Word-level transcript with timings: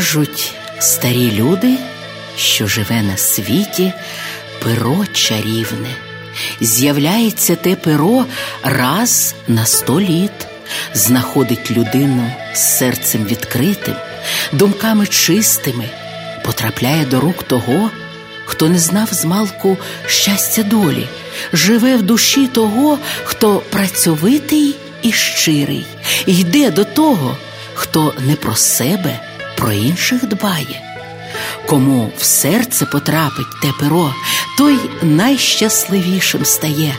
Кажуть 0.00 0.54
старі 0.78 1.32
люди, 1.32 1.76
що 2.36 2.66
живе 2.66 3.02
на 3.02 3.16
світі 3.16 3.92
перо 4.62 5.06
чарівне. 5.12 5.88
З'являється 6.60 7.56
те 7.56 7.76
перо 7.76 8.26
раз 8.62 9.34
на 9.48 9.66
сто 9.66 10.00
літ, 10.00 10.46
знаходить 10.94 11.70
людину 11.70 12.32
з 12.54 12.78
серцем 12.78 13.24
відкритим, 13.24 13.94
думками 14.52 15.06
чистими, 15.06 15.84
потрапляє 16.44 17.06
до 17.06 17.20
рук 17.20 17.42
того, 17.42 17.90
хто 18.44 18.68
не 18.68 18.78
знав 18.78 19.08
змалку 19.12 19.78
щастя 20.06 20.62
долі, 20.62 21.08
живе 21.52 21.96
в 21.96 22.02
душі 22.02 22.46
того, 22.46 22.98
хто 23.24 23.56
працьовитий 23.70 24.76
і 25.02 25.12
щирий, 25.12 25.86
йде 26.26 26.70
до 26.70 26.84
того, 26.84 27.36
хто 27.74 28.14
не 28.18 28.36
про 28.36 28.56
себе, 28.56 29.20
про 29.60 29.72
інших 29.72 30.26
дбає. 30.26 30.82
Кому 31.66 32.12
в 32.18 32.24
серце 32.24 32.86
потрапить 32.86 33.60
те 33.62 33.72
перо, 33.80 34.14
той 34.58 34.78
найщасливішим 35.02 36.44
стає. 36.44 36.94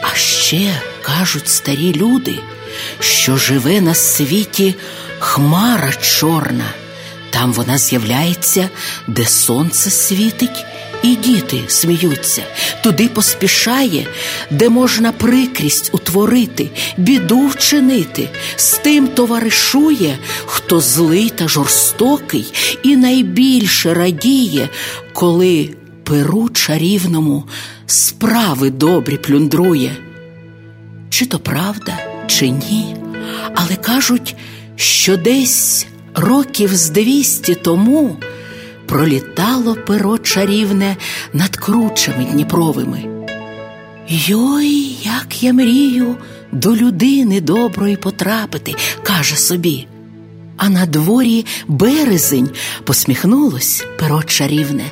А 0.00 0.14
ще 0.16 0.80
кажуть 1.02 1.48
старі 1.48 1.94
люди, 1.94 2.38
що 3.00 3.36
живе 3.36 3.80
на 3.80 3.94
світі 3.94 4.74
хмара 5.18 5.92
чорна. 5.92 6.70
Там 7.30 7.52
вона 7.52 7.78
з'являється, 7.78 8.68
де 9.06 9.26
сонце 9.26 9.90
світить, 9.90 10.64
і 11.02 11.16
діти 11.16 11.60
сміються, 11.68 12.42
туди 12.82 13.08
поспішає, 13.08 14.06
де 14.50 14.68
можна 14.68 15.12
прикрість 15.12 15.90
утворити, 15.92 16.70
біду 16.96 17.46
вчинити, 17.46 18.28
з 18.56 18.78
тим 18.78 19.08
товаришує, 19.08 20.18
хто 20.46 20.80
злий 20.80 21.30
та 21.30 21.48
жорстокий, 21.48 22.52
і 22.82 22.96
найбільше 22.96 23.94
радіє, 23.94 24.68
коли 25.12 25.70
перу 26.04 26.48
чарівному 26.48 27.44
справи 27.86 28.70
добрі 28.70 29.16
плюндрує. 29.16 29.96
Чи 31.10 31.26
то 31.26 31.38
правда, 31.38 31.98
чи 32.26 32.48
ні, 32.48 32.96
але 33.54 33.76
кажуть, 33.76 34.36
що 34.76 35.16
десь 35.16 35.86
років 36.14 36.76
з 36.76 36.90
двісті 36.90 37.54
тому 37.54 38.16
пролітало 38.86 39.74
перо 39.74 40.18
чарівне 40.18 40.96
над 41.32 41.56
кручами 41.56 42.24
Дніпровими. 42.24 43.04
Йой, 44.08 44.96
як 45.02 45.42
я 45.42 45.52
мрію 45.52 46.16
до 46.52 46.76
людини 46.76 47.40
доброї 47.40 47.96
потрапити, 47.96 48.74
каже 49.02 49.36
собі. 49.36 49.86
А 50.56 50.68
на 50.68 50.86
дворі 50.86 51.46
березень 51.68 52.50
посміхнулось 52.84 53.84
перо 53.98 54.22
чарівне. 54.22 54.84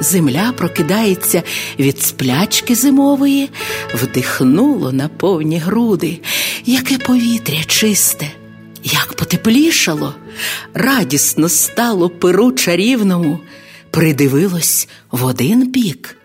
Земля 0.00 0.52
прокидається 0.56 1.42
від 1.78 2.02
сплячки 2.02 2.74
зимової, 2.74 3.50
вдихнуло 3.94 4.92
на 4.92 5.08
повні 5.08 5.58
груди, 5.58 6.20
яке 6.66 6.98
повітря 6.98 7.58
чисте, 7.66 8.26
як 8.84 9.12
потеплішало, 9.12 10.14
радісно 10.74 11.48
стало 11.48 12.08
перу 12.10 12.52
чарівному, 12.52 13.38
придивилось 13.90 14.88
в 15.10 15.24
один 15.24 15.70
бік. 15.70 16.16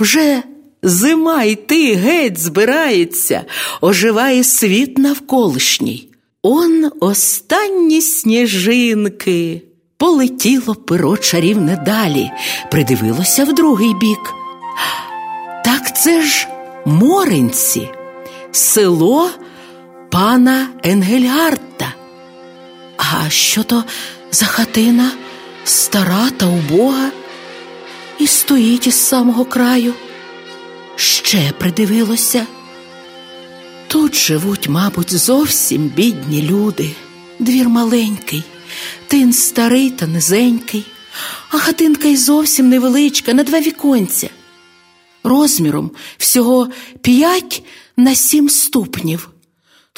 Вже 0.00 0.42
зима 0.82 1.42
йти 1.42 1.94
геть 1.94 2.38
збирається, 2.38 3.44
оживає 3.80 4.44
світ 4.44 4.98
навколишній. 4.98 6.08
Он 6.42 6.90
останні 7.00 8.00
сніжинки. 8.00 9.62
Полетіло 9.98 10.74
перо 10.74 11.16
чарівне 11.16 11.82
далі, 11.86 12.30
придивилося 12.70 13.44
в 13.44 13.54
другий 13.54 13.94
бік. 13.94 14.34
Так 15.64 15.96
це 15.96 16.22
ж 16.22 16.48
Моринці, 16.86 17.88
село 18.52 19.30
пана 20.10 20.68
Енгельгарта. 20.82 21.94
А 22.96 23.30
що 23.30 23.62
то 23.62 23.84
за 24.32 24.46
хатина 24.46 25.10
стара 25.64 26.30
та 26.36 26.46
убога? 26.46 27.10
І 28.18 28.26
стоїть 28.26 28.86
із 28.86 28.94
самого 28.94 29.44
краю. 29.44 29.94
Ще 30.96 31.52
придивилося. 31.58 32.46
Тут 33.88 34.14
живуть, 34.14 34.68
мабуть, 34.68 35.14
зовсім 35.14 35.88
бідні 35.88 36.42
люди, 36.42 36.90
двір 37.38 37.68
маленький, 37.68 38.42
тин 39.08 39.32
старий 39.32 39.90
та 39.90 40.06
низенький, 40.06 40.84
а 41.50 41.58
хатинка 41.58 42.08
й 42.08 42.16
зовсім 42.16 42.68
невеличка 42.68 43.34
на 43.34 43.42
два 43.42 43.60
віконця. 43.60 44.28
Розміром 45.24 45.90
всього 46.18 46.68
п'ять 47.00 47.62
на 47.96 48.14
сім 48.14 48.48
ступнів. 48.48 49.30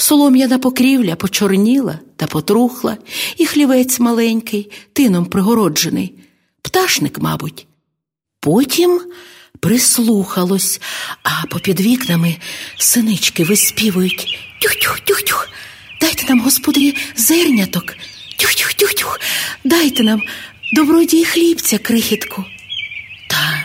Солом'яна 0.00 0.59
покрівля 0.59 1.16
почорніла 1.16 1.98
та 2.16 2.26
потрухла, 2.26 2.97
і 3.36 3.47
хлівець 3.47 4.00
маленький, 4.00 4.70
тином 4.92 5.26
пригороджений, 5.26 6.14
пташник, 6.62 7.19
мабуть. 7.19 7.66
Потім 8.41 9.00
прислухалось, 9.60 10.81
а 11.22 11.47
попід 11.47 11.81
вікнами 11.81 12.37
синички 12.76 13.44
виспівують 13.44 14.38
Тюх-тюх-тюх-тюх, 14.62 15.48
дайте 16.00 16.26
нам, 16.28 16.41
господарі, 16.41 16.97
зерняток, 17.16 17.97
тюх-тюх-тюх-тюх, 18.38 19.20
дайте 19.64 20.03
нам 20.03 20.22
добродій 20.72 21.25
хлібця 21.25 21.78
крихітку. 21.78 22.44
Та 23.31 23.64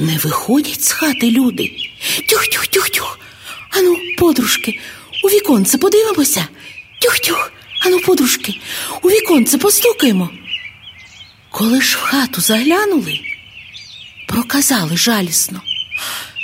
не 0.00 0.18
виходять 0.18 0.84
з 0.84 0.92
хати 0.92 1.30
люди. 1.30 1.70
Тюх-тюх-тюх-тюх. 2.28 3.18
Ану, 3.70 3.96
подружки, 4.18 4.78
у 5.24 5.28
віконце 5.28 5.78
подивимося. 5.78 6.46
Тюх-тюх, 7.02 7.52
ану, 7.86 8.00
подружки, 8.00 8.60
у 9.02 9.10
віконце 9.10 9.58
постукаємо. 9.58 10.30
Коли 11.50 11.80
ж 11.80 11.96
в 11.96 12.00
хату 12.00 12.40
заглянули, 12.40 13.20
проказали 14.28 14.96
жалісно. 14.96 15.60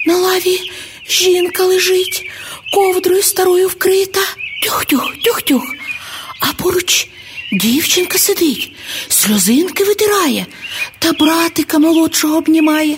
На 0.06 0.16
лаві 0.16 0.60
жінка 1.08 1.64
лежить, 1.64 2.30
ковдрою 2.74 3.22
старою 3.22 3.68
вкрита. 3.68 4.20
Тюх-тюх, 4.64 5.02
тюх-тюх. 5.24 5.62
А 6.40 6.52
поруч 6.52 7.08
дівчинка 7.52 8.18
сидить, 8.18 8.72
сльозинки 9.08 9.84
витирає 9.84 10.46
та 10.98 11.12
братика 11.12 11.78
молодшого 11.78 12.36
обнімає. 12.36 12.96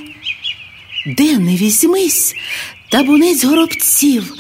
Де 1.07 1.39
не 1.39 1.57
візьмись, 1.57 2.35
табунець 2.91 3.45
горобців, 3.45 4.35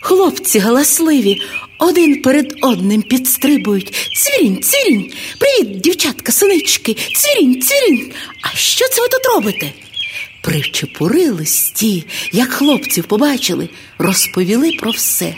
хлопці 0.00 0.58
галасливі, 0.58 1.42
один 1.78 2.22
перед 2.22 2.54
одним 2.62 3.02
підстрибують. 3.02 4.10
Цвірінь, 4.16 4.62
цвірінь, 4.62 5.12
привіт, 5.38 5.80
дівчатка, 5.80 6.32
синички, 6.32 6.96
цвірінь, 7.14 7.62
цвірінь. 7.62 8.12
А 8.42 8.56
що 8.56 8.88
це 8.88 9.02
ви 9.02 9.08
тут 9.08 9.26
робите? 9.34 9.72
Причепурились 10.42 11.70
ті, 11.70 12.04
як 12.32 12.50
хлопців 12.50 13.04
побачили, 13.04 13.68
розповіли 13.98 14.72
про 14.80 14.90
все. 14.90 15.34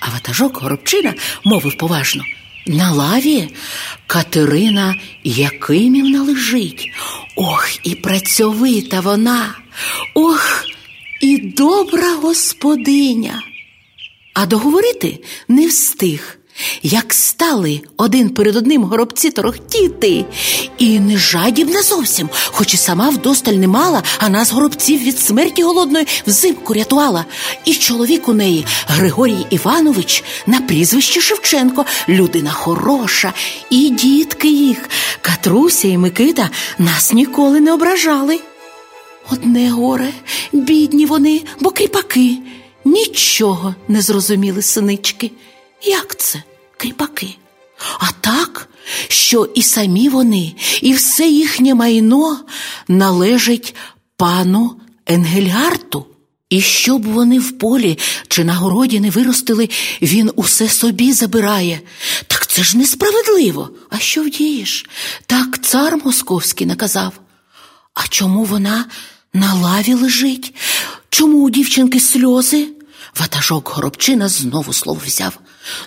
А 0.00 0.10
ватажок 0.10 0.62
горобчина 0.62 1.14
мовив 1.44 1.76
поважно. 1.76 2.24
На 2.66 2.92
лаві 2.92 3.48
Катерина 4.06 4.94
Якимівна 5.24 6.22
лежить. 6.22 6.90
Ох, 7.36 7.86
і 7.86 7.94
працьовита 7.94 9.00
вона, 9.00 9.54
ох, 10.14 10.64
і 11.20 11.38
добра 11.38 12.10
господиня. 12.12 13.42
А 14.40 14.46
договорити 14.46 15.18
не 15.48 15.66
встиг, 15.66 16.38
як 16.82 17.12
стали 17.14 17.80
один 17.96 18.30
перед 18.30 18.56
одним 18.56 18.84
горобці 18.84 19.30
торохтіти, 19.30 20.24
і 20.78 21.00
не 21.00 21.16
жадібна 21.16 21.82
зовсім, 21.82 22.28
хоч 22.46 22.74
і 22.74 22.76
сама 22.76 23.08
вдосталь 23.08 23.52
не 23.52 23.68
мала, 23.68 24.02
а 24.18 24.28
нас 24.28 24.52
горобців 24.52 25.02
від 25.02 25.18
смерті 25.18 25.62
голодної 25.62 26.06
взимку 26.26 26.74
рятувала. 26.74 27.24
І 27.64 27.74
чоловік 27.74 28.28
у 28.28 28.32
неї 28.32 28.66
Григорій 28.86 29.46
Іванович 29.50 30.24
на 30.46 30.60
прізвище 30.60 31.20
Шевченко, 31.20 31.84
людина 32.08 32.50
хороша, 32.50 33.32
і 33.70 33.90
дітки 33.90 34.48
їх, 34.48 34.88
Катруся 35.20 35.88
і 35.88 35.98
Микита 35.98 36.50
нас 36.78 37.12
ніколи 37.12 37.60
не 37.60 37.72
ображали. 37.72 38.40
Одне 39.30 39.70
горе, 39.70 40.08
бідні 40.52 41.06
вони, 41.06 41.42
бо 41.60 41.70
кріпаки. 41.70 42.38
Нічого 42.88 43.74
не 43.88 44.02
зрозуміли 44.02 44.62
синички. 44.62 45.30
Як 45.82 46.16
це 46.18 46.42
кріпаки? 46.76 47.34
А 47.98 48.06
так, 48.20 48.68
що 49.08 49.44
і 49.54 49.62
самі 49.62 50.08
вони, 50.08 50.54
і 50.82 50.92
все 50.92 51.28
їхнє 51.28 51.74
майно 51.74 52.38
належить 52.88 53.74
пану 54.16 54.80
Енгельгарту. 55.06 56.06
І 56.50 56.60
щоб 56.60 57.06
вони 57.06 57.38
в 57.38 57.58
полі 57.58 57.98
чи 58.28 58.44
на 58.44 58.54
городі 58.54 59.00
не 59.00 59.10
виростили, 59.10 59.68
він 60.02 60.30
усе 60.36 60.68
собі 60.68 61.12
забирає. 61.12 61.80
Так 62.26 62.46
це 62.46 62.62
ж 62.62 62.78
несправедливо. 62.78 63.70
А 63.90 63.98
що 63.98 64.22
вдієш? 64.22 64.86
Так 65.26 65.62
цар 65.62 65.98
московський 66.04 66.66
наказав. 66.66 67.12
А 67.94 68.08
чому 68.08 68.44
вона 68.44 68.84
на 69.32 69.54
лаві 69.54 69.94
лежить? 69.94 70.54
Чому 71.10 71.38
у 71.38 71.50
дівчинки 71.50 72.00
сльози? 72.00 72.68
Ватажок 73.18 73.68
горобчина 73.74 74.28
знову 74.28 74.72
слово 74.72 75.00
взяв. 75.06 75.38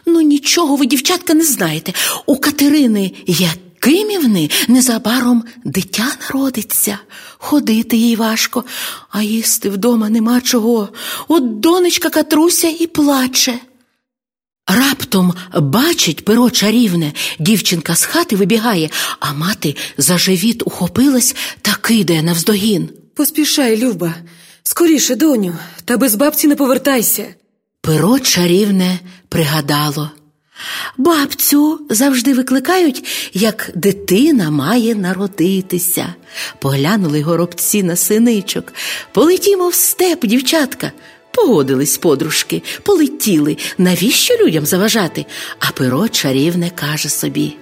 Ну, 0.05 0.21
нічого 0.21 0.75
ви, 0.75 0.85
дівчатка, 0.85 1.33
не 1.33 1.43
знаєте. 1.43 1.93
У 2.25 2.37
Катерини 2.37 3.11
Якимівни 3.27 4.49
незабаром 4.67 5.43
дитя 5.65 6.07
народиться. 6.21 6.97
Ходити 7.37 7.97
їй 7.97 8.15
важко, 8.15 8.63
а 9.09 9.23
їсти 9.23 9.69
вдома 9.69 10.09
нема 10.09 10.41
чого. 10.41 10.89
От 11.27 11.59
донечка 11.59 12.09
Катруся 12.09 12.67
і 12.79 12.87
плаче. 12.87 13.59
Раптом 14.67 15.33
бачить 15.55 16.25
перо 16.25 16.49
чарівне, 16.49 17.13
дівчинка 17.39 17.95
з 17.95 18.03
хати 18.03 18.35
вибігає, 18.35 18.89
а 19.19 19.33
мати 19.33 19.75
за 19.97 20.17
живіт 20.17 20.63
ухопилась 20.65 21.35
та 21.61 21.73
кидає 21.73 22.23
навздогін. 22.23 22.89
Поспішай, 23.15 23.77
Люба, 23.77 24.15
скоріше, 24.63 25.15
доню, 25.15 25.55
та 25.85 25.97
без 25.97 26.15
бабці 26.15 26.47
не 26.47 26.55
повертайся. 26.55 27.27
Перо 27.81 28.19
чарівне 28.19 28.99
пригадало. 29.29 30.11
Бабцю 30.97 31.79
завжди 31.89 32.33
викликають, 32.33 33.29
як 33.33 33.71
дитина 33.75 34.51
має 34.51 34.95
народитися. 34.95 36.13
Поглянули 36.59 37.21
горобці 37.21 37.83
на 37.83 37.95
синичок. 37.95 38.73
Полетімо 39.11 39.69
в 39.69 39.73
степ, 39.73 40.25
дівчатка. 40.25 40.91
Погодились 41.31 41.97
подружки, 41.97 42.63
полетіли. 42.83 43.57
Навіщо 43.77 44.33
людям 44.45 44.65
заважати? 44.65 45.25
А 45.59 45.71
перо 45.71 46.07
чарівне 46.07 46.69
каже 46.69 47.09
собі: 47.09 47.55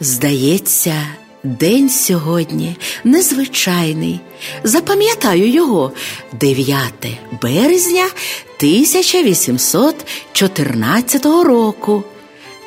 Здається, 0.00 1.06
день 1.44 1.90
сьогодні 1.90 2.76
незвичайний. 3.04 4.20
Запам'ятаю 4.64 5.48
його 5.48 5.92
9 6.32 6.92
березня 7.42 8.04
1814 8.56 11.24
року. 11.24 12.04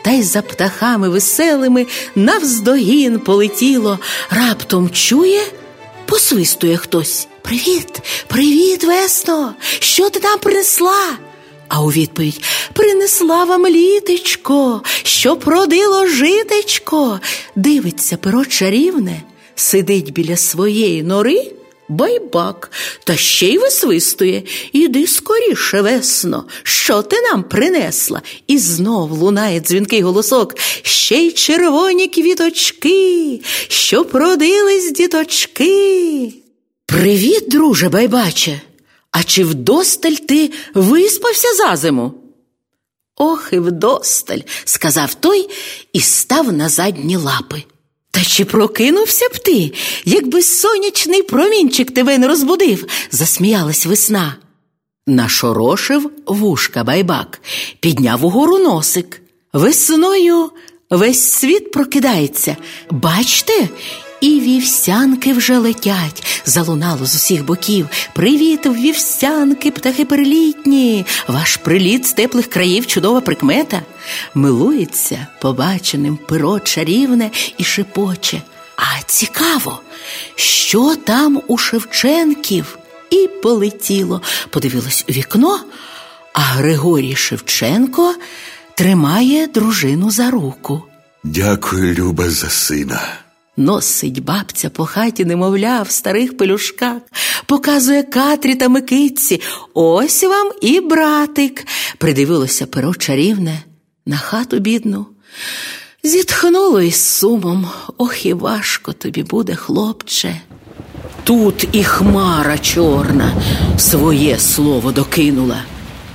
Та 0.02 0.12
й 0.12 0.24
за 0.24 0.42
птахами 0.42 1.10
веселими 1.10 1.86
навздогін 2.16 3.20
полетіло, 3.20 4.00
раптом 4.30 4.90
чує, 4.90 5.42
посвистує 6.06 6.78
хтось. 6.78 7.28
Привіт, 7.42 8.02
привіт, 8.28 8.84
весно! 8.84 9.54
Що 9.80 10.10
ти 10.10 10.20
нам 10.20 10.40
принесла? 10.40 11.18
А 11.70 11.84
у 11.84 11.88
відповідь 11.88 12.42
принесла 12.74 13.44
вам 13.44 13.68
літечко, 13.68 14.82
що 15.04 15.36
продило 15.36 16.08
житечко. 16.08 17.20
Дивиться 17.56 18.18
перо 18.18 18.46
чарівне, 18.46 19.22
сидить 19.56 20.14
біля 20.14 20.38
своєї 20.38 21.04
нори 21.04 21.52
байбак, 21.90 22.72
та 23.04 23.16
ще 23.16 23.48
й 23.48 23.58
висвистує. 23.58 24.44
Іди 24.72 25.08
скоріше, 25.08 25.82
весно, 25.82 26.46
що 26.64 27.02
ти 27.02 27.22
нам 27.22 27.44
принесла? 27.44 28.22
І 28.48 28.58
знов 28.58 29.12
лунає 29.12 29.60
дзвінкий 29.60 30.02
голосок, 30.02 30.56
ще 30.82 31.16
й 31.16 31.32
червоні 31.32 32.08
квіточки, 32.08 33.40
що 33.68 34.06
продились 34.06 34.92
діточки. 34.92 36.34
Привіт, 36.86 37.44
друже 37.48 37.90
байбаче. 37.90 38.62
А 39.12 39.24
чи 39.24 39.44
вдосталь 39.44 40.12
ти 40.12 40.52
виспався 40.74 41.54
за 41.54 41.76
зиму? 41.76 42.14
Ох, 43.16 43.50
і 43.52 43.60
вдосталь, 43.60 44.40
сказав 44.66 45.14
той 45.14 45.50
і 45.94 46.00
став 46.00 46.54
на 46.54 46.70
задні 46.70 47.18
лапи. 47.18 47.64
Та 48.12 48.24
чи 48.24 48.46
прокинувся 48.46 49.30
б 49.30 49.38
ти, 49.38 49.74
якби 50.06 50.42
сонячний 50.42 51.24
промінчик 51.24 51.92
тебе 51.92 52.18
не 52.18 52.28
розбудив, 52.28 52.88
засміялась 53.12 53.86
весна. 53.86 54.36
Нашорошив 55.08 56.12
вушка 56.26 56.84
байбак, 56.84 57.42
підняв 57.80 58.26
угору 58.26 58.58
носик. 58.58 59.22
Весною 59.54 60.52
весь 60.90 61.22
світ 61.22 61.72
прокидається. 61.72 62.58
Бачте, 62.92 63.70
і 64.22 64.40
вівсянки 64.40 65.34
вже 65.34 65.58
летять, 65.58 66.42
залунало 66.46 67.06
з 67.06 67.16
усіх 67.16 67.46
боків. 67.46 67.88
Привіт, 68.14 68.66
вівсянки, 68.66 69.72
птахи 69.72 70.06
перелітні. 70.06 71.06
Ваш 71.28 71.58
приліт 71.58 72.06
з 72.06 72.14
теплих 72.14 72.48
країв 72.48 72.88
чудова 72.88 73.22
прикмета. 73.22 73.82
Милується 74.36 75.28
побаченим 75.42 76.18
перо 76.28 76.60
чарівне 76.60 77.32
і 77.58 77.64
шепоче. 77.64 78.42
А 78.76 79.02
цікаво, 79.06 79.82
що 80.36 80.96
там 80.96 81.42
у 81.48 81.58
Шевченків? 81.58 82.78
І 83.10 83.30
полетіло. 83.44 84.22
Подивилось 84.50 85.06
у 85.10 85.12
вікно, 85.12 85.60
а 86.34 86.40
Григорій 86.40 87.16
Шевченко 87.16 88.16
тримає 88.76 89.48
дружину 89.48 90.12
за 90.12 90.32
руку. 90.32 90.84
Дякую, 91.24 91.94
Люба, 91.94 92.30
за 92.30 92.50
сина. 92.50 93.27
Носить 93.58 94.24
бабця 94.24 94.70
по 94.70 94.86
хаті, 94.86 95.26
немовля, 95.26 95.82
в 95.82 95.92
старих 95.92 96.38
пелюшках, 96.38 97.02
показує 97.46 98.04
Катрі 98.04 98.56
та 98.56 98.70
Микитці. 98.70 99.42
Ось 99.74 100.24
вам 100.24 100.52
і 100.62 100.80
братик. 100.80 101.68
Придивилося 101.98 102.66
перо 102.66 102.96
чарівне 102.96 103.64
на 104.06 104.18
хату 104.18 104.60
бідну. 104.60 105.06
Зітхнуло 106.04 106.82
із 106.82 107.04
сумом. 107.04 107.70
Ох, 107.98 108.26
і 108.26 108.34
важко 108.34 108.94
тобі 108.94 109.24
буде, 109.24 109.56
хлопче. 109.56 110.42
Тут 111.24 111.68
і 111.72 111.84
хмара 111.84 112.58
чорна 112.58 113.32
своє 113.78 114.40
слово 114.40 114.92
докинула. 114.92 115.64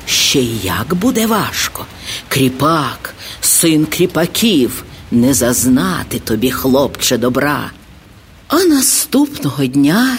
Ще 0.06 0.40
й 0.40 0.58
як 0.62 0.94
буде 0.94 1.26
важко. 1.26 1.86
Кріпак, 2.28 3.14
син 3.40 3.86
кріпаків 3.86 4.84
не 5.12 5.34
зазнати 5.34 6.18
тобі, 6.18 6.50
хлопче, 6.50 7.18
добра. 7.18 7.70
А 8.48 8.64
наступного 8.64 9.66
дня 9.66 10.18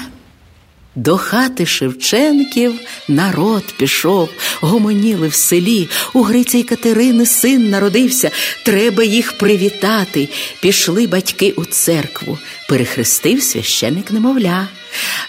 до 0.95 1.17
хати 1.17 1.65
Шевченків 1.65 2.73
народ 3.07 3.63
пішов, 3.77 4.29
гомоніли 4.61 5.27
в 5.27 5.33
селі. 5.33 5.89
У 6.13 6.21
Гриця 6.21 6.57
й 6.57 6.63
Катерини 6.63 7.25
син 7.25 7.69
народився. 7.69 8.31
Треба 8.65 9.03
їх 9.03 9.37
привітати. 9.37 10.29
Пішли 10.61 11.07
батьки 11.07 11.53
у 11.57 11.65
церкву, 11.65 12.37
перехрестив 12.69 13.43
священик 13.43 14.11
немовля. 14.11 14.67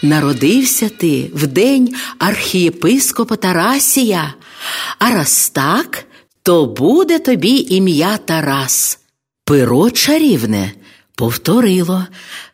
Народився 0.03 0.89
ти 0.89 1.31
в 1.35 1.47
день 1.47 1.95
архієпископа 2.19 3.37
Тарасія, 3.37 4.35
а 4.99 5.11
раз 5.11 5.49
так, 5.49 6.05
то 6.43 6.67
буде 6.67 7.19
тобі 7.19 7.67
ім'я 7.69 8.17
Тарас. 8.17 8.99
Перо 9.45 9.91
чарівне 9.91 10.73
повторило 11.15 12.07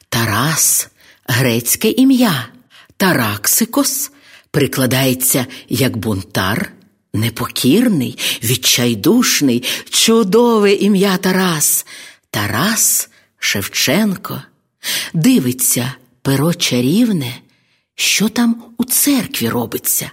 Тарас, 0.08 0.88
грецьке 1.26 1.90
ім'я, 1.90 2.48
Тараксикос 2.96 4.10
прикладається 4.50 5.46
як 5.68 5.96
бунтар, 5.96 6.72
непокірний, 7.14 8.18
відчайдушний, 8.42 9.64
чудове 9.90 10.72
ім'я 10.72 11.16
Тарас, 11.16 11.86
Тарас 12.30 13.08
Шевченко. 13.38 14.42
Дивиться 15.14 15.94
перо 16.22 16.54
чарівне, 16.54 17.34
що 17.94 18.28
там 18.28 18.62
у 18.78 18.84
церкві 18.84 19.48
робиться. 19.48 20.10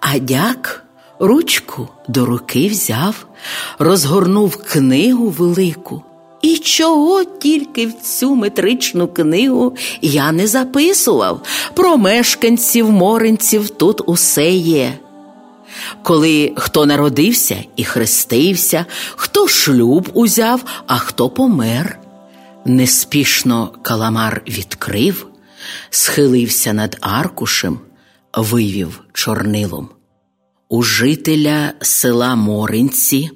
А 0.00 0.18
дяк 0.18 0.84
ручку 1.20 1.88
до 2.08 2.26
руки 2.26 2.68
взяв, 2.68 3.26
розгорнув 3.78 4.56
книгу 4.56 5.28
велику. 5.28 6.02
І 6.42 6.56
чого 6.56 7.24
тільки 7.24 7.86
в 7.86 7.92
цю 7.92 8.34
метричну 8.34 9.08
книгу 9.08 9.76
я 10.02 10.32
не 10.32 10.46
записував. 10.46 11.42
Про 11.74 11.96
мешканців 11.96 12.90
моринців 12.90 13.70
тут 13.70 14.00
усе 14.06 14.50
є. 14.52 14.98
Коли 16.02 16.52
хто 16.56 16.86
народився 16.86 17.64
і 17.76 17.84
хрестився, 17.84 18.86
хто 19.16 19.48
шлюб 19.48 20.08
узяв, 20.12 20.64
а 20.86 20.98
хто 20.98 21.28
помер. 21.28 21.98
Неспішно 22.64 23.72
каламар 23.82 24.42
відкрив, 24.48 25.26
схилився 25.90 26.72
над 26.72 26.96
аркушем, 27.00 27.80
вивів 28.34 29.00
чорнилом. 29.12 29.88
У 30.72 30.82
жителя 30.82 31.72
села 31.80 32.34
Моринці 32.34 33.30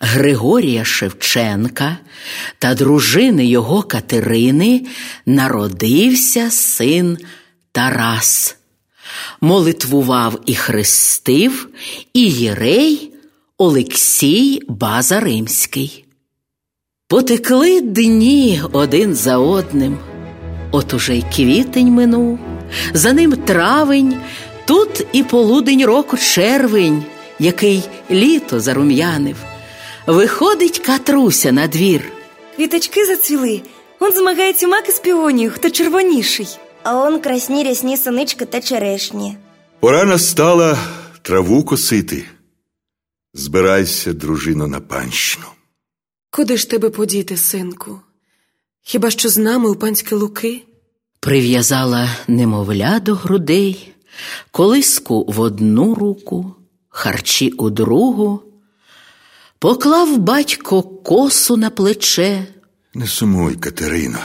Григорія 0.00 0.84
Шевченка 0.84 1.98
та 2.58 2.74
дружини 2.74 3.46
його 3.46 3.82
Катерини 3.82 4.86
народився 5.26 6.50
син 6.50 7.18
Тарас. 7.72 8.56
Молитвував 9.40 10.40
і 10.46 10.54
хрестив 10.54 11.68
і 12.14 12.30
єрей 12.30 13.12
Олексій 13.58 14.62
База 14.68 15.20
Римський. 15.20 16.04
Потекли 17.08 17.80
дні 17.80 18.62
один 18.72 19.14
за 19.14 19.38
одним. 19.38 19.98
От 20.70 20.94
уже 20.94 21.16
й 21.16 21.24
квітень 21.36 21.88
минув, 21.88 22.38
за 22.94 23.12
ним 23.12 23.32
травень, 23.32 24.16
тут 24.70 25.06
і 25.12 25.22
полудень 25.22 25.84
року 25.84 26.16
червень, 26.16 27.04
який 27.38 27.82
літо 28.10 28.60
зарум'янив. 28.60 29.36
Виходить 30.06 30.78
Катруся 30.78 31.52
на 31.52 31.66
двір. 31.66 32.12
Квіточки 32.56 33.06
зацвіли. 33.06 33.62
Он 34.00 34.12
змагається 34.12 34.68
мак 34.68 34.88
із 34.88 34.98
піонію, 34.98 35.50
хто 35.50 35.70
червоніший. 35.70 36.48
А 36.82 37.02
он 37.02 37.20
красні 37.20 37.64
рясні 37.64 37.96
синички 37.96 38.44
та 38.44 38.60
черешні. 38.60 39.36
Пора 39.80 40.04
настала 40.04 40.78
траву 41.22 41.64
косити. 41.64 42.24
Збирайся, 43.34 44.12
дружино, 44.12 44.66
на 44.66 44.80
панщину. 44.80 45.46
Куди 46.30 46.56
ж 46.56 46.70
тебе 46.70 46.90
подіти, 46.90 47.36
синку? 47.36 48.00
Хіба 48.82 49.10
що 49.10 49.28
з 49.28 49.38
нами 49.38 49.70
у 49.70 49.74
панські 49.74 50.14
луки? 50.14 50.62
Прив'язала 51.20 52.10
немовля 52.28 53.00
до 53.00 53.14
грудей, 53.14 53.94
колиску 54.50 55.24
в 55.28 55.40
одну 55.40 55.94
руку, 55.94 56.54
харчі 56.88 57.50
у 57.50 57.70
другу, 57.70 58.42
поклав 59.58 60.18
батько 60.18 60.82
косу 60.82 61.56
на 61.56 61.70
плече. 61.70 62.46
Не 62.94 63.06
сумуй, 63.06 63.54
Катерино, 63.54 64.18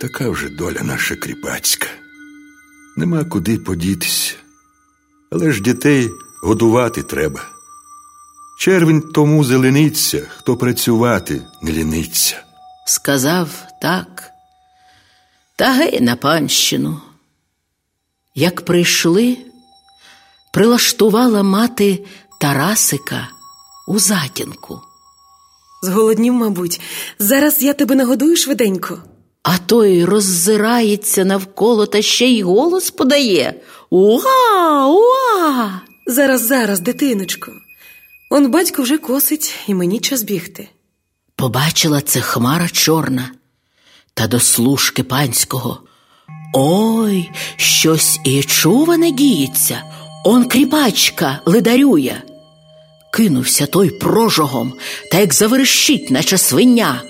така 0.00 0.30
вже 0.30 0.48
доля 0.48 0.82
наша 0.82 1.16
кріпацька. 1.16 1.86
Нема 2.96 3.24
куди 3.24 3.58
подітися. 3.58 4.34
Але 5.30 5.52
ж 5.52 5.62
дітей 5.62 6.10
годувати 6.42 7.02
треба. 7.02 7.40
Червень 8.58 9.00
тому 9.00 9.44
зелениться, 9.44 10.26
хто 10.36 10.56
працювати 10.56 11.42
не 11.62 11.72
ліниться. 11.72 12.42
Сказав 12.86 13.48
так, 13.82 14.30
та 15.56 15.72
гей 15.72 16.00
на 16.00 16.16
панщину. 16.16 17.00
Як 18.34 18.64
прийшли, 18.64 19.36
прилаштувала 20.52 21.42
мати 21.42 22.04
Тарасика 22.40 23.28
у 23.88 23.98
затінку. 23.98 24.80
Зголоднів, 25.82 26.34
мабуть, 26.34 26.80
зараз 27.18 27.62
я 27.62 27.72
тебе 27.72 27.94
нагодую 27.94 28.36
швиденько. 28.36 29.02
А 29.42 29.58
той 29.58 30.04
роззирається 30.04 31.24
навколо 31.24 31.86
та 31.86 32.02
ще 32.02 32.26
й 32.26 32.42
голос 32.42 32.90
подає. 32.90 33.60
Уа, 33.90 34.86
уа! 34.86 35.80
Зараз, 36.06 36.46
зараз, 36.46 36.80
дитиночко. 36.80 37.52
Он 38.30 38.50
батько 38.50 38.82
вже 38.82 38.98
косить, 38.98 39.54
і 39.66 39.74
мені 39.74 40.00
час 40.00 40.22
бігти. 40.22 40.68
Побачила 41.36 42.00
це 42.00 42.20
хмара 42.20 42.68
чорна, 42.68 43.30
та 44.14 44.26
до 44.26 44.40
служки 44.40 45.02
панського. 45.02 45.82
Ой, 46.52 47.30
щось 47.56 48.20
і 48.24 48.42
чуване 48.42 49.10
діється. 49.10 49.82
Он 50.24 50.44
кріпачка 50.44 51.40
лидарює. 51.46 52.22
Кинувся 53.12 53.66
той 53.66 53.90
прожогом, 53.90 54.74
та 55.12 55.18
як 55.18 55.34
заверещить, 55.34 56.10
наче 56.10 56.38
свиня. 56.38 57.02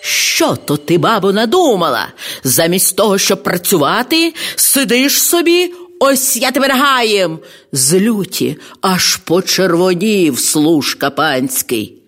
Що 0.00 0.56
то 0.56 0.76
ти, 0.76 0.98
бабо, 0.98 1.32
надумала? 1.32 2.08
Замість 2.44 2.96
того, 2.96 3.18
щоб 3.18 3.42
працювати, 3.42 4.34
сидиш 4.56 5.22
собі, 5.22 5.72
ось 6.00 6.36
я 6.36 6.50
тебе 6.50 6.68
нагаєм. 6.68 7.38
З 7.72 8.00
люті 8.00 8.56
аж 8.80 9.16
почервонів 9.16 10.38
служка 10.38 11.10
панський. 11.10 12.02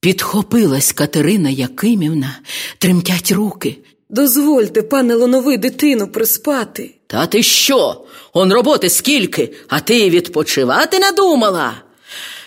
Підхопилась 0.00 0.92
Катерина 0.92 1.50
Якимівна, 1.50 2.38
тремтять 2.78 3.32
руки. 3.32 3.76
Дозвольте, 4.08 4.82
пане 4.82 5.14
Лонови, 5.14 5.56
дитину 5.56 6.08
приспати. 6.08 6.94
Та 7.06 7.26
ти 7.26 7.42
що? 7.42 8.04
Он 8.32 8.52
роботи 8.52 8.90
скільки, 8.90 9.52
а 9.68 9.80
ти 9.80 10.10
відпочивати 10.10 10.98
надумала? 10.98 11.74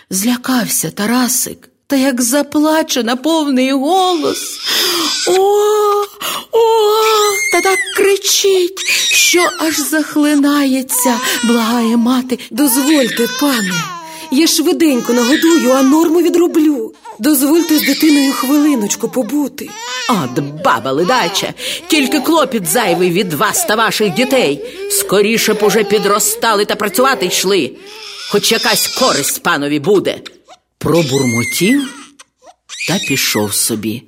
Злякався 0.10 0.92
Тарасик, 0.92 1.70
та 1.88 1.96
як 1.96 2.22
заплаче 2.22 3.04
на 3.04 3.16
повний 3.16 3.72
голос. 3.72 4.60
О, 5.28 5.42
о, 6.52 6.62
та 7.52 7.62
так 7.62 7.80
кричить, 7.98 8.80
що 9.12 9.50
аж 9.60 9.80
захлинається, 9.80 11.20
благає 11.44 11.98
мати. 11.98 12.40
Дозвольте, 12.52 13.28
пане, 13.40 13.84
я 14.32 14.48
швиденько 14.48 15.14
нагодую, 15.14 15.72
а 15.72 15.84
норму 15.84 16.22
відроблю. 16.22 16.94
Дозвольте 17.20 17.78
з 17.78 17.82
дитиною 17.82 18.34
хвилиночку 18.34 19.10
побути. 19.10 19.70
От 20.10 20.40
баба 20.40 20.92
ледача, 20.92 21.54
тільки 21.88 22.20
клопіт 22.20 22.66
зайвий 22.66 23.12
від 23.12 23.34
вас 23.34 23.66
та 23.66 23.76
ваших 23.76 24.14
дітей. 24.14 24.66
Скоріше 24.92 25.54
б 25.54 25.64
уже 25.64 25.84
підростали 25.84 26.66
та 26.66 26.76
працювати 26.76 27.26
йшли, 27.26 27.72
хоч 28.32 28.52
якась 28.52 28.88
користь 28.88 29.44
панові 29.44 29.80
буде. 29.80 30.22
Пробурмотів 30.78 31.94
та 32.88 33.00
пішов 33.08 33.54
собі. 33.54 34.04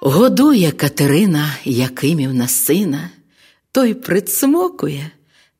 Годує 0.00 0.70
Катерина 0.70 1.56
Якимівна 1.64 2.48
сина, 2.48 3.10
той 3.72 3.94
прицмокує 3.94 5.10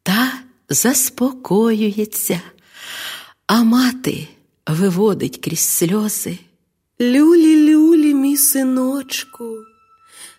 та 0.03 0.33
заспокоюється, 0.69 2.41
а 3.47 3.63
мати 3.63 4.29
виводить 4.67 5.39
крізь 5.45 5.69
сльози. 5.69 6.39
Люлі, 7.01 7.75
люлі, 7.75 8.15
мій 8.15 8.37
синочку, 8.37 9.57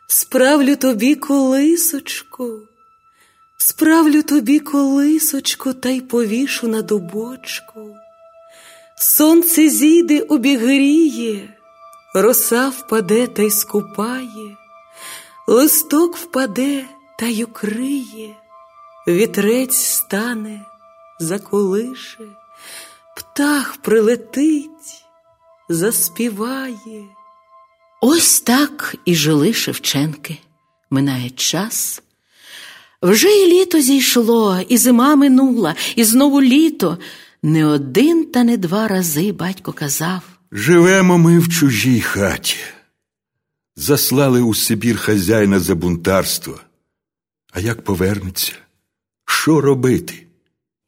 справлю 0.07 0.75
тобі 0.75 1.15
колисочку, 1.15 2.59
справлю 3.57 4.23
тобі 4.23 4.59
колисочку 4.59 5.73
та 5.73 5.89
й 5.89 6.01
повішу 6.01 6.67
на 6.67 6.81
дубочку. 6.81 7.95
Сонце 8.97 9.69
зійде 9.69 10.21
обігріє, 10.21 11.57
роса 12.15 12.69
впаде 12.69 13.27
та 13.27 13.41
й 13.41 13.51
скупає, 13.51 14.57
листок 15.47 16.17
впаде 16.17 16.85
та 17.19 17.25
й 17.25 17.43
укриє, 17.43 18.35
вітрець 19.07 19.75
стане, 19.75 20.65
заколише, 21.19 22.23
птах 23.33 23.77
прилетить, 23.77 25.05
заспіває. 25.69 27.05
Ось 28.01 28.41
так 28.41 28.95
і 29.05 29.15
жили 29.15 29.53
Шевченки. 29.53 30.37
Минає 30.89 31.29
час. 31.29 32.01
Вже 33.01 33.27
і 33.27 33.47
літо 33.47 33.81
зійшло, 33.81 34.59
і 34.69 34.77
зима 34.77 35.15
минула, 35.15 35.75
і 35.95 36.03
знову 36.03 36.41
літо. 36.41 36.97
Не 37.43 37.65
один 37.65 38.25
та 38.25 38.43
не 38.43 38.57
два 38.57 38.87
рази 38.87 39.31
батько 39.31 39.73
казав. 39.73 40.21
Живемо 40.51 41.17
ми 41.17 41.39
в 41.39 41.49
чужій 41.49 42.01
хаті. 42.01 42.57
Заслали 43.75 44.41
у 44.41 44.53
Сибір 44.53 44.97
хазяїна 44.97 45.59
за 45.59 45.75
бунтарство. 45.75 46.59
А 47.51 47.59
як 47.59 47.83
повернеться? 47.83 48.53
Що 49.25 49.61
робити? 49.61 50.22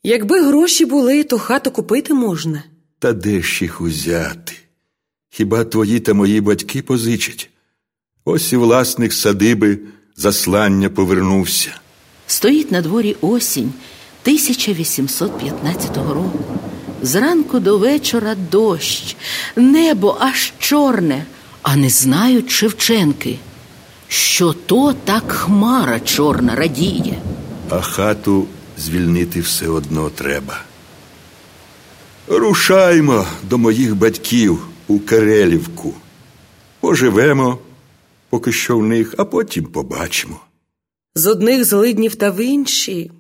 Якби 0.08 0.42
гроші 0.42 0.86
були, 0.86 1.24
то 1.24 1.38
хату 1.40 1.72
купити 1.72 2.14
можна. 2.14 2.64
Та 3.00 3.14
де 3.14 3.42
ж 3.42 3.64
їх 3.64 3.82
узяти? 3.82 4.54
Хіба 5.30 5.64
твої 5.64 6.00
та 6.00 6.14
мої 6.14 6.42
батьки 6.42 6.82
позичать? 6.82 7.50
Ось 8.26 8.54
і 8.54 8.58
власник 8.58 9.14
садиби 9.14 9.80
заслання 10.16 10.90
повернувся. 10.90 11.70
Стоїть 12.28 12.72
на 12.72 12.82
дворі 12.82 13.16
осінь 13.22 13.74
1815 14.22 15.98
року. 15.98 16.40
Зранку 17.02 17.60
до 17.60 17.78
вечора 17.78 18.36
дощ, 18.52 19.16
небо 19.56 20.18
аж 20.20 20.54
чорне, 20.60 21.26
а 21.62 21.76
не 21.76 21.90
знають 21.90 22.52
Шевченки, 22.52 23.40
що 24.08 24.54
то 24.54 24.94
так 24.94 25.32
хмара 25.32 26.00
чорна 26.00 26.56
радіє. 26.56 27.18
А 27.70 27.82
хату 27.82 28.48
звільнити 28.78 29.42
все 29.42 29.68
одно 29.68 30.10
треба. 30.10 30.62
Рушаймо 32.28 33.28
до 33.44 33.58
моїх 33.58 33.96
батьків 33.96 34.68
у 34.88 35.00
Карелівку. 35.00 35.94
Поживемо, 36.80 37.58
поки 38.30 38.52
що 38.52 38.78
в 38.78 38.84
них, 38.84 39.16
а 39.18 39.26
потім 39.26 39.66
побачимо. 39.66 40.40
З 41.16 41.28
одних 41.28 41.66
злиднів 41.66 42.16
та 42.16 42.32
в 42.32 42.40
інші. 42.40 43.12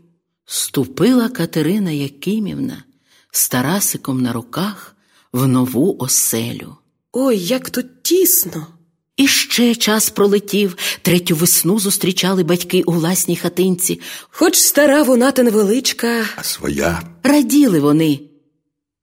Ступила 0.45 1.29
Катерина 1.29 1.91
Якимівна 1.91 2.83
з 3.31 3.49
Тарасиком 3.49 4.21
на 4.21 4.33
руках 4.33 4.95
в 5.33 5.47
нову 5.47 5.97
оселю. 5.99 6.75
Ой, 7.11 7.37
як 7.37 7.69
тут 7.69 8.03
тісно. 8.03 8.67
І 9.17 9.27
ще 9.27 9.75
час 9.75 10.09
пролетів, 10.09 10.77
третю 11.01 11.35
весну 11.35 11.79
зустрічали 11.79 12.43
батьки 12.43 12.83
у 12.85 12.91
власній 12.91 13.35
хатинці. 13.35 13.99
Хоч 14.29 14.55
стара 14.55 15.03
вона 15.03 15.31
та 15.31 15.43
невеличка, 15.43 16.25
А 16.35 16.43
своя 16.43 17.01
Раділи 17.23 17.79
вони. 17.79 18.19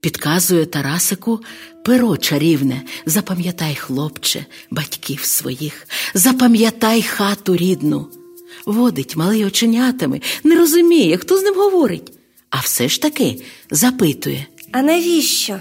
Підказує 0.00 0.66
Тарасику 0.66 1.40
перо 1.85 2.16
чарівне. 2.16 2.83
Запам'ятай, 3.07 3.75
хлопче, 3.75 4.47
батьків 4.71 5.21
своїх, 5.25 5.87
запам'ятай 6.14 7.02
хату 7.02 7.57
рідну. 7.57 8.09
Водить 8.66 9.16
малий 9.16 9.45
оченятами, 9.45 10.21
не 10.45 10.54
розуміє, 10.57 11.16
хто 11.16 11.38
з 11.38 11.42
ним 11.42 11.54
говорить, 11.54 12.12
а 12.50 12.61
все 12.61 12.88
ж 12.88 13.02
таки 13.02 13.42
запитує. 13.71 14.47
А 14.73 14.83
навіщо? 14.83 15.61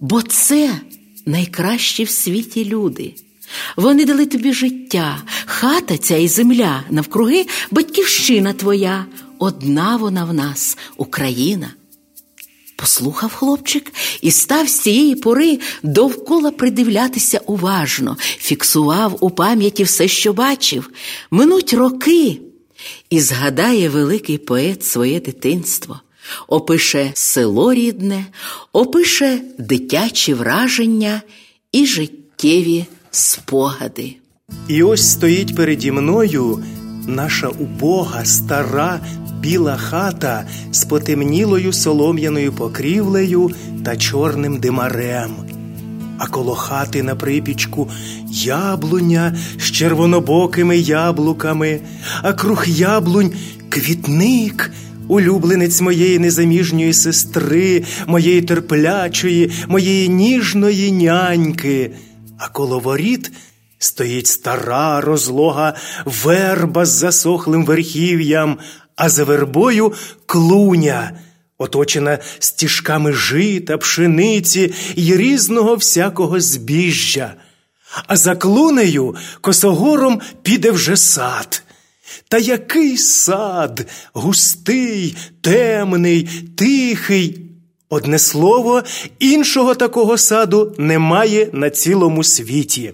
Бо 0.00 0.22
це 0.22 0.80
найкращі 1.26 2.04
в 2.04 2.10
світі 2.10 2.64
люди. 2.64 3.14
Вони 3.76 4.04
дали 4.04 4.26
тобі 4.26 4.52
життя, 4.52 5.22
хата 5.46 5.98
ця 5.98 6.16
і 6.16 6.28
земля, 6.28 6.84
навкруги 6.90 7.46
батьківщина 7.70 8.52
твоя. 8.52 9.06
Одна 9.38 9.96
вона 9.96 10.24
в 10.24 10.34
нас, 10.34 10.78
Україна. 10.96 11.70
Послухав 12.76 13.32
хлопчик 13.34 13.92
і 14.20 14.30
став 14.30 14.68
з 14.68 14.80
цієї 14.80 15.14
пори 15.14 15.58
довкола 15.82 16.50
придивлятися 16.50 17.40
уважно, 17.46 18.16
фіксував 18.20 19.16
у 19.20 19.30
пам'яті 19.30 19.82
все, 19.84 20.08
що 20.08 20.32
бачив. 20.32 20.90
Минуть 21.30 21.74
роки, 21.74 22.40
і 23.10 23.20
згадає 23.20 23.88
великий 23.88 24.38
поет 24.38 24.84
своє 24.84 25.20
дитинство, 25.20 26.00
опише 26.48 27.10
село 27.14 27.74
рідне, 27.74 28.26
опише 28.72 29.40
дитячі 29.58 30.34
враження 30.34 31.22
і 31.72 31.86
життєві 31.86 32.86
спогади. 33.12 34.16
І 34.68 34.82
ось 34.82 35.10
стоїть 35.10 35.56
переді 35.56 35.92
мною 35.92 36.58
наша 37.06 37.48
убога, 37.48 38.24
стара, 38.24 39.00
біла 39.40 39.76
хата 39.76 40.44
з 40.70 40.84
потемнілою 40.84 41.72
солом'яною 41.72 42.52
покрівлею 42.52 43.50
та 43.84 43.96
чорним 43.96 44.58
димарем. 44.58 45.30
А 46.18 46.26
коло 46.26 46.54
хати 46.54 47.02
на 47.02 47.14
припічку 47.14 47.90
яблуня 48.30 49.36
з 49.58 49.62
червонобокими 49.70 50.78
яблуками, 50.78 51.80
а 52.22 52.32
круг 52.32 52.64
яблунь 52.68 53.32
квітник, 53.68 54.70
улюбленець 55.08 55.80
моєї 55.80 56.18
незаміжньої 56.18 56.92
сестри, 56.92 57.84
моєї 58.06 58.42
терплячої, 58.42 59.50
моєї 59.68 60.08
ніжної 60.08 60.92
няньки. 60.92 61.90
А 62.38 62.48
коло 62.48 62.78
воріт 62.78 63.32
стоїть 63.78 64.26
стара 64.26 65.00
розлога 65.00 65.74
верба 66.04 66.86
з 66.86 66.88
засохлим 66.88 67.64
верхів'ям, 67.64 68.58
а 68.96 69.08
за 69.08 69.24
вербою 69.24 69.92
клуня, 70.26 71.12
оточена 71.58 72.18
стіжками 72.38 73.12
жита, 73.12 73.78
пшениці 73.78 74.74
й 74.96 75.16
різного 75.16 75.76
всякого 75.76 76.40
збіжжя. 76.40 77.34
А 78.06 78.16
за 78.16 78.36
клунею 78.36 79.16
косогором 79.40 80.20
піде 80.42 80.70
вже 80.70 80.96
сад. 80.96 81.62
Та 82.28 82.38
який 82.38 82.96
сад 82.98 83.86
густий, 84.12 85.16
темний, 85.40 86.22
тихий. 86.56 87.51
Одне 87.92 88.18
слово, 88.18 88.82
іншого 89.18 89.74
такого 89.74 90.18
саду 90.18 90.74
немає 90.78 91.48
на 91.52 91.70
цілому 91.70 92.24
світі. 92.24 92.92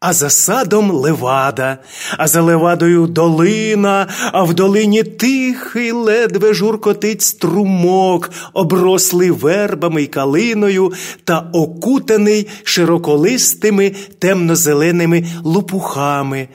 А 0.00 0.12
за 0.12 0.30
садом 0.30 0.90
левада, 0.90 1.78
а 2.18 2.28
за 2.28 2.42
левадою 2.42 3.06
долина, 3.06 4.08
а 4.32 4.42
в 4.42 4.54
долині 4.54 5.02
тихий 5.02 5.92
ледве 5.92 6.54
журкотить 6.54 7.22
струмок, 7.22 8.30
оброслий 8.52 9.30
вербами 9.30 10.02
й 10.02 10.06
калиною 10.06 10.92
та 11.24 11.50
окутаний 11.52 12.48
широколистими 12.62 13.90
темно-зеленими 14.18 15.26
лопухами. 15.44 16.48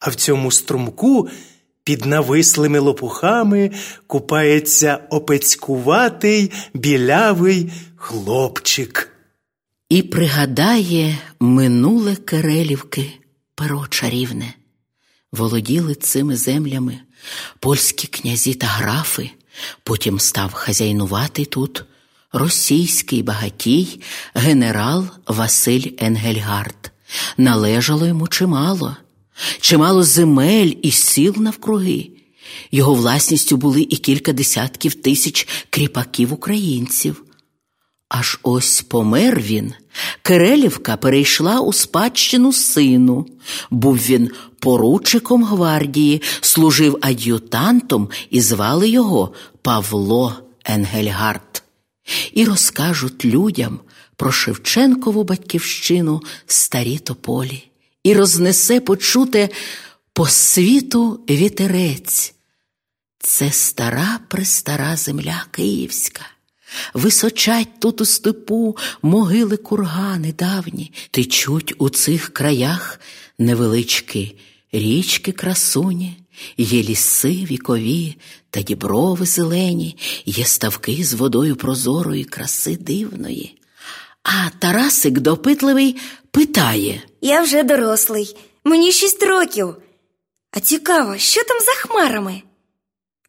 А 0.00 0.10
в 0.10 0.14
цьому 0.14 0.50
струмку 0.50 1.28
під 1.84 2.04
навислими 2.04 2.78
лопухами 2.78 3.70
купається 4.06 5.00
опецькуватий 5.10 6.52
білявий 6.74 7.72
хлопчик. 7.96 9.10
І 9.88 10.02
пригадає 10.02 11.18
минуле 11.40 12.16
Керелівки 12.16 13.12
перо 13.54 13.86
чарівне. 13.90 14.54
Володіли 15.32 15.94
цими 15.94 16.36
землями 16.36 17.00
польські 17.60 18.06
князі 18.06 18.54
та 18.54 18.66
графи, 18.66 19.30
потім 19.82 20.20
став 20.20 20.52
хазяйнувати 20.52 21.44
тут 21.44 21.84
російський 22.32 23.22
багатій 23.22 24.00
генерал 24.34 25.06
Василь 25.26 25.90
Енгельгард. 25.98 26.92
Належало 27.36 28.06
йому 28.06 28.28
чимало, 28.28 28.96
чимало 29.60 30.02
земель 30.02 30.72
і 30.82 30.90
сіл 30.90 31.34
навкруги. 31.38 32.10
Його 32.72 32.94
власністю 32.94 33.56
були 33.56 33.86
і 33.90 33.96
кілька 33.96 34.32
десятків 34.32 34.94
тисяч 34.94 35.48
кріпаків 35.70 36.32
українців. 36.32 37.24
Аж 38.08 38.38
ось 38.42 38.82
помер 38.82 39.40
він. 39.40 39.72
Кирилівка 40.22 40.96
перейшла 40.96 41.60
у 41.60 41.72
спадщину 41.72 42.52
сину. 42.52 43.26
Був 43.70 43.96
він 43.96 44.30
поручиком 44.58 45.44
гвардії, 45.44 46.22
служив 46.40 46.98
ад'ютантом 47.00 48.08
і 48.30 48.40
звали 48.40 48.88
його 48.88 49.32
Павло 49.62 50.34
Енгельгард. 50.64 51.62
І 52.32 52.44
розкажуть 52.44 53.24
людям 53.24 53.78
про 54.16 54.32
Шевченкову 54.32 55.24
батьківщину 55.24 56.22
старі 56.46 56.98
тополі, 56.98 57.64
і 58.04 58.14
рознесе 58.14 58.80
почуте 58.80 59.48
по 60.12 60.28
світу 60.28 61.20
вітерець. 61.30 62.34
Це 63.18 63.52
стара 63.52 64.20
престара 64.28 64.96
земля 64.96 65.44
київська. 65.50 66.22
Височать 66.94 67.80
тут 67.80 68.00
у 68.00 68.04
степу 68.04 68.76
могили 69.02 69.56
кургани 69.56 70.32
давні, 70.32 70.92
течуть 71.10 71.74
у 71.78 71.88
цих 71.88 72.28
краях 72.28 73.00
невеличкі 73.38 74.36
річки 74.72 75.32
красуні, 75.32 76.16
є 76.56 76.82
ліси 76.82 77.28
вікові 77.28 78.16
та 78.50 78.62
діброви 78.62 79.26
зелені, 79.26 79.96
є 80.26 80.44
ставки 80.44 81.04
з 81.04 81.14
водою 81.14 81.56
прозорої 81.56 82.24
краси 82.24 82.76
дивної. 82.76 83.58
А 84.24 84.50
Тарасик 84.58 85.18
допитливий 85.20 85.96
питає 86.30 87.02
Я 87.20 87.40
вже 87.40 87.62
дорослий, 87.62 88.36
мені 88.64 88.92
шість 88.92 89.22
років. 89.22 89.76
А 90.52 90.60
цікаво, 90.60 91.18
що 91.18 91.44
там 91.44 91.60
за 91.60 91.72
хмарами? 91.72 92.42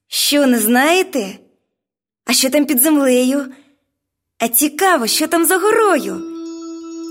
Що 0.08 0.46
не 0.46 0.60
знаєте? 0.60 1.40
А 2.26 2.34
що 2.34 2.50
там 2.50 2.66
під 2.66 2.82
землею? 2.82 3.46
А 4.40 4.48
цікаво, 4.48 5.08
що 5.08 5.28
там 5.28 5.46
за 5.46 5.58
горою? 5.58 6.14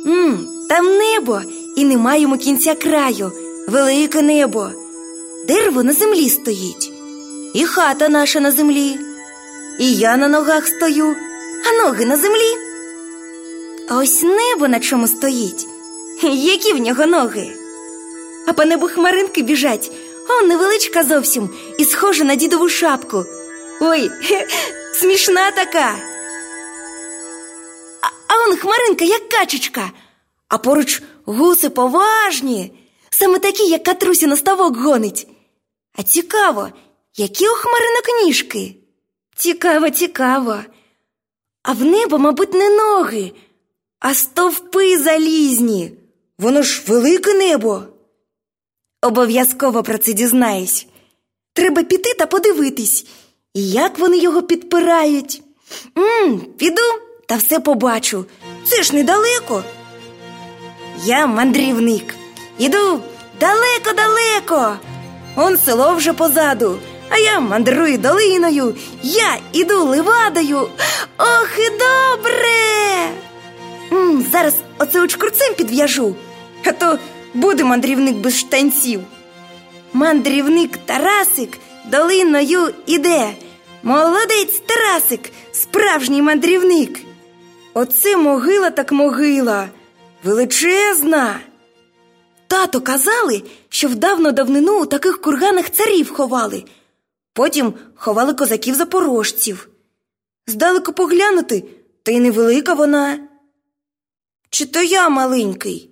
Мм, 0.07 0.49
Там 0.68 0.87
небо, 0.87 1.40
і 1.77 1.85
нема 1.85 2.16
йому 2.16 2.38
кінця 2.38 2.75
краю, 2.75 3.33
велике 3.68 4.23
небо. 4.23 4.70
Дерево 5.49 5.83
на 5.83 5.92
землі 5.92 6.31
стоїть, 6.31 6.92
і 7.55 7.64
хата 7.64 8.09
наша 8.09 8.40
на 8.40 8.51
землі, 8.53 8.99
і 9.81 9.94
я 9.94 10.16
на 10.16 10.29
ногах 10.29 10.66
стою, 10.66 11.16
а 11.70 11.83
ноги 11.85 12.05
на 12.05 12.16
землі. 12.16 12.73
А 13.88 13.97
ось 13.99 14.23
небо 14.23 14.68
на 14.68 14.81
чому 14.81 15.09
стоїть. 15.09 15.66
Які 16.33 16.73
в 16.73 16.79
нього 16.79 17.07
ноги? 17.07 17.57
А 18.47 18.53
по 18.53 18.64
небу 18.64 18.88
хмаринки 18.88 19.42
біжать, 19.42 19.90
он 20.29 20.49
невеличка 20.49 21.05
зовсім 21.05 21.51
і 21.79 21.85
схожа 21.85 22.25
на 22.25 22.35
дідову 22.35 22.68
шапку. 22.68 23.25
Ой, 23.81 24.11
смішна 24.94 25.51
така. 25.51 25.97
А, 28.03 28.07
а 28.29 28.49
он 28.49 28.57
хмаринка, 28.57 29.05
як 29.05 29.29
качечка, 29.29 29.90
а 30.49 30.59
поруч 30.59 31.03
гуси 31.25 31.70
поважні, 31.70 32.73
саме 33.11 33.38
такі, 33.38 33.62
як 33.62 33.83
катрусі 33.85 34.27
на 34.27 34.37
ставок 34.37 34.77
гонить. 34.77 35.29
А 35.99 36.03
цікаво, 36.03 36.68
які 37.16 37.49
у 37.49 37.53
хмаринок 37.53 38.25
ніжки? 38.25 38.77
Цікаво, 39.37 39.90
цікаво. 39.90 40.57
А 41.62 41.73
в 41.73 41.85
небо, 41.85 42.18
мабуть, 42.18 42.55
не 42.55 42.70
ноги, 42.70 43.33
а 44.00 44.14
стовпи 44.14 44.98
залізні. 44.98 45.92
Воно 46.38 46.62
ж 46.62 46.83
велике 46.87 47.35
небо. 47.35 47.83
Обов'язково 49.02 49.83
про 49.83 49.98
це 49.98 50.12
дізнаюсь. 50.12 50.87
Треба 51.54 51.83
піти 51.83 52.14
та 52.14 52.26
подивитись, 52.26 53.07
як 53.54 53.98
вони 53.98 54.18
його 54.18 54.42
підпирають. 54.42 55.42
Мм, 55.94 56.40
Піду 56.40 56.83
та 57.28 57.37
все 57.37 57.61
побачу. 57.61 58.24
Це 58.68 58.83
ж 58.83 58.94
недалеко. 58.94 59.64
Я 61.04 61.26
мандрівник. 61.26 62.14
Іду 62.59 63.00
далеко-далеко. 63.40 64.76
Он 65.37 65.59
село 65.59 65.94
вже 65.94 66.12
позаду, 66.12 66.78
а 67.09 67.18
я 67.18 67.40
мандрую 67.40 67.98
долиною, 67.98 68.76
я 69.02 69.38
іду 69.52 69.85
левадою. 69.85 70.68
Ох, 71.18 71.59
і 71.59 71.70
добре. 71.70 73.11
Очкурцем 75.05 75.55
підв'яжу, 75.55 76.14
а 76.64 76.73
то 76.73 76.99
буде 77.35 77.64
мандрівник 77.64 78.16
без 78.16 78.38
штанців. 78.38 79.01
Мандрівник 79.92 80.77
Тарасик 80.77 81.59
долиною 81.90 82.75
іде. 82.87 83.31
Молодець 83.83 84.62
Тарасик, 84.66 85.31
справжній 85.53 86.23
мандрівник. 86.23 87.01
Оце 87.75 88.16
могила 88.16 88.70
так 88.70 88.92
могила, 88.92 89.68
величезна. 90.25 91.40
Тато 92.47 92.81
казали, 92.81 93.42
що 93.68 93.88
в 93.88 93.94
давно 93.94 94.33
давнину 94.33 94.83
у 94.83 94.87
таких 94.87 95.20
курганах 95.20 95.70
царів 95.70 96.12
ховали, 96.12 96.64
потім 97.33 97.75
ховали 97.94 98.35
козаків 98.35 98.75
запорожців. 98.75 99.68
Здалеку 100.47 100.92
поглянути, 100.92 101.64
та 102.03 102.12
й 102.12 102.20
невелика 102.20 102.75
вона. 102.75 103.18
Чи 104.54 104.66
то 104.66 104.82
я 104.82 105.08
маленький? 105.08 105.90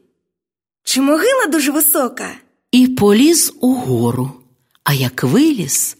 Чи 0.85 1.01
могила 1.01 1.47
дуже 1.47 1.71
висока? 1.71 2.35
І 2.71 2.89
поліз 2.89 3.53
угору, 3.61 4.31
а 4.85 4.95
як 4.95 5.23
виліз, 5.23 5.97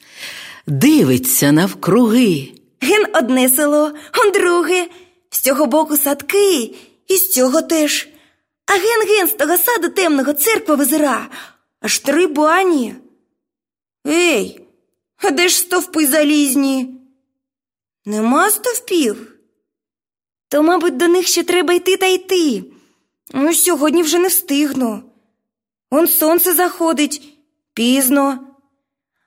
дивиться 0.67 1.53
навкруги. 1.53 2.53
Ген 2.81 3.07
одне 3.15 3.49
село, 3.49 3.93
он 4.19 4.31
друге, 4.31 4.89
з 5.31 5.41
цього 5.41 5.67
боку 5.67 5.97
садки, 5.97 6.75
і 7.09 7.17
з 7.17 7.31
цього 7.31 7.63
теж. 7.63 8.09
А 8.67 8.73
ген-ген 8.73 9.29
з 9.29 9.33
того 9.33 9.57
саду 9.59 9.89
темного 9.89 10.33
церква 10.33 10.75
визира, 10.75 11.29
аж 11.81 11.99
три 11.99 12.27
бані. 12.27 12.95
Ей, 14.07 14.61
а 15.17 15.31
де 15.31 15.49
ж 15.49 15.57
стовпи 15.57 16.07
залізні? 16.07 16.95
Нема 18.05 18.51
стовпів? 18.51 19.32
То, 20.53 20.63
мабуть, 20.63 20.97
до 20.97 21.09
них 21.09 21.27
ще 21.27 21.43
треба 21.43 21.75
йти 21.75 21.97
та 21.97 22.07
йти. 22.07 22.65
Ну, 23.35 23.55
сьогодні 23.55 24.03
вже 24.03 24.19
не 24.19 24.29
встигну. 24.29 25.03
Он 25.91 26.09
сонце 26.09 26.55
заходить 26.55 27.23
пізно. 27.75 28.39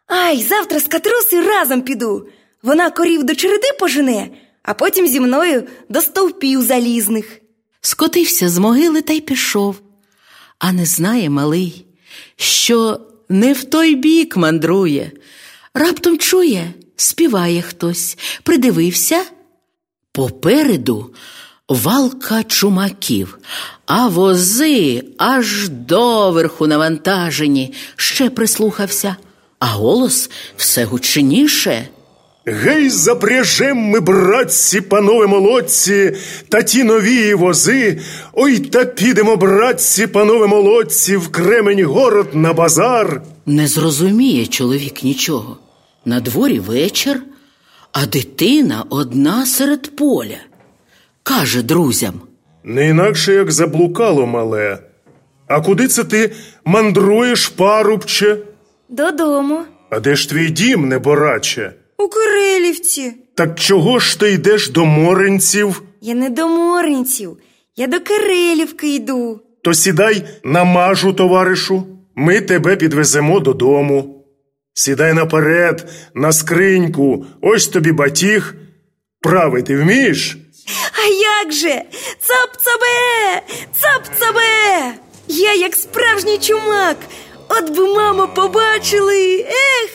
Ай, 0.07 0.43
завтра 0.43 0.79
з 0.79 0.87
Катрусею 0.87 1.47
разом 1.47 1.81
піду. 1.81 2.27
Вона 2.63 2.89
корів 2.89 3.23
до 3.23 3.35
череди 3.35 3.67
пожене, 3.79 4.29
а 4.63 4.73
потім 4.73 5.07
зі 5.07 5.19
мною 5.19 5.63
до 5.89 6.01
стовпів 6.01 6.61
залізних. 6.61 7.39
Скотився 7.81 8.49
з 8.49 8.57
могили 8.57 9.01
та 9.01 9.13
й 9.13 9.21
пішов. 9.21 9.75
А 10.59 10.71
не 10.71 10.85
знає 10.85 11.29
малий, 11.29 11.85
що 12.35 12.99
не 13.29 13.53
в 13.53 13.63
той 13.63 13.95
бік 13.95 14.37
мандрує. 14.37 15.11
Раптом 15.73 16.17
чує, 16.17 16.73
співає 16.95 17.61
хтось, 17.61 18.17
придивився. 18.43 19.25
Попереду 20.15 21.09
валка 21.69 22.43
чумаків, 22.43 23.37
а 23.85 24.07
вози 24.07 25.03
аж 25.17 25.69
доверху 25.69 26.67
навантажені, 26.67 27.73
ще 27.95 28.29
прислухався, 28.29 29.15
а 29.59 29.65
голос 29.65 30.29
все 30.57 30.85
гучніше. 30.85 31.87
Гей, 32.45 32.89
запряжем 32.89 33.77
ми, 33.77 33.99
братці, 33.99 34.81
панове 34.81 35.27
молодці, 35.27 36.15
та 36.49 36.63
ті 36.63 36.83
нові 36.83 37.33
вози. 37.33 37.99
Ой, 38.33 38.59
та 38.59 38.85
підемо, 38.85 39.35
братці, 39.35 40.07
панове 40.07 40.47
молодці, 40.47 41.17
в 41.17 41.27
кремень 41.27 41.85
город 41.85 42.27
на 42.33 42.53
базар. 42.53 43.21
Не 43.45 43.67
зрозуміє 43.67 44.47
чоловік 44.47 45.03
нічого. 45.03 45.57
На 46.05 46.19
дворі 46.19 46.59
вечір, 46.59 47.21
а 47.97 48.05
дитина 48.05 48.85
одна 48.89 49.45
серед 49.45 49.95
поля. 49.95 50.37
Каже 51.23 51.61
друзям. 51.63 52.13
Не 52.63 52.89
інакше, 52.89 53.33
як 53.33 53.51
заблукало 53.51 54.25
мале. 54.25 54.77
А 55.47 55.61
куди 55.61 55.87
це 55.87 56.03
ти 56.03 56.31
мандруєш, 56.65 57.47
парубче? 57.47 58.37
Додому, 58.89 59.61
А 59.89 59.99
де 59.99 60.15
ж 60.15 60.29
твій 60.29 60.49
дім, 60.49 60.87
небораче? 60.89 61.73
у 61.97 62.07
Кирилівці. 62.07 63.13
Так 63.35 63.59
чого 63.59 63.99
ж 63.99 64.19
ти 64.19 64.31
йдеш 64.31 64.69
до 64.69 64.85
моренців? 64.85 65.81
Я 66.01 66.13
не 66.13 66.29
до 66.29 66.47
Моринців, 66.47 67.37
я 67.75 67.87
до 67.87 67.99
Кирилівки 67.99 68.95
йду. 68.95 69.39
То 69.61 69.73
сідай 69.73 70.23
намажу, 70.43 71.13
товаришу, 71.13 71.83
ми 72.15 72.41
тебе 72.41 72.75
підвеземо 72.75 73.39
додому. 73.39 74.14
Сідай 74.77 75.13
наперед, 75.13 75.89
на 76.13 76.31
скриньку, 76.31 77.25
ось 77.41 77.67
тобі 77.67 77.91
батіг. 77.91 78.55
Правий 79.21 79.63
ти 79.63 79.77
вмієш? 79.77 80.37
А 81.03 81.07
як 81.07 81.53
же? 81.53 81.81
Цап-цабе! 82.19 83.41
Цап-цабе! 83.81 84.93
Я 85.27 85.53
як 85.53 85.75
справжній 85.75 86.37
чумак. 86.37 86.97
От 87.49 87.77
би 87.77 87.93
мама 87.93 88.27
побачили. 88.27 89.39
Ех! 89.39 89.91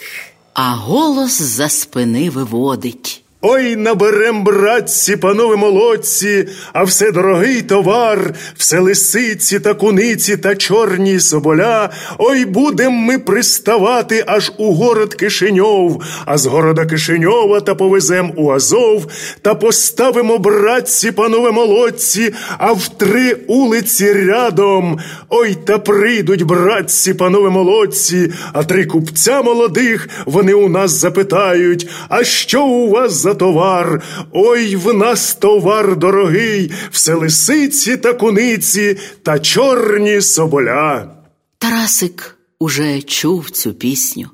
А 0.55 0.75
голос 0.75 1.43
за 1.43 1.69
спини 1.69 2.31
виводить. 2.31 3.20
Ой, 3.43 3.77
наберем, 3.77 4.45
братці, 4.45 5.17
панове 5.17 5.57
молодці, 5.57 6.49
а 6.73 6.83
все 6.83 7.13
дорогий 7.13 7.63
товар, 7.63 8.35
все 8.57 8.79
лисиці 8.79 9.61
та 9.61 9.75
куниці 9.75 10.37
та 10.37 10.57
чорні 10.57 11.21
соболя. 11.21 11.91
Ой, 12.19 12.45
будем 12.45 12.93
ми 12.93 13.19
приставати 13.19 14.25
аж 14.27 14.53
у 14.59 14.75
город 14.75 15.15
Кишиньов, 15.15 16.03
а 16.25 16.39
з 16.39 16.47
города 16.47 16.87
Кишиньова 16.87 17.61
та 17.61 17.75
повезем 17.75 18.33
у 18.37 18.51
Азов, 18.51 19.07
та 19.43 19.55
поставимо, 19.55 20.39
братці, 20.39 21.11
панове 21.11 21.51
молодці, 21.51 22.35
а 22.59 22.73
в 22.73 22.89
три 22.89 23.37
улиці 23.47 24.13
рядом. 24.13 24.99
Ой, 25.29 25.57
та 25.67 25.79
прийдуть, 25.79 26.43
братці, 26.43 27.15
панове 27.15 27.51
молодці, 27.51 28.33
а 28.53 28.65
три 28.65 28.85
купця 28.85 29.43
молодих 29.43 30.09
вони 30.27 30.55
у 30.55 30.69
нас 30.69 30.91
запитають, 30.91 31.89
а 32.09 32.25
що 32.25 32.65
у 32.65 32.91
вас 32.91 33.13
за 33.13 33.30
товар? 33.35 34.03
Ой, 34.33 34.77
в 34.77 34.95
нас 34.95 35.35
товар 35.35 35.97
дорогий, 35.97 36.73
все 36.91 37.15
лисиці 37.15 37.97
та 37.97 38.15
куниці 38.15 38.97
та 39.23 39.39
чорні 39.39 40.21
соболя. 40.21 41.11
Тарасик 41.59 42.37
уже 42.59 43.03
чув 43.03 43.51
цю 43.51 43.73
пісню. 43.73 44.27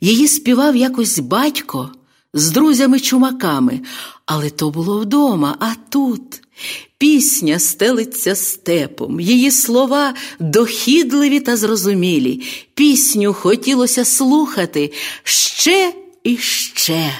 Її 0.00 0.28
співав 0.28 0.76
якось 0.76 1.18
батько 1.18 1.90
з 2.34 2.50
друзями-чумаками, 2.50 3.80
але 4.26 4.50
то 4.50 4.70
було 4.70 5.00
вдома, 5.00 5.56
а 5.60 5.90
тут. 5.90 6.40
Пісня 6.98 7.58
стелиться 7.58 8.34
степом, 8.34 9.20
її 9.20 9.50
слова 9.50 10.14
дохідливі 10.38 11.40
та 11.40 11.56
зрозумілі. 11.56 12.42
Пісню 12.74 13.34
хотілося 13.34 14.04
слухати 14.04 14.92
ще 15.22 15.92
і 16.24 16.36
ще. 16.36 17.10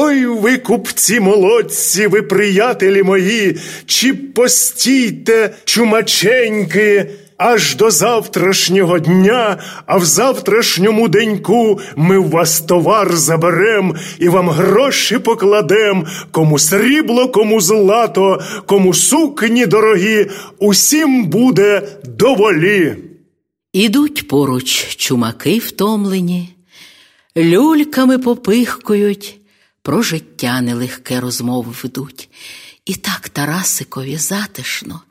Ой, 0.00 0.26
ви, 0.26 0.56
купці 0.56 1.20
молодці, 1.20 2.06
ви 2.06 2.22
приятелі 2.22 3.02
мої, 3.02 3.56
чи 3.86 4.14
постійте, 4.14 5.54
чумаченьки, 5.64 7.10
аж 7.36 7.76
до 7.76 7.90
завтрашнього 7.90 8.98
дня, 8.98 9.58
а 9.86 9.96
в 9.96 10.04
завтрашньому 10.04 11.08
деньку 11.08 11.80
ми 11.96 12.18
в 12.18 12.30
вас 12.30 12.60
товар 12.60 13.16
заберем 13.16 13.94
і 14.18 14.28
вам 14.28 14.48
гроші 14.48 15.18
покладем, 15.18 16.06
кому 16.30 16.58
срібло, 16.58 17.28
кому 17.28 17.60
злато, 17.60 18.42
кому 18.66 18.94
сукні 18.94 19.66
дорогі, 19.66 20.26
усім 20.58 21.24
буде 21.24 21.82
доволі. 22.18 22.96
Ідуть 23.72 24.28
поруч 24.28 24.96
чумаки 24.96 25.58
втомлені, 25.58 26.48
люльками 27.36 28.18
попихкують, 28.18 29.38
про 29.88 30.02
життя 30.02 30.60
нелегке 30.60 31.20
розмови 31.20 31.74
ведуть. 31.82 32.28
І 32.84 32.94
так 32.94 33.28
Тарасикові 33.28 34.16
затишно, 34.16 35.02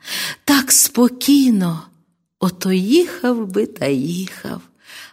так 0.44 0.72
спокійно. 0.72 1.82
Ото 2.38 2.72
їхав 2.72 3.46
би 3.46 3.66
та 3.66 3.86
їхав. 3.86 4.62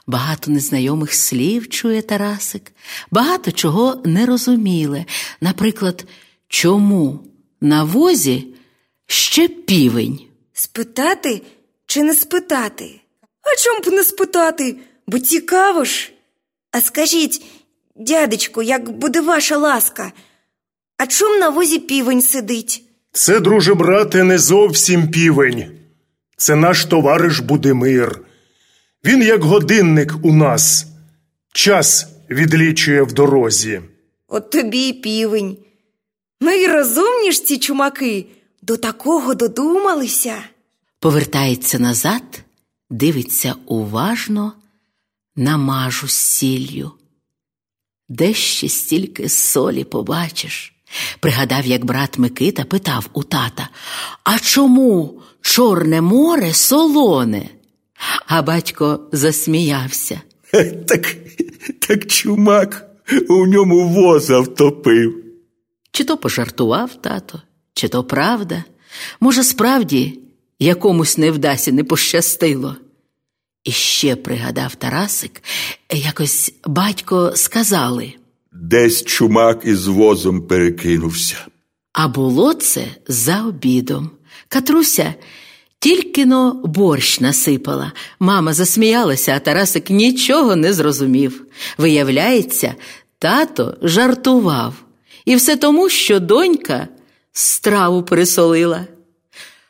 Багато 0.08 0.52
незнайомих 0.52 1.14
слів 1.14 1.70
чує 1.70 2.02
Тарасик, 2.02 2.72
багато 3.12 3.52
чого 3.52 4.02
не 4.06 4.26
розуміле. 4.26 5.06
Наприклад, 5.42 6.06
чому 6.48 7.20
на 7.62 7.84
возі 7.84 8.48
ще 9.08 9.48
півень? 9.48 10.20
Спитати 10.54 11.42
чи 11.86 12.04
не 12.04 12.16
спитати? 12.16 13.02
А 13.42 13.56
чом 13.64 13.82
б 13.82 13.96
не 13.96 14.04
спитати? 14.04 14.78
Бо 15.08 15.20
цікаво 15.20 15.84
ж. 15.84 16.12
А 16.72 16.82
скажіть, 16.82 17.42
дядечку, 17.96 18.62
як 18.62 18.90
буде 18.90 19.22
ваша 19.22 19.58
ласка, 19.58 20.12
а 20.98 21.08
чом 21.08 21.40
на 21.40 21.50
возі 21.50 21.80
півень 21.80 22.22
сидить? 22.22 22.84
Це, 23.12 23.40
друже 23.40 23.74
брате, 23.74 24.24
не 24.24 24.38
зовсім 24.38 25.08
півень. 25.12 25.72
Це 26.38 26.56
наш 26.56 26.86
товариш 26.86 27.40
Будимир. 27.40 28.20
Він, 29.06 29.22
як 29.22 29.44
годинник 29.44 30.14
у 30.24 30.34
нас, 30.34 30.86
час 31.54 32.08
відлічує 32.30 33.04
в 33.04 33.14
дорозі. 33.14 33.82
От 34.28 34.52
тобі 34.52 34.78
й 34.78 34.94
півень. 34.94 35.58
Ну 36.42 36.52
і 36.52 36.68
розумні 36.68 37.32
ж 37.32 37.46
ці 37.46 37.58
чумаки, 37.58 38.26
до 38.62 38.78
такого 38.78 39.36
додумалися. 39.36 40.36
повертається 41.00 41.80
назад, 41.80 42.24
дивиться 42.90 43.56
уважно 43.66 44.54
на 45.36 45.58
мажу 45.58 46.08
сіллю. 46.08 46.92
Де 48.10 48.34
ще 48.34 48.70
стільки 48.70 49.30
солі 49.30 49.84
побачиш? 49.84 50.74
Пригадав, 51.20 51.66
як 51.66 51.86
брат 51.86 52.18
Микита 52.18 52.64
питав 52.64 53.10
у 53.14 53.24
тата, 53.24 53.70
а 54.24 54.40
чому 54.40 55.22
Чорне 55.46 56.02
море 56.02 56.54
солоне? 56.54 57.50
А 58.28 58.42
батько 58.42 59.00
засміявся. 59.12 60.22
Так, 60.88 61.16
так 61.80 62.06
чумак 62.06 62.90
у 63.30 63.46
ньому 63.46 63.90
воза 63.90 64.40
втопив. 64.40 65.24
Чи 65.92 66.04
то 66.04 66.18
пожартував 66.18 67.02
тато, 67.02 67.42
чи 67.74 67.88
то 67.88 68.04
правда. 68.04 68.64
Може, 69.20 69.44
справді 69.44 70.20
якомусь 70.60 71.18
невдасі 71.18 71.72
не 71.72 71.84
пощастило. 71.84 72.76
І 73.66 73.72
ще 73.72 74.16
пригадав 74.16 74.76
Тарасик, 74.76 75.44
якось 75.90 76.54
батько 76.66 77.32
сказали. 77.36 78.14
Десь 78.52 79.04
чумак 79.04 79.62
із 79.66 79.88
возом 79.88 80.42
перекинувся. 80.48 81.38
А 81.94 82.08
було 82.08 82.54
це 82.54 82.86
за 83.08 83.44
обідом. 83.44 84.10
Катруся 84.48 85.14
тільки 85.80 86.26
но 86.26 86.62
борщ 86.64 87.20
насипала. 87.20 87.92
Мама 88.20 88.54
засміялася, 88.54 89.36
а 89.36 89.40
Тарасик 89.40 89.90
нічого 89.90 90.56
не 90.56 90.74
зрозумів. 90.74 91.46
Виявляється, 91.78 92.76
тато 93.20 93.78
жартував. 93.82 94.74
І 95.26 95.36
все 95.36 95.56
тому, 95.56 95.90
що 95.90 96.20
донька 96.20 96.88
страву 97.32 98.04
пересолила. 98.04 98.86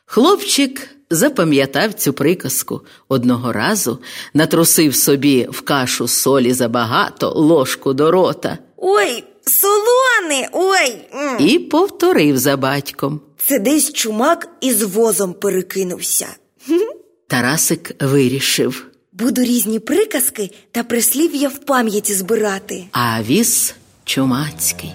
Хлопчик 0.05 0.94
запам'ятав 1.10 1.94
цю 1.94 2.13
приказку. 2.13 2.82
Одного 3.10 3.52
разу 3.54 4.00
натрусив 4.34 4.96
собі 4.96 5.48
в 5.52 5.62
кашу 5.62 6.08
солі 6.08 6.54
забагато 6.54 7.30
ложку 7.30 7.94
до 7.94 8.12
рота 8.12 8.58
Ой, 8.78 9.24
солоне, 9.46 10.50
ой. 10.52 10.98
і 11.39 11.60
повторив 11.60 12.38
за 12.38 12.58
батьком. 12.58 13.22
Це 13.38 13.60
десь 13.60 13.94
чумак 13.94 14.48
із 14.62 14.82
возом 14.84 15.34
перекинувся. 15.34 16.28
Тарасик 17.28 18.04
вирішив, 18.04 18.86
Буду 19.13 19.41
різні 19.41 19.80
приказки 19.80 20.52
та 20.72 20.84
прислів'я 20.84 21.48
в 21.50 21.58
пам'яті 21.58 22.13
збирати. 22.13 22.84
а 22.91 23.22
віз 23.24 23.74
чумацький. 24.06 24.91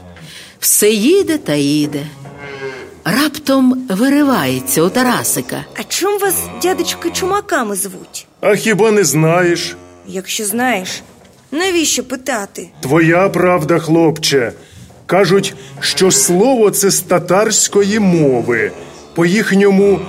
Все 0.61 0.91
їде 0.91 1.39
та 1.39 1.55
їде. 1.55 2.07
Раптом 3.11 3.87
виривається 3.89 4.83
у 4.83 4.89
Тарасика. 4.89 5.65
А 5.77 5.83
чом 5.83 6.21
вас, 6.21 6.35
дядечки, 6.63 7.11
чумаками 7.11 7.77
звуть? 7.77 8.27
А 8.41 8.55
хіба 8.55 8.91
не 8.91 9.05
знаєш? 9.05 9.77
Якщо 10.07 10.45
знаєш, 10.45 11.03
навіщо 11.51 12.05
питати? 12.05 12.69
Твоя 12.81 13.29
правда, 13.29 13.79
хлопче. 13.79 14.53
Кажуть, 15.07 15.55
що 15.81 16.11
слово 16.11 16.71
це 16.71 16.91
з 16.91 17.01
татарської 17.01 17.99
мови. 17.99 18.73
По 19.15 19.27
їхньому 19.27 20.01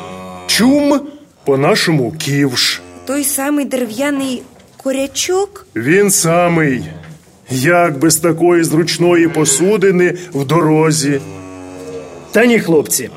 чум, 0.47 1.01
по 1.45 1.57
нашому 1.57 2.11
ківш. 2.11 2.81
Той 3.05 3.23
самий 3.23 3.65
дерев'яний 3.65 4.41
корячок? 4.77 5.65
Він 5.75 6.11
самий. 6.11 6.83
Як 7.49 7.97
без 7.99 8.15
такої 8.15 8.63
зручної 8.63 9.27
посудини 9.27 10.17
в 10.33 10.45
дорозі. 10.45 11.21
Та 12.31 12.45
ні, 12.45 12.59
хлопці. 12.59 13.09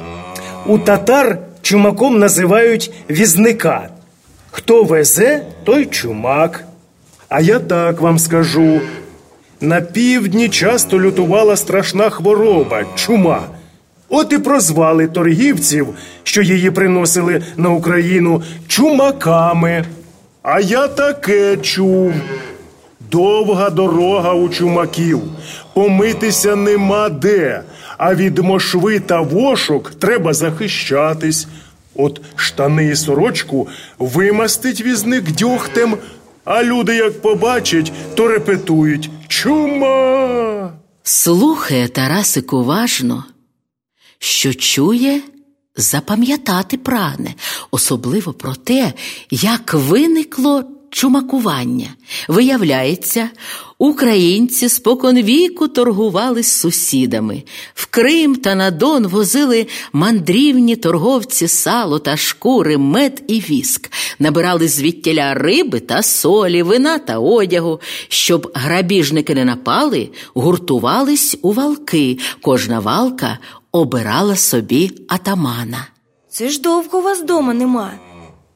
У 0.67 0.79
татар 0.79 1.39
чумаком 1.63 2.19
називають 2.19 2.93
візника. 3.11 3.89
Хто 4.51 4.85
везе, 4.85 5.43
той 5.65 5.87
чумак. 5.87 6.65
А 7.29 7.41
я 7.41 7.59
так 7.59 8.01
вам 8.01 8.19
скажу. 8.19 8.81
На 9.61 9.81
півдні 9.81 10.49
часто 10.49 11.01
лютувала 11.01 11.57
страшна 11.57 12.11
хвороба 12.11 12.85
чума. 12.95 13.43
От 14.09 14.33
і 14.33 14.39
прозвали 14.39 15.07
торгівців, 15.07 15.89
що 16.23 16.43
її 16.43 16.71
приносили 16.71 17.43
на 17.57 17.71
Україну, 17.71 18.43
чумаками. 18.67 19.85
А 20.43 20.61
я 20.61 20.89
таке 20.89 21.57
чув. 21.57 22.13
Довга 23.11 23.71
дорога 23.71 24.33
у 24.33 24.49
чумаків, 24.49 25.21
помитися 25.75 26.57
нема 26.57 27.09
де, 27.09 27.63
а 27.99 28.15
від 28.15 28.39
мошви 28.39 29.01
та 29.01 29.21
вошок 29.21 29.91
треба 29.91 30.35
захищатись. 30.35 31.47
От 31.95 32.21
штани 32.37 32.87
і 32.87 32.97
сорочку 32.97 33.69
вимастить 33.99 34.81
візник 34.81 35.33
дьогтем, 35.33 35.97
а 36.45 36.63
люди, 36.63 36.97
як 36.97 37.23
побачать, 37.23 37.93
то 38.15 38.29
репетують 38.29 39.11
Чума. 39.29 40.73
Слухає 41.03 41.89
Тарасик 41.89 42.53
уважно, 42.53 43.25
що 44.19 44.55
чує, 44.55 45.21
запам'ятати 45.77 46.77
прагне, 46.77 47.35
особливо 47.71 48.33
про 48.33 48.55
те, 48.55 48.93
як 49.31 49.75
виникло 49.75 50.65
чумакування. 50.95 51.89
Виявляється, 52.29 53.31
українці 53.79 54.69
споконвіку 54.69 55.69
торгували 55.69 56.43
з 56.43 56.53
сусідами. 56.53 57.43
В 57.75 57.87
Крим 57.87 58.37
та 58.37 58.55
на 58.55 58.71
Дон 58.71 59.07
возили 59.07 59.67
мандрівні 59.93 60.77
торговці 60.77 61.49
сало 61.49 61.99
та 61.99 62.17
шкури, 62.17 62.79
мед 62.79 63.23
і 63.29 63.41
віск, 63.41 63.91
набирали 64.19 64.69
звідтіля 64.69 65.35
риби 65.35 65.81
та 65.81 66.03
солі, 66.03 66.63
вина 66.63 66.99
та 66.99 67.19
одягу. 67.19 67.81
Щоб 68.09 68.53
грабіжники 68.55 69.35
не 69.35 69.45
напали, 69.45 70.09
гуртувались 70.35 71.37
у 71.43 71.53
валки. 71.53 72.19
Кожна 72.43 72.81
валка 72.81 73.39
обирала 73.73 74.37
собі 74.37 74.91
атамана. 75.09 75.87
Це 76.29 76.49
ж 76.49 76.61
довго 76.61 77.01
вас 77.01 77.23
дома 77.23 77.55
нема. 77.55 77.93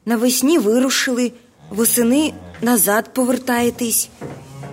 Навесні 0.05 0.57
вирушили, 0.57 1.31
восени 1.69 2.33
назад 2.61 3.13
повертаєтесь. 3.13 4.09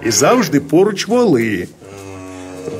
І 0.06 0.10
завжди 0.10 0.60
поруч 0.60 1.08
воли. 1.08 1.68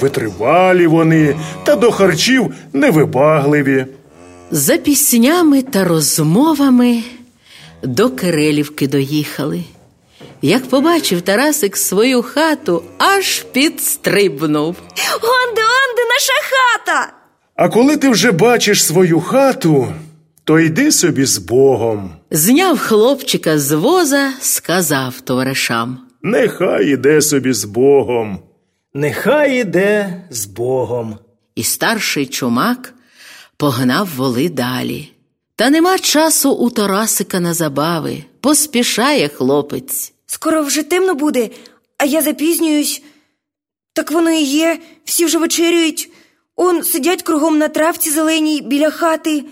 Витривалі 0.00 0.86
вони, 0.86 1.36
та 1.64 1.76
до 1.76 1.92
харчів 1.92 2.54
невибагливі. 2.72 3.86
За 4.50 4.76
піснями 4.76 5.62
та 5.62 5.84
розмовами 5.84 7.02
до 7.82 8.10
Кирилівки 8.10 8.88
доїхали. 8.88 9.64
Як 10.42 10.66
побачив 10.68 11.20
Тарасик 11.22 11.76
свою 11.76 12.22
хату, 12.22 12.82
аж 12.98 13.46
підстрибнув. 13.52 14.76
Онде, 15.14 15.62
онде, 15.62 16.02
наша 16.14 16.32
хата! 16.50 17.12
А 17.54 17.68
коли 17.68 17.96
ти 17.96 18.08
вже 18.08 18.32
бачиш 18.32 18.84
свою 18.84 19.20
хату, 19.20 19.92
то 20.44 20.60
йди 20.60 20.92
собі 20.92 21.24
з 21.24 21.38
Богом. 21.38 22.15
Зняв 22.30 22.78
хлопчика 22.78 23.58
з 23.58 23.72
воза, 23.72 24.32
сказав 24.40 25.20
товаришам. 25.20 25.98
Нехай 26.22 26.92
іде 26.92 27.22
собі 27.22 27.52
з 27.52 27.64
Богом. 27.64 28.38
Нехай 28.94 29.60
іде 29.60 30.24
з 30.30 30.46
Богом. 30.46 31.18
І 31.54 31.62
старший 31.62 32.26
чумак 32.26 32.94
погнав 33.56 34.08
воли 34.16 34.48
далі. 34.48 35.12
Та 35.56 35.70
нема 35.70 35.98
часу 35.98 36.50
у 36.50 36.70
Тарасика 36.70 37.40
на 37.40 37.54
забави. 37.54 38.24
Поспішає 38.40 39.28
хлопець. 39.28 40.12
Скоро 40.26 40.62
вже 40.62 40.82
темно 40.82 41.14
буде, 41.14 41.50
а 41.98 42.04
я 42.04 42.22
запізнююсь. 42.22 43.02
Так 43.92 44.10
воно 44.10 44.30
і 44.30 44.42
є, 44.42 44.78
всі 45.04 45.24
вже 45.24 45.38
вечерюють. 45.38 46.10
Он 46.56 46.82
сидять 46.82 47.22
кругом 47.22 47.58
на 47.58 47.68
травці 47.68 48.10
зеленій 48.10 48.60
біля 48.62 48.90
хати. 48.90 49.44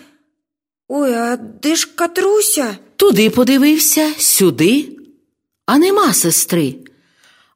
Ой, 0.89 1.15
а 1.15 1.37
де 1.37 1.77
ж 1.77 1.89
Катруся? 1.95 2.77
Туди 2.97 3.31
подивився, 3.31 4.13
сюди, 4.19 4.99
а 5.67 5.79
нема 5.79 6.13
сестри. 6.13 6.77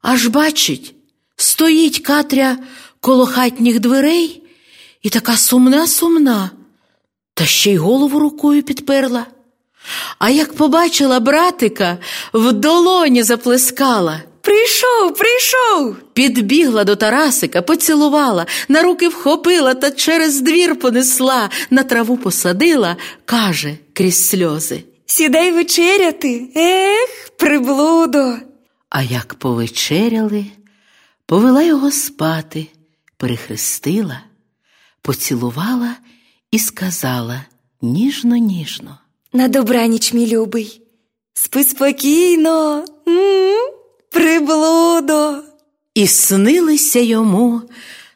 Аж 0.01 0.27
бачить, 0.27 0.95
стоїть 1.35 1.99
Катря 1.99 2.57
коло 2.99 3.25
хатніх 3.25 3.79
дверей 3.79 4.43
і 5.01 5.09
така 5.09 5.37
сумна, 5.37 5.87
сумна, 5.87 6.51
та 7.33 7.45
ще 7.45 7.71
й 7.71 7.77
голову 7.77 8.19
рукою 8.19 8.63
підперла. 8.63 9.25
А 10.19 10.29
як 10.29 10.53
побачила 10.53 11.19
братика, 11.19 11.97
в 12.33 12.51
долоні 12.51 13.23
заплескала. 13.23 14.21
Прийшов, 14.49 15.13
прийшов. 15.13 15.95
Підбігла 16.13 16.83
до 16.83 16.95
Тарасика, 16.95 17.61
поцілувала, 17.61 18.45
на 18.67 18.81
руки 18.81 19.07
вхопила 19.07 19.73
та 19.73 19.91
через 19.91 20.41
двір 20.41 20.79
понесла, 20.79 21.49
на 21.69 21.83
траву 21.83 22.17
посадила, 22.17 22.97
каже 23.25 23.77
крізь 23.93 24.29
сльози. 24.29 24.83
Сідай 25.05 25.51
вечеряти. 25.51 26.49
Ех, 26.55 27.29
приблудо. 27.37 28.35
А 28.89 29.01
як 29.03 29.33
повечеряли, 29.33 30.45
повела 31.25 31.63
його 31.63 31.91
спати, 31.91 32.67
перехрестила, 33.17 34.21
поцілувала 35.01 35.95
і 36.51 36.59
сказала 36.59 37.41
ніжно, 37.81 38.35
ніжно. 38.35 38.97
На 39.33 39.47
добраніч, 39.47 40.13
мій 40.13 40.27
любий. 40.27 40.81
Спи 41.33 41.63
спокійно, 41.63 42.85
М, 43.07 43.78
приблудо. 44.09 45.43
І 45.93 46.07
снилися 46.07 46.99
йому 46.99 47.61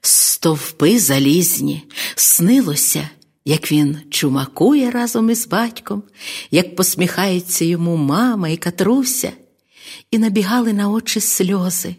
стовпи 0.01 0.99
залізні, 0.99 1.83
снилося, 2.15 3.09
як 3.45 3.71
він 3.71 3.97
чумакує 4.09 4.91
разом 4.91 5.29
із 5.29 5.47
батьком, 5.47 6.03
як 6.51 6.75
посміхаються 6.75 7.65
йому 7.65 7.97
мама 7.97 8.49
і 8.49 8.57
катруся, 8.57 9.31
і 10.11 10.19
набігали 10.19 10.73
на 10.73 10.89
очі 10.89 11.19
сльози, 11.19 11.95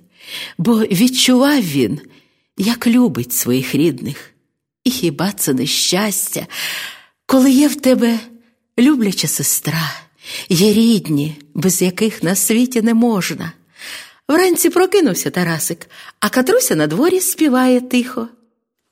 бо 0.58 0.78
відчував 0.78 1.62
він, 1.62 2.00
як 2.56 2.86
любить 2.86 3.32
своїх 3.32 3.74
рідних. 3.74 4.30
І 4.84 4.90
хіба 4.90 5.32
це 5.32 5.54
не 5.54 5.66
щастя, 5.66 6.46
коли 7.26 7.50
є 7.50 7.68
в 7.68 7.74
тебе 7.80 8.18
любляча 8.78 9.28
сестра, 9.28 9.92
є 10.48 10.72
рідні, 10.72 11.36
без 11.54 11.82
яких 11.82 12.22
на 12.22 12.34
світі 12.34 12.82
не 12.82 12.94
можна. 12.94 13.52
Вранці 14.28 14.70
прокинувся 14.70 15.30
Тарасик, 15.30 15.90
а 16.20 16.28
Катруся 16.28 16.76
на 16.76 16.86
дворі 16.86 17.20
співає 17.20 17.80
тихо. 17.80 18.28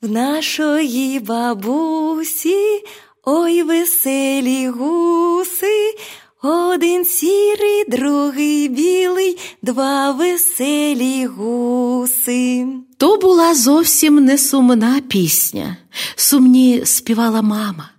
В 0.03 0.11
нашої 0.11 1.21
бабусі, 1.21 2.85
ой 3.25 3.63
веселі 3.63 4.69
гуси, 4.69 5.95
один 6.43 7.05
сірий, 7.05 7.85
другий 7.89 8.69
білий, 8.69 9.39
два 9.63 10.11
веселі 10.11 11.27
гуси. 11.27 12.67
То 12.97 13.17
була 13.17 13.55
зовсім 13.55 14.25
не 14.25 14.39
сумна 14.39 15.01
пісня. 15.09 15.77
Сумні 16.17 16.83
співала 16.85 17.43
мама. 17.43 17.91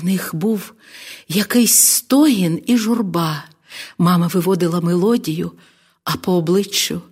В 0.00 0.04
них 0.04 0.30
був 0.32 0.72
якийсь 1.28 1.74
стогін 1.74 2.62
і 2.66 2.76
журба. 2.76 3.44
Мама 3.98 4.26
виводила 4.26 4.80
мелодію, 4.80 5.52
а 6.04 6.16
по 6.16 6.32
обличчю 6.32 7.02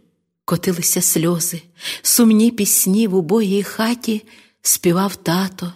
котилися 0.44 1.02
сльози. 1.02 1.62
Сумні 2.02 2.50
пісні 2.50 3.08
в 3.08 3.14
убогій 3.14 3.62
хаті 3.62 4.24
співав 4.62 5.16
тато. 5.16 5.72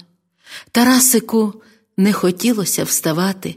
Тарасику 0.72 1.62
не 1.96 2.12
хотілося 2.12 2.84
вставати, 2.84 3.56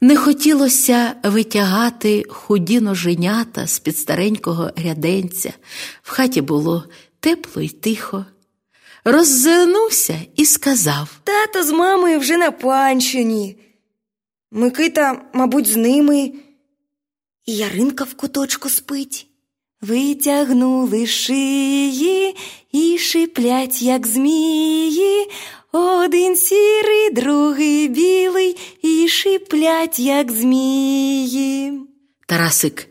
не 0.00 0.16
хотілося 0.16 1.14
витягати 1.24 2.24
худі 2.28 2.80
ноженята 2.80 3.66
з 3.66 3.78
під 3.78 3.98
старенького 3.98 4.70
ряденця. 4.76 5.52
В 6.02 6.10
хаті 6.10 6.40
було 6.40 6.84
тепло 7.20 7.62
й 7.62 7.68
тихо. 7.68 8.26
Роззирнувся 9.04 10.20
і 10.36 10.46
сказав 10.46 11.20
Тато 11.24 11.62
з 11.62 11.70
мамою 11.70 12.18
вже 12.18 12.36
на 12.36 12.50
панщині. 12.50 13.56
Микита, 14.50 15.22
мабуть, 15.32 15.66
з 15.66 15.76
ними. 15.76 16.32
І 17.46 17.56
Яринка 17.56 18.04
в 18.04 18.14
куточку 18.14 18.68
спить. 18.68 19.26
Витягнули 19.80 21.06
шиї 21.06 22.36
і 22.72 22.98
шиплять, 22.98 23.82
як 23.82 24.06
змії. 24.06 25.30
Один 25.72 26.36
сірий, 26.36 27.10
другий 27.12 27.88
білий, 27.88 28.56
і 28.82 29.08
шиплять, 29.08 29.98
як 29.98 30.32
змії. 30.32 31.80
Тарасик 32.26 32.88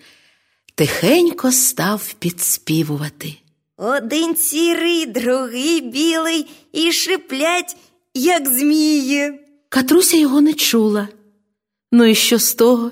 тихенько 0.75 1.51
став 1.51 2.13
підспівувати. 2.19 3.33
Один 3.77 4.35
сірий, 4.35 5.05
другий 5.05 5.81
білий, 5.81 6.45
і 6.73 6.91
шиплять, 6.91 7.77
як 8.13 8.49
змії. 8.49 9.39
Катруся 9.69 10.17
його 10.17 10.41
не 10.41 10.53
чула. 10.53 11.07
Ну 11.91 12.05
і 12.05 12.15
що 12.15 12.39
з 12.39 12.53
того? 12.53 12.91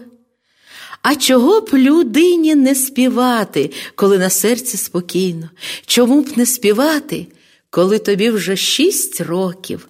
А 1.01 1.15
чого 1.15 1.61
б 1.61 1.69
людині 1.73 2.55
не 2.55 2.75
співати, 2.75 3.71
коли 3.95 4.17
на 4.17 4.29
серці 4.29 4.77
спокійно? 4.77 5.49
Чому 5.85 6.21
б 6.21 6.37
не 6.37 6.45
співати, 6.45 7.27
коли 7.69 7.99
тобі 7.99 8.29
вже 8.29 8.55
шість 8.55 9.21
років? 9.21 9.87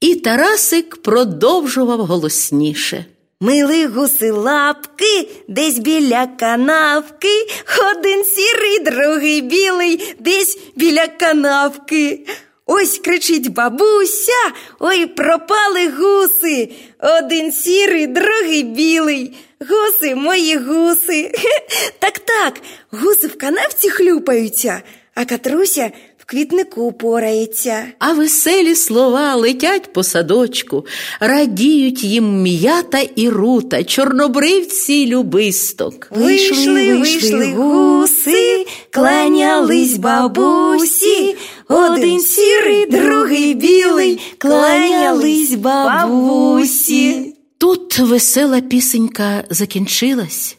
І 0.00 0.14
Тарасик 0.14 1.02
продовжував 1.02 2.00
голосніше. 2.00 3.04
Мили 3.40 3.86
гуси 3.86 4.30
лапки, 4.30 5.28
десь 5.48 5.78
біля 5.78 6.26
канавки, 6.26 7.46
один 7.90 8.24
сірий, 8.24 8.78
другий 8.78 9.40
білий, 9.40 10.14
десь 10.18 10.58
біля 10.76 11.06
канавки. 11.06 12.26
Ось 12.66 12.98
кричить 12.98 13.52
бабуся, 13.52 14.52
ой, 14.78 15.06
пропали 15.06 15.88
гуси. 15.88 16.72
Один 17.18 17.52
сірий, 17.52 18.06
другий 18.06 18.62
білий. 18.62 19.36
Гуси, 19.68 20.14
мої 20.14 20.56
гуси. 20.56 21.32
Так 21.98 22.18
так, 22.18 22.60
гуси 22.90 23.26
в 23.26 23.38
канавці 23.38 23.90
хлюпаються, 23.90 24.82
а 25.14 25.24
катруся 25.24 25.90
в 26.18 26.24
квітнику 26.24 26.92
порається. 26.92 27.84
А 27.98 28.12
веселі 28.12 28.74
слова 28.74 29.34
летять 29.34 29.92
по 29.92 30.02
садочку, 30.02 30.86
радіють 31.20 32.04
їм 32.04 32.42
м'ята 32.42 33.00
і 33.16 33.28
рута, 33.28 33.84
чорнобривці 33.84 34.92
й 34.92 35.06
любисток. 35.06 36.08
Вийшли, 36.10 36.98
вийшли 36.98 37.46
гуси, 37.46 38.66
кланялись 38.90 39.96
бабусі, 39.96 41.36
один 41.68 42.20
сірий, 42.20 42.86
другий 42.86 43.54
білий, 43.54 44.20
кланялись 44.38 45.54
бабусі. 45.54 47.31
Тут 47.62 47.98
весела 47.98 48.60
пісенька 48.60 49.44
закінчилась, 49.50 50.56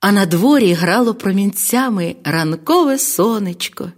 а 0.00 0.12
на 0.12 0.26
дворі 0.26 0.72
грало 0.72 1.14
промінцями 1.14 2.16
ранкове 2.24 2.98
сонечко. 2.98 3.92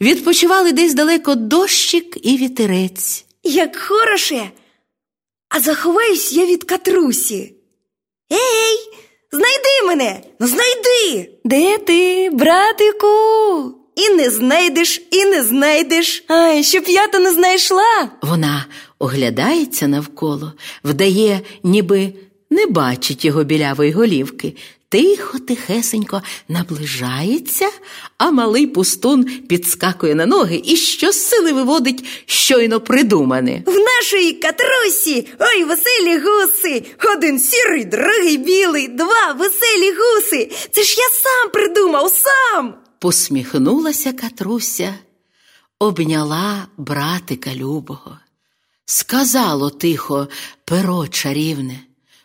Відпочивали 0.00 0.72
десь 0.72 0.94
далеко 0.94 1.34
дощик 1.34 2.16
і 2.22 2.36
вітерець. 2.36 3.24
Як 3.42 3.76
хороше, 3.76 4.50
а 5.48 5.60
заховаюсь 5.60 6.32
я 6.32 6.46
від 6.46 6.64
катрусі. 6.64 7.54
Ей, 8.32 8.78
знайди 9.32 9.86
мене, 9.86 10.20
ну 10.40 10.46
знайди. 10.46 11.30
Де 11.44 11.78
ти, 11.78 12.30
братику? 12.32 13.06
І 13.96 14.08
не 14.08 14.30
знайдеш, 14.30 15.02
і 15.10 15.24
не 15.24 15.42
знайдеш. 15.42 16.24
Ай, 16.28 16.64
щоб 16.64 16.84
я 16.86 17.06
то 17.08 17.18
не 17.18 17.32
знайшла. 17.32 18.10
Вона 18.22 18.66
оглядається 18.98 19.88
навколо, 19.88 20.52
вдає, 20.84 21.40
ніби 21.62 22.12
не 22.50 22.66
бачить 22.66 23.24
його 23.24 23.44
білявої 23.44 23.92
голівки. 23.92 24.56
Тихо, 24.88 25.38
тихесенько 25.38 26.22
наближається, 26.48 27.68
а 28.18 28.30
малий 28.30 28.66
пустун 28.66 29.24
підскакує 29.24 30.14
на 30.14 30.26
ноги 30.26 30.62
і 30.64 30.76
щосили 30.76 31.52
виводить 31.52 32.04
щойно 32.26 32.80
придумане. 32.80 33.62
В 33.66 33.74
нашої 33.78 34.32
катрусі, 34.32 35.28
ой, 35.38 35.64
веселі 35.64 36.18
гуси, 36.18 36.84
один 37.16 37.38
сірий, 37.38 37.84
другий 37.84 38.36
білий, 38.36 38.88
два 38.88 39.32
веселі 39.32 39.92
гуси. 39.92 40.50
Це 40.70 40.82
ж 40.82 40.96
я 40.98 41.08
сам 41.22 41.50
придумав, 41.52 42.10
сам. 42.12 42.74
Посміхнулася 42.98 44.12
Катруся, 44.12 44.94
обняла 45.78 46.66
братика 46.76 47.54
любого. 47.54 48.18
Сказало 48.86 49.70
тихо, 49.70 50.28
перо 50.64 51.08
чарівне, 51.08 51.80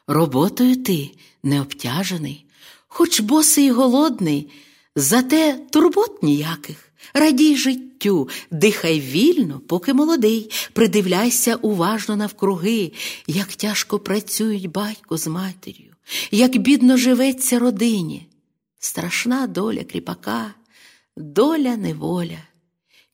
роботою 0.08 0.84
ти 0.84 1.12
не 1.44 1.62
обтяжений, 1.62 2.46
хоч 2.88 3.20
босий 3.20 3.72
голодний, 3.72 4.50
зате 4.96 5.60
турбот 5.72 6.24
ніяких. 6.24 6.88
Радій 7.14 7.56
життю, 7.56 8.30
дихай 8.52 9.00
вільно, 9.00 9.60
поки 9.60 9.94
молодий, 9.94 10.52
придивляйся 10.74 11.56
уважно 11.56 12.16
навкруги, 12.16 12.92
як 13.28 13.48
тяжко 13.48 14.00
працюють 14.00 14.68
батько 14.68 15.18
з 15.18 15.28
матір'ю, 15.28 15.96
як 16.32 16.58
бідно 16.58 16.98
живеться 16.98 17.60
родині. 17.60 18.28
Страшна 18.80 19.48
доля 19.48 19.84
кріпака, 19.84 20.54
доля 21.18 21.78
неволя. 21.78 22.38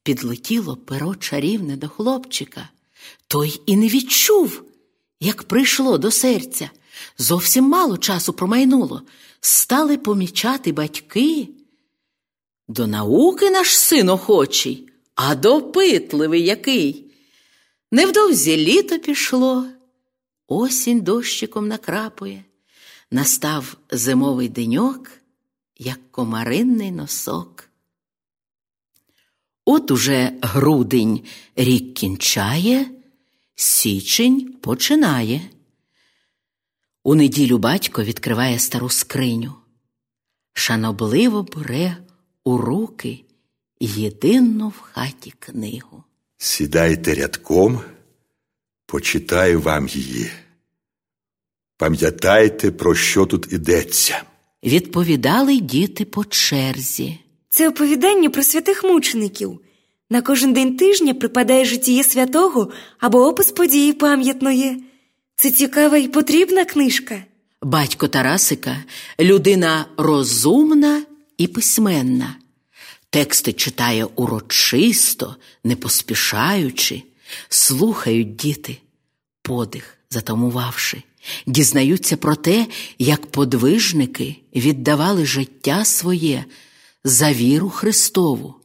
Підлетіло 0.04 0.76
перо 0.76 1.16
чарівне 1.16 1.78
до 1.78 1.90
хлопчика, 1.90 2.70
той 3.28 3.62
і 3.66 3.78
не 3.78 3.88
відчув, 3.88 4.64
як 5.20 5.44
прийшло 5.44 5.98
до 5.98 6.12
серця. 6.12 6.70
Зовсім 7.18 7.66
мало 7.66 7.98
часу 7.98 8.34
промайнуло. 8.34 9.02
Стали 9.42 9.98
помічати 9.98 10.72
батьки. 10.72 11.50
До 12.68 12.88
науки 12.88 13.50
наш 13.50 13.78
син 13.78 14.10
охочий, 14.10 14.90
а 15.16 15.36
допитливий 15.36 16.44
який. 16.44 17.12
Невдовзі 17.92 18.58
літо 18.58 19.00
пішло, 19.00 19.66
осінь 20.48 21.02
дощиком 21.02 21.68
накрапує, 21.68 22.44
настав 23.12 23.78
зимовий 23.92 24.50
деньок, 24.50 25.10
як 25.78 26.12
комаринний 26.12 26.92
носок. 26.92 27.70
От 29.66 29.92
уже 29.92 30.32
грудень 30.42 31.22
рік 31.56 31.94
кінчає, 31.94 32.90
січень 33.58 34.54
починає. 34.62 35.42
У 37.04 37.16
неділю 37.16 37.58
батько 37.58 38.04
відкриває 38.04 38.60
стару 38.60 38.90
скриню, 38.90 39.54
шанобливо 40.54 41.44
бере 41.44 41.98
у 42.44 42.58
руки 42.58 43.24
єдину 43.80 44.68
в 44.70 44.80
хаті 44.80 45.34
книгу. 45.40 46.04
Сідайте 46.38 47.16
рядком, 47.16 47.82
почитаю 48.86 49.62
вам 49.62 49.88
її. 49.88 50.32
Пам'ятайте, 51.78 52.72
про 52.72 52.96
що 52.96 53.26
тут 53.26 53.54
ідеться. 53.54 54.24
Відповідали 54.64 55.60
діти 55.60 56.06
по 56.06 56.26
черзі. 56.26 57.20
Це 57.50 57.70
оповідання 57.70 58.30
про 58.30 58.44
святих 58.44 58.84
мучеників. 58.84 59.62
На 60.10 60.22
кожен 60.22 60.54
день 60.54 60.78
тижня 60.78 61.14
припадає 61.14 61.66
житіє 61.66 62.04
святого 62.04 62.72
або 63.00 63.28
опис 63.28 63.52
події 63.52 63.94
пам'ятної. 63.94 64.84
Це 65.36 65.52
цікава 65.52 65.98
і 65.98 66.08
потрібна 66.08 66.66
книжка. 66.66 67.24
Батько 67.62 68.08
Тарасика 68.08 68.84
людина 69.20 69.86
розумна 69.98 71.04
і 71.38 71.48
письменна. 71.48 72.36
Тексти 73.10 73.54
читає 73.54 74.06
урочисто, 74.16 75.36
не 75.64 75.76
поспішаючи, 75.76 77.04
слухають 77.50 78.36
діти, 78.36 78.78
подих 79.42 79.98
затамувавши, 80.10 81.04
дізнаються 81.48 82.18
про 82.18 82.36
те, 82.36 82.68
як 83.00 83.26
подвижники 83.26 84.36
віддавали 84.56 85.26
життя 85.26 85.86
своє 85.86 86.46
за 87.04 87.34
віру 87.34 87.70
Христову. 87.70 88.56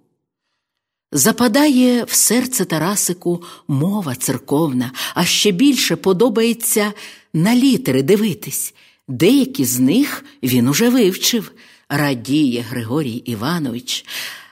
Западає 1.12 2.04
в 2.04 2.12
серце 2.12 2.64
Тарасику 2.64 3.42
мова 3.68 4.14
церковна, 4.14 4.92
а 5.14 5.24
ще 5.24 5.50
більше 5.50 5.96
подобається 5.96 6.92
на 7.34 7.56
літери 7.56 8.02
дивитись. 8.02 8.74
Деякі 9.08 9.64
з 9.64 9.80
них 9.80 10.24
він 10.42 10.68
уже 10.68 10.88
вивчив, 10.88 11.52
радіє 11.88 12.60
Григорій 12.60 13.16
Іванович, 13.16 14.04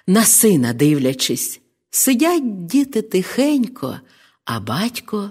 на 0.06 0.24
сина 0.24 0.72
дивлячись. 0.72 1.60
Сидять 1.90 2.66
діти 2.66 3.02
тихенько, 3.02 4.00
а 4.44 4.60
батько 4.60 5.30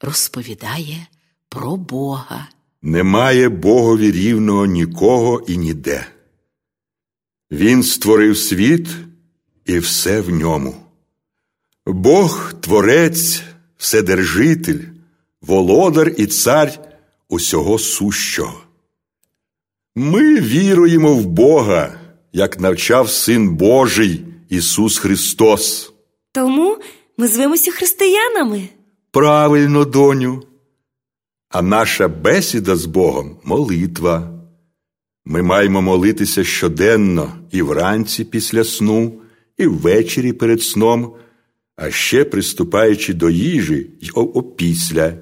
розповідає 0.00 1.06
про 1.48 1.76
Бога. 1.76 2.48
Немає 2.82 3.48
Богові 3.48 4.12
рівного 4.12 4.66
нікого 4.66 5.44
і 5.48 5.56
ніде. 5.56 6.06
Він 7.50 7.82
створив 7.82 8.38
світ 8.38 8.88
і 9.66 9.78
все 9.78 10.20
в 10.20 10.30
ньому. 10.30 10.74
Бог 11.86 12.52
творець, 12.60 13.42
вседержитель, 13.76 14.80
володар 15.40 16.12
і 16.16 16.26
цар 16.26 16.72
усього 17.28 17.78
сущого. 17.78 18.60
Ми 19.96 20.40
віруємо 20.40 21.14
в 21.14 21.26
Бога, 21.26 22.00
як 22.32 22.60
навчав 22.60 23.10
Син 23.10 23.56
Божий 23.56 24.24
Ісус 24.48 24.98
Христос. 24.98 25.92
Тому 26.32 26.78
ми 27.18 27.28
звемося 27.28 27.70
християнами. 27.70 28.68
Правильно, 29.10 29.84
доню. 29.84 30.42
А 31.48 31.62
наша 31.62 32.08
бесіда 32.08 32.76
з 32.76 32.86
Богом 32.86 33.36
молитва. 33.44 34.32
Ми 35.24 35.42
маємо 35.42 35.82
молитися 35.82 36.44
щоденно 36.44 37.32
і 37.50 37.62
вранці 37.62 38.24
після 38.24 38.64
сну, 38.64 39.20
і 39.58 39.66
ввечері 39.66 40.32
перед 40.32 40.62
сном, 40.62 41.14
а 41.76 41.90
ще 41.90 42.24
приступаючи 42.24 43.14
до 43.14 43.30
їжі 43.30 43.90
й 44.00 44.10
опісля, 44.14 45.12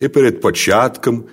і 0.00 0.08
перед 0.08 0.40
початком, 0.40 1.24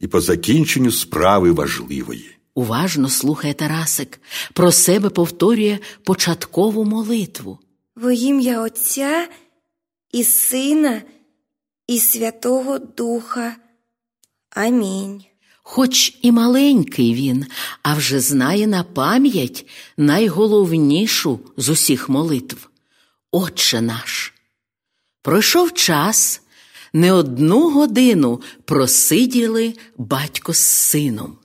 і 0.00 0.06
по 0.06 0.20
закінченню 0.20 0.90
справи 0.90 1.52
важливої. 1.52 2.30
Уважно 2.54 3.08
слухає 3.08 3.54
Тарасик, 3.54 4.20
про 4.52 4.72
себе 4.72 5.10
повторює 5.10 5.78
початкову 6.02 6.84
молитву. 6.84 7.58
Во 7.96 8.10
ім'я 8.10 8.62
Отця 8.62 9.28
і 10.12 10.24
Сина, 10.24 11.02
і 11.86 11.98
Святого 11.98 12.78
Духа. 12.78 13.56
Амінь. 14.50 15.24
Хоч 15.68 16.18
і 16.22 16.32
маленький 16.32 17.14
він, 17.14 17.46
а 17.82 17.94
вже 17.94 18.20
знає 18.20 18.66
на 18.66 18.82
пам'ять 18.82 19.66
найголовнішу 19.96 21.40
з 21.56 21.68
усіх 21.68 22.08
молитв 22.08 22.68
Отче 23.30 23.80
наш. 23.80 24.34
Пройшов 25.22 25.74
час, 25.74 26.42
не 26.92 27.12
одну 27.12 27.70
годину 27.70 28.40
просиділи 28.64 29.74
батько 29.96 30.52
з 30.52 30.58
сином. 30.58 31.38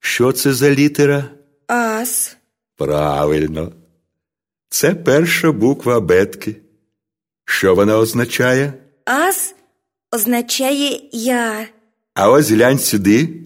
Що 0.00 0.32
це 0.32 0.54
за 0.54 0.70
літера? 0.70 1.30
Ас. 1.66 2.36
Правильно. 2.76 3.72
Це 4.68 4.94
перша 4.94 5.52
буква 5.52 5.96
абетки. 5.96 6.56
Що 7.44 7.74
вона 7.74 7.98
означає? 7.98 8.74
Ас 9.04 9.54
означає 10.12 11.00
я. 11.12 11.68
А 12.14 12.30
ось 12.30 12.50
глянь 12.50 12.78
сюди. 12.78 13.40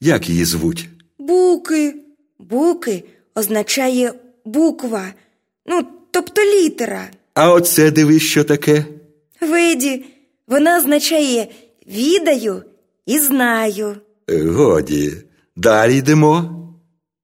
Як 0.00 0.28
її 0.28 0.44
звуть? 0.44 0.88
Буки. 1.18 1.94
Буки 2.38 3.04
означає 3.34 4.12
буква. 4.44 5.12
Ну, 5.66 5.86
тобто 6.10 6.42
літера. 6.42 7.10
А 7.34 7.52
оце 7.52 7.90
дивись, 7.90 8.22
що 8.22 8.44
таке. 8.44 8.84
Виді, 9.40 10.04
вона 10.46 10.78
означає 10.78 11.48
відаю 11.86 12.62
і 13.06 13.18
знаю. 13.18 13.96
Е, 14.30 14.42
Годі, 14.42 15.12
далі 15.56 15.96
йдемо. 15.96 16.54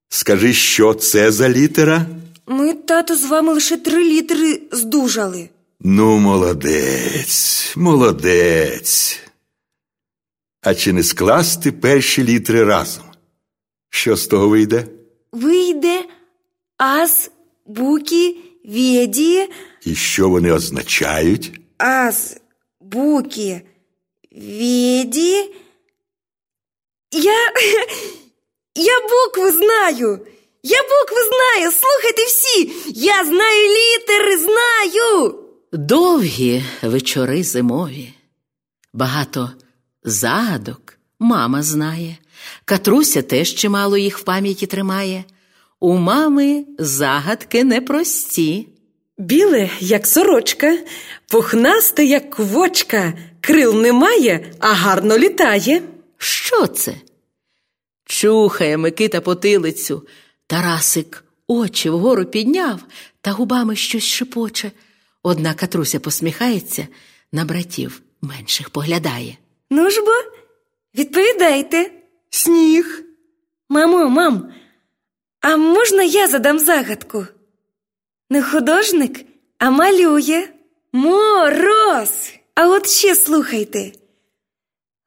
Скажи, 0.09 0.53
що 0.53 0.95
це 0.95 1.33
за 1.33 1.49
літера? 1.49 2.07
Ми, 2.47 2.73
тато, 2.73 3.17
з 3.17 3.25
вами 3.25 3.53
лише 3.55 3.77
три 3.77 4.05
літери 4.05 4.61
здужали. 4.73 5.49
Ну, 5.81 6.19
молодець, 6.19 7.73
молодець. 7.77 9.21
А 10.65 10.75
чи 10.75 10.93
не 10.93 11.03
скласти 11.03 11.73
перші 11.73 12.25
літери 12.25 12.65
разом? 12.65 13.05
Що 13.91 14.17
з 14.17 14.27
того 14.27 14.49
вийде? 14.49 14.87
Вийде 15.33 16.05
ас, 16.79 17.31
буки, 17.67 18.37
віді, 18.65 19.49
І 19.85 19.95
що 19.95 20.29
вони 20.29 20.53
означають? 20.53 21.61
ас, 21.79 22.37
буки, 22.81 23.63
віді. 24.33 25.55
Я. 27.11 27.35
Я 28.77 29.01
букви 29.01 29.53
знаю. 29.53 30.27
Я 30.63 30.83
букви 30.83 31.17
знаю. 31.29 31.73
Слухайте 31.73 32.25
всі. 32.27 32.73
Я 32.95 33.25
знаю 33.25 33.69
літери, 33.69 34.37
знаю. 34.39 35.39
Довгі 35.73 36.65
вечори 36.83 37.43
зимові, 37.43 38.13
багато 38.93 39.51
загадок 40.05 40.99
мама 41.19 41.63
знає. 41.63 42.17
Катруся 42.65 43.23
теж 43.23 43.55
чимало 43.55 43.97
їх 43.97 44.19
в 44.19 44.23
пам'яті 44.23 44.67
тримає. 44.67 45.25
У 45.81 45.97
мами 45.97 46.65
загадки 46.79 47.65
непрості. 47.65 48.69
Біле, 49.19 49.71
як 49.81 50.07
сорочка, 50.07 50.79
пухнасте, 51.29 52.05
як 52.05 52.31
квочка, 52.31 53.13
крил 53.41 53.81
немає, 53.81 54.53
а 54.59 54.73
гарно 54.73 55.19
літає. 55.19 55.83
Що 56.19 56.67
це? 56.67 56.95
Чухає 58.05 58.77
Микита 58.77 59.21
потилицю. 59.21 60.07
Тарасик 60.47 61.25
очі 61.47 61.91
вгору 61.91 62.25
підняв 62.25 62.81
та 63.21 63.31
губами 63.31 63.77
щось 63.77 64.05
шепоче. 64.05 64.71
Одна 65.23 65.55
Катруся 65.55 66.01
посміхається, 66.01 66.89
на 67.33 67.45
братів 67.45 68.03
менших 68.23 68.71
поглядає. 68.71 69.37
Ну 69.77 69.91
ж 69.91 70.03
бо, 70.03 70.13
відповідайте. 70.95 71.91
Сніг. 72.31 73.03
Мамо, 73.69 74.09
мам, 74.09 74.53
а 75.41 75.57
можна 75.57 76.03
я 76.03 76.27
задам 76.29 76.59
загадку? 76.59 77.27
Не 78.31 78.43
художник, 78.43 79.21
а 79.59 79.71
малює. 79.71 80.49
Мороз. 80.93 82.33
А 82.55 82.69
от 82.69 82.89
ще 82.89 83.15
слухайте. 83.15 83.93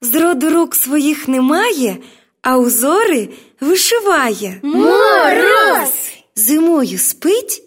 Зроду 0.01 0.49
рук 0.49 0.75
своїх 0.75 1.27
немає, 1.27 1.97
а 2.41 2.57
узори 2.57 3.29
вишиває. 3.61 4.59
Мороз. 4.63 5.91
Зимою 6.35 6.97
спить, 6.97 7.63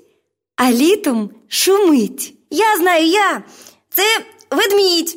а 0.56 0.72
літом 0.72 1.30
шумить. 1.48 2.34
Я 2.50 2.76
знаю, 2.76 3.06
я. 3.06 3.42
Це 3.90 4.04
ведмідь. 4.50 5.16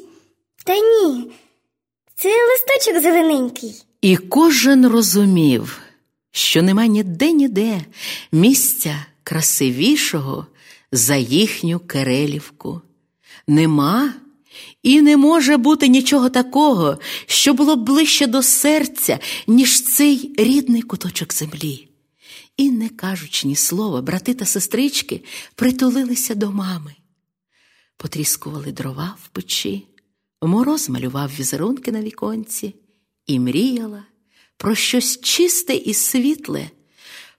Та 0.66 0.76
ні, 0.76 1.32
це 2.24 2.30
листочок 2.30 3.04
зелененький. 3.04 3.84
І 4.02 4.18
кожен 4.18 4.88
розумів, 4.88 5.82
що 6.32 6.62
нема 6.62 6.86
ніде 6.86 7.32
ніде 7.32 7.82
місця 8.32 9.06
красивішого 9.24 10.48
за 10.92 11.16
їхню 11.16 11.80
Керелівку. 11.80 12.82
Нема 13.48 14.14
І 14.84 15.02
не 15.02 15.18
може 15.18 15.58
бути 15.58 15.88
нічого 15.88 16.30
такого, 16.30 17.00
що 17.26 17.54
було 17.54 17.76
ближче 17.76 18.28
до 18.28 18.44
серця, 18.44 19.20
ніж 19.48 19.84
цей 19.84 20.36
рідний 20.38 20.82
куточок 20.82 21.34
землі. 21.34 21.88
І, 22.58 22.72
не 22.72 22.90
кажучи 22.90 23.48
ні 23.48 23.56
слова, 23.56 24.02
брати 24.02 24.34
та 24.34 24.46
сестрички 24.46 25.24
притулилися 25.56 26.36
до 26.36 26.52
мами. 26.52 26.96
Потріскували 27.98 28.72
дрова 28.72 29.16
в 29.24 29.28
печі, 29.28 29.88
мороз 30.48 30.90
малював 30.90 31.30
візерунки 31.40 31.92
на 31.92 32.02
віконці 32.02 32.76
і 33.28 33.40
мріяла 33.40 34.04
про 34.58 34.76
щось 34.76 35.22
чисте 35.22 35.74
і 35.74 35.94
світле, 35.94 36.70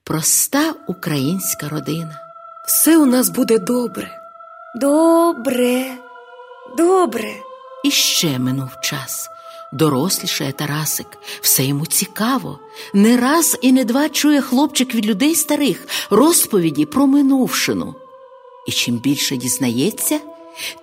проста 0.03 0.75
українська 0.87 1.69
родина. 1.69 2.19
Все 2.67 2.97
у 2.97 3.05
нас 3.05 3.29
буде 3.29 3.59
добре. 3.59 4.11
Добре, 4.75 5.97
добре. 6.77 7.33
І 7.83 7.91
ще 7.91 8.39
минув 8.39 8.69
час. 8.83 9.29
Дорослішає 9.73 10.51
Тарасик, 10.51 11.07
все 11.41 11.65
йому 11.65 11.85
цікаво. 11.85 12.59
Не 12.93 13.17
раз 13.17 13.57
і 13.61 13.71
не 13.71 13.85
два 13.85 14.09
чує 14.09 14.41
хлопчик 14.41 14.95
від 14.95 15.05
людей 15.05 15.35
старих 15.35 15.87
розповіді 16.09 16.85
про 16.85 17.07
минувшину. 17.07 17.95
І 18.67 18.71
чим 18.71 18.95
більше 18.95 19.37
дізнається, 19.37 20.19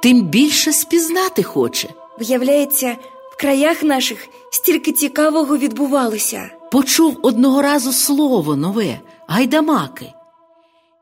тим 0.00 0.22
більше 0.22 0.72
спізнати 0.72 1.42
хоче. 1.42 1.88
Виявляється, 2.18 2.96
в 3.32 3.40
краях 3.40 3.82
наших 3.82 4.28
стільки 4.50 4.92
цікавого 4.92 5.58
відбувалося. 5.58 6.50
Почув 6.72 7.18
одного 7.22 7.62
разу 7.62 7.92
слово 7.92 8.56
нове 8.56 9.00
гайдамаки. 9.28 10.12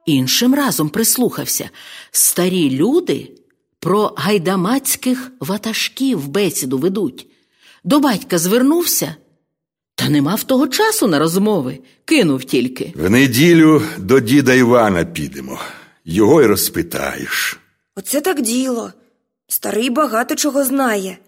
Іншим 0.06 0.54
разом 0.54 0.88
прислухався 0.88 1.70
старі 2.10 2.70
люди 2.70 3.30
про 3.80 4.14
гайдамацьких 4.16 5.32
ватажків 5.40 6.28
бесіду 6.28 6.78
ведуть. 6.78 7.26
До 7.84 8.00
батька 8.00 8.38
звернувся, 8.38 9.14
та 9.94 10.08
не 10.08 10.22
мав 10.22 10.42
того 10.42 10.68
часу 10.68 11.06
на 11.06 11.18
розмови, 11.18 11.78
кинув 12.04 12.44
тільки. 12.44 12.92
В 12.96 13.10
неділю 13.10 13.82
до 13.98 14.20
діда 14.20 14.54
Івана 14.54 15.04
підемо. 15.04 15.58
Його 16.04 16.42
й 16.42 16.46
розпитаєш. 16.46 17.58
Оце 17.96 18.20
так 18.20 18.40
діло. 18.40 18.92
Старий 19.50 19.90
багато 19.90 20.34
чого 20.34 20.64
знає. 20.64 21.18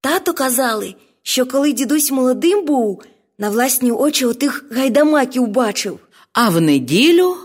Тато 0.00 0.34
казали, 0.34 0.94
що 1.22 1.46
коли 1.46 1.72
дідусь 1.72 2.10
молодим 2.10 2.64
був, 2.64 3.02
на 3.38 3.50
власні 3.50 3.92
очі 3.92 4.26
отих 4.26 4.64
гайдамаків 4.70 5.46
бачив. 5.46 5.98
А 6.32 6.48
в 6.48 6.60
неділю 6.60 7.36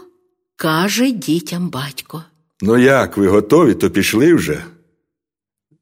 каже 0.56 1.12
дітям 1.12 1.70
батько. 1.70 2.24
Ну 2.62 2.78
як, 2.78 3.18
ви 3.18 3.28
готові, 3.28 3.74
то 3.74 3.90
пішли 3.90 4.34
вже? 4.34 4.64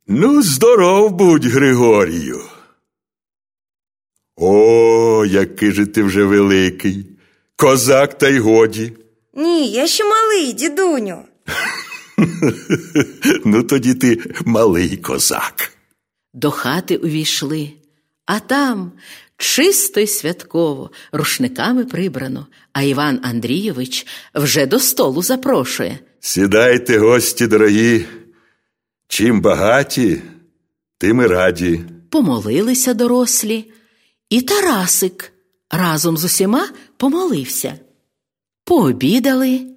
Ну, 0.07 0.41
здоров 0.41 1.11
будь, 1.11 1.45
Григорію. 1.45 2.41
О, 4.35 5.25
який 5.25 5.71
же 5.71 5.85
ти 5.85 6.03
вже 6.03 6.23
великий. 6.23 7.05
Козак 7.55 8.17
та 8.17 8.27
й 8.27 8.39
годі. 8.39 8.93
Ні, 9.33 9.71
я 9.71 9.87
ще 9.87 10.03
малий, 10.03 10.53
дідуню. 10.53 11.23
Ну, 13.45 13.63
тоді 13.63 13.93
ти 13.93 14.19
малий 14.45 14.97
козак. 14.97 15.71
До 16.33 16.51
хати 16.51 16.97
увійшли, 16.97 17.71
а 18.25 18.39
там 18.39 18.91
чисто 19.37 19.99
й 19.99 20.07
святково, 20.07 20.91
рушниками 21.11 21.85
прибрано, 21.85 22.47
а 22.73 22.81
Іван 22.81 23.19
Андрійович 23.23 24.07
вже 24.35 24.65
до 24.65 24.79
столу 24.79 25.23
запрошує. 25.23 25.99
Сідайте, 26.19 26.99
гості 26.99 27.47
дорогі. 27.47 28.05
Чим 29.07 29.41
багаті, 29.41 30.21
тим 30.97 31.21
і 31.21 31.27
раді. 31.27 31.81
Помолилися 32.09 32.93
дорослі, 32.93 33.71
і 34.29 34.41
Тарасик 34.41 35.33
разом 35.71 36.17
з 36.17 36.23
усіма 36.23 36.69
помолився. 36.97 37.79
Пообідали. 38.65 39.76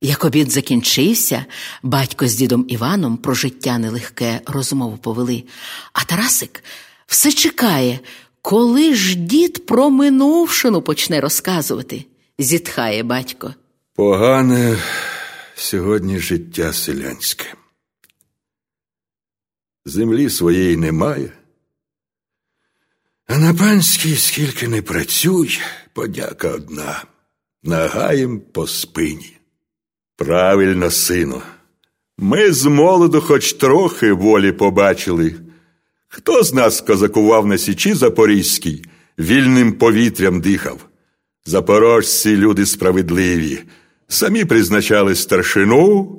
Як 0.00 0.24
обід 0.24 0.50
закінчився, 0.50 1.44
батько 1.82 2.28
з 2.28 2.34
дідом 2.34 2.64
Іваном 2.68 3.16
про 3.16 3.34
життя 3.34 3.78
нелегке 3.78 4.40
розмову 4.46 4.96
повели, 4.96 5.44
а 5.92 6.04
Тарасик 6.04 6.64
все 7.06 7.32
чекає, 7.32 8.00
коли 8.42 8.94
ж 8.94 9.14
дід 9.14 9.66
про 9.66 9.90
минувшину 9.90 10.82
почне 10.82 11.20
розказувати, 11.20 12.04
зітхає 12.38 13.02
батько. 13.02 13.54
Погане 13.94 14.78
сьогодні 15.54 16.18
життя 16.18 16.72
селянське. 16.72 17.54
Землі 19.84 20.30
своєї 20.30 20.76
немає. 20.76 21.32
А 23.26 23.38
на 23.38 23.54
панській 23.54 24.16
скільки 24.16 24.68
не 24.68 24.82
працюй, 24.82 25.60
подяка 25.92 26.48
одна, 26.48 27.04
нагаєм 27.62 28.40
по 28.40 28.66
спині. 28.66 29.38
Правильно, 30.18 30.90
сину. 30.90 31.42
Ми 32.18 32.52
з 32.52 32.64
молоду 32.64 33.20
хоч 33.20 33.52
трохи 33.52 34.12
волі 34.12 34.52
побачили. 34.52 35.34
Хто 36.08 36.42
з 36.42 36.54
нас 36.54 36.80
козакував 36.80 37.46
на 37.46 37.58
січі 37.58 37.94
Запорізькій, 37.94 38.84
вільним 39.18 39.72
повітрям 39.72 40.40
дихав? 40.40 40.78
Запорожці 41.46 42.36
люди 42.36 42.66
справедливі, 42.66 43.58
самі 44.08 44.44
призначали 44.44 45.14
старшину, 45.14 46.18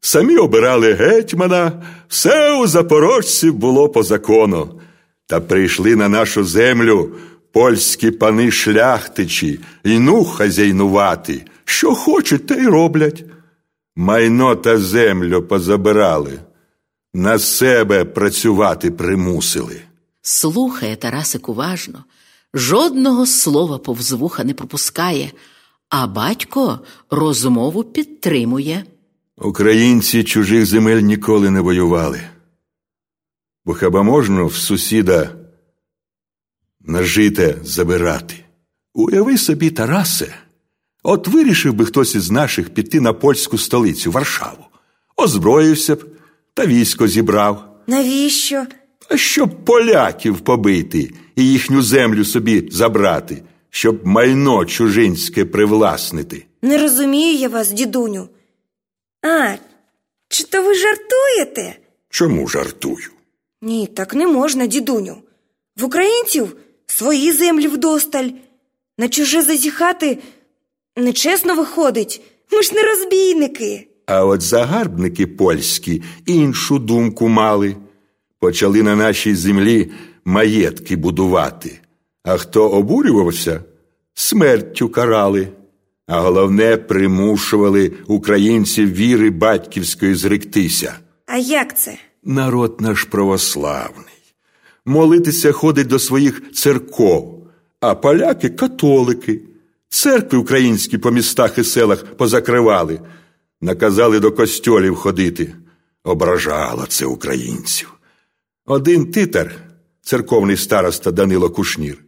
самі 0.00 0.36
обирали 0.36 0.92
гетьмана, 0.92 1.82
все 2.08 2.56
у 2.56 2.66
запорожців 2.66 3.54
було 3.54 3.88
по 3.88 4.02
закону. 4.02 4.80
Та 5.26 5.40
прийшли 5.40 5.96
на 5.96 6.08
нашу 6.08 6.44
землю 6.44 7.12
польські 7.52 8.10
пани 8.10 8.50
шляхтичі, 8.50 9.60
і 9.84 9.98
ну 9.98 10.24
хазяйнувати, 10.24 11.44
що 11.64 11.94
хочуть, 11.94 12.46
те 12.46 12.54
й 12.54 12.66
роблять. 12.66 13.24
Майно 14.00 14.56
та 14.56 14.78
землю 14.78 15.42
позабирали, 15.42 16.40
на 17.14 17.38
себе 17.38 18.04
працювати 18.04 18.90
примусили. 18.90 19.82
Слухає 20.22 20.96
Тарасик 20.96 21.48
уважно, 21.48 22.04
жодного 22.54 23.26
слова 23.26 23.78
повз 23.78 24.12
вуха 24.12 24.44
не 24.44 24.54
пропускає, 24.54 25.32
а 25.88 26.06
батько 26.06 26.80
розмову 27.10 27.84
підтримує. 27.84 28.84
Українці 29.36 30.24
чужих 30.24 30.66
земель 30.66 31.00
ніколи 31.00 31.50
не 31.50 31.60
воювали. 31.60 32.20
Бо 33.64 33.74
хіба 33.74 34.02
можна 34.02 34.42
в 34.42 34.54
сусіда 34.54 35.30
нажите 36.80 37.58
забирати? 37.64 38.34
Уяви 38.94 39.38
собі, 39.38 39.70
Тарасе, 39.70 40.34
от 41.10 41.28
вирішив 41.28 41.74
би 41.74 41.84
хтось 41.84 42.14
із 42.14 42.30
наших 42.30 42.70
піти 42.70 43.00
на 43.00 43.12
польську 43.12 43.58
столицю, 43.58 44.10
Варшаву, 44.10 44.64
озброївся 45.16 45.94
б 45.94 46.04
та 46.54 46.66
військо 46.66 47.08
зібрав. 47.08 47.82
Навіщо? 47.86 48.66
А 49.10 49.16
щоб 49.16 49.64
поляків 49.64 50.40
побити 50.40 51.10
і 51.36 51.48
їхню 51.50 51.82
землю 51.82 52.24
собі 52.24 52.68
забрати, 52.72 53.42
щоб 53.70 54.06
майно 54.06 54.64
чужинське 54.64 55.44
привласнити. 55.44 56.46
Не 56.62 56.78
розумію 56.78 57.38
я 57.38 57.48
вас, 57.48 57.72
дідуню. 57.72 58.28
А, 59.22 59.54
чи 60.28 60.44
то 60.44 60.62
ви 60.62 60.74
жартуєте? 60.74 61.78
Чому 62.10 62.48
жартую? 62.48 63.10
Ні, 63.62 63.86
так 63.86 64.14
не 64.14 64.26
можна, 64.26 64.66
дідуню. 64.66 65.16
В 65.76 65.84
українців 65.84 66.56
свої 66.86 67.32
землі 67.32 67.68
вдосталь. 67.68 68.28
На 68.98 69.08
чуже 69.08 69.42
зазіхати 69.42 70.18
нечесно 70.98 71.54
виходить. 71.54 72.22
Ми 72.52 72.62
ж 72.62 72.74
не 72.74 72.82
розбійники. 72.82 73.88
А 74.06 74.24
от 74.24 74.40
загарбники 74.42 75.26
польські 75.26 76.02
іншу 76.26 76.78
думку 76.78 77.28
мали. 77.28 77.76
Почали 78.38 78.82
на 78.82 78.96
нашій 78.96 79.34
землі 79.34 79.90
маєтки 80.24 80.96
будувати. 80.96 81.80
А 82.22 82.36
хто 82.36 82.68
обурювався, 82.68 83.60
смертю 84.14 84.88
карали. 84.88 85.48
А 86.06 86.20
головне, 86.20 86.76
примушували 86.76 87.92
українців 88.06 88.92
віри 88.94 89.30
батьківської 89.30 90.14
зректися. 90.14 90.98
А 91.26 91.36
як 91.36 91.78
це? 91.78 91.98
Народ 92.24 92.80
наш 92.80 93.04
православний. 93.04 94.04
Молитися 94.86 95.52
ходить 95.52 95.86
до 95.86 95.98
своїх 95.98 96.52
церков, 96.52 97.46
а 97.80 97.94
поляки 97.94 98.48
католики. 98.48 99.40
Церкви 99.88 100.38
українські 100.38 100.98
по 100.98 101.10
містах 101.10 101.58
і 101.58 101.64
селах 101.64 102.04
позакривали, 102.04 103.00
наказали 103.60 104.20
до 104.20 104.32
костьолів 104.32 104.94
ходити. 104.94 105.54
Ображало 106.04 106.86
це 106.88 107.06
українців. 107.06 107.94
Один 108.66 109.10
титар, 109.10 109.54
церковний 110.02 110.56
староста 110.56 111.10
Данило 111.10 111.50
Кушнір, 111.50 111.98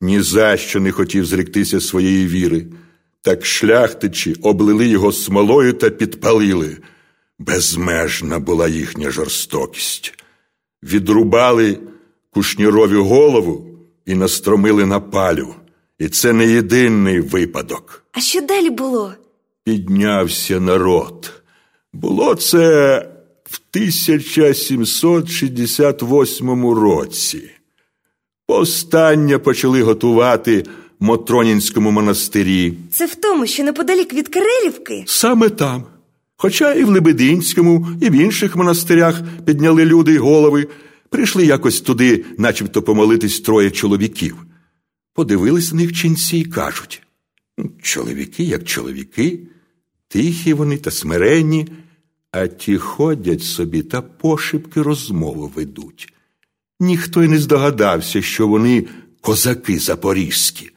ні 0.00 0.20
за 0.20 0.56
що 0.56 0.80
не 0.80 0.92
хотів 0.92 1.26
зректися 1.26 1.80
своєї 1.80 2.26
віри, 2.26 2.66
так 3.22 3.46
шляхтичі 3.46 4.34
облили 4.42 4.86
його 4.86 5.12
смолою 5.12 5.72
та 5.72 5.90
підпалили. 5.90 6.78
Безмежна 7.38 8.38
була 8.38 8.68
їхня 8.68 9.10
жорстокість. 9.10 10.14
відрубали 10.82 11.78
кушнірові 12.30 12.96
голову 12.96 13.70
і 14.06 14.14
настромили 14.14 14.86
на 14.86 15.00
палю. 15.00 15.54
І 15.98 16.08
це 16.08 16.32
не 16.32 16.46
єдиний 16.46 17.20
випадок. 17.20 18.04
А 18.12 18.20
що 18.20 18.40
далі 18.40 18.70
було? 18.70 19.12
Піднявся 19.64 20.60
народ. 20.60 21.32
Було 21.92 22.34
це 22.34 22.98
в 23.44 23.60
1768 23.70 26.66
році. 26.66 27.50
Повстання 28.46 29.38
почали 29.38 29.82
готувати 29.82 30.64
в 31.00 31.04
Мотронінському 31.04 31.90
монастирі. 31.90 32.74
Це 32.92 33.06
в 33.06 33.14
тому, 33.14 33.46
що 33.46 33.64
неподалік 33.64 34.12
від 34.12 34.28
Кирилівки? 34.28 35.04
Саме 35.06 35.48
там. 35.48 35.84
Хоча 36.36 36.74
і 36.74 36.84
в 36.84 36.88
Лебединському, 36.88 37.88
і 38.00 38.10
в 38.10 38.12
інших 38.12 38.56
монастирях 38.56 39.20
підняли 39.46 39.84
люди 39.84 40.18
голови, 40.18 40.66
прийшли 41.08 41.46
якось 41.46 41.80
туди, 41.80 42.24
начебто 42.38 42.82
помолитись 42.82 43.40
троє 43.40 43.70
чоловіків. 43.70 44.36
Подивились 45.14 45.72
на 45.72 45.80
них 45.80 45.92
ченці 45.92 46.38
і 46.38 46.44
кажуть: 46.44 47.02
«Ну, 47.58 47.70
чоловіки, 47.82 48.44
як 48.44 48.64
чоловіки, 48.64 49.40
тихі 50.08 50.54
вони 50.54 50.76
та 50.76 50.90
смиренні, 50.90 51.68
а 52.30 52.46
ті 52.46 52.78
ходять 52.78 53.42
собі 53.42 53.82
та 53.82 54.02
пошепки 54.02 54.82
розмову 54.82 55.52
ведуть. 55.56 56.12
Ніхто 56.80 57.22
й 57.22 57.28
не 57.28 57.38
здогадався, 57.38 58.22
що 58.22 58.48
вони 58.48 58.84
козаки 59.20 59.78
запорізькі. 59.78 60.70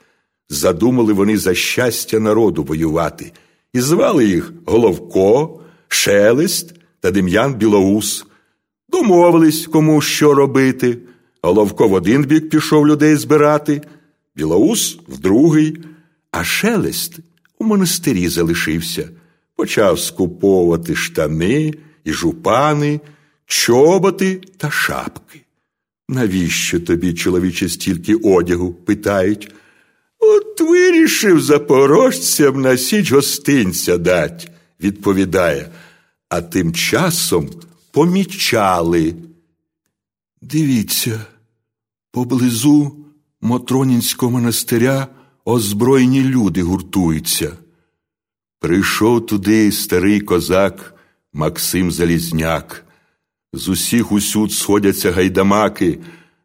Задумали 0.49 1.13
вони 1.13 1.37
за 1.37 1.55
щастя 1.55 2.19
народу 2.19 2.63
воювати, 2.63 3.31
і 3.73 3.81
звали 3.81 4.25
їх 4.25 4.53
Головко, 4.65 5.59
Шелест 5.87 6.73
та 6.99 7.11
Дем'ян 7.11 7.55
Білоус. 7.55 8.25
Домовились, 8.89 9.67
кому 9.67 10.01
що 10.01 10.33
робити. 10.33 10.97
Головко 11.41 11.87
в 11.87 11.93
один 11.93 12.25
бік 12.25 12.49
пішов 12.49 12.87
людей 12.87 13.15
збирати, 13.15 13.81
Білоус 14.37 14.99
в 15.07 15.17
другий, 15.17 15.77
а 16.31 16.43
Шелест 16.43 17.19
у 17.59 17.63
монастирі 17.63 18.29
залишився, 18.29 19.09
почав 19.55 19.99
скуповувати 19.99 20.95
штани 20.95 21.73
і 22.03 22.11
жупани, 22.11 22.99
чоботи 23.45 24.41
та 24.57 24.71
шапки. 24.71 25.41
Навіщо 26.09 26.79
тобі, 26.79 27.13
чоловіче, 27.13 27.69
стільки 27.69 28.15
одягу? 28.15 28.73
питають. 28.73 29.51
От 30.19 30.61
вирішив 30.61 31.41
запорожцям 31.41 32.61
на 32.61 32.77
січ 32.77 33.11
гостинця 33.11 33.97
дать, 33.97 34.51
відповідає, 34.83 35.69
а 36.29 36.41
тим 36.41 36.73
часом 36.73 37.49
помічали. 37.91 39.15
Дивіться, 40.41 41.25
поблизу 42.11 43.06
Мотронінського 43.41 44.31
монастиря 44.31 45.07
озброєні 45.45 46.23
люди 46.23 46.61
гуртуються. 46.61 47.51
Прийшов 48.59 49.25
туди 49.25 49.71
старий 49.71 50.21
козак 50.21 50.95
Максим 51.33 51.91
Залізняк. 51.91 52.85
З 53.53 53.69
усіх 53.69 54.11
усюд 54.11 54.51
сходяться 54.51 55.11
гайдамаки, 55.11 55.99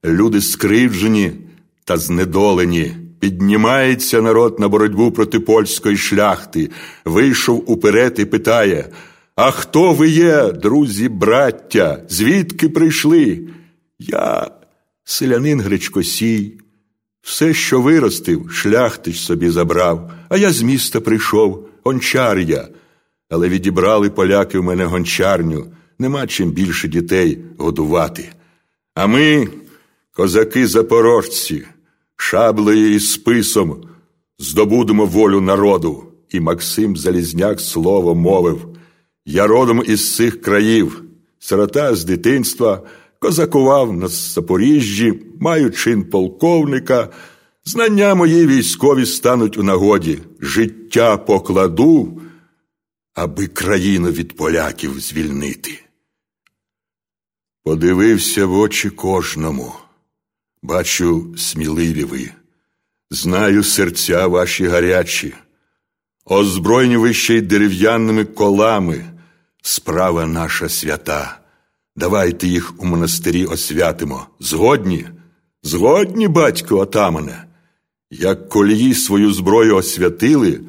люди 0.05 0.40
скривджені 0.40 1.32
та 1.84 1.97
знедолені. 1.97 2.97
Піднімається 3.20 4.22
народ 4.22 4.61
на 4.61 4.68
боротьбу 4.68 5.12
проти 5.12 5.40
польської 5.40 5.97
шляхти. 5.97 6.70
Вийшов 7.05 7.70
уперед 7.70 8.16
і 8.18 8.24
питає: 8.24 8.88
А 9.36 9.51
хто 9.51 9.93
ви 9.93 10.09
є, 10.09 10.53
друзі, 10.53 11.09
браття? 11.09 12.03
Звідки 12.09 12.68
прийшли? 12.68 13.49
Я 13.99 14.51
селянин 15.05 15.61
Гречкосій. 15.61 16.61
Все, 17.23 17.55
що 17.55 17.81
виростив, 17.81 18.51
шляхтич 18.51 19.20
собі 19.20 19.51
забрав, 19.51 20.11
а 20.29 20.37
я 20.37 20.53
з 20.53 20.62
міста 20.62 21.01
прийшов, 21.01 21.68
гончар 21.85 22.39
я. 22.39 22.68
Але 23.31 23.49
відібрали 23.49 24.11
поляки 24.11 24.59
в 24.59 24.62
мене 24.62 24.85
гончарню, 24.85 25.66
нема 25.99 26.27
чим 26.27 26.51
більше 26.51 26.89
дітей 26.89 27.39
годувати. 27.59 28.33
А 28.95 29.07
ми, 29.07 29.49
козаки 30.12 30.66
запорожці, 30.66 31.64
шаблею 32.16 32.95
і 32.95 33.01
списом 33.01 33.89
здобудемо 34.39 35.07
волю 35.07 35.41
народу. 35.41 36.05
І 36.31 36.41
Максим 36.41 36.97
Залізняк 36.97 37.61
слово 37.61 38.14
мовив. 38.14 38.68
Я 39.27 39.47
родом 39.47 39.83
із 39.87 40.16
цих 40.16 40.41
країв, 40.41 41.03
сирота 41.39 41.95
з 41.95 42.05
дитинства, 42.05 42.83
козакував 43.23 43.93
на 43.93 44.09
Запоріжжі, 44.09 45.23
маю 45.41 45.70
чин 45.70 46.05
полковника. 46.05 47.09
Знання 47.64 48.14
мої 48.14 48.47
військові 48.47 49.07
стануть 49.07 49.59
у 49.59 49.62
нагоді. 49.62 50.18
Життя 50.41 51.16
покладу, 51.16 52.20
аби 53.14 53.47
країну 53.47 54.11
від 54.11 54.37
поляків 54.37 55.01
звільнити. 55.01 55.85
Подивився 57.64 58.47
в 58.47 58.59
очі 58.59 58.91
кожному. 58.91 59.73
Бачу, 60.62 61.35
сміливі 61.39 62.05
ви, 62.05 62.31
знаю 63.11 63.64
серця 63.64 64.27
ваші 64.27 64.66
гарячі, 64.66 65.35
озброєні 66.25 66.97
ви 66.97 67.14
ще 67.14 67.35
й 67.35 67.41
дерев'яними 67.41 68.25
колами, 68.25 69.05
справа 69.62 70.27
наша 70.27 70.68
свята. 70.68 71.41
Давайте 71.97 72.49
їх 72.49 72.74
у 72.78 72.86
монастирі 72.86 73.45
освятимо. 73.45 74.26
Згодні? 74.40 75.07
Згодні, 75.62 76.28
батько 76.28 76.78
отамане. 76.78 77.45
Як 78.11 78.49
колії 78.49 78.95
свою 78.95 79.32
зброю 79.32 79.76
освятили, 79.76 80.61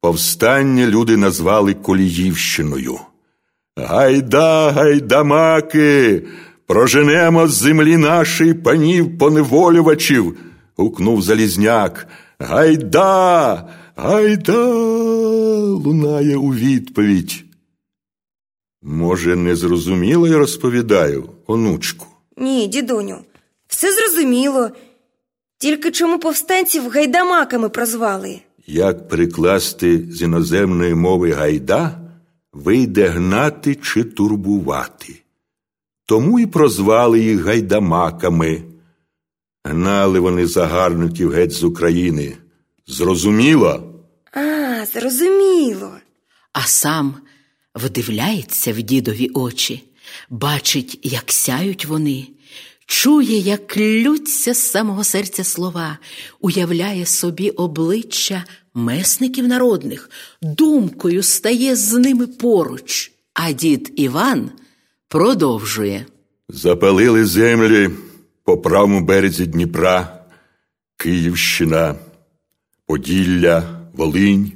повстання 0.00 0.86
люди 0.86 1.16
назвали 1.16 1.74
Коліївщиною. 1.74 2.98
Гайда, 3.76 4.70
гайдамаки, 4.70 6.22
проженемо 6.66 7.48
з 7.48 7.54
землі 7.54 7.96
нашої 7.96 8.54
панів 8.54 9.18
поневолювачів, 9.18 10.36
гукнув 10.76 11.22
Залізняк. 11.22 12.06
Гайда, 12.38 13.68
гайда, 13.96 14.66
лунає 15.62 16.36
у 16.36 16.54
відповідь. 16.54 17.43
Може, 18.86 19.36
не 19.36 19.56
зрозуміло 19.56 20.28
я 20.28 20.38
розповідаю, 20.38 21.30
онучку? 21.46 22.06
Ні, 22.36 22.66
дідуню, 22.66 23.18
все 23.66 23.92
зрозуміло. 23.92 24.70
Тільки 25.58 25.90
чому 25.90 26.18
повстанців 26.18 26.88
гайдамаками 26.90 27.68
прозвали? 27.68 28.40
Як 28.66 29.08
прикласти 29.08 30.06
з 30.10 30.22
іноземної 30.22 30.94
мови 30.94 31.32
гайда, 31.32 31.98
вийде 32.52 33.06
гнати 33.08 33.74
чи 33.74 34.04
турбувати. 34.04 35.22
Тому 36.06 36.38
і 36.40 36.46
прозвали 36.46 37.20
їх 37.20 37.40
гайдамаками. 37.44 38.62
Гнали 39.64 40.20
вони 40.20 40.46
загарбників 40.46 41.30
геть 41.30 41.52
з 41.52 41.64
України. 41.64 42.36
Зрозуміло? 42.86 43.82
А, 44.32 44.86
зрозуміло. 44.86 45.90
а 46.52 46.60
сам 46.60 47.14
вдивляється 47.74 48.72
в 48.72 48.82
дідові 48.82 49.30
очі, 49.34 49.82
бачить, 50.30 50.98
як 51.02 51.24
сяють 51.26 51.84
вони, 51.84 52.26
чує, 52.86 53.38
як 53.38 53.76
ллються 53.76 54.54
з 54.54 54.58
самого 54.58 55.04
серця 55.04 55.44
слова, 55.44 55.98
уявляє 56.40 57.06
собі 57.06 57.50
обличчя 57.50 58.44
месників 58.74 59.48
народних, 59.48 60.10
думкою 60.42 61.22
стає 61.22 61.76
з 61.76 61.92
ними 61.92 62.26
поруч, 62.26 63.12
а 63.34 63.52
дід 63.52 63.92
Іван 63.96 64.50
продовжує. 65.08 66.06
Запалили 66.48 67.24
землі 67.24 67.90
по 68.44 68.58
правому 68.58 69.00
березі 69.00 69.46
Дніпра, 69.46 70.24
Київщина, 70.96 71.94
Поділля, 72.86 73.80
Волинь. 73.94 74.52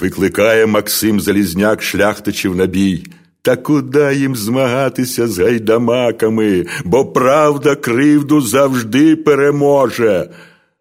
Викликає 0.00 0.66
Максим 0.66 1.20
Залізняк 1.20 1.82
шляхтичів 1.82 2.56
на 2.56 2.66
бій. 2.66 3.04
Та 3.42 3.56
куди 3.56 4.14
їм 4.14 4.36
змагатися 4.36 5.28
з 5.28 5.38
гайдамаками, 5.38 6.66
бо 6.84 7.04
правда 7.04 7.74
кривду 7.74 8.40
завжди 8.40 9.16
переможе. 9.16 10.30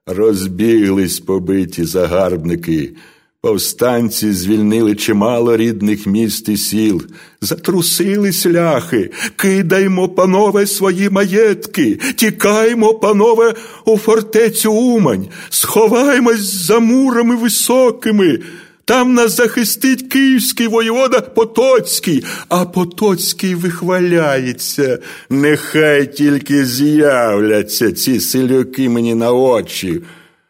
Розбіглись 0.08 1.20
побиті 1.20 1.84
загарбники. 1.84 2.94
Повстанці 3.42 4.34
звільнили 4.34 4.96
чимало 4.96 5.58
рідних 5.58 6.08
міст 6.08 6.50
і 6.50 6.58
сіл, 6.58 7.02
затрусились 7.42 8.46
ляхи, 8.46 9.12
кидаймо, 9.36 10.10
панове, 10.10 10.68
свої 10.68 11.10
маєтки, 11.10 12.00
тікаймо, 12.16 12.94
панове, 12.94 13.54
у 13.86 13.98
фортецю 13.98 14.74
Умань, 14.74 15.28
сховаймось 15.50 16.42
за 16.42 16.80
мурами 16.80 17.36
високими. 17.36 18.40
Там 18.86 19.14
нас 19.14 19.36
захистить 19.36 20.02
київський 20.02 20.68
воєвода 20.68 21.22
Потоцький, 21.22 22.26
а 22.50 22.66
Потоцький 22.66 23.56
вихваляється. 23.56 25.00
Нехай 25.30 26.14
тільки 26.14 26.66
з'являться 26.66 27.92
ці 27.92 28.20
селюки 28.20 28.90
мені 28.90 29.16
на 29.16 29.34
очі. 29.34 30.02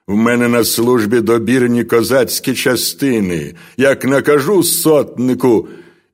В 0.08 0.16
мене 0.16 0.48
на 0.48 0.64
службі 0.64 1.22
добірні 1.22 1.84
козацькі 1.84 2.54
частини. 2.54 3.56
Як 3.78 4.06
накажу 4.06 4.64
сотнику 4.64 5.68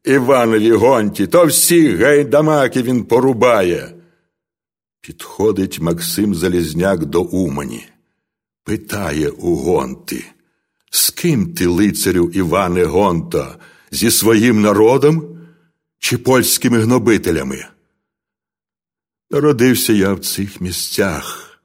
Іванові 0.06 0.72
Гонті, 0.72 1.28
то 1.28 1.46
всі 1.46 1.96
гайдамаки 1.96 2.82
він 2.82 3.04
порубає. 3.04 3.90
Підходить 5.02 5.80
Максим 5.80 6.36
Залізняк 6.36 7.06
до 7.06 7.22
Умані, 7.22 7.86
питає 8.64 9.30
у 9.30 9.56
Гонти. 9.56 10.26
З 10.90 11.10
ким 11.10 11.54
ти, 11.54 11.68
лицарю 11.68 12.30
Іване 12.34 12.84
Гонта, 12.84 13.58
зі 13.92 14.12
своїм 14.12 14.62
народом 14.62 15.40
чи 16.00 16.18
польськими 16.18 16.80
гнобителями? 16.80 17.66
Народився 19.32 19.94
я 19.94 20.14
в 20.14 20.20
цих 20.20 20.62
місцях. 20.62 21.60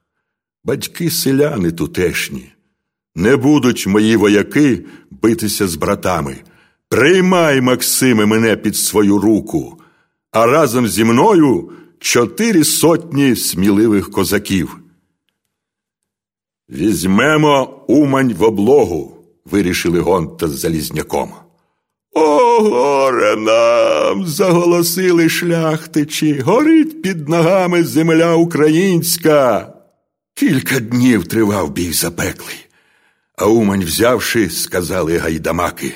Батьки 0.63 1.11
селяни 1.11 1.71
тутешні. 1.71 2.51
Не 3.15 3.35
будуть 3.35 3.87
мої 3.87 4.15
вояки 4.15 4.85
битися 5.11 5.67
з 5.67 5.75
братами. 5.75 6.37
Приймай, 6.89 7.61
Максиме, 7.61 8.25
мене 8.25 8.55
під 8.55 8.75
свою 8.75 9.17
руку, 9.17 9.79
а 10.31 10.45
разом 10.45 10.87
зі 10.87 11.03
мною 11.03 11.71
чотири 11.99 12.63
сотні 12.63 13.35
сміливих 13.35 14.11
козаків. 14.11 14.79
Візьмемо 16.69 17.83
Умань 17.87 18.33
в 18.33 18.43
облогу, 18.43 19.14
вирішили 19.45 19.99
Гонта 19.99 20.47
з 20.47 20.59
Залізняком. 20.59 21.29
О, 22.11 22.59
горе 22.59 23.35
нам! 23.35 24.27
заголосили 24.27 25.29
шляхтичі. 25.29 26.39
Горить 26.39 27.01
під 27.01 27.29
ногами 27.29 27.83
земля 27.83 28.35
українська. 28.35 29.73
Кілька 30.33 30.79
днів 30.79 31.27
тривав 31.27 31.71
бій 31.71 31.93
запеклий, 31.93 32.67
а 33.37 33.45
Умань, 33.45 33.83
взявши, 33.83 34.49
сказали 34.49 35.17
гайдамаки. 35.17 35.93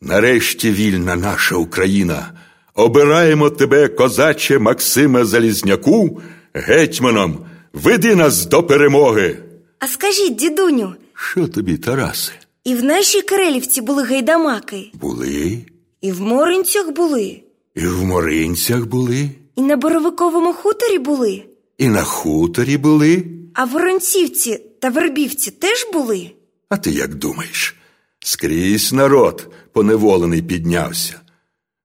Нарешті 0.00 0.70
вільна 0.70 1.16
наша 1.16 1.56
Україна. 1.56 2.32
Обираємо 2.74 3.50
тебе, 3.50 3.88
козаче 3.88 4.58
Максиме 4.58 5.24
Залізняку, 5.24 6.20
гетьманом, 6.54 7.38
веди 7.72 8.14
нас 8.14 8.46
до 8.46 8.62
перемоги. 8.62 9.38
А 9.78 9.86
скажіть, 9.86 10.36
дідуню, 10.36 10.94
Що 11.14 11.48
тобі, 11.48 11.76
Тарасе? 11.76 12.32
І 12.68 12.74
в 12.74 12.84
нашій 12.84 13.22
Карелівці 13.22 13.80
були 13.80 14.02
гайдамаки, 14.02 14.90
Були, 14.94 15.58
і 16.00 16.12
в 16.12 16.20
Моринцях 16.20 16.90
були, 16.90 17.42
і 17.74 17.86
в 17.86 18.04
Моринцях 18.04 18.86
були, 18.86 19.30
і 19.56 19.62
на 19.62 19.76
Боровиковому 19.76 20.52
хуторі 20.52 20.98
були, 20.98 21.42
і 21.78 21.88
на 21.88 22.02
хуторі 22.02 22.76
були. 22.76 23.24
а 23.54 23.64
в 23.64 23.70
Воронцівці 23.70 24.60
та 24.80 24.88
Вербівці 24.90 25.50
теж 25.50 25.86
були. 25.92 26.30
А 26.68 26.76
ти 26.76 26.90
як 26.90 27.14
думаєш? 27.14 27.76
Скрізь 28.18 28.92
народ 28.92 29.50
поневолений 29.72 30.42
піднявся. 30.42 31.20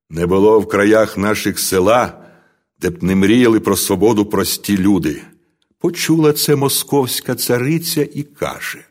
Не 0.09 0.25
було 0.25 0.59
в 0.59 0.67
краях 0.67 1.17
наших 1.17 1.59
села, 1.59 2.25
де 2.81 2.89
б 2.89 3.03
не 3.03 3.15
мріяли 3.15 3.59
про 3.59 3.75
свободу 3.77 4.25
прості 4.25 4.77
люди. 4.77 5.21
Почула 5.79 6.33
це 6.33 6.55
московська 6.55 7.35
цариця 7.35 8.07
і 8.13 8.23
каже: 8.23 8.85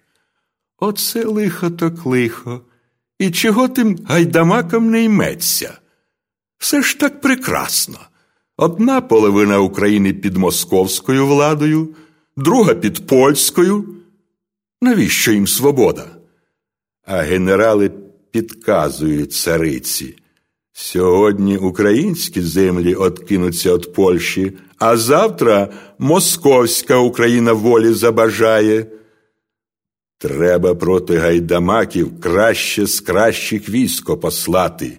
Оце 0.85 1.24
лихо 1.24 1.70
так 1.70 2.07
лихо, 2.07 2.61
і 3.18 3.30
чого 3.30 3.68
тим 3.68 3.99
гайдамакам 4.05 4.91
не 4.91 5.05
йметься? 5.05 5.78
Все 6.59 6.83
ж 6.83 6.99
так 6.99 7.20
прекрасно. 7.20 7.99
Одна 8.57 9.01
половина 9.01 9.59
України 9.59 10.12
під 10.12 10.37
московською 10.37 11.26
владою, 11.26 11.95
друга 12.37 12.74
під 12.74 13.07
польською. 13.07 13.85
Навіщо 14.80 15.33
їм 15.33 15.47
свобода? 15.47 16.07
А 17.07 17.16
генерали 17.16 17.91
підказують 18.30 19.33
цариці. 19.33 20.16
Сьогодні 20.72 21.57
українські 21.57 22.41
землі 22.41 22.95
откинуться 22.95 23.74
від 23.74 23.93
Польщі, 23.93 24.53
а 24.78 24.97
завтра 24.97 25.68
московська 25.99 26.97
Україна 26.97 27.53
волі 27.53 27.93
забажає. 27.93 28.87
Треба 30.23 30.75
проти 30.75 31.18
гайдамаків 31.18 32.20
краще 32.20 32.87
з 32.87 33.01
кращих 33.01 33.68
військо 33.68 34.18
послати. 34.18 34.99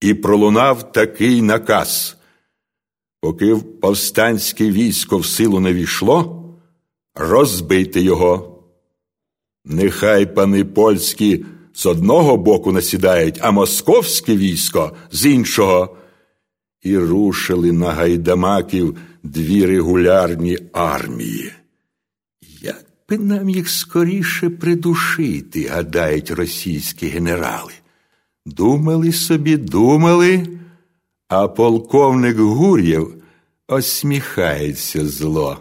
І 0.00 0.14
пролунав 0.14 0.92
такий 0.92 1.42
наказ. 1.42 2.16
Поки 3.20 3.52
в 3.52 3.80
повстанське 3.80 4.70
військо 4.70 5.18
в 5.18 5.26
силу 5.26 5.60
не 5.60 5.72
війшло, 5.72 6.44
розбити 7.14 8.00
його. 8.00 8.62
Нехай 9.64 10.34
пани 10.34 10.64
польські 10.64 11.44
з 11.72 11.86
одного 11.86 12.36
боку 12.36 12.72
насідають, 12.72 13.38
а 13.40 13.50
московське 13.50 14.36
військо 14.36 14.92
з 15.12 15.26
іншого. 15.26 15.96
І 16.82 16.98
рушили 16.98 17.72
на 17.72 17.90
гайдамаків 17.90 18.96
дві 19.22 19.66
регулярні 19.66 20.58
армії. 20.72 21.52
Би 23.10 23.18
нам 23.18 23.48
їх 23.48 23.70
скоріше 23.70 24.50
придушити, 24.50 25.66
гадають 25.66 26.30
російські 26.30 27.06
генерали. 27.06 27.72
Думали 28.46 29.12
собі, 29.12 29.56
думали, 29.56 30.46
а 31.28 31.48
полковник 31.48 32.36
Гур'єв 32.36 33.14
осміхається 33.68 35.06
зло. 35.06 35.58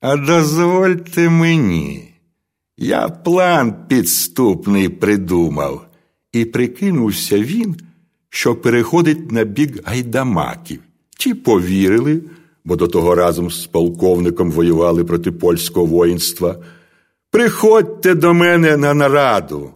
А 0.00 0.16
дозвольте 0.16 1.28
мені. 1.28 2.14
Я 2.76 3.08
план 3.08 3.74
підступний 3.88 4.88
придумав, 4.88 5.86
і 6.32 6.44
прикинувся 6.44 7.38
він, 7.38 7.76
що 8.28 8.56
переходить 8.56 9.32
на 9.32 9.44
бік 9.44 9.88
гайдамаків. 9.88 10.80
Ті 11.18 11.34
повірили, 11.34 12.22
бо 12.64 12.76
до 12.76 12.88
того 12.88 13.14
разом 13.14 13.50
з 13.50 13.66
полковником 13.66 14.50
воювали 14.50 15.04
проти 15.04 15.32
польського 15.32 15.86
воїнства. 15.86 16.56
Приходьте 17.30 18.14
до 18.14 18.34
мене 18.34 18.76
на 18.76 18.94
нараду, 18.94 19.70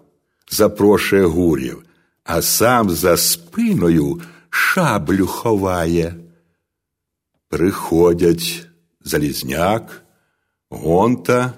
запрошує 0.51 1.25
Гур'єв, 1.25 1.83
а 2.25 2.43
сам 2.43 2.91
за 2.91 3.17
спиною 3.17 4.21
шаблю 4.51 5.27
ховає. 5.27 6.15
Приходять 7.49 8.67
Залізняк, 9.05 10.03
Гонта 10.71 11.53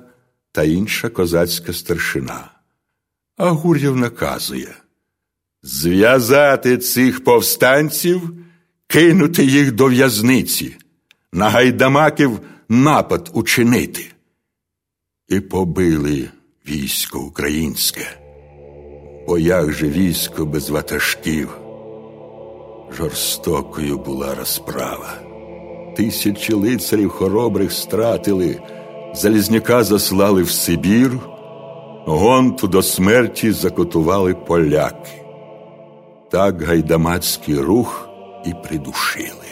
та 0.53 0.62
інша 0.62 1.09
козацька 1.09 1.72
старшина. 1.72 2.51
А 3.37 3.51
Гур'єв 3.51 3.97
наказує 3.97 4.74
зв'язати 5.62 6.79
цих 6.79 7.24
повстанців, 7.24 8.33
кинути 8.87 9.45
їх 9.45 9.72
до 9.72 9.87
в'язниці, 9.87 10.77
на 11.37 11.51
гайдамаків 11.51 12.41
напад 12.68 13.30
учинити. 13.32 14.07
І 15.28 15.41
побили 15.41 16.28
військо 16.68 17.18
українське. 17.18 18.07
Бо 19.26 19.39
як 19.39 19.72
же 19.72 19.89
військо 19.89 20.47
без 20.47 20.70
ватажків? 20.70 21.49
Жорстокою 22.97 23.99
була 23.99 24.34
розправа. 24.34 25.14
Тисячі 25.97 26.55
лицарів 26.55 27.11
хоробрих 27.11 27.72
стратили, 27.72 28.61
Залізняка 29.14 29.84
заслали 29.84 30.43
в 30.43 30.51
Сибір, 30.51 31.18
гонту 32.07 32.68
до 32.68 32.82
смерті 32.82 33.53
закотували 33.53 34.34
поляки. 34.34 35.22
Так 36.30 36.62
гайдамацький 36.62 37.59
рух 37.59 38.09
і 38.47 38.55
придушили. 38.68 39.46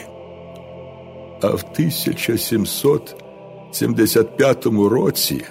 А 1.45 1.49
в 1.49 1.65
1775 1.73 4.65
році 4.65 5.45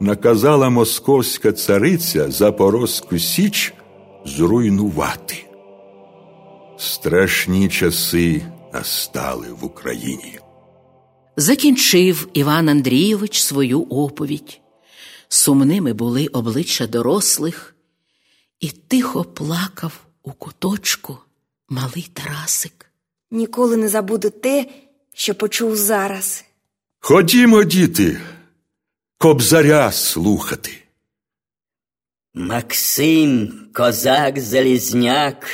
наказала 0.00 0.70
московська 0.70 1.52
цариця 1.52 2.30
Запорозьку 2.30 3.18
Січ 3.18 3.74
зруйнувати. 4.24 5.46
Страшні 6.78 7.68
часи 7.68 8.42
настали 8.72 9.46
в 9.60 9.64
Україні. 9.64 10.38
Закінчив 11.36 12.28
Іван 12.32 12.68
Андрійович 12.68 13.42
свою 13.42 13.82
оповідь. 13.82 14.60
Сумними 15.28 15.92
були 15.92 16.26
обличчя 16.26 16.86
дорослих, 16.86 17.76
і 18.60 18.68
тихо 18.68 19.24
плакав 19.24 19.92
у 20.22 20.32
куточку 20.32 21.18
малий 21.68 22.10
Тарасик. 22.12 22.86
Ніколи 23.30 23.76
не 23.76 23.88
забуду 23.88 24.30
те, 24.30 24.66
що 25.18 25.34
почув 25.34 25.76
зараз. 25.76 26.44
Ходімо, 27.00 27.64
діти, 27.64 28.20
кобзаря 29.18 29.92
слухати. 29.92 30.70
Максим, 32.34 33.52
козак 33.72 34.40
Залізняк, 34.40 35.46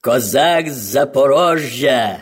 козак 0.00 0.70
з 0.70 0.76
Запорожжя, 0.76 2.20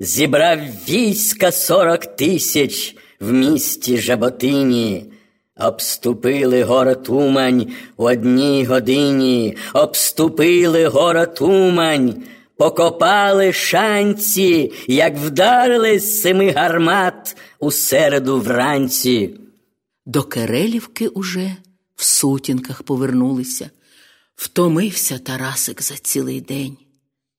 зібрав 0.00 0.58
війська 0.88 1.52
сорок 1.52 2.16
тисяч 2.16 2.96
в 3.20 3.32
місті 3.32 3.98
Жаботині. 3.98 5.12
Обступили 5.56 6.62
город 6.62 7.06
Умань 7.08 7.72
у 7.96 8.04
одній 8.04 8.64
годині, 8.64 9.56
обступили 9.74 10.86
город 10.86 11.38
Умань, 11.40 12.22
покопали 12.62 13.52
шанці, 13.52 14.72
як 14.86 15.16
вдарили 15.16 15.98
з 15.98 16.22
семи 16.22 16.50
гармат 16.50 17.36
у 17.58 17.70
середу 17.70 18.40
вранці. 18.40 19.40
До 20.06 20.22
Керелівки 20.22 21.08
уже 21.08 21.56
в 21.96 22.04
сутінках 22.04 22.82
повернулися. 22.82 23.70
Втомився 24.36 25.18
Тарасик 25.18 25.82
за 25.82 25.96
цілий 25.96 26.40
день. 26.40 26.76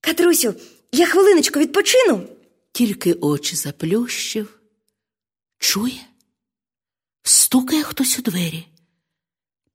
Катрусю, 0.02 0.54
я 0.92 1.06
хвилиночку 1.06 1.60
відпочину. 1.60 2.22
Тільки 2.72 3.14
очі 3.14 3.56
заплющив. 3.56 4.60
Чує? 5.60 6.02
Стукає 7.24 7.84
хтось 7.84 8.20
у 8.20 8.22
двері. 8.22 8.68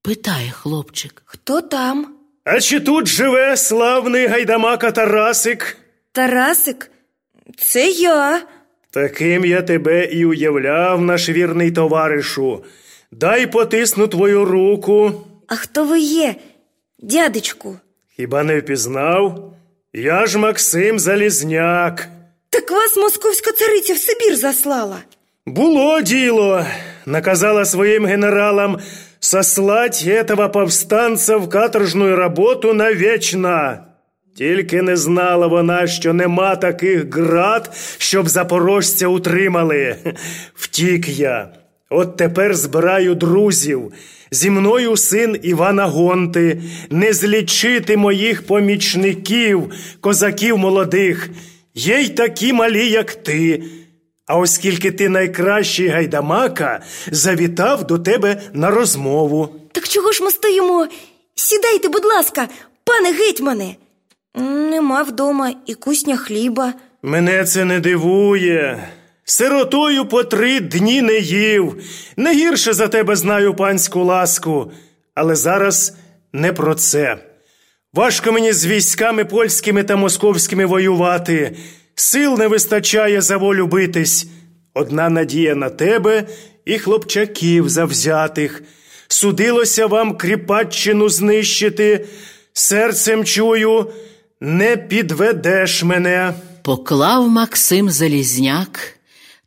Питає 0.03 0.51
хлопчик. 0.51 1.23
Хто 1.25 1.61
там? 1.61 2.18
А 2.51 2.61
чи 2.61 2.81
тут 2.81 3.09
живе 3.09 3.57
славний 3.57 4.27
гайдамака 4.27 4.91
Тарасик? 4.91 5.77
Тарасик? 6.13 6.91
Це 7.59 7.91
я. 7.91 8.43
Таким 8.91 9.45
я 9.45 9.63
тебе 9.63 10.05
і 10.05 10.25
уявляв, 10.25 11.01
наш 11.01 11.29
вірний 11.29 11.71
товаришу. 11.71 12.65
Дай 13.13 13.47
потисну 13.47 14.09
твою 14.09 14.45
руку. 14.45 15.13
А 15.47 15.57
хто 15.57 15.85
ви 15.85 16.01
є, 16.01 16.35
дядечку? 16.99 17.77
Хіба 18.17 18.43
не 18.43 18.61
впізнав? 18.61 19.53
Я 19.93 20.27
ж 20.27 20.39
Максим 20.39 20.99
Залізняк. 20.99 22.09
Так 22.51 22.71
вас 22.71 22.97
московська 22.97 23.53
цариця 23.53 23.95
в 23.95 23.99
Сибір 23.99 24.37
заслала. 24.37 24.99
Було 25.47 26.01
діло. 26.01 26.65
Наказала 27.07 27.65
своим 27.65 28.07
генералам 28.07 28.79
сослать 29.21 30.03
этого 30.03 30.49
повстанца 30.49 31.39
в 31.39 31.49
каторжну 31.49 32.17
роботу 32.17 32.75
навечно. 32.75 33.79
Тільки 34.37 34.83
не 34.83 34.97
знала 34.97 35.47
вона, 35.47 35.87
що 35.87 36.13
нема 36.13 36.57
таких 36.57 37.15
град, 37.15 37.71
щоб 37.99 38.29
запорожця 38.29 39.09
утримали. 39.09 39.97
Втік 40.55 41.09
я. 41.09 41.49
От 41.91 42.17
тепер 42.17 42.55
збираю 42.55 43.15
друзів. 43.15 43.93
Зі 44.31 44.51
мною 44.51 44.97
син 44.97 45.39
Івана 45.43 45.87
Гонти, 45.87 46.63
не 46.91 47.13
злічити 47.13 47.97
моїх 47.97 48.47
помічників, 48.47 49.71
козаків 50.01 50.59
молодих. 50.59 51.31
Є 51.75 52.01
й 52.01 52.09
такі 52.09 52.53
малі, 52.53 52.91
як 52.91 53.15
ти. 53.15 53.63
А 54.29 54.37
оскільки 54.37 54.91
ти 54.93 55.09
найкращий 55.09 55.89
гайдамака, 55.89 56.81
завітав 57.11 57.87
до 57.87 57.99
тебе 57.99 58.43
на 58.53 58.71
розмову. 58.71 59.49
Так 59.73 59.89
чого 59.89 60.13
ж 60.13 60.25
ми 60.25 60.31
стоїмо? 60.31 60.87
Сідайте, 61.35 61.89
будь 61.89 62.05
ласка, 62.05 62.49
пане 62.85 63.13
гетьмане. 63.13 63.77
Нема 64.71 65.03
вдома 65.03 65.53
і 65.67 65.75
кусня 65.75 66.17
хліба. 66.17 66.75
Мене 67.03 67.45
це 67.45 67.65
не 67.65 67.81
дивує. 67.81 68.89
Сиротою 69.25 70.07
по 70.07 70.25
три 70.25 70.61
дні 70.61 71.03
не 71.03 71.19
їв. 71.19 71.83
Не 72.17 72.35
гірше 72.35 72.73
за 72.73 72.89
тебе 72.89 73.17
знаю 73.17 73.55
панську 73.55 74.05
ласку. 74.05 74.73
Але 75.15 75.37
зараз 75.37 75.95
не 76.33 76.53
про 76.53 76.75
це. 76.75 77.19
Важко 77.95 78.33
мені 78.33 78.53
з 78.53 78.67
військами 78.67 79.25
польськими 79.25 79.83
та 79.85 79.97
московськими 79.97 80.67
воювати. 80.67 81.57
Сил 82.01 82.39
не 82.39 82.49
вистачає 82.49 83.21
за 83.21 83.37
волю 83.37 83.67
битись. 83.67 84.27
Одна 84.75 85.09
надія 85.09 85.55
на 85.55 85.71
тебе 85.71 86.27
і 86.65 86.79
хлопчаків 86.79 87.69
завзятих. 87.69 88.63
Судилося 89.09 89.87
вам 89.87 90.17
кріпаччину 90.17 91.09
знищити. 91.09 92.07
Серцем 92.53 93.25
чую, 93.25 93.91
не 94.41 94.77
підведеш 94.77 95.83
мене. 95.83 96.35
Поклав 96.63 97.29
Максим 97.29 97.91
Залізняк 97.91 98.99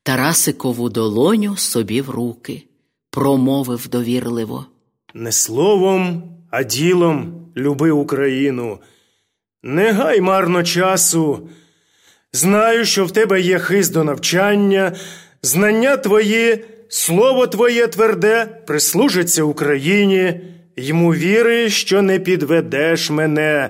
Тарасикову 0.04 0.90
долоню 0.90 1.58
собі 1.58 2.02
в 2.02 2.10
руки, 2.10 2.64
промовив 3.10 3.88
довірливо. 3.88 4.66
Не 5.14 5.32
словом, 5.32 6.24
а 6.50 6.64
ділом 6.64 7.48
люби 7.58 7.92
Україну. 7.92 8.80
Не 9.64 9.92
гай 9.92 10.22
марно 10.22 10.64
часу. 10.64 11.50
Знаю, 12.34 12.86
що 12.86 13.06
в 13.06 13.12
тебе 13.12 13.42
є 13.42 13.60
хист 13.60 13.94
до 13.94 14.04
навчання, 14.04 14.96
знання 15.42 15.98
твої, 15.98 16.66
слово 16.90 17.48
твоє 17.48 17.88
тверде 17.88 18.46
прислужиться 18.46 19.44
Україні, 19.44 20.42
йому 20.76 21.14
віри, 21.14 21.70
що 21.70 22.02
не 22.02 22.20
підведеш 22.20 23.10
мене. 23.10 23.70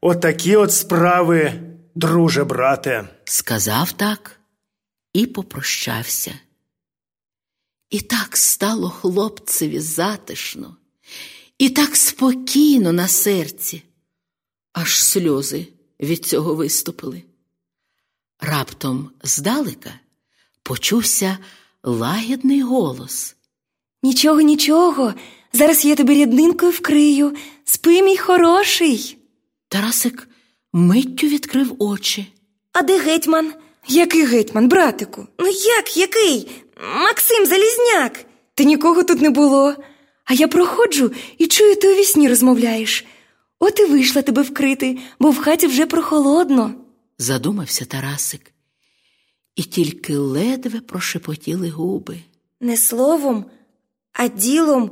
Отакі 0.00 0.56
от 0.56 0.72
справи, 0.72 1.52
друже 1.94 2.44
брате. 2.44 3.08
Сказав 3.24 3.92
так 3.92 4.40
і 5.12 5.26
попрощався. 5.26 6.34
І 7.90 8.00
так 8.00 8.36
стало 8.36 8.90
хлопцеві 8.90 9.80
затишно, 9.80 10.76
і 11.58 11.70
так 11.70 11.96
спокійно 11.96 12.92
на 12.92 13.08
серці, 13.08 13.82
аж 14.72 15.04
сльози 15.04 15.66
від 16.00 16.24
цього 16.24 16.54
виступили. 16.54 17.22
Раптом 18.44 19.10
здалека 19.22 19.90
почувся 20.62 21.38
лагідний 21.82 22.62
голос. 22.62 23.36
Нічого, 24.02 24.40
нічого. 24.40 25.14
Зараз 25.52 25.84
я 25.84 25.94
тебе 25.94 26.14
ріднинкою 26.14 26.72
вкрию. 26.72 27.36
Спи, 27.64 28.02
мій 28.02 28.16
хороший. 28.16 29.18
Тарасик 29.68 30.28
миттю 30.72 31.26
відкрив 31.26 31.76
очі. 31.78 32.32
А 32.72 32.82
де 32.82 32.98
гетьман? 32.98 33.52
Який 33.88 34.24
гетьман, 34.24 34.68
братику? 34.68 35.26
Ну 35.38 35.46
як, 35.46 35.96
який? 35.96 36.50
Максим 37.00 37.46
Залізняк. 37.46 38.24
Та 38.54 38.64
нікого 38.64 39.02
тут 39.02 39.20
не 39.20 39.30
було. 39.30 39.74
А 40.24 40.34
я 40.34 40.48
проходжу 40.48 41.10
і 41.38 41.46
чую, 41.46 41.76
ти 41.76 41.92
у 41.92 41.96
вісні 41.96 42.28
розмовляєш. 42.28 43.04
От 43.58 43.80
і 43.80 43.84
вийшла 43.84 44.22
тебе 44.22 44.42
вкрити, 44.42 44.98
бо 45.20 45.30
в 45.30 45.38
хаті 45.38 45.66
вже 45.66 45.86
прохолодно. 45.86 46.81
Задумався 47.22 47.84
Тарасик, 47.84 48.52
і 49.56 49.62
тільки 49.62 50.16
ледве 50.16 50.80
прошепотіли 50.80 51.70
губи. 51.70 52.18
Не 52.60 52.76
словом, 52.76 53.44
а 54.12 54.28
ділом 54.28 54.90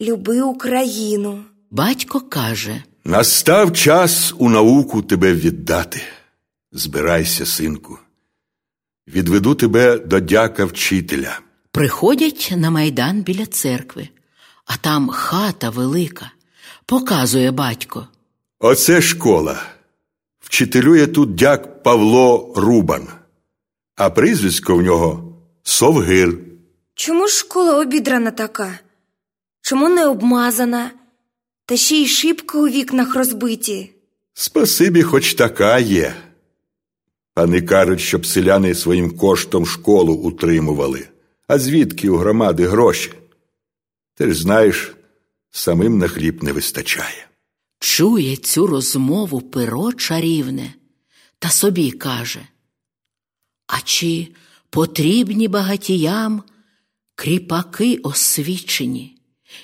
люби 0.00 0.42
Україну. 0.42 1.44
Батько 1.70 2.20
каже 2.20 2.82
Настав 3.04 3.72
час 3.72 4.34
у 4.38 4.48
науку 4.48 5.02
тебе 5.02 5.34
віддати. 5.34 6.00
Збирайся, 6.72 7.46
синку. 7.46 7.98
Відведу 9.08 9.54
тебе 9.54 9.98
до 9.98 10.20
дяка 10.20 10.64
вчителя. 10.64 11.40
приходять 11.70 12.52
на 12.56 12.70
майдан 12.70 13.22
біля 13.22 13.46
церкви, 13.46 14.08
а 14.64 14.76
там 14.76 15.08
хата 15.08 15.70
велика, 15.70 16.30
показує 16.86 17.50
батько. 17.50 18.08
Оце 18.58 19.02
школа. 19.02 19.73
Вчителює 20.54 21.06
тут 21.06 21.34
дяк 21.34 21.82
Павло 21.82 22.52
Рубан, 22.56 23.08
а 23.96 24.10
прізвисько 24.10 24.76
в 24.76 24.82
нього 24.82 25.38
Совгир. 25.62 26.38
Чому 26.94 27.28
ж 27.28 27.34
школа 27.36 27.78
обідрана 27.80 28.30
така? 28.30 28.78
Чому 29.60 29.88
не 29.88 30.06
обмазана? 30.06 30.90
Та 31.66 31.76
ще 31.76 31.94
й 31.96 32.06
шибки 32.06 32.58
у 32.58 32.68
вікнах 32.68 33.14
розбиті. 33.14 33.90
Спасибі, 34.34 35.02
хоч 35.02 35.34
така 35.34 35.78
є. 35.78 36.14
Пани 37.34 37.62
кажуть, 37.62 38.00
щоб 38.00 38.26
селяни 38.26 38.74
своїм 38.74 39.16
коштом 39.16 39.66
школу 39.66 40.14
утримували. 40.14 41.08
А 41.48 41.58
звідки 41.58 42.10
у 42.10 42.16
громади 42.16 42.66
гроші? 42.66 43.12
Ти 44.14 44.32
ж 44.32 44.42
знаєш, 44.42 44.94
самим 45.50 45.98
на 45.98 46.08
хліб 46.08 46.44
не 46.44 46.52
вистачає. 46.52 47.26
Чує 47.84 48.36
цю 48.36 48.66
розмову 48.66 49.40
перо 49.40 49.92
чарівне 49.92 50.74
та 51.38 51.50
собі 51.50 51.90
каже. 51.90 52.48
А 53.66 53.80
чи 53.80 54.28
потрібні 54.70 55.48
багатіям 55.48 56.42
кріпаки 57.14 57.96
освічені, 57.96 59.16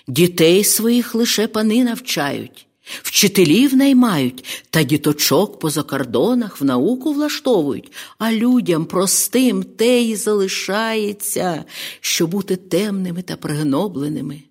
дітей 0.07 0.65
своїх 0.65 1.15
лише 1.15 1.49
пани 1.49 1.85
навчають, 1.85 2.67
вчителів 3.03 3.77
наймають 3.77 4.67
та 4.71 4.83
діточок 4.83 5.59
по 5.59 5.71
закордонах 5.71 6.61
в 6.61 6.65
науку 6.65 7.13
влаштовують, 7.13 7.93
а 8.19 8.33
людям 8.33 8.85
простим 8.85 9.63
те 9.63 10.01
й 10.01 10.17
залишається, 10.17 11.65
що 12.01 12.27
бути 12.27 12.57
темними 12.57 13.23
та 13.23 13.37
пригнобленими. 13.37 14.43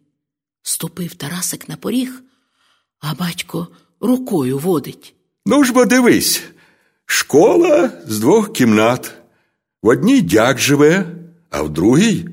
Ступив 0.62 1.16
Тарасик 1.16 1.70
на 1.70 1.78
поріг, 1.78 2.24
А 3.00 3.14
батько 3.14 3.68
рукою 4.00 4.58
водить. 4.58 5.14
Ну 5.46 5.64
ж 5.64 5.74
бо 5.74 5.86
дивись, 5.86 6.44
школа 7.06 7.92
з 8.08 8.20
двох 8.20 8.54
кімнат. 8.54 9.12
В 9.82 9.88
одній 9.88 10.22
дяк 10.22 10.60
живе, 10.60 11.06
а 11.50 11.62
в 11.62 11.70
другій 11.70 12.26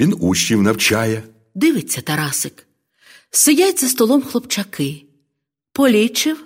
він 0.00 0.16
учнів 0.20 0.62
навчає. 0.62 1.22
Дивиться 1.54 2.00
Тарасик. 2.00 2.66
Сидять 3.30 3.80
за 3.80 3.88
столом 3.88 4.22
хлопчаки. 4.22 5.04
Полічив 5.72 6.44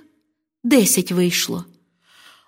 десять 0.65 1.13
вийшло. 1.13 1.65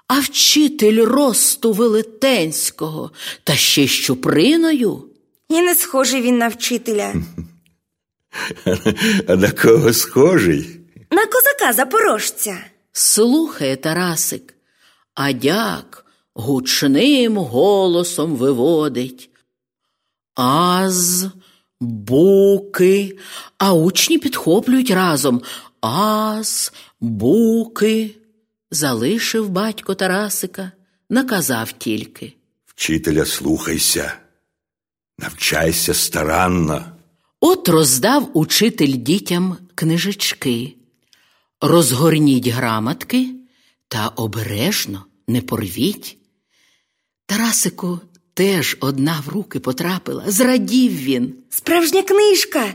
А 0.09 0.21
вчитель 0.21 1.05
росту 1.05 1.73
велетенського 1.73 3.11
та 3.45 3.55
ще 3.55 3.87
щуприною. 3.87 5.05
І 5.49 5.63
не 5.63 5.75
схожий 5.75 6.23
він 6.23 6.39
на 6.39 6.49
вчителя. 6.49 7.15
А 9.29 9.37
на 9.37 9.51
кого 9.51 9.93
схожий? 9.93 10.81
На 11.17 11.27
козака 11.27 11.73
запорожця. 11.73 12.65
Слухає 12.93 13.77
Тарасик, 13.77 14.55
а 15.15 15.33
дяк 15.33 16.07
гучним 16.35 17.37
голосом 17.39 18.37
виводить. 18.37 19.31
Аз, 20.35 21.27
буки, 21.81 23.19
а 23.59 23.73
учні 23.73 24.19
підхоплюють 24.19 24.91
разом. 24.91 25.43
Аз, 25.81 26.73
буки. 27.01 28.11
Залишив 28.71 29.49
батько 29.49 29.95
Тарасика, 29.95 30.73
наказав 31.11 31.73
тільки. 31.73 32.33
Вчителя 32.67 33.25
слухайся, 33.25 34.13
навчайся 35.19 35.95
старанно. 35.95 36.85
От 37.41 37.69
роздав 37.69 38.31
учитель 38.35 38.93
дітям 38.93 39.57
книжечки. 39.75 40.76
Розгорніть 41.69 42.47
грамотки 42.47 43.35
та 43.89 44.09
обережно 44.09 45.05
не 45.29 45.41
порвіть. 45.41 46.19
Тарасику 47.27 48.01
теж 48.35 48.77
одна 48.81 49.23
в 49.27 49.29
руки 49.29 49.61
потрапила, 49.61 50.25
зрадів 50.27 50.93
він. 50.93 51.35
Справжня 51.51 52.03
книжка. 52.03 52.75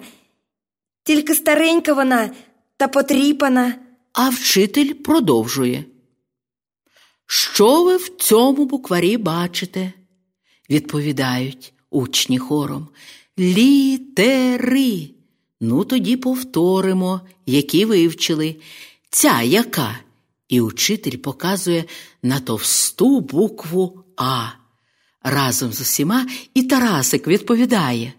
Тільки 1.04 1.36
старенька 1.36 1.94
вона 1.94 2.32
та 2.78 2.88
потріпана. 2.88 3.76
А 4.14 4.30
вчитель 4.30 4.94
продовжує. 4.94 5.86
Що 7.26 7.84
ви 7.84 7.98
в 7.98 8.10
цьому 8.18 8.66
букварі 8.66 9.18
бачите? 9.18 9.94
Відповідають 10.70 11.74
учні 11.90 12.38
хором. 12.38 12.88
Літери. 13.40 15.10
Ну, 15.62 15.86
тоді 15.86 16.18
повторимо, 16.18 17.22
які 17.52 17.86
вивчили. 17.86 18.56
Ця 19.10 19.42
яка? 19.42 20.00
І 20.50 20.62
учитель 20.62 21.18
показує 21.18 21.84
на 22.24 22.40
товсту 22.40 23.20
букву 23.20 24.04
А. 24.18 24.48
Разом 25.24 25.74
з 25.74 25.82
усіма 25.82 26.28
і 26.54 26.64
Тарасик 26.64 27.28
відповідає. 27.28 28.14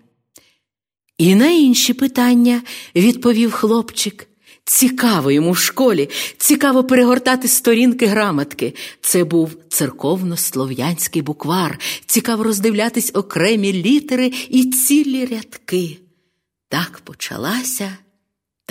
І 1.18 1.34
на 1.34 1.50
інші 1.50 1.94
питання 1.94 2.62
відповів 2.94 3.52
хлопчик. 3.52 4.28
Цікаво 4.64 5.30
йому 5.30 5.50
в 5.50 5.58
школі, 5.58 6.10
цікаво 6.38 6.84
перегортати 6.84 7.48
сторінки 7.48 8.06
грамотки. 8.06 8.74
Це 9.00 9.24
був 9.24 9.56
церковно-слов'янський 9.68 11.22
буквар, 11.22 11.80
цікаво 12.06 12.44
роздивлятись 12.44 13.10
окремі 13.14 13.72
літери 13.72 14.32
і 14.48 14.64
цілі 14.64 15.24
рядки. 15.24 15.98
Так 16.68 17.00
почалася 17.04 17.96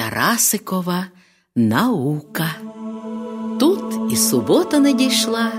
Тарасикова 0.02 1.08
наука. 1.56 2.56
Тут 3.60 4.14
і 4.14 4.16
субота 4.16 4.80
надійшла. 4.80 5.52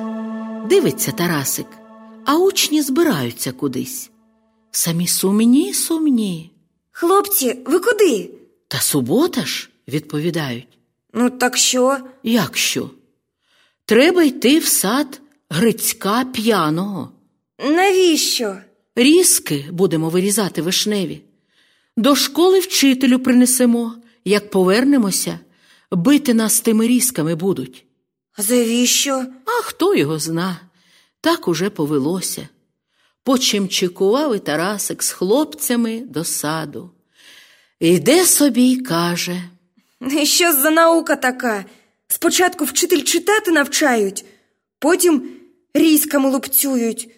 Дивиться 0.68 1.12
Тарасик, 1.12 1.66
а 2.24 2.38
учні 2.38 2.82
збираються 2.82 3.52
кудись. 3.52 4.10
Самі 4.70 5.06
сумні, 5.06 5.74
сумні. 5.74 6.50
Хлопці, 6.90 7.58
ви 7.66 7.78
куди? 7.78 8.30
Та 8.68 8.78
субота 8.78 9.44
ж, 9.44 9.70
відповідають. 9.88 10.78
Ну, 11.14 11.30
так 11.30 11.56
що? 11.56 11.98
Як 12.22 12.56
що? 12.56 12.90
Треба 13.84 14.22
йти 14.22 14.58
в 14.58 14.66
сад 14.66 15.20
Грицька 15.50 16.24
п'яного. 16.24 17.12
Навіщо? 17.64 18.56
Різки 18.96 19.64
будемо 19.70 20.08
вирізати 20.08 20.62
вишневі. 20.62 21.20
До 21.96 22.16
школи 22.16 22.58
вчителю 22.58 23.18
принесемо. 23.18 24.01
Як 24.24 24.50
повернемося, 24.50 25.38
бити 25.90 26.34
нас 26.34 26.60
тими 26.60 26.86
різками 26.86 27.34
будуть. 27.34 27.86
А 28.38 28.42
завіщо? 28.42 29.26
А 29.44 29.62
хто 29.62 29.94
його 29.94 30.18
зна? 30.18 30.60
Так 31.20 31.48
уже 31.48 31.70
повелося. 31.70 32.48
Почимчикував 33.24 34.36
і 34.36 34.38
Тарасик 34.38 35.02
з 35.02 35.10
хлопцями 35.10 36.00
до 36.00 36.24
саду. 36.24 36.90
Йде 37.80 38.26
собі 38.26 38.62
й 38.62 38.80
каже. 38.80 39.42
І 40.10 40.26
Що 40.26 40.52
за 40.52 40.70
наука 40.70 41.16
така? 41.16 41.64
Спочатку 42.08 42.64
вчитель 42.64 43.02
читати 43.02 43.50
навчають, 43.50 44.24
потім 44.78 45.30
різками 45.74 46.30
лупцюють. 46.30 47.08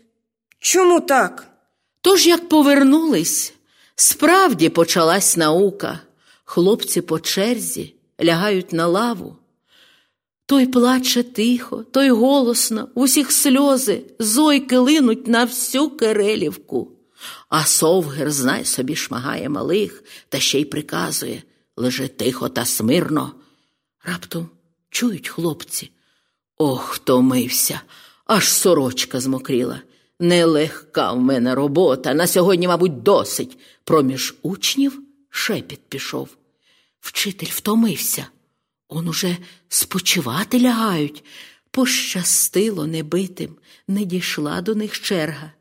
Чому 0.58 1.00
так? 1.00 1.46
Тож, 2.00 2.26
як 2.26 2.48
повернулись, 2.48 3.54
справді 3.96 4.68
почалась 4.68 5.36
наука. 5.36 6.00
Хлопці 6.44 7.00
по 7.00 7.20
черзі 7.20 7.94
лягають 8.24 8.72
на 8.72 8.86
лаву. 8.86 9.36
Той 10.46 10.66
плаче 10.66 11.22
тихо, 11.22 11.84
той 11.90 12.10
голосно, 12.10 12.88
усіх 12.94 13.32
сльози, 13.32 14.02
зойки 14.18 14.78
линуть 14.78 15.26
на 15.26 15.44
всю 15.44 15.90
Керелівку. 15.90 16.90
А 17.48 17.64
совгер, 17.64 18.30
знай 18.30 18.64
собі, 18.64 18.96
шмагає 18.96 19.48
малих 19.48 20.04
та 20.28 20.40
ще 20.40 20.60
й 20.60 20.64
приказує 20.64 21.42
лежи 21.76 22.08
тихо 22.08 22.48
та 22.48 22.64
смирно. 22.64 23.32
Раптом 24.04 24.48
чують 24.90 25.28
хлопці. 25.28 25.90
Ох, 26.58 26.94
втомився, 26.94 27.80
аж 28.26 28.48
сорочка 28.48 29.20
змокріла. 29.20 29.80
Нелегка 30.20 31.12
в 31.12 31.20
мене 31.20 31.54
робота, 31.54 32.14
на 32.14 32.26
сьогодні, 32.26 32.68
мабуть, 32.68 33.02
досить. 33.02 33.58
Проміж 33.84 34.34
учнів 34.42 35.03
шепіт 35.34 35.80
пішов. 35.88 36.28
Вчитель 37.00 37.50
втомився. 37.50 38.26
Он 38.88 39.08
уже 39.08 39.36
спочивати 39.68 40.60
лягають. 40.60 41.24
Пощастило 41.70 42.86
небитим, 42.86 43.56
не 43.88 44.04
дійшла 44.04 44.60
до 44.60 44.74
них 44.74 45.00
черга. 45.00 45.52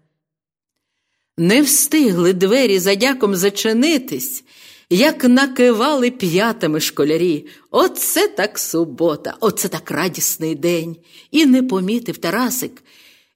Не 1.38 1.62
встигли 1.62 2.34
двері 2.34 2.80
за 2.80 2.96
дяком 2.96 3.36
зачинитись, 3.36 4.44
як 4.90 5.24
накивали 5.24 6.12
п'ятами 6.12 6.80
школярі. 6.80 7.48
Оце 7.72 8.28
так 8.28 8.60
субота, 8.60 9.38
оце 9.40 9.68
так 9.68 9.92
радісний 9.92 10.56
день. 10.56 10.98
І 11.32 11.46
не 11.46 11.64
помітив 11.64 12.18
Тарасик, 12.18 12.84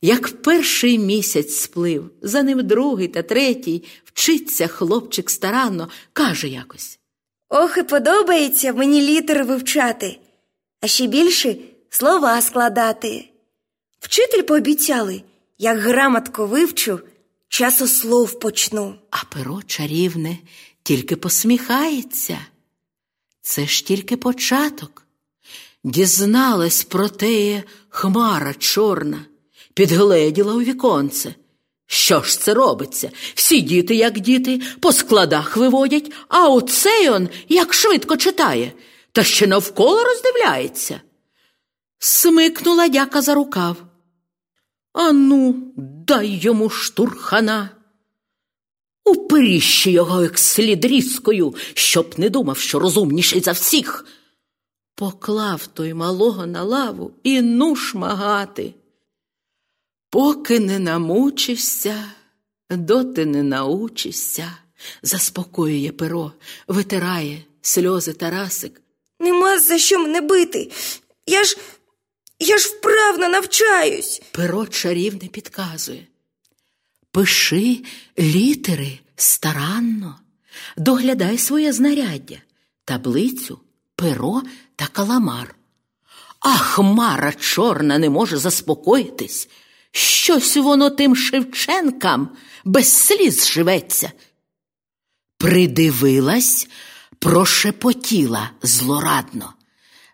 як 0.01 0.41
перший 0.41 0.99
місяць 0.99 1.55
сплив, 1.55 2.11
за 2.21 2.43
ним 2.43 2.67
другий 2.67 3.07
та 3.07 3.21
третій, 3.21 3.83
вчиться 4.05 4.67
хлопчик 4.67 5.29
старанно, 5.29 5.89
каже 6.13 6.47
якось. 6.47 6.99
Ох, 7.49 7.77
і 7.77 7.83
подобається 7.83 8.73
мені 8.73 9.01
літери 9.01 9.43
вивчати, 9.43 10.19
а 10.81 10.87
ще 10.87 11.07
більше 11.07 11.55
слова 11.89 12.41
складати. 12.41 13.29
Вчитель 13.99 14.41
пообіцяли, 14.41 15.23
як 15.57 15.77
грамотку 15.77 16.45
вивчу, 16.45 16.99
часослов 17.47 18.39
почну. 18.39 18.95
А 19.11 19.17
перо 19.33 19.61
чарівне 19.67 20.37
тільки 20.83 21.15
посміхається. 21.15 22.37
Це 23.41 23.65
ж 23.65 23.85
тільки 23.85 24.17
початок. 24.17 25.03
Дізналась 25.83 26.83
про 26.83 27.09
теє 27.09 27.63
хмара 27.89 28.53
чорна, 28.53 29.25
підгледіла 29.77 30.53
у 30.53 30.61
віконце. 30.61 31.35
Що 31.85 32.21
ж 32.21 32.39
це 32.39 32.53
робиться? 32.53 33.11
Всі 33.35 33.61
діти, 33.61 33.95
як 33.95 34.19
діти, 34.19 34.61
по 34.79 34.91
складах 34.91 35.57
виводять, 35.57 36.11
а 36.27 36.49
оцей 36.49 37.09
он 37.09 37.29
як 37.49 37.73
швидко 37.73 38.17
читає, 38.17 38.71
та 39.11 39.23
ще 39.23 39.47
навколо 39.47 40.03
роздивляється. 40.03 41.01
Смикнула 41.99 42.87
дяка 42.87 43.21
за 43.21 43.33
рукав. 43.33 43.77
Ану, 44.93 45.55
дай 45.77 46.27
йому 46.27 46.69
штурхана. 46.69 47.69
Упиріщи 49.05 49.91
його 49.91 50.23
як 50.23 50.39
слід 50.39 50.85
різкою, 50.85 51.55
щоб 51.73 52.13
не 52.17 52.29
думав, 52.29 52.57
що 52.57 52.79
розумніший 52.79 53.41
за 53.41 53.51
всіх. 53.51 54.05
Поклав 54.95 55.67
той 55.67 55.93
малого 55.93 56.45
на 56.45 56.63
лаву 56.63 57.11
і 57.23 57.41
ну 57.41 57.75
шмагати. 57.75 58.73
Поки 60.09 60.59
не 60.59 60.79
намучишся, 60.79 62.03
доти 62.69 63.25
не 63.25 63.43
научишся, 63.43 64.57
заспокоює 65.01 65.91
перо, 65.91 66.31
витирає 66.67 67.43
сльози 67.61 68.13
Тарасик. 68.13 68.81
Нема 69.19 69.59
за 69.59 69.77
що 69.77 69.99
мене 69.99 70.21
бити. 70.21 70.71
Я 71.25 71.43
ж 71.43 71.57
я 72.39 72.57
ж 72.57 72.69
вправно 72.69 73.29
навчаюсь. 73.29 74.21
Перо 74.31 74.67
чарівне 74.67 75.27
підказує. 75.27 76.07
Пиши 77.11 77.83
літери 78.19 78.99
старанно, 79.15 80.19
доглядай 80.77 81.37
своє 81.37 81.73
знаряддя, 81.73 82.37
таблицю, 82.85 83.59
перо 83.95 84.41
та 84.75 84.87
каламар. 84.87 85.55
А 86.39 86.57
хмара 86.57 87.33
чорна 87.33 87.97
не 87.97 88.09
може 88.09 88.37
заспокоїтись. 88.37 89.49
Щось 89.97 90.57
воно 90.57 90.89
тим 90.89 91.15
Шевченкам 91.15 92.29
без 92.65 92.93
сліз 92.93 93.47
живеться. 93.47 94.11
Придивилась, 95.37 96.67
прошепотіла 97.19 98.49
злорадно. 98.63 99.53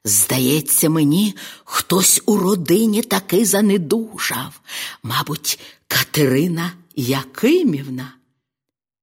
Здається, 0.04 0.90
мені, 0.90 1.36
хтось 1.64 2.22
у 2.26 2.38
родині 2.38 3.02
таки 3.02 3.46
занедужав, 3.46 4.62
мабуть, 5.04 5.60
Катерина 5.88 6.72
Якимівна. 6.96 8.14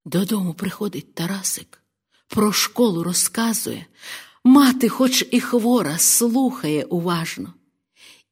Додому 0.04 0.54
приходить 0.54 1.14
Тарасик, 1.14 1.82
про 2.28 2.52
школу 2.52 3.02
розказує, 3.02 3.86
мати, 4.44 4.88
хоч 4.88 5.24
і 5.30 5.40
хвора, 5.40 5.98
слухає 5.98 6.84
уважно. 6.84 7.54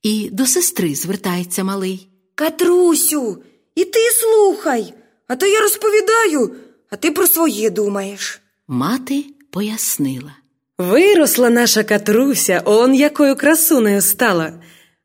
І 0.02 0.30
до 0.30 0.46
сестри 0.46 0.94
звертається 0.94 1.64
малий. 1.64 2.08
Катрусю, 2.38 3.42
і 3.74 3.84
ти 3.84 3.98
слухай, 4.20 4.94
а 5.28 5.36
то 5.36 5.46
я 5.46 5.60
розповідаю, 5.60 6.56
а 6.90 6.96
ти 6.96 7.10
про 7.10 7.26
своє 7.26 7.70
думаєш. 7.70 8.40
Мати 8.68 9.24
пояснила. 9.50 10.32
Виросла 10.78 11.50
наша 11.50 11.84
Катруся, 11.84 12.62
он 12.64 12.94
якою 12.94 13.36
красунею 13.36 14.02
стала. 14.02 14.52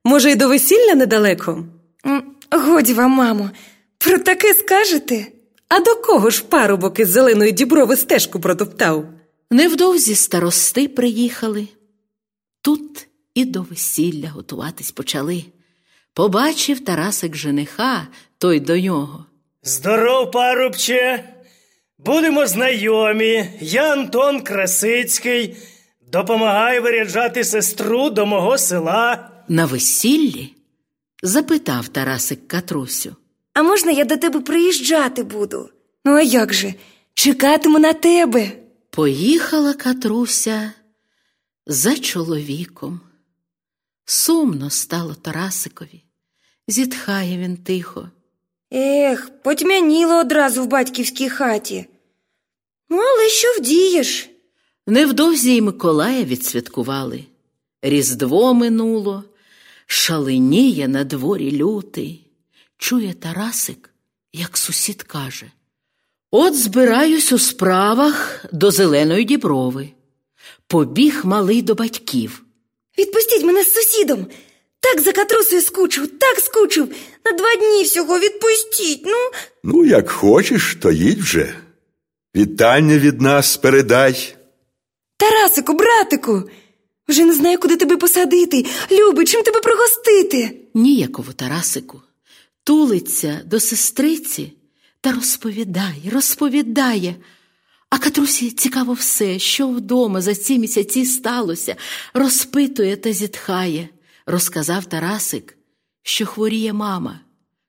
Може, 0.03 0.31
й 0.31 0.35
до 0.35 0.47
весілля 0.47 0.95
недалеко? 0.95 1.65
Годі 2.51 2.93
вам, 2.93 3.11
мамо, 3.11 3.49
про 3.97 4.17
таке 4.19 4.53
скажете? 4.53 5.27
А 5.67 5.79
до 5.79 5.95
кого 5.95 6.29
ж 6.29 6.43
парубок 6.43 6.99
із 6.99 7.09
зеленої 7.09 7.51
діброви 7.51 7.97
стежку 7.97 8.39
протоптав? 8.39 9.05
Невдовзі 9.51 10.15
старости 10.15 10.87
приїхали. 10.87 11.67
Тут 12.61 13.07
і 13.33 13.45
до 13.45 13.61
весілля 13.61 14.29
готуватись 14.29 14.91
почали. 14.91 15.43
Побачив 16.13 16.85
Тарасик 16.85 17.35
жениха, 17.35 18.07
той 18.37 18.59
до 18.59 18.79
нього. 18.79 19.25
Здоров, 19.63 20.31
парубче! 20.31 21.29
Будемо 21.97 22.47
знайомі. 22.47 23.49
Я 23.61 23.93
Антон 23.93 24.41
Красицький. 24.41 25.57
Допомагаю 26.11 26.81
виряджати 26.81 27.43
сестру 27.43 28.09
до 28.09 28.25
мого 28.25 28.57
села. 28.57 29.29
На 29.47 29.65
весіллі 29.65 30.53
запитав 31.23 31.87
Тарасик 31.87 32.47
Катрусю. 32.47 33.15
А 33.53 33.63
можна 33.63 33.91
я 33.91 34.05
до 34.05 34.17
тебе 34.17 34.39
приїжджати 34.39 35.23
буду? 35.23 35.69
Ну, 36.05 36.15
а 36.15 36.21
як 36.21 36.53
же? 36.53 36.73
Чекатиму 37.13 37.79
на 37.79 37.93
тебе. 37.93 38.51
Поїхала 38.89 39.73
Катруся 39.73 40.71
за 41.67 41.95
чоловіком. 41.97 43.01
Сумно 44.05 44.69
стало 44.69 45.13
Тарасикові. 45.13 46.02
Зітхає 46.67 47.37
він 47.37 47.57
тихо. 47.57 48.09
Ех, 48.71 49.31
потьмяніло 49.43 50.19
одразу 50.19 50.63
в 50.63 50.67
батьківській 50.67 51.29
хаті. 51.29 51.85
Ну, 52.89 52.97
але 52.97 53.29
що 53.29 53.47
вдієш? 53.59 54.29
Невдовзі 54.87 55.55
й 55.55 55.61
Миколая 55.61 56.23
відсвяткували. 56.23 57.23
Різдво 57.81 58.53
минуло, 58.53 59.23
шаленіє 59.85 60.87
на 60.87 61.03
дворі 61.03 61.51
лютий. 61.51 62.27
Чує 62.77 63.13
Тарасик, 63.13 63.89
як 64.33 64.57
сусід 64.57 65.03
каже. 65.03 65.51
От 66.31 66.55
збираюсь 66.55 67.31
у 67.31 67.39
справах 67.39 68.45
до 68.51 68.71
зеленої 68.71 69.23
діброви. 69.23 69.89
Побіг 70.67 71.21
малий 71.25 71.61
до 71.61 71.75
батьків. 71.75 72.43
Відпустіть 72.97 73.43
мене 73.43 73.63
з 73.63 73.73
сусідом. 73.73 74.27
Так 74.83 75.01
за 75.01 75.11
катрусою 75.11 75.61
скучив, 75.61 76.07
так 76.19 76.39
скучив. 76.39 76.95
На 77.25 77.31
два 77.31 77.55
дні 77.55 77.83
всього 77.83 78.19
відпустіть. 78.19 79.01
Ну, 79.05 79.17
Ну, 79.63 79.85
як 79.85 80.09
хочеш, 80.09 80.77
то 80.81 80.91
їдь 80.91 81.19
вже. 81.19 81.55
Вітання 82.35 82.97
від 82.97 83.21
нас 83.21 83.57
передай. 83.57 84.35
Тарасику, 85.17 85.73
братику, 85.73 86.43
вже 87.09 87.25
не 87.25 87.33
знаю, 87.33 87.57
куди 87.57 87.75
тебе 87.75 87.97
посадити. 87.97 88.65
Люби, 88.91 89.25
чим 89.25 89.43
тебе 89.43 89.59
пригостити? 89.59 90.59
Ніяково 90.73 91.33
Тарасику 91.33 92.01
тулиться 92.63 93.41
до 93.45 93.59
сестриці 93.59 94.53
та 95.01 95.11
розповідає, 95.11 96.09
розповідає. 96.13 97.15
А 97.89 97.97
Катрусі 97.97 98.51
цікаво 98.51 98.93
все, 98.93 99.39
що 99.39 99.67
вдома 99.67 100.21
за 100.21 100.35
ці 100.35 100.59
місяці 100.59 101.05
сталося, 101.05 101.75
розпитує 102.13 102.95
та 102.97 103.13
зітхає. 103.13 103.89
Розказав 104.25 104.85
Тарасик, 104.85 105.57
що 106.03 106.25
хворіє 106.25 106.73
мама. 106.73 107.19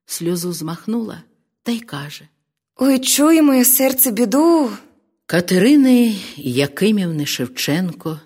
Сльозу 0.06 0.52
змахнула 0.52 1.22
та 1.62 1.72
й 1.72 1.80
каже. 1.80 2.28
Ой, 2.76 2.98
чує 2.98 3.42
моє 3.42 3.64
серце 3.64 4.10
біду. 4.10 4.70
Катерини 5.26 6.20
Якимівни 6.36 7.26
Шевченко 7.26 8.20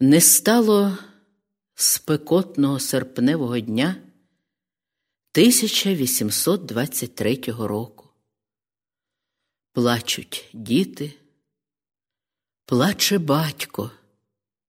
не 0.00 0.20
стало 0.20 0.98
спекотного 1.74 2.80
серпневого 2.80 3.60
дня 3.60 3.96
1823 5.32 7.36
року. 7.46 8.08
Плачуть 9.72 10.50
діти, 10.52 11.12
плаче 12.66 13.18
батько, 13.18 13.90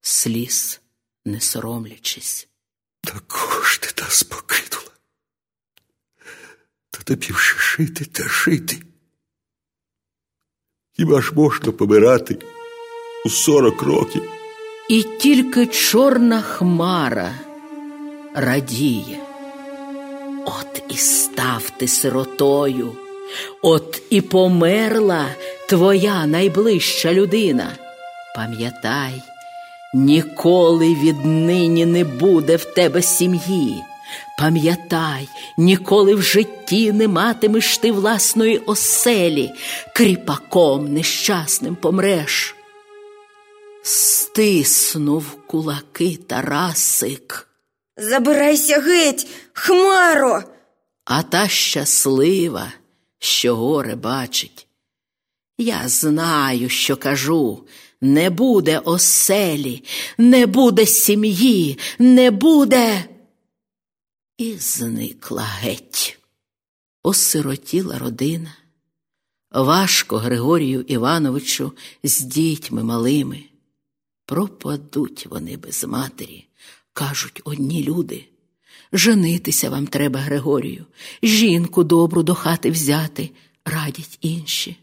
сліз 0.02 0.82
не 1.28 1.42
соромлячись. 1.42 2.48
Також 3.04 3.78
ти 3.78 4.04
нас 4.04 4.24
покинула. 4.24 4.92
Та 6.92 7.00
тобі 7.04 7.28
вже 7.34 7.56
шити 7.58 8.06
та 8.06 8.24
жити. 8.24 8.82
Хіба 10.94 11.22
ж 11.22 11.32
можна 11.36 11.72
помирати 11.72 12.38
у 13.26 13.30
сорок 13.30 13.82
років? 13.82 14.32
І 14.90 15.04
тільки 15.04 15.66
чорна 15.66 16.42
хмара 16.42 17.32
радіє. 18.36 19.20
От 20.46 20.84
і 20.90 20.98
став 20.98 21.70
ти 21.70 21.88
сиротою, 21.88 22.96
от 23.62 24.02
і 24.10 24.22
померла 24.22 25.28
твоя 25.70 26.26
найближча 26.26 27.14
людина. 27.14 27.78
Пам'ятай, 28.36 29.22
ніколи 29.98 30.94
віднині 30.96 31.86
не 31.86 32.04
буде 32.04 32.56
в 32.56 32.64
тебе 32.66 33.02
сім'ї. 33.02 33.84
Пам'ятай, 34.40 35.30
ніколи 35.58 36.16
в 36.16 36.22
житті 36.22 36.92
не 36.92 37.08
матимеш 37.08 37.78
ти 37.78 37.92
власної 37.92 38.58
оселі, 38.58 39.52
кріпаком 39.96 40.94
нещасним 40.94 41.76
помреш. 41.76 42.56
Стиснув 43.84 45.48
кулаки 45.48 46.20
Тарасик, 46.28 47.48
Забирайся 47.98 48.82
геть, 48.82 49.28
хмаро. 49.54 50.44
а 51.06 51.24
та 51.24 51.48
щаслива, 51.48 52.68
що 53.20 53.56
горе 53.56 53.96
бачить. 53.96 54.68
Я 55.58 55.82
знаю, 55.86 56.70
що 56.70 56.98
кажу, 56.98 57.64
не 58.02 58.30
буде 58.30 58.80
оселі, 58.80 59.84
не 60.18 60.46
буде 60.46 60.86
сім'ї, 60.86 61.80
не 62.00 62.32
буде. 62.32 63.06
І 64.38 64.54
зникла 64.54 65.44
геть. 65.44 66.20
Осиротіла 67.04 68.00
родина. 68.00 68.54
Важко 69.52 70.18
Григорію 70.18 70.82
Івановичу 70.82 71.74
з 72.04 72.22
дітьми 72.22 72.84
малими. 72.84 73.44
Пропадуть 74.26 75.28
вони 75.30 75.58
без 75.58 75.84
матері, 75.84 76.48
кажуть 76.94 77.42
одні 77.44 77.84
люди. 77.84 78.26
Женитися 78.94 79.70
вам 79.70 79.88
треба, 79.88 80.20
Григорію, 80.20 80.86
жінку 81.24 81.84
добру 81.84 82.24
до 82.24 82.36
хати 82.36 82.72
взяти, 82.72 83.30
радять 83.66 84.18
інші. 84.22 84.78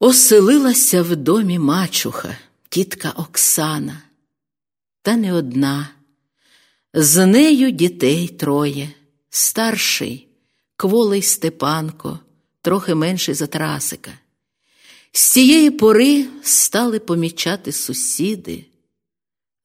Оселилася 0.00 1.02
в 1.02 1.16
домі 1.16 1.58
мачуха, 1.58 2.36
тітка 2.68 3.10
Оксана, 3.10 4.02
та 5.02 5.16
не 5.16 5.32
одна. 5.32 5.88
З 6.94 7.26
нею 7.26 7.70
дітей 7.70 8.28
троє, 8.28 8.90
старший 9.30 10.28
кволий 10.76 11.22
Степанко, 11.22 12.20
трохи 12.60 12.94
менший 12.94 13.34
за 13.34 13.46
Тарасика. 13.46 14.10
З 15.12 15.22
цієї 15.22 15.70
пори 15.70 16.26
стали 16.42 16.98
помічати 16.98 17.72
сусіди, 17.72 18.64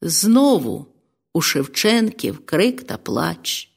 Знову 0.01 0.88
у 1.34 1.41
Шевченків 1.41 2.45
крик 2.45 2.84
та 2.84 2.97
плач. 2.97 3.73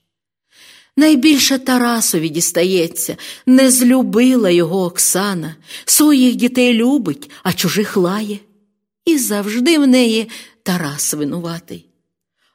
Найбільше 0.97 1.59
Тарасові 1.59 2.29
дістається, 2.29 3.17
не 3.47 3.71
злюбила 3.71 4.51
його 4.51 4.85
Оксана, 4.85 5.57
своїх 5.85 6.35
дітей 6.35 6.75
любить, 6.75 7.31
а 7.43 7.53
чужих 7.53 7.97
лає. 7.97 8.39
І 9.05 9.19
завжди 9.19 9.79
в 9.79 9.87
неї 9.87 10.29
Тарас 10.63 11.15
винуватий. 11.15 11.87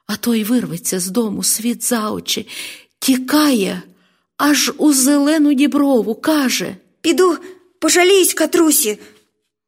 А 0.06 0.16
той 0.16 0.44
вирветься 0.44 1.00
з 1.00 1.08
дому 1.08 1.42
світ 1.42 1.82
за 1.82 2.10
очі, 2.10 2.48
тікає 2.98 3.82
аж 4.36 4.72
у 4.78 4.92
зелену 4.92 5.54
діброву, 5.54 6.14
каже 6.14 6.76
Піду 7.00 7.38
пожаліюсь 7.78 8.34
катрусі. 8.34 8.98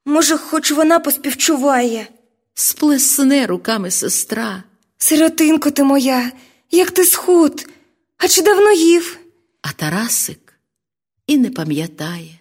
Може, 0.07 0.37
хоч 0.37 0.71
вона 0.71 0.99
поспівчуває. 1.01 2.07
сплесне 2.55 3.47
руками 3.47 3.91
сестра. 3.91 4.63
Сиротинко 4.99 5.71
ти 5.71 5.83
моя, 5.83 6.33
як 6.71 6.91
ти 6.91 7.05
схуд, 7.05 7.69
а 8.19 8.29
чи 8.29 8.43
давно 8.43 8.73
їв? 8.73 9.19
А 9.63 9.73
Тарасик 9.73 10.55
і 11.27 11.37
не 11.37 11.51
пам'ятає. 11.51 12.41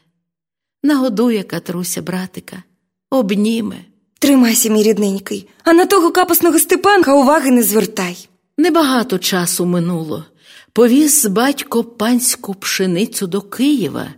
Нагодує 0.84 1.44
Катруся 1.44 2.02
братика, 2.02 2.64
обніме. 3.10 3.86
Тримайся, 4.20 4.70
мій 4.70 4.84
рідненький, 4.84 5.48
а 5.64 5.74
на 5.74 5.86
того 5.86 6.12
капосного 6.12 6.60
Степанка 6.60 7.14
уваги 7.16 7.52
не 7.52 7.64
звертай. 7.64 8.30
Небагато 8.58 9.20
часу 9.20 9.66
минуло. 9.66 10.26
Повіз 10.74 11.26
батько 11.26 11.84
панську 11.84 12.54
пшеницю 12.54 13.28
до 13.28 13.42
Києва 13.42 14.14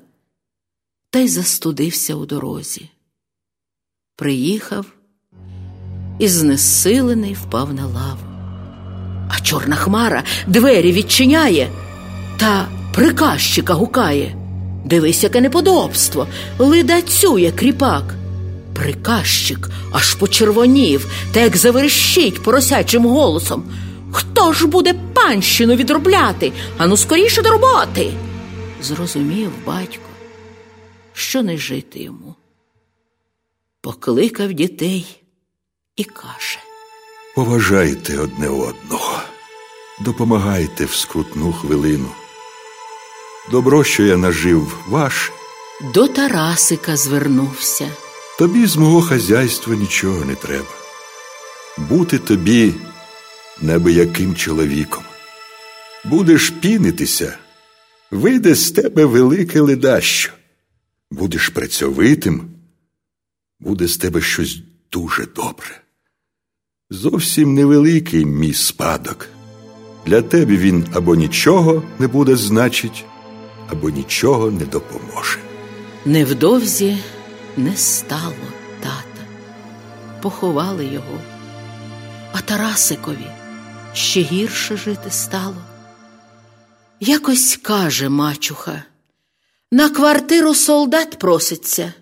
та 1.10 1.19
й 1.19 1.27
застудився 1.27 2.15
у 2.15 2.26
дорозі. 2.26 2.90
Приїхав 4.15 4.86
і 6.19 6.27
знесилений 6.27 7.34
впав 7.34 7.73
на 7.73 7.88
лаву. 7.88 8.35
А 9.30 9.39
чорна 9.39 9.76
хмара 9.76 10.23
двері 10.47 10.91
відчиняє 10.91 11.69
та 12.38 12.68
приказчика 12.93 13.73
гукає. 13.73 14.35
Дивись, 14.85 15.23
яке 15.23 15.41
неподобство, 15.41 16.27
лидацює 16.60 17.52
кріпак. 17.56 18.03
Приказчик 18.73 19.69
аж 19.91 20.14
почервонів 20.14 21.07
та 21.31 21.39
як 21.39 21.57
заверещить 21.57 22.43
поросячим 22.43 23.06
голосом. 23.06 23.64
Хто 24.11 24.53
ж 24.53 24.68
буде 24.68 24.93
панщину 25.14 25.76
відробляти? 25.76 26.52
Ану 26.77 26.97
скоріше 26.97 27.41
до 27.41 27.49
роботи. 27.49 28.11
Зрозумів 28.81 29.52
батько, 29.65 30.10
що 31.14 31.43
не 31.43 31.57
жити 31.57 31.99
йому. 31.99 32.35
Покликав 33.81 34.53
дітей 34.53 35.06
і 35.95 36.03
каже. 36.03 36.65
Поважайте 37.36 38.18
одне 38.20 38.49
одного, 38.49 39.22
допомагайте 39.99 40.86
в 40.86 40.95
скрутну 40.95 41.53
хвилину. 41.53 42.12
Добро, 43.52 43.84
що 43.84 44.03
я 44.03 44.18
нажив 44.18 44.78
ваше, 44.88 45.32
До 45.94 46.07
Тарасика 46.07 46.98
звернувся. 46.98 47.91
тобі 48.40 48.66
з 48.66 48.76
мого 48.76 49.02
хазяйства 49.02 49.76
нічого 49.76 50.26
не 50.26 50.36
треба. 50.36 50.68
Бути 51.78 52.20
тобі 52.20 52.74
небияким 53.62 54.36
чоловіком. 54.36 55.03
Будеш 56.06 56.49
пінитися, 56.49 57.38
вийде 58.12 58.56
з 58.56 58.72
тебе 58.72 59.06
велике 59.06 59.60
ледащо. 59.62 60.32
Будеш 61.12 61.49
працьовитим, 61.49 62.49
буде 63.60 63.88
з 63.88 63.98
тебе 63.98 64.22
щось 64.22 64.57
дуже 64.91 65.26
добре. 65.26 65.82
Зовсім 67.01 67.53
невеликий 67.53 68.26
мій 68.26 68.53
спадок. 68.53 69.30
Для 70.05 70.22
тебе 70.22 70.57
він 70.57 70.88
або 70.93 71.15
нічого 71.15 71.84
не 71.99 72.07
буде 72.07 72.35
значить, 72.35 73.05
або 73.69 73.89
нічого 73.89 74.51
не 74.51 74.65
допоможе. 74.65 75.39
Невдовзі 76.05 76.97
не 77.57 77.76
стало 77.76 78.45
тата. 78.80 79.26
Поховали 80.22 80.85
його. 80.85 81.19
А 82.34 82.41
Тарасикові 82.41 83.27
ще 83.93 84.22
гірше 84.22 84.77
жити 84.77 85.11
стало. 85.11 85.61
Якось 86.99 87.59
каже 87.61 88.09
мачуха, 88.09 88.84
на 89.72 89.89
квартиру 89.89 90.53
солдат 90.53 91.19
проситься, 91.19 91.93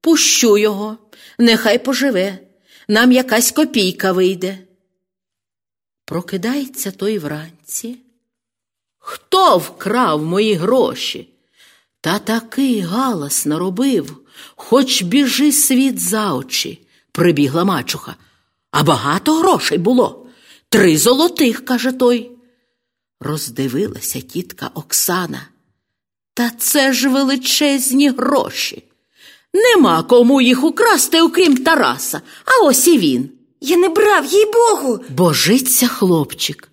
пущу 0.00 0.58
його, 0.58 0.98
нехай 1.38 1.78
поживе, 1.78 2.47
нам 2.88 3.12
якась 3.12 3.50
копійка 3.50 4.12
вийде. 4.12 4.58
Прокидається 6.04 6.90
той 6.90 7.18
вранці. 7.18 7.98
Хто 8.98 9.58
вкрав 9.58 10.24
мої 10.24 10.54
гроші? 10.54 11.28
Та 12.00 12.18
такий 12.18 12.80
галас 12.80 13.46
наробив, 13.46 14.18
хоч 14.56 15.02
біжи 15.02 15.52
світ 15.52 16.00
за 16.00 16.34
очі, 16.34 16.86
прибігла 17.12 17.64
мачуха. 17.64 18.14
А 18.70 18.82
багато 18.82 19.34
грошей 19.34 19.78
було. 19.78 20.26
Три 20.68 20.98
золотих, 20.98 21.64
каже 21.64 21.92
той. 21.92 22.30
Роздивилася 23.20 24.20
тітка 24.20 24.70
Оксана. 24.74 25.48
Та 26.34 26.50
це 26.50 26.92
ж 26.92 27.08
величезні 27.08 28.10
гроші. 28.10 28.87
Нема 29.58 30.02
кому 30.02 30.40
їх 30.40 30.64
украсти, 30.64 31.22
окрім 31.22 31.56
Тараса, 31.56 32.20
а 32.44 32.64
ось 32.64 32.86
і 32.86 32.98
він. 32.98 33.30
Я 33.60 33.76
не 33.76 33.88
брав, 33.88 34.26
їй 34.26 34.46
Богу. 34.52 35.00
Божиться 35.08 35.88
хлопчик. 35.88 36.68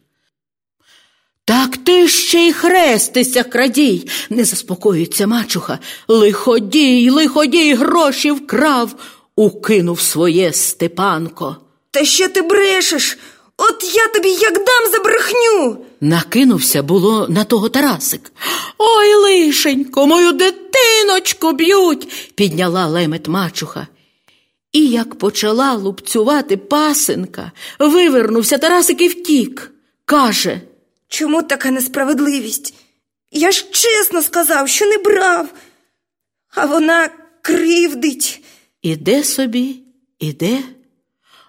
Так 1.46 1.78
ти 1.78 2.08
ще 2.08 2.48
й 2.48 2.54
хрестися, 2.54 3.44
крадій, 3.44 4.10
не 4.30 4.44
заспокоюється 4.44 5.28
мачуха. 5.28 5.80
Лиходій, 6.08 7.10
лиходій, 7.10 7.74
гроші 7.74 8.32
вкрав, 8.32 8.96
укинув 9.36 10.00
своє 10.00 10.54
Степанко. 10.54 11.58
Та 11.92 12.06
що 12.06 12.30
ти 12.30 12.42
брешеш? 12.42 13.18
От 13.58 13.96
я 13.96 14.08
тобі 14.08 14.30
як 14.30 14.54
дам 14.54 14.92
за 14.92 15.00
брехню. 15.00 15.86
Накинувся 16.06 16.84
було 16.84 17.28
на 17.30 17.44
того 17.44 17.70
Тарасик. 17.70 18.32
Ой, 18.78 19.16
лишенько, 19.16 20.08
мою 20.08 20.32
дитиночку 20.32 21.52
б'ють, 21.52 22.34
підняла 22.36 22.86
лемет 22.88 23.28
мачуха. 23.28 23.88
І 24.72 24.88
як 24.88 25.16
почала 25.16 25.74
лупцювати 25.74 26.58
пасенка, 26.58 27.52
вивернувся 27.80 28.58
Тарасик 28.58 29.02
і 29.02 29.08
втік. 29.08 29.72
Каже 30.06 30.62
Чому 31.08 31.44
така 31.44 31.72
несправедливість? 31.72 32.74
Я 33.32 33.52
ж 33.52 33.66
чесно 33.72 34.22
сказав, 34.22 34.70
що 34.70 34.86
не 34.86 34.98
брав, 34.98 35.54
а 36.50 36.66
вона 36.66 37.10
кривдить. 37.42 38.44
Іде 38.82 39.24
собі, 39.24 39.80
іде, 40.20 40.64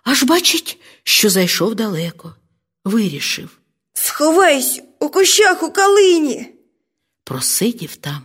аж 0.04 0.22
бачить, 0.22 0.78
що 1.04 1.30
зайшов 1.30 1.74
далеко, 1.74 2.34
вирішив. 2.84 3.55
Сховайся 4.16 4.82
у 5.00 5.08
кущах 5.08 5.62
у 5.62 5.70
калині. 5.70 6.46
Просидів 7.24 7.96
там 7.96 8.20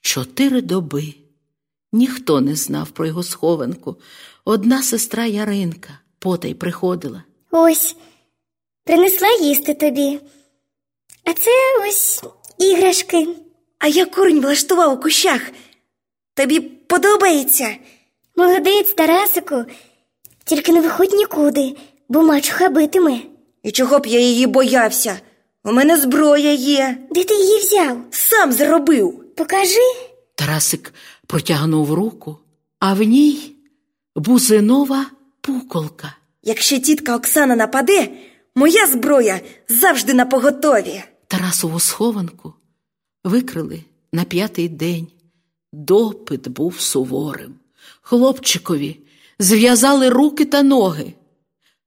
чотири 0.00 0.60
доби. 0.60 1.14
Ніхто 1.92 2.40
не 2.40 2.56
знав 2.56 2.90
про 2.90 3.06
його 3.06 3.22
схованку. 3.22 3.96
Одна 4.44 4.82
сестра 4.82 5.24
Яринка 5.24 5.98
потай 6.18 6.54
приходила. 6.54 7.22
Ось, 7.50 7.96
принесла 8.84 9.28
їсти 9.40 9.74
тобі. 9.74 10.20
А 11.24 11.32
це 11.32 11.50
ось 11.88 12.22
іграшки. 12.58 13.28
А 13.78 13.86
я 13.86 14.06
корінь 14.06 14.40
влаштував 14.40 14.92
у 14.92 15.00
кущах. 15.00 15.42
Тобі 16.34 16.60
подобається? 16.60 17.76
Молодець, 18.36 18.94
Тарасику. 18.94 19.64
Тільки 20.44 20.72
не 20.72 20.80
виходь 20.80 21.12
нікуди, 21.12 21.76
бо 22.08 22.22
мачуха 22.22 22.68
битиме. 22.68 23.31
І 23.62 23.70
чого 23.70 23.98
б 23.98 24.06
я 24.06 24.20
її 24.20 24.46
боявся? 24.46 25.20
У 25.64 25.72
мене 25.72 25.96
зброя 25.96 26.52
є. 26.52 26.98
Де 27.10 27.24
ти 27.24 27.34
її 27.34 27.58
взяв? 27.58 27.98
Сам 28.10 28.52
заробив. 28.52 29.24
Покажи. 29.36 29.80
Тарасик 30.34 30.94
протягнув 31.26 31.92
руку, 31.92 32.38
а 32.78 32.94
в 32.94 33.02
ній 33.02 33.56
бузинова 34.16 35.06
пуколка. 35.40 36.16
Якщо 36.42 36.78
тітка 36.78 37.16
Оксана 37.16 37.56
нападе, 37.56 38.08
моя 38.54 38.86
зброя 38.86 39.40
завжди 39.68 40.14
на 40.14 40.26
поготові. 40.26 41.02
Тарасову 41.28 41.80
схованку 41.80 42.54
викрили 43.24 43.80
на 44.12 44.24
п'ятий 44.24 44.68
день. 44.68 45.06
Допит 45.72 46.48
був 46.48 46.80
суворим. 46.80 47.54
Хлопчикові 48.02 49.00
зв'язали 49.38 50.08
руки 50.08 50.44
та 50.44 50.62
ноги. 50.62 51.12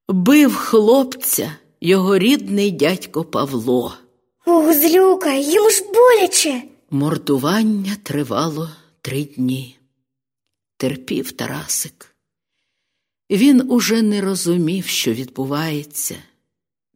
Бив 0.07 0.55
хлопця 0.55 1.55
його 1.85 2.17
рідний 2.17 2.71
дядько 2.71 3.23
Павло. 3.23 3.93
Ох, 4.45 4.73
злюка, 4.73 5.33
йому 5.33 5.69
ж 5.69 5.83
боляче. 5.83 6.63
Мордування 6.89 7.97
тривало 8.03 8.69
три 9.01 9.23
дні. 9.23 9.77
Терпів 10.77 11.31
Тарасик. 11.31 12.15
Він 13.31 13.71
уже 13.71 14.01
не 14.01 14.21
розумів, 14.21 14.85
що 14.85 15.13
відбувається, 15.13 16.15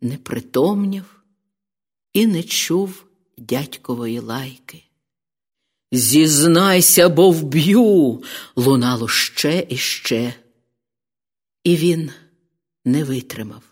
не 0.02 0.18
притомнів 0.18 1.24
і 2.14 2.28
не 2.28 2.44
чув 2.44 3.06
дядькової 3.38 4.20
лайки. 4.20 4.84
Зізнайся, 5.92 7.10
бо 7.10 7.32
вб'ю, 7.32 8.24
лунало 8.56 9.08
ще 9.08 9.66
і 9.70 9.78
ще. 9.78 10.34
І 11.64 11.76
він 11.76 12.12
не 12.86 13.04
витримав. 13.04 13.69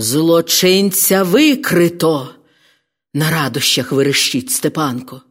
Злочинця 0.00 1.22
викрито, 1.22 2.34
на 3.14 3.30
радощах 3.30 3.92
верещить 3.92 4.50
Степанко. 4.50 5.22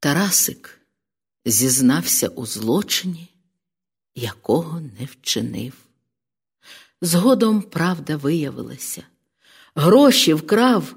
Тарасик 0.00 0.80
зізнався 1.44 2.28
у 2.28 2.46
злочині, 2.46 3.28
якого 4.14 4.80
не 4.80 5.06
вчинив. 5.06 5.72
Згодом 7.02 7.62
правда 7.62 8.16
виявилася. 8.16 9.02
Гроші 9.74 10.34
вкрав 10.34 10.94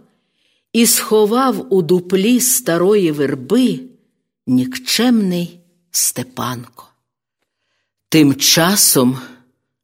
і 0.71 0.85
сховав 0.87 1.73
у 1.73 1.81
дуплі 1.81 2.39
старої 2.39 3.11
верби 3.11 3.79
нікчемний 4.47 5.59
Степанко. 5.91 6.87
Тим 8.09 8.35
часом 8.35 9.19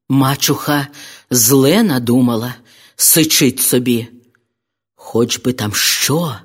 мачуха 0.09 0.87
зле 1.29 1.83
надумала, 1.83 2.55
сичить 2.99 3.59
собі. 3.59 4.07
Хоч 4.95 5.39
би 5.39 5.53
там 5.53 5.73
що, 5.73 6.35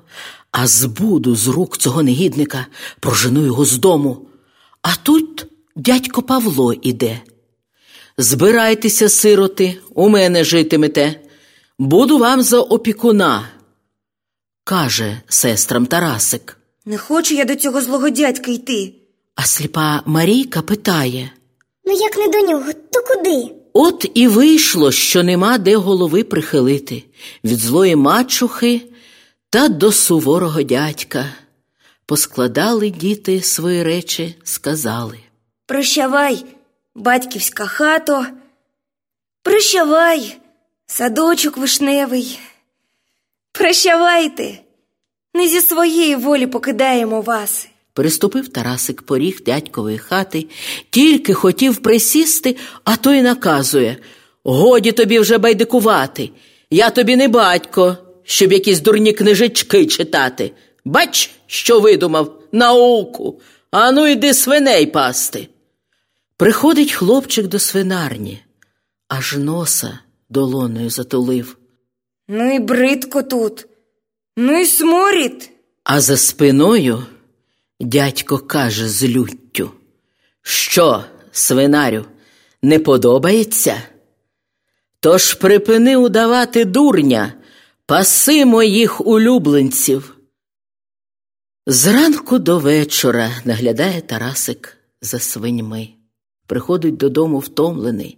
а 0.51 0.67
збуду 0.67 1.35
з 1.35 1.47
рук 1.47 1.77
цього 1.77 2.03
негідника, 2.03 2.65
прожену 2.99 3.45
його 3.45 3.65
з 3.65 3.77
дому. 3.77 4.27
А 4.81 4.95
тут 5.03 5.45
дядько 5.75 6.21
Павло 6.21 6.73
іде. 6.73 7.21
Збирайтеся, 8.17 9.09
сироти, 9.09 9.77
у 9.93 10.09
мене 10.09 10.43
житимете, 10.43 11.21
буду 11.79 12.17
вам 12.17 12.41
за 12.41 12.59
опікуна, 12.59 13.49
каже 14.63 15.21
сестрам 15.27 15.85
Тарасик. 15.85 16.57
Не 16.85 16.97
хочу 16.97 17.35
я 17.35 17.45
до 17.45 17.55
цього 17.55 17.81
злого 17.81 18.09
дядька 18.09 18.51
йти. 18.51 18.93
А 19.35 19.43
сліпа 19.43 20.01
Марійка 20.05 20.61
питає. 20.61 21.31
Ну 21.85 21.93
як 21.93 22.17
не 22.17 22.27
до 22.27 22.47
нього, 22.47 22.73
то 22.73 23.01
куди? 23.01 23.64
От 23.77 24.05
і 24.13 24.27
вийшло, 24.27 24.91
що 24.91 25.23
нема 25.23 25.57
де 25.57 25.75
голови 25.75 26.23
прихилити 26.23 27.03
від 27.43 27.59
злої 27.59 27.95
мачухи 27.95 28.81
та 29.49 29.67
до 29.67 29.91
суворого 29.91 30.63
дядька. 30.63 31.25
Поскладали 32.05 32.89
діти 32.89 33.41
свої 33.41 33.83
речі, 33.83 34.35
сказали. 34.43 35.19
Прощавай, 35.65 36.45
батьківська 36.95 37.65
хато. 37.65 38.25
Прощавай, 39.43 40.37
садочок 40.87 41.57
вишневий. 41.57 42.39
Прощавайте, 43.51 44.59
не 45.33 45.47
зі 45.47 45.61
своєї 45.61 46.15
волі 46.15 46.47
покидаємо 46.47 47.21
вас. 47.21 47.67
Переступив 47.95 48.47
Тарасик 48.47 49.01
поріг 49.01 49.41
дядькової 49.45 49.97
хати, 49.97 50.47
тільки 50.89 51.33
хотів 51.33 51.77
присісти, 51.77 52.55
а 52.83 52.95
той 52.95 53.21
наказує 53.21 53.97
Годі 54.43 54.91
тобі 54.91 55.19
вже 55.19 55.37
байдикувати. 55.37 56.29
Я 56.69 56.89
тобі 56.89 57.15
не 57.15 57.27
батько, 57.27 57.97
щоб 58.23 58.51
якісь 58.51 58.79
дурні 58.79 59.13
книжечки 59.13 59.85
читати. 59.85 60.51
Бач, 60.85 61.31
що 61.47 61.79
видумав 61.79 62.41
науку. 62.51 63.41
Ану, 63.71 64.07
йди 64.07 64.33
свиней 64.33 64.85
пасти. 64.85 65.47
Приходить 66.37 66.91
хлопчик 66.91 67.47
до 67.47 67.59
свинарні, 67.59 68.43
аж 69.07 69.37
носа 69.37 69.99
долоною 70.29 70.89
затулив. 70.89 71.57
Ну 72.27 72.55
і 72.55 72.59
бридко 72.59 73.23
тут, 73.23 73.65
ну 74.37 74.59
і 74.59 74.65
сморід. 74.65 75.49
А 75.83 76.01
за 76.01 76.17
спиною 76.17 77.03
дядько 77.79 78.37
каже 78.37 78.89
з 78.89 79.03
люттю. 79.03 79.71
Що, 80.41 81.03
свинарю, 81.31 82.05
не 82.61 82.79
подобається? 82.79 83.81
Тож 84.99 85.33
припини 85.33 85.97
удавати 85.97 86.65
дурня, 86.65 87.33
паси 87.85 88.45
моїх 88.45 89.07
улюбленців. 89.07 90.17
Зранку 91.67 92.39
до 92.39 92.59
вечора 92.59 93.31
наглядає 93.45 94.01
Тарасик 94.01 94.77
за 95.01 95.19
свиньми. 95.19 95.87
Приходить 96.47 96.97
додому 96.97 97.39
втомлений, 97.39 98.17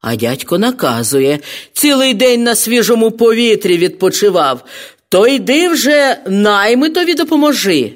а 0.00 0.16
дядько 0.16 0.58
наказує 0.58 1.38
цілий 1.72 2.14
день 2.14 2.42
на 2.42 2.54
свіжому 2.54 3.10
повітрі 3.10 3.78
відпочивав. 3.78 4.64
То 5.08 5.26
йди 5.26 5.68
вже 5.68 6.22
наймитові 6.26 7.14
допоможи. 7.14 7.92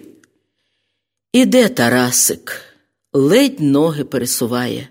Іде 1.33 1.69
Тарасик, 1.69 2.61
ледь 3.13 3.61
ноги 3.61 4.05
пересуває, 4.05 4.89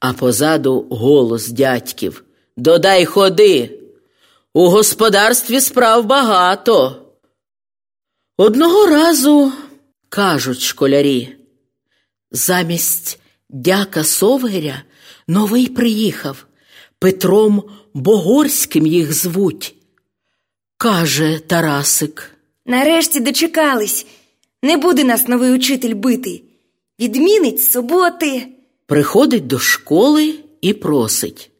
а 0.00 0.12
позаду 0.12 0.86
голос 0.90 1.48
дядьків 1.48 2.24
Додай 2.56 3.04
ходи. 3.04 3.80
У 4.54 4.68
господарстві 4.68 5.60
справ 5.60 6.06
багато. 6.06 7.02
Одного 8.36 8.86
разу, 8.86 9.52
кажуть 10.08 10.60
школярі, 10.60 11.36
замість 12.30 13.20
дяка 13.48 14.04
Совгиря 14.04 14.82
новий 15.28 15.68
приїхав, 15.68 16.46
Петром 16.98 17.64
Богорським 17.94 18.86
їх 18.86 19.12
звуть. 19.12 19.74
Каже 20.76 21.40
Тарасик. 21.46 22.30
Нарешті 22.66 23.20
дочекались. 23.20 24.06
Не 24.62 24.76
буде 24.76 25.04
нас 25.04 25.28
новий 25.28 25.52
учитель 25.52 25.94
бити. 25.94 26.42
Відмінить 27.00 27.62
суботи. 27.62 28.48
Приходить 28.86 29.46
до 29.46 29.58
школи 29.58 30.34
і 30.60 30.72
просить. 30.72 31.50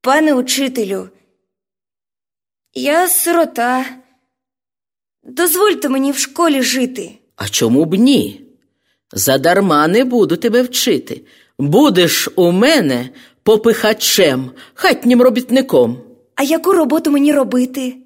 Пане 0.00 0.34
учителю, 0.34 1.08
я 2.74 3.08
сирота. 3.08 3.86
Дозвольте 5.22 5.88
мені 5.88 6.12
в 6.12 6.18
школі 6.18 6.62
жити. 6.62 7.18
А 7.36 7.48
чому 7.48 7.84
б 7.84 7.94
ні? 7.94 8.44
Задарма 9.12 9.88
не 9.88 10.04
буду 10.04 10.36
тебе 10.36 10.62
вчити. 10.62 11.20
Будеш 11.58 12.28
у 12.36 12.52
мене 12.52 13.10
попихачем, 13.42 14.50
хатнім 14.74 15.22
робітником. 15.22 15.98
А 16.34 16.42
яку 16.42 16.72
роботу 16.72 17.10
мені 17.10 17.32
робити? 17.32 17.96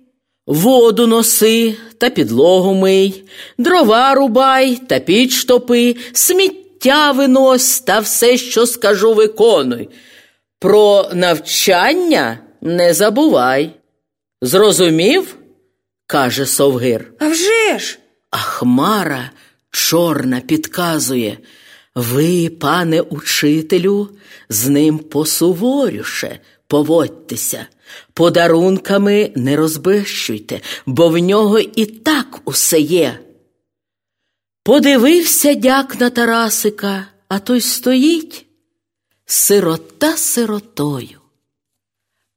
Воду 0.47 1.07
носи 1.07 1.77
та 1.99 2.11
підлогу 2.11 2.75
мий, 2.75 3.25
дрова 3.59 4.15
рубай 4.15 4.77
та 4.89 4.99
піч 4.99 5.45
топи, 5.45 5.97
сміття 6.13 7.13
винось 7.13 7.81
та 7.81 7.99
все, 8.01 8.37
що 8.37 8.67
скажу, 8.67 9.15
виконуй. 9.15 9.89
Про 10.59 11.11
навчання 11.13 12.39
не 12.61 12.95
забувай. 12.95 13.71
Зрозумів? 14.43 15.37
каже 16.07 16.47
Совгир. 16.47 17.13
А 17.19 17.29
вже 17.29 17.79
ж! 17.79 17.99
А 18.31 18.37
хмара 18.37 19.31
чорна 19.71 20.41
підказує. 20.41 21.39
Ви, 21.95 22.49
пане 22.61 23.01
учителю, 23.01 24.09
з 24.49 24.69
ним 24.69 24.99
посуворюше 24.99 26.39
поводьтеся, 26.67 27.67
подарунками 28.13 29.33
не 29.37 29.57
розбещуйте, 29.57 30.61
бо 30.87 31.09
в 31.09 31.19
нього 31.19 31.59
і 31.59 31.87
так 31.87 32.41
усе 32.45 32.81
є. 32.81 33.19
Подивився 34.65 35.55
дяк 35.55 36.01
на 36.01 36.11
Тарасика, 36.11 37.07
а 37.29 37.39
той 37.39 37.61
стоїть 37.61 38.47
сирота 39.27 40.17
сиротою. 40.17 41.19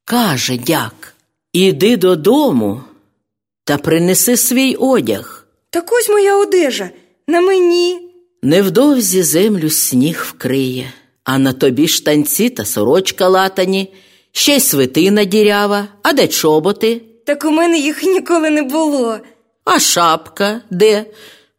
Каже 0.05 0.57
дяк, 0.57 1.15
іди 1.53 1.97
додому 1.97 2.83
та 3.63 3.77
принеси 3.77 4.37
свій 4.37 4.75
одяг. 4.75 5.47
Так 5.69 5.91
ось 5.91 6.09
моя 6.09 6.37
одежа 6.37 6.89
на 7.27 7.41
мені. 7.41 8.11
Невдовзі 8.41 9.23
землю 9.23 9.69
сніг 9.69 10.25
вкриє, 10.29 10.93
а 11.23 11.37
на 11.37 11.53
тобі 11.53 11.87
штанці 11.87 12.49
та 12.49 12.65
сорочка 12.65 13.27
латані, 13.27 13.93
ще 14.37 14.55
й 14.55 14.59
свитина 14.59 15.23
дірява, 15.23 15.87
а 16.03 16.13
де 16.13 16.27
чоботи? 16.27 17.01
Так 17.25 17.45
у 17.45 17.51
мене 17.51 17.77
їх 17.77 18.03
ніколи 18.03 18.49
не 18.49 18.63
було. 18.63 19.17
А 19.65 19.79
шапка 19.79 20.61
де? 20.69 21.05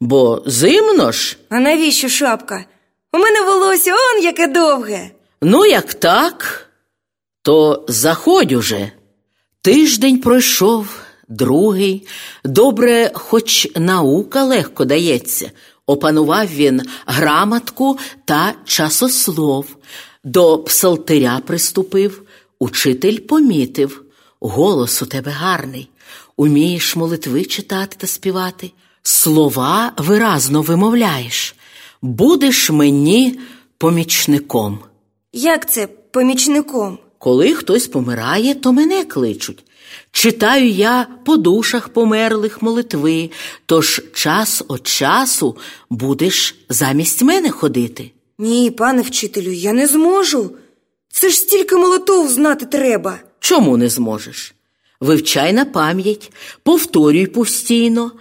Бо 0.00 0.42
зимно 0.46 1.12
ж. 1.12 1.36
А 1.48 1.60
навіщо 1.60 2.08
шапка? 2.08 2.64
У 3.12 3.18
мене 3.18 3.40
волосся 3.40 3.92
он 3.92 4.24
яке 4.24 4.46
довге. 4.46 5.10
Ну, 5.42 5.66
як 5.66 5.94
так, 5.94 6.66
то 7.42 7.84
заходь 7.88 8.52
уже. 8.52 8.92
Тиждень 9.62 10.20
пройшов, 10.20 10.88
другий. 11.28 12.06
Добре, 12.44 13.10
хоч 13.14 13.68
наука 13.76 14.44
легко 14.44 14.84
дається. 14.84 15.50
Опанував 15.86 16.46
він 16.46 16.82
грамотку 17.06 17.98
та 18.24 18.54
часослов. 18.64 19.66
До 20.24 20.58
псалтиря 20.58 21.40
приступив, 21.46 22.22
учитель 22.58 23.18
помітив. 23.18 24.02
Голос 24.40 25.02
у 25.02 25.06
тебе 25.06 25.30
гарний, 25.30 25.88
умієш 26.36 26.96
молитви 26.96 27.44
читати 27.44 27.96
та 28.00 28.06
співати, 28.06 28.70
слова 29.02 29.92
виразно 29.98 30.62
вимовляєш. 30.62 31.54
Будеш 32.02 32.70
мені 32.70 33.38
помічником. 33.78 34.78
Як 35.32 35.70
це 35.70 35.86
помічником? 35.86 36.98
Коли 37.18 37.54
хтось 37.54 37.86
помирає, 37.86 38.54
то 38.54 38.72
мене 38.72 39.04
кличуть. 39.04 39.64
Читаю 40.12 40.68
я 40.70 41.06
по 41.24 41.36
душах 41.36 41.88
померлих 41.88 42.62
молитви, 42.62 43.30
тож 43.66 44.02
час 44.14 44.62
від 44.70 44.86
часу 44.86 45.56
будеш 45.90 46.56
замість 46.68 47.22
мене 47.22 47.50
ходити. 47.50 48.10
Ні, 48.38 48.70
пане 48.70 49.02
вчителю, 49.02 49.50
я 49.50 49.72
не 49.72 49.86
зможу. 49.86 50.50
Це 51.20 51.28
ж 51.28 51.36
стільки 51.36 51.76
молотов 51.76 52.28
знати 52.28 52.66
треба. 52.66 53.18
Чому 53.40 53.76
не 53.76 53.88
зможеш? 53.88 54.54
Вивчай 55.00 55.52
на 55.52 55.64
пам'ять, 55.64 56.32
повторюй 56.62 57.26
постійно, 57.26 58.12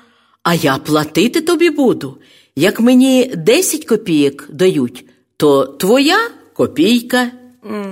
а 0.44 0.54
я 0.54 0.78
платити 0.78 1.42
тобі 1.42 1.70
буду. 1.70 2.18
Як 2.56 2.80
мені 2.80 3.32
10 3.38 3.86
копійок 3.86 4.46
дають, 4.50 5.06
то 5.38 5.66
твоя 5.66 6.18
копійка. 6.54 7.32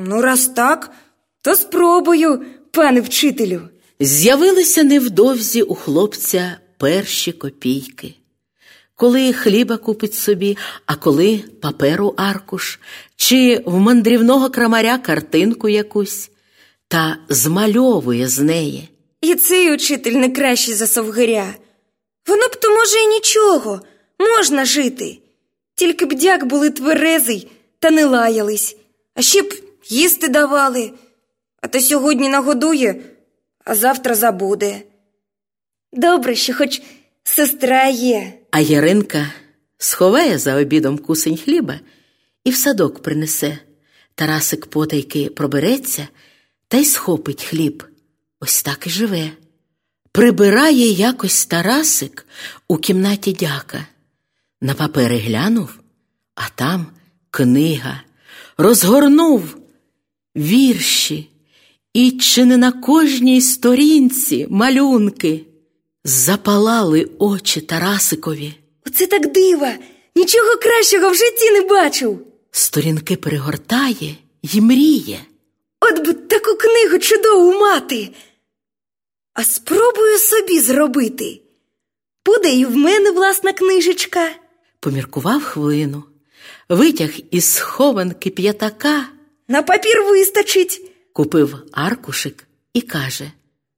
Ну, 0.08 0.22
раз 0.22 0.48
так, 0.48 0.92
то 1.42 1.56
спробую, 1.56 2.46
пане 2.72 3.02
вчителю. 3.02 3.62
З'явилися 4.00 4.84
невдовзі 4.84 5.62
у 5.62 5.76
хлопця 5.76 6.58
перші 6.78 7.32
копійки. 7.32 8.14
Коли 9.04 9.34
хліба 9.34 9.78
купить 9.78 10.14
собі, 10.14 10.58
а 10.86 10.96
коли 10.96 11.44
паперу 11.62 12.14
аркуш, 12.18 12.80
чи 13.16 13.64
в 13.66 13.78
мандрівного 13.78 14.50
крамаря 14.50 14.98
картинку 14.98 15.70
якусь, 15.70 16.30
та 16.88 17.18
змальовує 17.30 18.28
з 18.28 18.40
неї. 18.40 18.90
І 19.22 19.36
цей 19.36 19.74
учитель 19.74 20.12
не 20.12 20.30
кращий 20.30 20.74
за 20.74 20.88
совгиря. 20.88 21.54
Воно 22.28 22.48
б 22.48 22.56
то, 22.56 22.70
може, 22.70 22.98
і 22.98 23.08
нічого, 23.08 23.82
можна 24.20 24.66
жити. 24.66 25.18
Тільки 25.76 26.06
б 26.06 26.14
дяк 26.14 26.46
були 26.46 26.70
тверезий 26.70 27.52
та 27.80 27.92
не 27.92 28.06
лаялись, 28.06 28.78
а 29.16 29.22
ще 29.22 29.42
б 29.42 29.54
їсти 29.90 30.28
давали. 30.28 30.92
А 31.62 31.68
то 31.68 31.80
сьогодні 31.80 32.30
нагодує, 32.30 32.96
а 33.66 33.76
завтра 33.76 34.16
забуде. 34.16 34.82
Добре, 35.94 36.36
що 36.36 36.54
хоч 36.54 36.82
сестра 37.24 37.88
є. 37.88 38.34
А 38.54 38.60
Яринка 38.60 39.32
сховає 39.78 40.38
за 40.38 40.56
обідом 40.56 40.98
кусень 40.98 41.38
хліба 41.38 41.80
і 42.44 42.52
в 42.52 42.56
садок 42.56 43.02
принесе. 43.02 43.58
Тарасик 44.16 44.66
потайки 44.66 45.30
пробереться 45.30 46.08
та 46.68 46.78
й 46.78 46.86
схопить 46.86 47.44
хліб. 47.44 47.84
Ось 48.40 48.64
так 48.64 48.88
і 48.88 48.90
живе. 48.90 49.32
Прибирає 50.12 50.92
якось 50.92 51.46
Тарасик 51.46 52.26
у 52.68 52.78
кімнаті 52.78 53.34
дяка. 53.34 53.88
На 54.62 54.74
папери 54.74 55.18
глянув, 55.18 55.80
а 56.36 56.50
там 56.56 56.86
книга. 57.32 58.02
Розгорнув 58.58 59.58
вірші, 60.36 61.30
і 61.94 62.12
чи 62.12 62.46
не 62.46 62.58
на 62.58 62.72
кожній 62.72 63.42
сторінці 63.42 64.48
малюнки. 64.50 65.46
Запалали 66.04 67.10
очі 67.20 67.62
Тарасикові. 67.62 68.54
Оце 68.88 69.08
так 69.08 69.32
дива! 69.32 69.74
Нічого 70.16 70.58
кращого 70.58 71.10
в 71.10 71.16
житті 71.16 71.52
не 71.52 71.62
бачив. 71.62 72.20
Сторінки 72.52 73.16
перегортає 73.16 74.16
й 74.44 74.62
мріє. 74.62 75.20
От 75.80 76.06
би 76.08 76.14
таку 76.14 76.56
книгу 76.56 77.00
чудову 77.00 77.60
мати. 77.60 78.10
А 79.34 79.44
спробую 79.44 80.18
собі 80.18 80.60
зробити. 80.60 81.42
Буде 82.26 82.56
і 82.56 82.66
в 82.66 82.76
мене 82.76 83.12
власна 83.12 83.54
книжечка. 83.54 84.32
Поміркував 84.80 85.44
хвилину, 85.44 86.04
витяг 86.70 87.12
із 87.32 87.46
схованки 87.54 88.30
п'ятака, 88.30 89.06
На 89.48 89.62
папір 89.64 90.04
вистачить. 90.04 90.92
купив 91.14 91.56
аркушик 91.72 92.48
і 92.74 92.82
каже: 92.82 93.32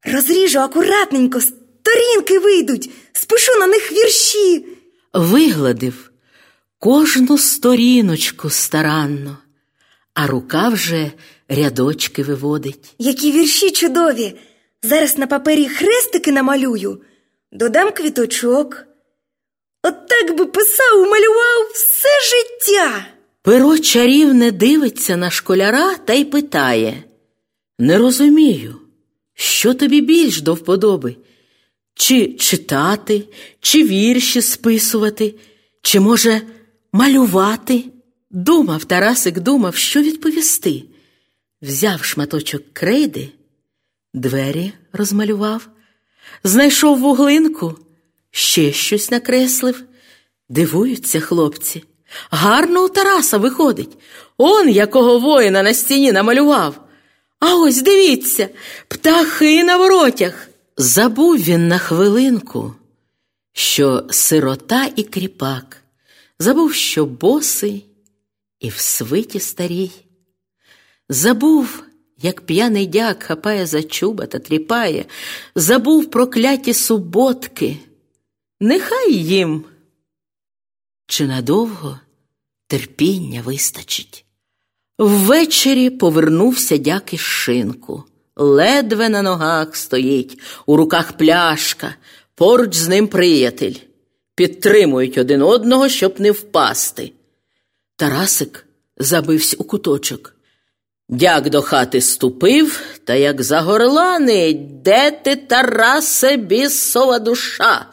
Розріжу 0.04 0.60
акуратненько, 0.60 1.40
сторінки 1.86 2.40
вийдуть, 2.40 2.90
спишу 3.14 3.60
на 3.60 3.68
них 3.68 3.92
вірші. 3.92 4.66
вигладив 5.14 6.12
кожну 6.80 7.38
сторіночку 7.38 8.50
старанно, 8.50 9.38
а 10.14 10.28
рука 10.28 10.70
вже 10.70 11.12
рядочки 11.50 12.24
виводить. 12.24 12.94
Які 13.00 13.32
вірші 13.32 13.72
чудові. 13.72 14.36
Зараз 14.84 15.18
на 15.18 15.28
папері 15.28 15.68
хрестики 15.68 16.32
намалюю, 16.32 17.02
додам 17.52 17.92
квіточок. 17.92 18.86
От 19.84 20.08
так 20.08 20.38
би 20.38 20.46
писав, 20.46 20.98
малював 20.98 21.72
все 21.74 22.10
життя. 22.30 23.06
Перо 23.42 23.78
чарівне 23.78 24.52
дивиться 24.52 25.18
на 25.18 25.32
школяра 25.32 25.96
та 25.96 26.14
й 26.14 26.26
питає: 26.26 27.04
Не 27.80 27.98
розумію, 27.98 28.76
що 29.34 29.74
тобі 29.74 30.02
більш 30.02 30.42
до 30.42 30.54
вподоби? 30.54 31.16
Чи 31.96 32.34
читати, 32.34 33.24
чи 33.60 33.84
вірші 33.84 34.42
списувати, 34.42 35.36
чи, 35.82 36.00
може, 36.00 36.42
малювати? 36.94 37.84
Думав 38.32 38.86
Тарасик, 38.86 39.40
думав, 39.40 39.76
що 39.76 40.02
відповісти. 40.02 40.84
Взяв 41.62 42.04
шматочок 42.04 42.62
крейди, 42.74 43.30
двері 44.14 44.74
розмалював, 44.94 45.68
знайшов 46.44 47.00
вуглинку, 47.00 47.76
ще 48.32 48.72
щось 48.72 49.12
накреслив. 49.12 49.84
Дивуються 50.50 51.20
хлопці. 51.20 51.84
Гарно 52.30 52.86
у 52.86 52.90
Тараса 52.90 53.38
виходить. 53.38 53.98
Он 54.38 54.70
якого 54.70 55.20
воїна 55.20 55.64
на 55.64 55.74
стіні 55.74 56.12
намалював. 56.12 56.88
А 57.40 57.56
ось 57.56 57.82
дивіться, 57.82 58.50
птахи 58.88 59.64
на 59.64 59.78
воротях. 59.78 60.50
Забув 60.78 61.38
він 61.38 61.68
на 61.68 61.78
хвилинку, 61.78 62.76
що 63.54 64.08
сирота 64.10 64.92
і 64.96 65.04
кріпак, 65.04 65.84
забув, 66.40 66.74
що 66.74 67.06
босий 67.06 67.86
і 68.60 68.70
в 68.70 68.78
свиті 68.78 69.40
старій. 69.40 69.92
Забув, 71.10 71.84
як 72.18 72.42
п'яний 72.42 72.88
дяк 72.88 73.24
хапає 73.24 73.66
за 73.66 73.84
чуба 73.84 74.26
та 74.26 74.40
тріпає, 74.40 75.06
забув 75.56 76.12
прокляті 76.12 76.74
суботки. 76.74 77.78
Нехай 78.60 79.14
їм. 79.14 79.66
Чи 81.08 81.28
надовго 81.28 82.00
терпіння 82.68 83.42
вистачить? 83.42 84.26
Ввечері 84.98 85.90
повернувся 85.90 86.78
дяк 86.78 87.14
із 87.14 87.20
шинку. 87.20 88.04
Ледве 88.36 89.10
на 89.10 89.22
ногах 89.22 89.76
стоїть, 89.76 90.40
у 90.66 90.78
руках 90.78 91.18
пляшка, 91.18 91.96
поруч 92.36 92.76
з 92.76 92.88
ним 92.88 93.08
приятель. 93.08 93.76
Підтримують 94.36 95.18
один 95.18 95.42
одного, 95.42 95.90
щоб 95.90 96.20
не 96.20 96.32
впасти. 96.32 97.12
Тарасик 97.96 98.66
забився 98.98 99.56
у 99.60 99.64
куточок. 99.64 100.36
Дяк 101.10 101.50
до 101.50 101.62
хати 101.62 102.02
ступив, 102.02 102.80
та 103.04 103.14
як 103.14 103.44
загорланить, 103.44 104.82
де 104.82 105.12
ти, 105.12 105.36
Тарасе, 105.36 106.38
бісова 106.38 107.20
душа? 107.20 107.86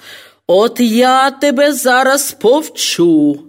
От 0.46 0.80
я 0.80 1.30
тебе 1.30 1.72
зараз 1.72 2.32
повчу. 2.32 3.40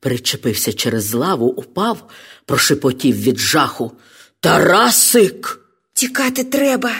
Причепився 0.00 0.72
через 0.72 1.14
лаву, 1.14 1.46
упав, 1.46 2.10
прошепотів 2.46 3.16
від 3.16 3.38
жаху. 3.38 3.92
Тарасик! 4.40 5.63
Тікати 5.94 6.44
треба. 6.44 6.96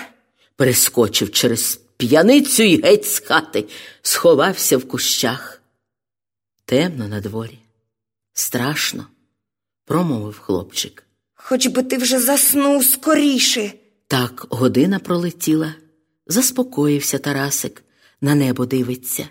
Перескочив 0.57 1.31
через 1.31 1.81
п'яницю 1.97 2.63
й 2.63 2.83
геть 2.83 3.07
з 3.07 3.19
хати, 3.19 3.65
сховався 4.03 4.77
в 4.77 4.89
кущах. 4.89 5.63
Темно 6.65 7.09
на 7.09 7.21
дворі. 7.21 7.59
Страшно, 8.33 9.07
промовив 9.85 10.39
хлопчик. 10.39 11.03
Хоч 11.35 11.67
би 11.67 11.83
ти 11.83 11.97
вже 11.97 12.21
заснув 12.21 12.85
скоріше. 12.85 13.73
Так 14.07 14.47
година 14.51 14.99
пролетіла, 14.99 15.75
заспокоївся 16.27 17.19
Тарасик, 17.19 17.83
на 18.21 18.35
небо 18.35 18.67
дивиться. 18.67 19.29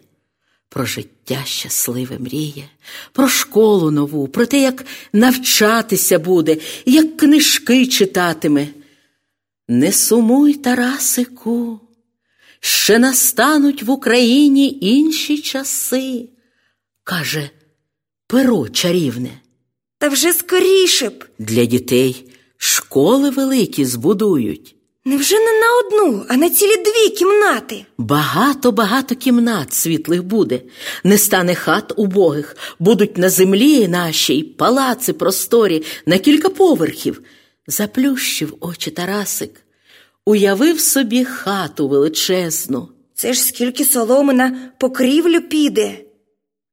Про 0.69 0.85
життя 0.85 1.41
щасливе 1.45 2.19
мріє, 2.19 2.69
про 3.11 3.27
школу 3.27 3.91
нову, 3.91 4.27
про 4.27 4.45
те, 4.45 4.61
як 4.61 4.85
навчатися 5.13 6.19
буде, 6.19 6.57
як 6.85 7.17
книжки 7.17 7.87
читатиме. 7.87 8.67
Не 9.67 9.91
сумуй, 9.91 10.53
Тарасику, 10.53 11.79
ще 12.59 12.99
настануть 12.99 13.83
в 13.83 13.91
Україні 13.91 14.77
інші 14.81 15.37
часи, 15.37 16.29
каже 17.03 17.49
перо 18.27 18.69
чарівне. 18.69 19.41
Та 19.97 20.09
вже 20.09 20.33
скоріше 20.33 21.09
б. 21.09 21.25
Для 21.39 21.65
дітей 21.65 22.31
школи 22.57 23.29
великі 23.29 23.85
збудують. 23.85 24.75
Невже 25.05 25.35
не 25.35 25.59
на 25.59 25.67
одну, 25.79 26.25
а 26.29 26.37
на 26.37 26.49
цілі 26.49 26.75
дві 26.77 27.09
кімнати? 27.09 27.85
Багато-багато 27.97 29.15
кімнат 29.15 29.73
світлих 29.73 30.23
буде, 30.23 30.61
не 31.03 31.17
стане 31.17 31.55
хат 31.55 31.93
убогих, 31.95 32.57
будуть 32.79 33.17
на 33.17 33.29
землі 33.29 33.87
нашій 33.87 34.43
палаци 34.43 35.13
просторі 35.13 35.83
на 36.05 36.17
кілька 36.17 36.49
поверхів. 36.49 37.21
Заплющив 37.67 38.57
очі 38.59 38.91
Тарасик, 38.91 39.65
уявив 40.25 40.79
собі 40.79 41.23
хату 41.25 41.87
величезну. 41.87 42.89
Це 43.13 43.33
ж 43.33 43.43
скільки 43.43 43.85
соломи 43.85 44.33
на 44.33 44.71
покрівлю 44.79 45.41
піде, 45.41 45.97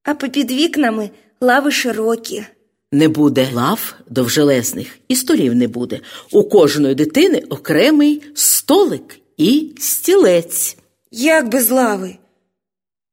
а 0.02 0.14
попід 0.14 0.50
вікнами 0.50 1.10
лави 1.40 1.70
широкі. 1.70 2.44
Не 2.92 3.08
буде 3.08 3.48
лав 3.54 3.94
довжелезних 4.08 4.98
і 5.08 5.16
столів 5.16 5.54
не 5.54 5.68
буде. 5.68 6.00
У 6.32 6.44
кожної 6.44 6.94
дитини 6.94 7.42
окремий 7.48 8.22
столик 8.34 9.20
і 9.36 9.72
стілець. 9.78 10.76
Як 11.10 11.48
без 11.48 11.70
лави? 11.70 12.16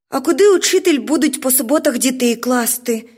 А 0.09 0.21
куди 0.21 0.49
учитель 0.49 0.99
будуть 0.99 1.41
по 1.41 1.51
суботах 1.51 1.97
дітей 1.97 2.35
класти? 2.35 3.09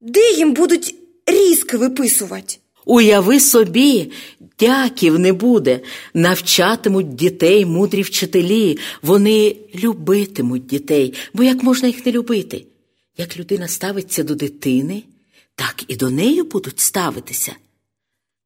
Де 0.00 0.32
їм 0.32 0.54
будуть 0.54 0.94
різки 1.26 1.76
виписувати? 1.76 2.58
Уяви 2.90 3.40
собі, 3.40 4.12
дяків 4.58 5.18
не 5.18 5.32
буде, 5.32 5.80
навчатимуть 6.14 7.14
дітей 7.14 7.66
мудрі 7.66 8.02
вчителі, 8.02 8.78
вони 9.02 9.56
любитимуть 9.74 10.66
дітей, 10.66 11.14
бо 11.34 11.42
як 11.42 11.62
можна 11.62 11.88
їх 11.88 12.06
не 12.06 12.12
любити? 12.12 12.64
Як 13.16 13.36
людина 13.36 13.68
ставиться 13.68 14.22
до 14.22 14.34
дитини, 14.34 15.02
так 15.54 15.84
і 15.88 15.96
до 15.96 16.10
неї 16.10 16.42
будуть 16.42 16.80
ставитися. 16.80 17.52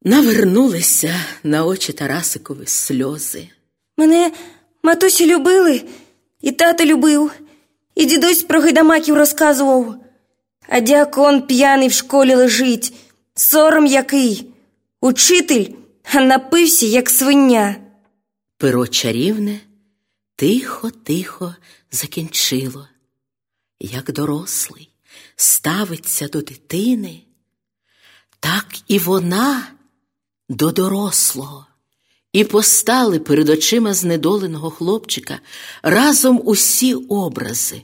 Навернулися 0.05 1.14
на 1.44 1.64
очі 1.64 1.93
Тарасикові 1.93 2.66
сльози. 2.66 3.48
Мене 3.97 4.32
матусі 4.82 5.27
любили, 5.27 5.82
і 6.40 6.52
тато 6.52 6.85
любив, 6.85 7.32
і 7.94 8.05
дідусь 8.05 8.43
про 8.43 8.60
гайдамаків 8.60 9.14
розказував. 9.14 9.94
А 10.69 10.81
дякон 10.81 11.43
п'яний 11.43 11.89
в 11.89 11.93
школі 11.93 12.35
лежить, 12.35 12.93
сором 13.35 13.87
який. 13.87 14.47
Учитель 15.01 15.67
напився, 16.15 16.87
як 16.87 17.11
свиня. 17.11 17.77
Перо 18.57 18.87
чарівне 18.87 19.61
тихо-тихо 20.37 21.55
закінчило, 21.91 22.89
як 23.81 24.13
дорослий 24.13 24.89
ставиться 25.37 26.29
до 26.29 26.43
дитини, 26.43 27.21
так 28.41 28.67
і 28.89 28.99
вона 28.99 29.67
до 30.49 30.71
дорослого. 30.71 31.67
І 32.33 32.45
постали 32.45 33.19
перед 33.19 33.49
очима 33.49 33.95
знедоленого 33.95 34.71
хлопчика 34.71 35.41
разом 35.83 36.43
усі 36.45 36.95
образи. 36.95 37.83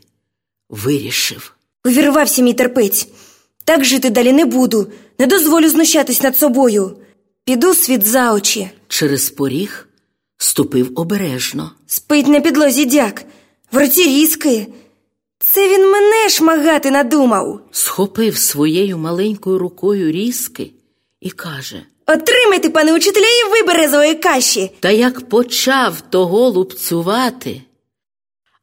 Вирішив. 0.69 1.55
Увірвався 1.85 2.43
мій 2.43 2.55
терпець. 2.55 3.09
Так 3.69 3.85
жити 3.85 4.11
далі 4.11 4.32
не 4.32 4.45
буду, 4.45 4.86
не 5.19 5.27
дозволю 5.27 5.69
знущатись 5.69 6.23
над 6.23 6.36
собою. 6.36 6.97
Піду 7.45 7.74
світ 7.74 8.07
за 8.07 8.35
очі. 8.35 8.70
Через 8.89 9.31
поріг 9.31 9.89
ступив 10.36 10.90
обережно. 10.95 11.70
Спить 11.86 12.27
на 12.27 12.40
підлозі 12.40 12.85
дяк, 12.85 13.24
в 13.73 13.78
руці 13.78 14.03
різки. 14.03 14.66
Це 15.39 15.69
він 15.69 15.90
мене 15.90 16.28
шмагати 16.28 16.90
надумав. 16.90 17.61
Схопив 17.70 18.36
своєю 18.36 18.99
маленькою 18.99 19.59
рукою 19.59 20.12
різки 20.12 20.70
і 21.20 21.31
каже 21.31 21.82
Отримайте, 22.07 22.70
пане 22.70 22.95
учителя, 22.95 23.27
і 23.27 23.51
ви 23.51 23.66
березової 23.66 24.15
каші. 24.15 24.70
Та 24.81 24.90
як 24.90 25.28
почав 25.28 26.01
того 26.01 26.49
лупцювати, 26.49 27.62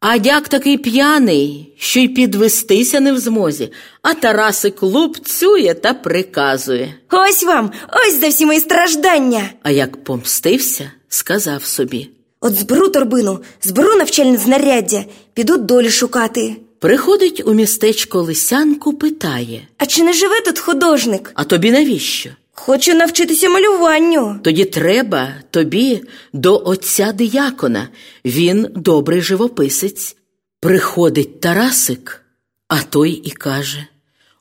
а 0.07 0.17
дяк 0.17 0.47
такий 0.49 0.77
п'яний, 0.77 1.73
що 1.77 1.99
й 1.99 2.07
підвестися 2.07 2.99
не 2.99 3.13
в 3.13 3.19
змозі, 3.19 3.71
а 4.01 4.13
Тарасик 4.13 4.83
лупцює 4.83 5.73
та 5.73 5.93
приказує. 5.93 6.93
Ось 7.11 7.43
вам, 7.43 7.71
ось 7.93 8.19
за 8.19 8.27
всі 8.27 8.45
мої 8.45 8.59
страждання. 8.59 9.49
А 9.63 9.71
як 9.71 10.03
помстився, 10.03 10.91
сказав 11.09 11.65
собі. 11.65 12.09
От 12.41 12.55
зберу 12.55 12.89
торбину, 12.89 13.39
зберу 13.61 13.95
навчальне 13.95 14.37
знаряддя, 14.37 15.05
піду 15.33 15.57
долі 15.57 15.89
шукати. 15.89 16.55
Приходить 16.79 17.41
у 17.45 17.53
містечко 17.53 18.21
Лисянку, 18.21 18.93
питає 18.93 19.61
А 19.77 19.85
чи 19.85 20.03
не 20.03 20.13
живе 20.13 20.41
тут 20.45 20.59
художник? 20.59 21.31
А 21.35 21.43
тобі 21.43 21.71
навіщо? 21.71 22.29
Хочу 22.57 22.93
навчитися 22.93 23.49
малюванню. 23.49 24.39
Тоді 24.43 24.65
треба 24.65 25.33
тобі 25.51 26.01
до 26.33 26.61
отця 26.65 27.11
диякона. 27.11 27.89
Він 28.25 28.67
добрий 28.75 29.21
живописець. 29.21 30.15
Приходить 30.59 31.41
Тарасик, 31.41 32.21
а 32.67 32.81
той 32.81 33.11
і 33.11 33.31
каже: 33.31 33.87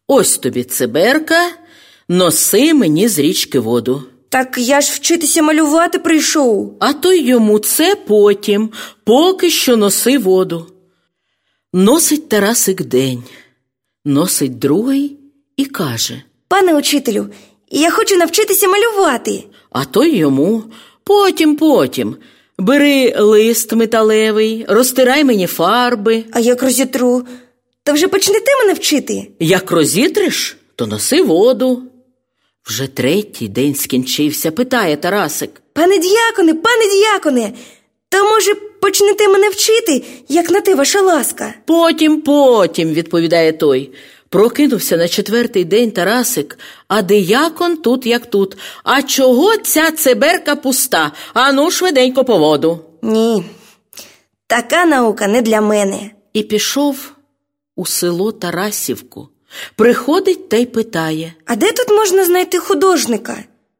Ось 0.06 0.38
тобі 0.38 0.64
циберка, 0.64 1.50
носи 2.08 2.74
мені 2.74 3.08
з 3.08 3.18
річки 3.18 3.58
воду. 3.58 4.02
Так 4.28 4.58
я 4.58 4.80
ж 4.80 4.92
вчитися 4.92 5.42
малювати 5.42 5.98
прийшов. 5.98 6.76
А 6.80 6.92
той 6.92 7.22
йому 7.26 7.58
це 7.58 7.94
потім, 7.94 8.70
поки 9.04 9.50
що 9.50 9.76
носи 9.76 10.18
воду. 10.18 10.66
Носить 11.72 12.28
Тарасик 12.28 12.82
день, 12.82 13.22
носить 14.04 14.58
другий 14.58 15.18
і 15.56 15.64
каже: 15.64 16.22
Пане 16.48 16.78
учителю, 16.78 17.26
я 17.80 17.90
хочу 17.90 18.16
навчитися 18.16 18.68
малювати. 18.68 19.44
А 19.70 19.84
той 19.84 20.16
йому 20.16 20.62
потім, 21.04 21.56
потім. 21.56 22.16
Бери 22.58 23.14
лист 23.18 23.72
металевий, 23.72 24.64
розтирай 24.68 25.24
мені 25.24 25.46
фарби. 25.46 26.24
А 26.32 26.40
як 26.40 26.62
розітру, 26.62 27.22
то 27.84 27.92
вже 27.92 28.08
почнете 28.08 28.56
мене 28.60 28.72
вчити? 28.72 29.28
Як 29.40 29.70
розітриш, 29.70 30.56
то 30.76 30.86
носи 30.86 31.22
воду. 31.22 31.82
Вже 32.66 32.86
третій 32.86 33.48
день 33.48 33.74
скінчився, 33.74 34.50
питає 34.50 34.96
Тарасик. 34.96 35.62
Пане 35.72 35.98
діяконе, 35.98 36.54
пане 36.54 36.86
діяконе, 36.92 37.52
то, 38.08 38.24
може, 38.24 38.54
почнете 38.80 39.28
мене 39.28 39.48
вчити, 39.48 40.04
як 40.28 40.50
на 40.50 40.60
те 40.60 40.74
ваша 40.74 41.00
ласка? 41.00 41.54
Потім, 41.66 42.20
потім, 42.20 42.92
відповідає 42.92 43.52
той. 43.52 43.90
Прокинувся 44.28 44.96
на 44.96 45.08
четвертий 45.08 45.64
день 45.64 45.90
Тарасик, 45.90 46.58
а 46.88 47.02
диякон 47.02 47.76
тут, 47.76 48.06
як 48.06 48.26
тут. 48.30 48.56
А 48.84 49.02
чого 49.02 49.56
ця 49.56 49.90
циберка 49.90 50.56
пуста? 50.56 51.12
Ану, 51.34 51.70
швиденько 51.70 52.24
по 52.24 52.38
воду. 52.38 52.78
Ні, 53.02 53.44
така 54.46 54.84
наука 54.84 55.26
не 55.26 55.42
для 55.42 55.60
мене. 55.60 56.10
І 56.32 56.42
пішов 56.42 57.12
у 57.76 57.86
село 57.86 58.32
Тарасівку. 58.32 59.28
Приходить 59.76 60.48
та 60.48 60.56
й 60.56 60.66
питає 60.66 61.32
А 61.46 61.56
де 61.56 61.72
тут 61.72 61.88
можна 61.90 62.24
знайти 62.24 62.58
художника? 62.58 63.36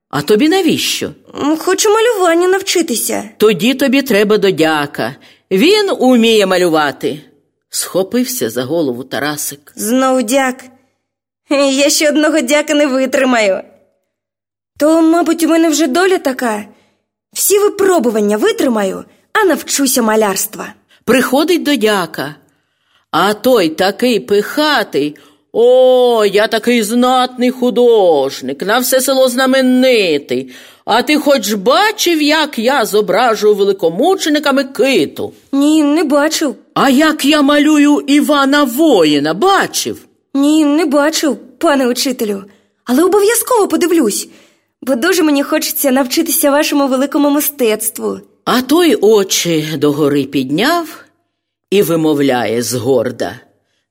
А 0.08 0.22
тобі 0.22 0.48
навіщо? 0.48 1.10
Хочу 1.58 1.88
малюванню 1.90 2.48
навчитися. 2.48 3.30
Тоді 3.38 3.74
тобі 3.74 4.02
треба 4.02 4.38
до 4.38 4.50
дяка. 4.50 5.16
Він 5.50 5.90
уміє 5.98 6.46
малювати. 6.46 7.20
Схопився 7.74 8.50
за 8.50 8.64
голову 8.64 9.04
Тарасик. 9.04 9.72
Знов 9.74 10.22
дяк. 10.22 10.64
Я 11.50 11.90
ще 11.90 12.08
одного 12.08 12.40
дяка 12.40 12.74
не 12.74 12.86
витримаю. 12.86 13.64
То, 14.78 15.02
мабуть, 15.02 15.42
у 15.42 15.48
мене 15.48 15.68
вже 15.68 15.86
доля 15.86 16.18
така. 16.18 16.64
Всі 17.32 17.58
випробування 17.58 18.36
витримаю, 18.36 19.04
а 19.32 19.44
навчуся 19.44 20.02
малярства. 20.02 20.74
Приходить 21.04 21.62
до 21.62 21.76
дяка, 21.76 22.34
а 23.10 23.34
той 23.34 23.68
такий 23.68 24.20
пихатий. 24.20 25.16
О, 25.52 26.24
я 26.24 26.46
такий 26.46 26.82
знатний 26.82 27.50
художник, 27.50 28.62
на 28.62 28.78
все 28.78 29.00
село 29.00 29.28
знаменитий. 29.28 30.54
А 30.84 31.02
ти 31.02 31.16
хоч 31.16 31.52
бачив, 31.52 32.22
як 32.22 32.58
я 32.58 32.84
зображую 32.84 33.54
великомученика 33.54 34.52
Микиту? 34.52 35.32
Ні, 35.52 35.82
не 35.82 36.04
бачив. 36.04 36.54
А 36.74 36.90
як 36.90 37.24
я 37.24 37.42
малюю 37.42 38.00
Івана 38.06 38.64
воїна, 38.64 39.34
бачив? 39.34 40.06
Ні, 40.34 40.64
не 40.64 40.86
бачив, 40.86 41.36
пане 41.58 41.88
учителю. 41.88 42.44
Але 42.84 43.04
обов'язково 43.04 43.68
подивлюсь, 43.68 44.28
бо 44.82 44.94
дуже 44.94 45.22
мені 45.22 45.42
хочеться 45.42 45.90
навчитися 45.90 46.50
вашому 46.50 46.88
великому 46.88 47.30
мистецтву. 47.30 48.18
А 48.44 48.62
той 48.62 48.94
очі 48.94 49.68
догори 49.78 50.24
підняв 50.24 51.04
і 51.70 51.82
вимовляє 51.82 52.62
згорда. 52.62 53.40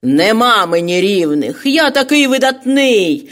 Нема 0.04 0.66
мені 0.66 1.02
рівних, 1.02 1.62
я 1.66 1.92
такий 1.92 2.28
видатний. 2.28 3.30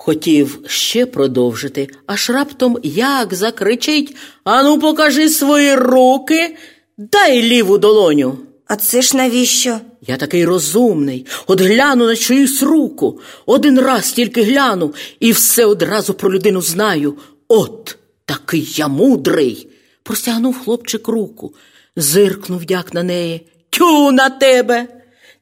Хотів 0.00 0.58
ще 0.66 1.06
продовжити, 1.06 1.88
аж 2.06 2.30
раптом 2.30 2.78
як 2.82 3.34
закричить 3.34 4.16
Ану, 4.44 4.78
покажи 4.78 5.28
свої 5.28 5.74
руки, 5.74 6.56
дай 6.98 7.42
ліву 7.42 7.78
долоню. 7.78 8.38
А 8.66 8.76
це 8.76 9.02
ж 9.02 9.16
навіщо? 9.16 9.80
Я 10.06 10.16
такий 10.16 10.44
розумний. 10.44 11.26
От 11.46 11.60
гляну 11.60 12.06
на 12.06 12.16
чиюсь 12.16 12.62
руку. 12.62 13.20
Один 13.46 13.80
раз 13.80 14.12
тільки 14.12 14.42
гляну 14.42 14.94
і 15.20 15.32
все 15.32 15.64
одразу 15.64 16.14
про 16.14 16.32
людину 16.32 16.62
знаю. 16.62 17.18
От 17.48 17.96
такий 18.24 18.68
я 18.76 18.88
мудрий. 18.88 19.68
Простягнув 20.02 20.58
хлопчик 20.64 21.08
руку, 21.08 21.54
зиркнув 21.96 22.62
як 22.68 22.94
на 22.94 23.02
неї. 23.02 23.46
Тю 23.70 24.10
на 24.10 24.30
тебе. 24.30 24.86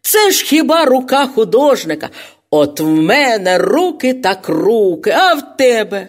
Це 0.01 0.31
ж 0.31 0.45
хіба 0.45 0.85
рука 0.85 1.27
художника? 1.27 2.11
От 2.51 2.81
в 2.81 2.87
мене 2.87 3.59
руки 3.59 4.15
так 4.15 4.49
руки, 4.49 5.11
а 5.11 5.35
в 5.35 5.57
тебе. 5.57 6.09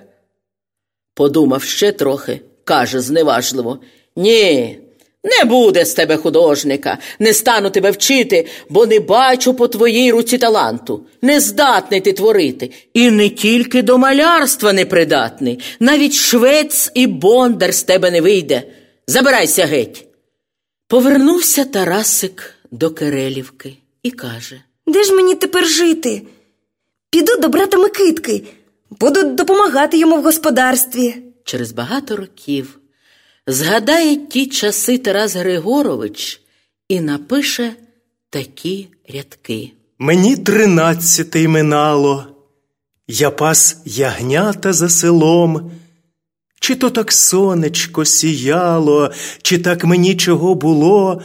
Подумав 1.13 1.63
ще 1.63 1.91
трохи, 1.91 2.41
каже 2.63 2.99
зневажливо. 2.99 3.79
Ні, 4.15 4.79
не 5.23 5.49
буде 5.49 5.85
з 5.85 5.93
тебе 5.93 6.17
художника, 6.17 6.97
не 7.19 7.33
стану 7.33 7.69
тебе 7.69 7.91
вчити, 7.91 8.47
бо 8.69 8.85
не 8.85 8.99
бачу 8.99 9.53
по 9.53 9.67
твоїй 9.67 10.11
руці 10.11 10.37
таланту. 10.37 11.05
Нездатний 11.21 12.01
ти 12.01 12.13
творити. 12.13 12.71
І 12.93 13.11
не 13.11 13.29
тільки 13.29 13.81
до 13.81 13.97
малярства 13.97 14.73
непридатний, 14.73 15.59
навіть 15.79 16.13
швець 16.13 16.91
і 16.93 17.07
бондар 17.07 17.73
з 17.73 17.83
тебе 17.83 18.11
не 18.11 18.21
вийде. 18.21 18.63
Забирайся 19.07 19.65
геть. 19.65 20.07
Повернувся 20.87 21.65
Тарасик 21.65 22.53
до 22.71 22.89
Керелівки 22.89 23.77
і 24.03 24.11
каже 24.11 24.61
Де 24.87 25.03
ж 25.03 25.13
мені 25.13 25.35
тепер 25.35 25.67
жити? 25.67 26.21
Піду 27.09 27.37
до 27.37 27.49
брата 27.49 27.77
Микитки, 27.77 28.43
буду 28.99 29.23
допомагати 29.23 29.97
йому 29.97 30.17
в 30.17 30.23
господарстві. 30.23 31.15
через 31.43 31.71
багато 31.71 32.15
років 32.15 32.79
згадає 33.47 34.15
ті 34.15 34.45
часи 34.47 34.97
Тарас 34.97 35.35
Григорович 35.35 36.41
і 36.89 36.99
напише 36.99 37.73
такі 38.29 38.87
рядки. 39.13 39.71
Мені 39.99 40.35
тринадцяте 40.37 41.47
минало, 41.47 42.25
я 43.07 43.31
пас 43.31 43.77
ягнята 43.85 44.73
за 44.73 44.89
селом. 44.89 45.71
Чи 46.59 46.75
то 46.75 46.89
так 46.89 47.11
сонечко 47.11 48.05
сіяло, 48.05 49.11
чи 49.41 49.57
так 49.57 49.83
мені 49.83 50.15
чого 50.15 50.55
було, 50.55 51.21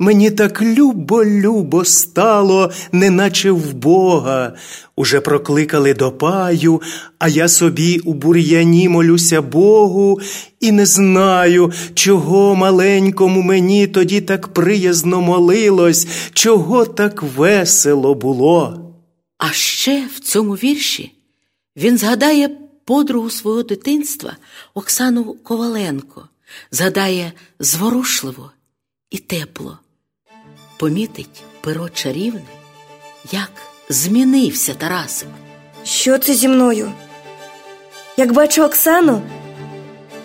мені 0.00 0.30
так 0.30 0.62
любо-любо 0.62 1.84
стало, 1.84 2.72
неначе 2.92 3.50
в 3.50 3.74
Бога. 3.74 4.56
Уже 4.96 5.20
прокликали 5.20 5.94
до 5.94 6.12
паю, 6.12 6.82
а 7.18 7.28
я 7.28 7.48
собі 7.48 7.98
у 7.98 8.14
бур'яні 8.14 8.88
молюся 8.88 9.42
Богу, 9.42 10.20
і 10.60 10.72
не 10.72 10.86
знаю, 10.86 11.72
чого 11.94 12.54
маленькому 12.54 13.42
мені 13.42 13.86
тоді 13.86 14.20
так 14.20 14.48
приязно 14.48 15.20
молилось, 15.20 16.06
чого 16.32 16.84
так 16.84 17.22
весело 17.22 18.14
було. 18.14 18.92
А 19.38 19.52
ще 19.52 20.06
в 20.16 20.20
цьому 20.20 20.52
вірші 20.52 21.12
він 21.76 21.98
згадає 21.98 22.50
подругу 22.84 23.30
свого 23.30 23.62
дитинства 23.62 24.36
Оксану 24.74 25.36
Коваленко, 25.42 26.28
згадає 26.70 27.32
зворушливо 27.58 28.50
і 29.10 29.18
тепло. 29.18 29.78
Помітить 30.80 31.42
перо 31.60 31.88
чарівне, 31.88 32.40
як 33.32 33.50
змінився 33.88 34.74
Тарасик. 34.74 35.28
Що 35.84 36.18
це 36.18 36.34
зі 36.34 36.48
мною? 36.48 36.92
Як 38.16 38.32
бачу 38.32 38.64
Оксану, 38.64 39.22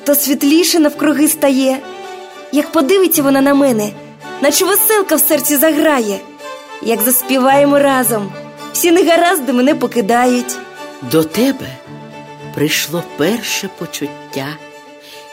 то 0.04 0.16
світліше 0.16 0.80
навкруги 0.80 1.28
стає. 1.28 1.80
Як 2.52 2.72
подивиться 2.72 3.24
вона 3.24 3.42
на 3.42 3.54
мене, 3.54 3.92
наче 4.42 4.66
веселка 4.66 5.16
в 5.16 5.20
серці 5.20 5.58
заграє. 5.58 6.20
Як 6.82 7.02
заспіваємо 7.02 7.80
разом, 7.80 8.34
всі 8.74 8.92
негаразди 8.92 9.54
мене 9.54 9.76
покидають. 9.76 10.58
До 11.12 11.24
тебе 11.24 11.78
прийшло 12.54 13.04
перше 13.18 13.70
почуття, 13.78 14.48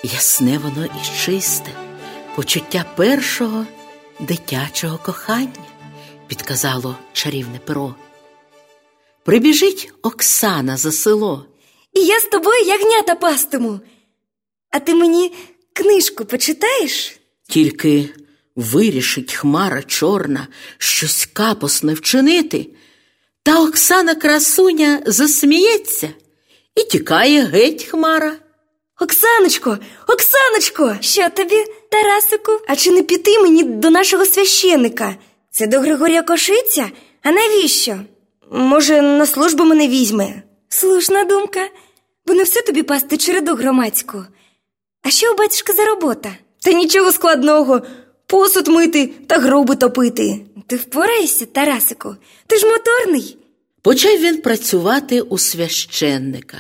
ясне 0.03 0.59
воно 0.59 0.85
і 0.85 1.25
чисте, 1.25 1.71
почуття 2.37 2.85
першого 2.97 3.67
дитячого 4.23 4.99
кохання, 4.99 5.67
підказало 6.27 6.97
чарівне 7.13 7.61
перо. 7.65 7.95
Прибіжить 9.25 9.93
Оксана 10.03 10.77
за 10.77 10.93
село. 10.93 11.47
І 11.93 12.01
я 12.01 12.21
з 12.21 12.25
тобою 12.25 12.65
ягнята 12.65 13.15
пастиму. 13.15 13.81
А 14.71 14.81
ти 14.81 14.95
мені 14.95 15.33
книжку 15.73 16.25
почитаєш? 16.25 17.17
Тільки 17.49 18.09
вирішить 18.57 19.35
хмара 19.35 19.83
чорна 19.83 20.49
щось 20.79 21.29
капосне 21.33 21.95
вчинити, 21.95 22.69
та 23.43 23.63
Оксана 23.63 24.15
красуня 24.15 25.03
засміється 25.07 26.09
і 26.75 26.83
тікає 26.85 27.45
геть 27.45 27.85
хмара. 27.85 28.37
Оксаночко, 29.01 29.79
Оксаночко, 30.09 30.97
що 31.01 31.31
тобі, 31.31 31.65
Тарасику? 31.93 32.53
А 32.69 32.77
чи 32.77 32.91
не 32.91 33.03
піти 33.03 33.39
мені 33.39 33.63
до 33.65 33.91
нашого 33.91 34.27
священика? 34.27 35.17
Це 35.51 35.67
до 35.67 35.81
Григорія 35.81 36.23
Кошиця? 36.23 36.91
А 37.23 37.31
навіщо? 37.33 38.01
Може, 38.51 39.03
на 39.03 39.27
службу 39.27 39.65
мене 39.65 39.89
візьме? 39.89 40.43
Слушна 40.69 41.25
думка, 41.25 41.69
бо 42.27 42.35
не 42.35 42.43
все 42.43 42.63
тобі 42.63 42.83
пасти 42.83 43.17
череду 43.17 43.55
громадську. 43.55 44.25
А 45.03 45.11
що 45.11 45.33
у 45.33 45.37
батюшка 45.37 45.73
за 45.73 45.85
робота? 45.85 46.37
Та 46.61 46.73
нічого 46.73 47.13
складного. 47.13 47.83
Посуд 48.27 48.69
мити 48.69 49.07
та 49.27 49.39
груби 49.39 49.77
топити. 49.77 50.41
Ти 50.67 50.77
впораєшся, 50.77 51.47
Тарасику? 51.47 52.17
Ти 52.47 52.57
ж 52.59 52.67
моторний. 52.67 53.37
Почав 53.83 54.19
він 54.19 54.41
працювати 54.41 55.21
у 55.21 55.39
священника. 55.39 56.59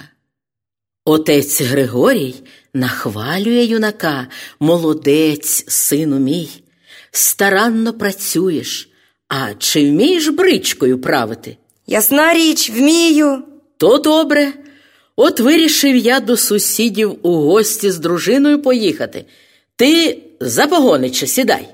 Отець 1.04 1.60
Григорій 1.60 2.34
нахвалює 2.74 3.64
юнака, 3.64 4.26
молодець, 4.60 5.64
сину 5.68 6.18
мій. 6.18 6.48
Старанно 7.10 7.92
працюєш, 7.92 8.90
а 9.28 9.54
чи 9.58 9.90
вмієш 9.90 10.28
бричкою 10.28 11.00
правити? 11.00 11.56
Ясна 11.86 12.34
річ, 12.34 12.70
вмію. 12.70 13.42
То 13.76 13.98
добре. 13.98 14.52
От 15.16 15.40
вирішив 15.40 15.96
я 15.96 16.20
до 16.20 16.36
сусідів 16.36 17.18
у 17.22 17.32
гості 17.32 17.90
з 17.90 17.98
дружиною 17.98 18.62
поїхати. 18.62 19.24
Ти 19.76 20.22
за 20.40 20.66
погонича 20.66 21.26
сідай. 21.26 21.68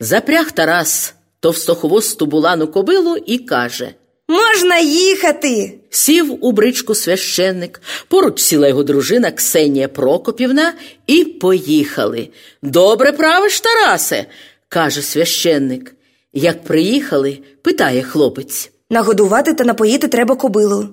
Запряг 0.00 0.52
Тарас 0.52 1.14
товстохвосту 1.40 2.26
булану 2.26 2.68
кобилу 2.68 3.16
і 3.16 3.38
каже 3.38 3.94
Можна 4.28 4.78
їхати. 4.78 5.78
Сів 5.90 6.44
у 6.44 6.52
бричку 6.52 6.94
священник, 6.94 7.82
поруч 8.08 8.40
сіла 8.40 8.68
його 8.68 8.82
дружина 8.82 9.30
Ксенія 9.30 9.88
Прокопівна, 9.88 10.74
і 11.06 11.24
поїхали. 11.24 12.28
Добре 12.62 13.12
правиш, 13.12 13.60
Тарасе, 13.60 14.26
каже 14.68 15.02
священник. 15.02 15.94
Як 16.32 16.64
приїхали, 16.64 17.38
питає 17.62 18.02
хлопець. 18.02 18.70
Нагодувати 18.90 19.54
та 19.54 19.64
напоїти 19.64 20.08
треба 20.08 20.36
кобилу. 20.36 20.88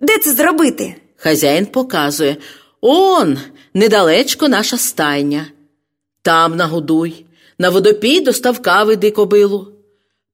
Де 0.00 0.18
це 0.18 0.32
зробити? 0.32 0.94
Хазяїн 1.16 1.66
показує 1.66 2.36
он, 2.80 3.38
недалечко 3.74 4.48
наша 4.48 4.78
стайня. 4.78 5.46
Там 6.22 6.56
нагодуй, 6.56 7.26
на 7.58 7.70
водопій 7.70 8.20
до 8.20 8.32
ставка 8.32 8.84
веди 8.84 9.10
кобилу. 9.10 9.72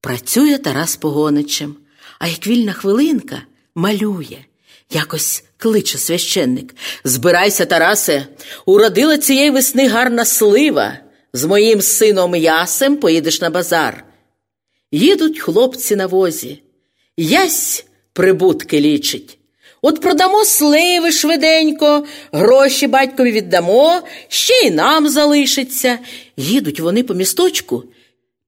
Працює 0.01 0.59
Тарас 0.59 0.97
Погоничем, 0.97 1.77
а 2.19 2.29
як 2.29 2.47
вільна 2.47 2.73
хвилинка 2.73 3.43
малює. 3.75 4.39
Якось 4.91 5.45
кличе 5.57 5.99
священник. 5.99 6.75
Збирайся, 7.05 7.67
Тарасе, 7.67 8.27
уродила 8.67 9.19
цієї 9.19 9.51
весни 9.51 9.89
гарна 9.89 10.25
слива. 10.25 10.99
З 11.33 11.45
моїм 11.45 11.83
сином 11.83 12.35
Ясем 12.35 12.97
поїдеш 12.97 13.41
на 13.41 13.51
базар. 13.51 14.05
Їдуть 14.93 15.41
хлопці 15.41 15.97
на 15.97 16.07
возі. 16.07 16.63
Ясь 17.17 17.85
прибутки 18.13 18.81
лічить. 18.81 19.39
От 19.83 20.01
продамо 20.01 20.45
сливи 20.45 21.13
швиденько, 21.13 22.05
гроші 22.33 22.87
батькові 22.87 23.33
віддамо, 23.33 24.03
ще 24.29 24.55
й 24.55 24.71
нам 24.71 25.09
залишиться. 25.09 25.99
Їдуть 26.37 26.81
вони 26.81 27.03
по 27.03 27.15
місточку. 27.15 27.85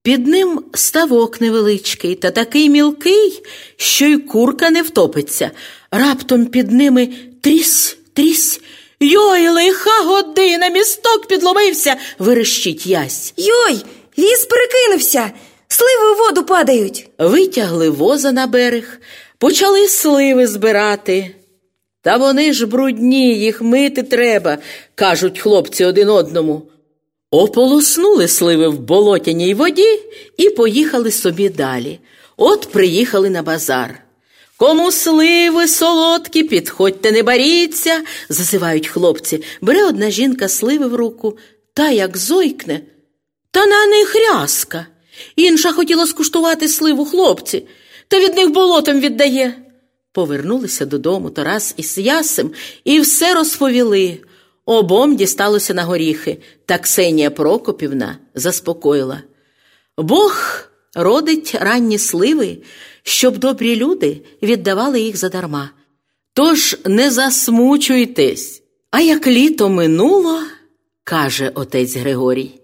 Під 0.06 0.26
ним 0.26 0.64
ставок 0.74 1.40
невеличкий 1.40 2.14
та 2.14 2.30
такий 2.30 2.70
мілкий, 2.70 3.42
що 3.76 4.06
й 4.06 4.16
курка 4.16 4.70
не 4.70 4.82
втопиться. 4.82 5.50
Раптом 5.90 6.46
під 6.46 6.72
ними 6.72 7.08
трісь, 7.40 7.98
трісь. 8.12 8.60
Йой, 9.00 9.48
лиха 9.48 10.02
година, 10.04 10.68
місток 10.68 11.26
підломився, 11.26 11.96
верещить 12.18 12.86
ясь. 12.86 13.34
Йой, 13.36 13.84
віз 14.18 14.44
перекинувся, 14.44 15.30
сливи 15.68 16.12
у 16.14 16.18
воду 16.18 16.44
падають. 16.44 17.08
Витягли 17.18 17.90
воза 17.90 18.32
на 18.32 18.46
берег, 18.46 19.00
почали 19.38 19.88
сливи 19.88 20.46
збирати. 20.46 21.34
Та 22.02 22.16
вони 22.16 22.52
ж 22.52 22.66
брудні, 22.66 23.38
їх 23.38 23.62
мити 23.62 24.02
треба, 24.02 24.58
кажуть 24.94 25.38
хлопці 25.38 25.84
один 25.84 26.08
одному. 26.08 26.62
Ополоснули 27.30 28.28
сливи 28.28 28.68
в 28.68 28.78
болотяній 28.78 29.54
воді 29.54 30.00
і 30.36 30.50
поїхали 30.50 31.12
собі 31.12 31.48
далі. 31.48 32.00
От 32.36 32.68
приїхали 32.72 33.30
на 33.30 33.42
базар. 33.42 34.02
Кому 34.56 34.92
сливи 34.92 35.68
солодкі, 35.68 36.42
підходьте, 36.42 37.12
не 37.12 37.22
боріться, 37.22 38.02
зазивають 38.28 38.88
хлопці. 38.88 39.42
Бере 39.60 39.84
одна 39.84 40.10
жінка 40.10 40.48
сливи 40.48 40.86
в 40.86 40.94
руку, 40.94 41.38
та 41.74 41.90
як 41.90 42.16
зойкне, 42.16 42.80
та 43.50 43.66
на 43.66 43.86
них 43.86 44.14
рязка. 44.14 44.86
Інша 45.36 45.72
хотіла 45.72 46.06
скуштувати 46.06 46.68
сливу 46.68 47.04
хлопці, 47.04 47.66
та 48.08 48.20
від 48.20 48.34
них 48.34 48.50
болотом 48.50 49.00
віддає. 49.00 49.54
Повернулися 50.12 50.86
додому 50.86 51.30
Тарас 51.30 51.74
із 51.76 51.98
Ясем 51.98 52.50
і 52.84 53.00
все 53.00 53.34
розповіли. 53.34 54.18
Обом 54.66 55.16
дісталося 55.16 55.74
на 55.74 55.84
горіхи, 55.84 56.38
та 56.64 56.78
Ксенія 56.78 57.30
Прокопівна 57.30 58.18
заспокоїла. 58.34 59.22
Бог 59.98 60.60
родить 60.94 61.56
ранні 61.60 61.98
сливи, 61.98 62.58
щоб 63.02 63.38
добрі 63.38 63.76
люди 63.76 64.22
віддавали 64.42 65.00
їх 65.00 65.16
задарма. 65.16 65.70
Тож 66.32 66.76
не 66.84 67.10
засмучуйтесь. 67.10 68.62
А 68.90 69.00
як 69.00 69.26
літо 69.26 69.68
минуло, 69.68 70.42
каже 71.04 71.52
отець 71.54 71.96
Григорій, 71.96 72.60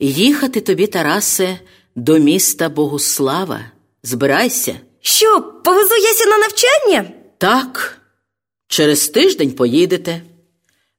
їхати 0.00 0.60
тобі, 0.60 0.86
Тарасе, 0.86 1.58
до 1.96 2.18
міста 2.18 2.68
Богуслава. 2.68 3.60
Збирайся. 4.02 4.74
Що, 5.00 5.42
повезу 5.64 5.94
Яся 5.94 6.26
на 6.26 6.38
навчання? 6.38 7.10
Так, 7.38 8.00
через 8.68 9.08
тиждень 9.08 9.52
поїдете. 9.52 10.22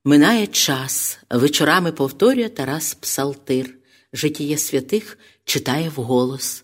Минає 0.05 0.47
час, 0.47 1.19
вечорами 1.30 1.91
повторює 1.91 2.49
Тарас 2.49 2.93
Псалтир, 2.93 3.76
житіє 4.13 4.57
святих 4.57 5.17
читає 5.45 5.91
вголос. 5.95 6.63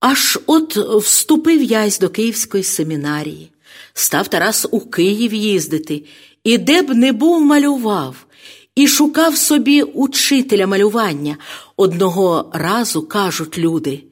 Аж 0.00 0.38
от 0.46 0.76
вступив 0.76 1.62
ясь 1.62 1.98
до 1.98 2.08
Київської 2.08 2.62
семінарії, 2.62 3.52
став 3.94 4.28
Тарас 4.28 4.66
у 4.70 4.80
Київ 4.80 5.34
їздити, 5.34 6.04
і 6.44 6.58
де 6.58 6.82
б 6.82 6.94
не 6.94 7.12
був 7.12 7.40
малював, 7.40 8.26
і 8.74 8.88
шукав 8.88 9.36
собі 9.36 9.82
учителя 9.82 10.66
малювання. 10.66 11.36
Одного 11.76 12.50
разу 12.54 13.06
кажуть 13.06 13.58
люди, 13.58 14.04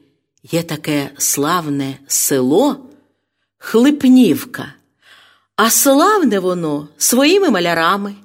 є 0.51 0.63
таке 0.63 1.11
славне 1.17 1.99
село 2.07 2.89
Хлипнівка, 3.57 4.73
а 5.61 5.69
славне 5.69 6.39
воно 6.39 6.87
своїми 6.97 7.49
малярами. 7.49 8.15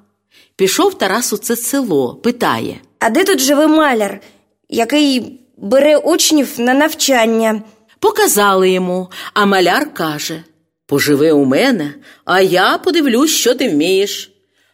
Пішов 0.56 0.98
Тарас 0.98 1.32
у 1.32 1.36
це 1.36 1.56
село, 1.56 2.15
питає. 2.15 2.81
А 2.98 3.11
де 3.11 3.24
тут 3.24 3.40
живе 3.40 3.66
маляр, 3.66 4.20
який 4.69 5.40
бере 5.56 5.97
учнів 5.97 6.55
на 6.59 6.74
навчання? 6.74 7.62
Показали 7.98 8.70
йому, 8.70 9.11
а 9.32 9.47
маляр 9.47 9.94
каже 9.94 10.44
Поживи 10.86 11.32
у 11.32 11.44
мене, 11.44 11.94
а 12.24 12.40
я 12.40 12.78
подивлюсь, 12.78 13.31
що 13.31 13.55
ти 13.55 13.69
вмієш. 13.69 14.32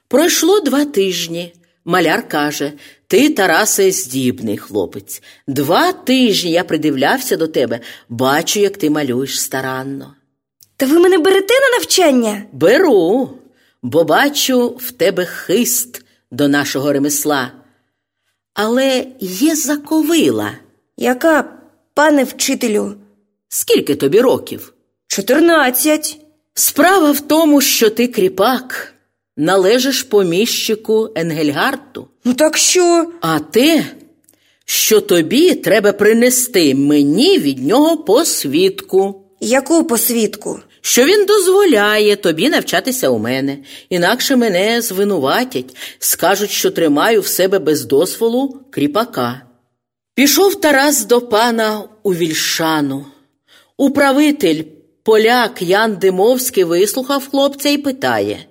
Пройшло 0.09 0.61
два 0.61 0.85
тижні. 0.85 1.55
Маляр 1.85 2.29
каже 2.29 2.73
Ти, 3.07 3.31
Тарасе, 3.31 3.91
здібний 3.91 4.59
хлопець. 4.59 5.23
Два 5.47 5.93
тижні 5.93 6.51
я 6.51 6.65
придивлявся 6.65 7.37
до 7.37 7.47
тебе, 7.47 7.81
бачу, 8.09 8.61
як 8.61 8.77
ти 8.77 8.91
малюєш 8.91 9.41
старанно. 9.41 10.15
Та 10.81 10.87
ви 10.87 10.99
мене 10.99 11.19
берете 11.19 11.55
на 11.55 11.79
навчання? 11.79 12.43
Беру, 12.53 13.31
бо 13.83 14.05
бачу 14.05 14.77
в 14.81 14.91
тебе 14.91 15.27
хист 15.27 16.05
до 16.31 16.49
нашого 16.49 16.93
ремесла. 16.93 17.53
Але 18.55 19.07
є 19.21 19.57
заковила. 19.57 20.53
Яка, 20.97 21.53
пане 21.95 22.25
вчителю? 22.25 22.95
Скільки 23.49 23.95
тобі 23.95 24.21
років? 24.21 24.75
Чотирнадцять. 25.07 26.21
Справа 26.55 27.11
в 27.11 27.21
тому, 27.21 27.61
що 27.61 27.91
ти 27.91 28.07
кріпак, 28.07 28.95
належиш 29.37 30.03
поміщику 30.03 31.09
Енгельгарту, 31.15 32.09
Ну 32.25 32.35
так 32.35 32.57
що? 32.57 33.13
а 33.21 33.39
те, 33.39 33.85
що 34.65 35.01
тобі 35.01 35.55
треба 35.55 35.93
принести 35.93 36.75
мені 36.75 37.39
від 37.39 37.67
нього 37.67 37.97
посвідку, 37.97 39.23
Яку 39.41 39.85
посвідку? 39.85 40.61
Що 40.81 41.05
він 41.05 41.27
дозволяє 41.27 42.17
тобі 42.17 42.49
навчатися 42.49 43.09
у 43.09 43.19
мене, 43.19 43.59
інакше 43.91 44.37
мене 44.37 44.83
звинуватять, 44.83 45.77
скажуть, 45.99 46.51
що 46.51 46.71
тримаю 46.71 47.21
в 47.21 47.27
себе 47.27 47.59
без 47.59 47.85
дозволу 47.85 48.61
кріпака. 48.71 49.43
Пішов 50.15 50.61
Тарас 50.61 51.05
до 51.05 51.21
пана 51.21 51.83
у 52.03 52.15
Вільшану. 52.15 53.07
Управитель, 53.77 54.63
поляк 55.03 55.63
Ян 55.63 55.97
Димовський 55.97 56.65
вислухав 56.65 57.29
хлопця 57.31 57.69
і 57.69 57.79
питає: 57.79 58.45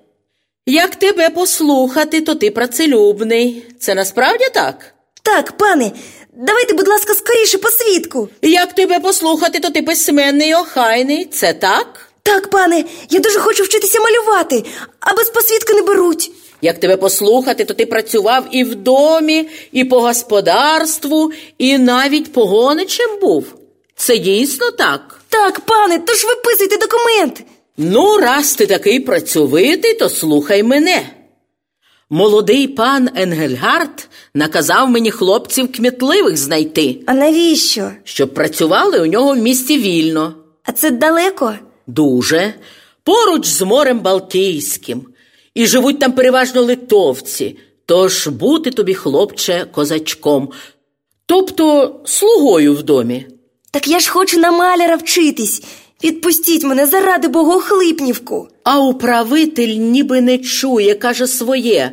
Як 0.66 0.96
тебе 0.96 1.30
послухати, 1.30 2.22
то 2.22 2.36
ти 2.36 2.52
працелюбний. 2.52 3.66
Це 3.80 3.96
насправді 3.96 4.46
так? 4.54 4.94
Так, 5.24 5.58
пане, 5.58 5.92
давайте, 6.34 6.74
будь 6.74 6.88
ласка, 6.88 7.14
скоріше 7.14 7.58
посвідку. 7.58 8.30
Як 8.42 8.74
тебе 8.74 9.00
послухати, 9.00 9.60
то 9.60 9.70
ти 9.70 9.82
письменний 9.82 10.54
охайний. 10.54 11.26
Це 11.26 11.54
так? 11.54 12.09
Так, 12.30 12.50
пане, 12.50 12.84
я 13.10 13.20
дуже 13.20 13.40
хочу 13.40 13.64
вчитися 13.64 14.00
малювати, 14.00 14.64
а 15.00 15.14
без 15.14 15.30
посвідки 15.30 15.74
не 15.74 15.82
беруть. 15.82 16.32
Як 16.62 16.80
тебе 16.80 16.98
послухати, 16.98 17.66
то 17.66 17.74
ти 17.74 17.86
працював 17.86 18.46
і 18.52 18.64
в 18.64 18.76
домі, 18.76 19.50
і 19.72 19.84
по 19.86 20.02
господарству, 20.02 21.32
і 21.58 21.78
навіть 21.78 22.34
погоничем 22.34 23.20
був. 23.22 23.46
Це 23.96 24.18
дійсно 24.18 24.72
так. 24.72 25.22
Так, 25.30 25.60
пане, 25.60 26.00
тож 26.08 26.26
виписуйте 26.26 26.78
документ. 26.78 27.44
Ну, 27.78 28.18
раз 28.18 28.54
ти 28.56 28.66
такий 28.66 29.00
працьовитий, 29.00 29.94
то 29.94 30.10
слухай 30.10 30.64
мене. 30.64 31.10
Молодий 32.10 32.68
пан 32.68 33.10
Енгельгард 33.16 34.08
наказав 34.34 34.90
мені 34.90 35.12
хлопців 35.12 35.72
кмітливих 35.72 36.38
знайти, 36.38 37.00
А 37.06 37.14
навіщо? 37.14 37.92
щоб 38.04 38.34
працювали 38.34 39.00
у 39.00 39.06
нього 39.06 39.34
в 39.34 39.38
місті 39.38 39.78
вільно. 39.78 40.36
А 40.64 40.72
це 40.72 40.92
далеко? 40.92 41.54
Дуже. 41.90 42.54
Поруч 43.04 43.46
з 43.46 43.62
морем 43.62 44.00
Балтійським. 44.00 45.06
І 45.54 45.66
живуть 45.66 46.00
там 46.00 46.12
переважно 46.12 46.62
литовці. 46.62 47.58
Тож 47.86 48.28
бути 48.28 48.72
тобі, 48.72 48.94
хлопче, 48.94 49.66
козачком, 49.72 50.50
тобто 51.26 51.96
слугою 52.06 52.74
в 52.74 52.84
домі. 52.84 53.28
Так 53.72 53.88
я 53.88 54.00
ж 54.00 54.10
хочу 54.10 54.40
на 54.40 54.52
маляра 54.52 54.96
вчитись. 54.96 55.64
Відпустіть 56.04 56.64
мене 56.64 56.88
заради 56.88 57.28
Бога 57.28 57.60
Хлипнівку. 57.60 58.48
А 58.64 58.80
управитель 58.80 59.76
ніби 59.76 60.22
не 60.22 60.38
чує, 60.38 60.96
каже 60.96 61.28
своє. 61.28 61.92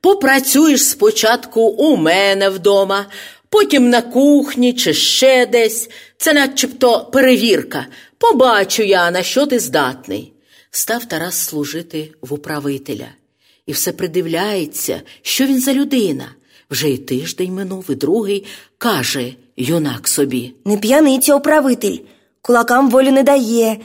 Попрацюєш 0.00 0.88
спочатку 0.88 1.60
у 1.60 1.96
мене 1.96 2.48
вдома, 2.48 3.06
потім 3.48 3.90
на 3.90 4.02
кухні 4.02 4.72
чи 4.72 4.94
ще 4.94 5.46
десь. 5.46 5.88
Це 6.18 6.32
начебто 6.32 7.10
перевірка. 7.12 7.86
Побачу 8.18 8.82
я, 8.82 9.10
на 9.10 9.22
що 9.22 9.46
ти 9.46 9.58
здатний. 9.58 10.32
Став 10.70 11.04
Тарас 11.04 11.38
служити 11.38 12.12
в 12.20 12.32
управителя. 12.32 13.08
І 13.66 13.72
все 13.72 13.92
придивляється, 13.92 15.02
що 15.22 15.46
він 15.46 15.60
за 15.60 15.74
людина. 15.74 16.34
Вже 16.70 16.88
й 16.88 16.98
тиждень 16.98 17.54
минув, 17.54 17.84
і 17.88 17.94
другий 17.94 18.46
каже 18.78 19.34
юнак 19.56 20.08
собі. 20.08 20.54
Не 20.64 20.76
п'яниця 20.76 21.34
управитель, 21.34 21.98
кулакам 22.42 22.90
волі 22.90 23.10
не 23.10 23.22
дає, 23.22 23.76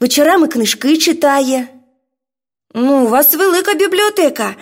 вечорами 0.00 0.48
книжки 0.48 0.96
читає. 0.96 1.68
Ну, 2.74 3.04
у 3.04 3.08
вас 3.08 3.34
велика 3.34 3.74
бібліотека. 3.74 4.56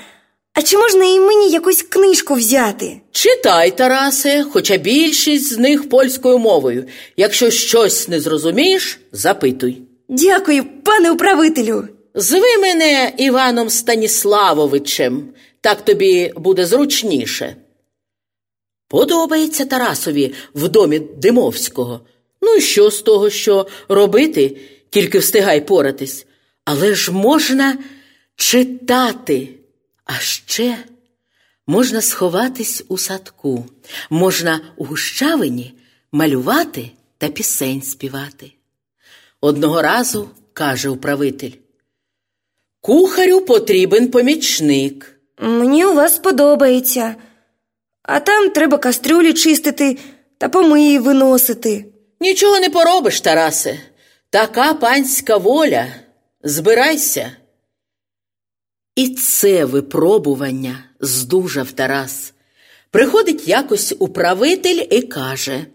А 0.58 0.62
чи 0.62 0.78
можна 0.78 1.04
і 1.04 1.20
мені 1.20 1.50
якусь 1.50 1.82
книжку 1.82 2.34
взяти? 2.34 3.00
Читай, 3.12 3.76
Тарасе, 3.76 4.44
хоча 4.52 4.76
більшість 4.76 5.52
з 5.52 5.58
них 5.58 5.88
польською 5.88 6.38
мовою. 6.38 6.84
Якщо 7.16 7.50
щось 7.50 8.08
не 8.08 8.20
зрозумієш, 8.20 9.00
запитуй. 9.12 9.82
Дякую, 10.08 10.64
пане 10.84 11.10
управителю. 11.10 11.88
Зви 12.14 12.58
мене 12.60 13.12
Іваном 13.18 13.70
Станіславовичем, 13.70 15.28
так 15.60 15.84
тобі 15.84 16.32
буде 16.36 16.66
зручніше. 16.66 17.56
Подобається 18.88 19.64
Тарасові 19.64 20.34
в 20.54 20.68
домі 20.68 20.98
Димовського. 20.98 22.00
Ну 22.42 22.54
і 22.54 22.60
що 22.60 22.90
з 22.90 23.02
того, 23.02 23.30
що 23.30 23.66
робити, 23.88 24.56
тільки 24.90 25.18
встигай 25.18 25.66
поратись. 25.66 26.26
Але 26.64 26.94
ж 26.94 27.12
можна 27.12 27.78
читати, 28.36 29.48
а 30.08 30.18
ще 30.20 30.78
можна 31.66 32.00
сховатись 32.00 32.84
у 32.88 32.98
садку, 32.98 33.66
можна 34.10 34.60
у 34.76 34.84
гущавині 34.84 35.74
малювати 36.12 36.90
та 37.18 37.28
пісень 37.28 37.82
співати. 37.82 38.52
Одного 39.40 39.82
разу 39.82 40.30
каже 40.52 40.88
управитель, 40.88 41.52
кухарю 42.80 43.40
потрібен 43.40 44.10
помічник. 44.10 45.20
Мені 45.38 45.84
у 45.84 45.94
вас 45.94 46.18
подобається. 46.18 47.14
А 48.02 48.20
там 48.20 48.50
треба 48.50 48.78
кастрюлі 48.78 49.34
чистити 49.34 49.98
та 50.38 50.48
помиї 50.48 50.98
виносити. 50.98 51.84
Нічого 52.20 52.60
не 52.60 52.70
поробиш, 52.70 53.20
Тарасе. 53.20 53.78
Така 54.30 54.74
панська 54.74 55.36
воля. 55.36 55.86
Збирайся. 56.42 57.32
І 58.98 59.08
це 59.08 59.64
випробування 59.64 60.84
здужав 61.00 61.72
Тарас. 61.72 62.32
Приходить 62.90 63.48
якось 63.48 63.94
управитель 63.98 64.86
і 64.90 65.02
каже: 65.02 65.66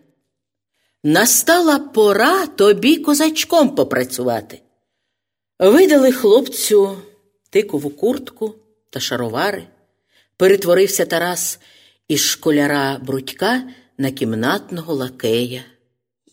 Настала 1.04 1.80
пора 1.80 2.48
тобі 2.48 2.98
козачком 2.98 3.76
попрацювати. 3.76 4.62
Видали 5.60 6.12
хлопцю 6.12 6.98
тикову 7.50 7.90
куртку 7.90 8.56
та 8.90 9.00
шаровари. 9.00 9.64
Перетворився 10.38 11.06
Тарас 11.06 11.60
із 12.08 12.22
школяра 12.22 13.00
Брудька 13.04 13.64
на 13.98 14.12
кімнатного 14.12 14.94
лакея. 14.94 15.64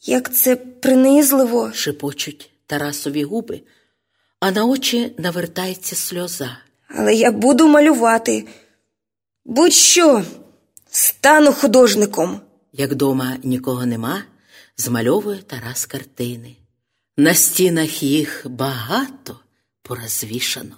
Як 0.02 0.34
це 0.34 0.56
принизливо. 0.56 1.72
Шепочуть 1.72 2.50
Тарасові 2.66 3.24
губи, 3.24 3.60
а 4.40 4.50
на 4.50 4.64
очі 4.64 5.12
навертається 5.18 5.96
сльоза. 5.96 6.56
Але 6.94 7.14
я 7.14 7.32
буду 7.32 7.68
малювати. 7.68 8.46
Будь-що, 9.44 10.24
стану 10.90 11.52
художником. 11.52 12.40
Як 12.72 12.94
дома 12.94 13.36
нікого 13.42 13.86
нема, 13.86 14.22
змальовує 14.76 15.38
Тарас 15.38 15.86
картини. 15.86 16.56
На 17.16 17.34
стінах 17.34 18.02
їх 18.02 18.42
багато 18.44 19.40
порозвішано. 19.82 20.76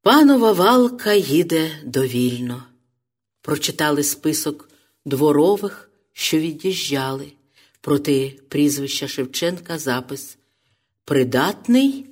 Панова 0.01 0.51
валка 0.51 1.13
їде 1.13 1.71
довільно. 1.83 2.63
Прочитали 3.47 4.03
список 4.03 4.69
дворових, 5.05 5.89
що 6.13 6.37
від'їжджали. 6.37 7.31
Проти 7.81 8.39
прізвища 8.49 9.07
Шевченка 9.07 9.79
запис 9.79 10.37
Придатний 11.05 12.05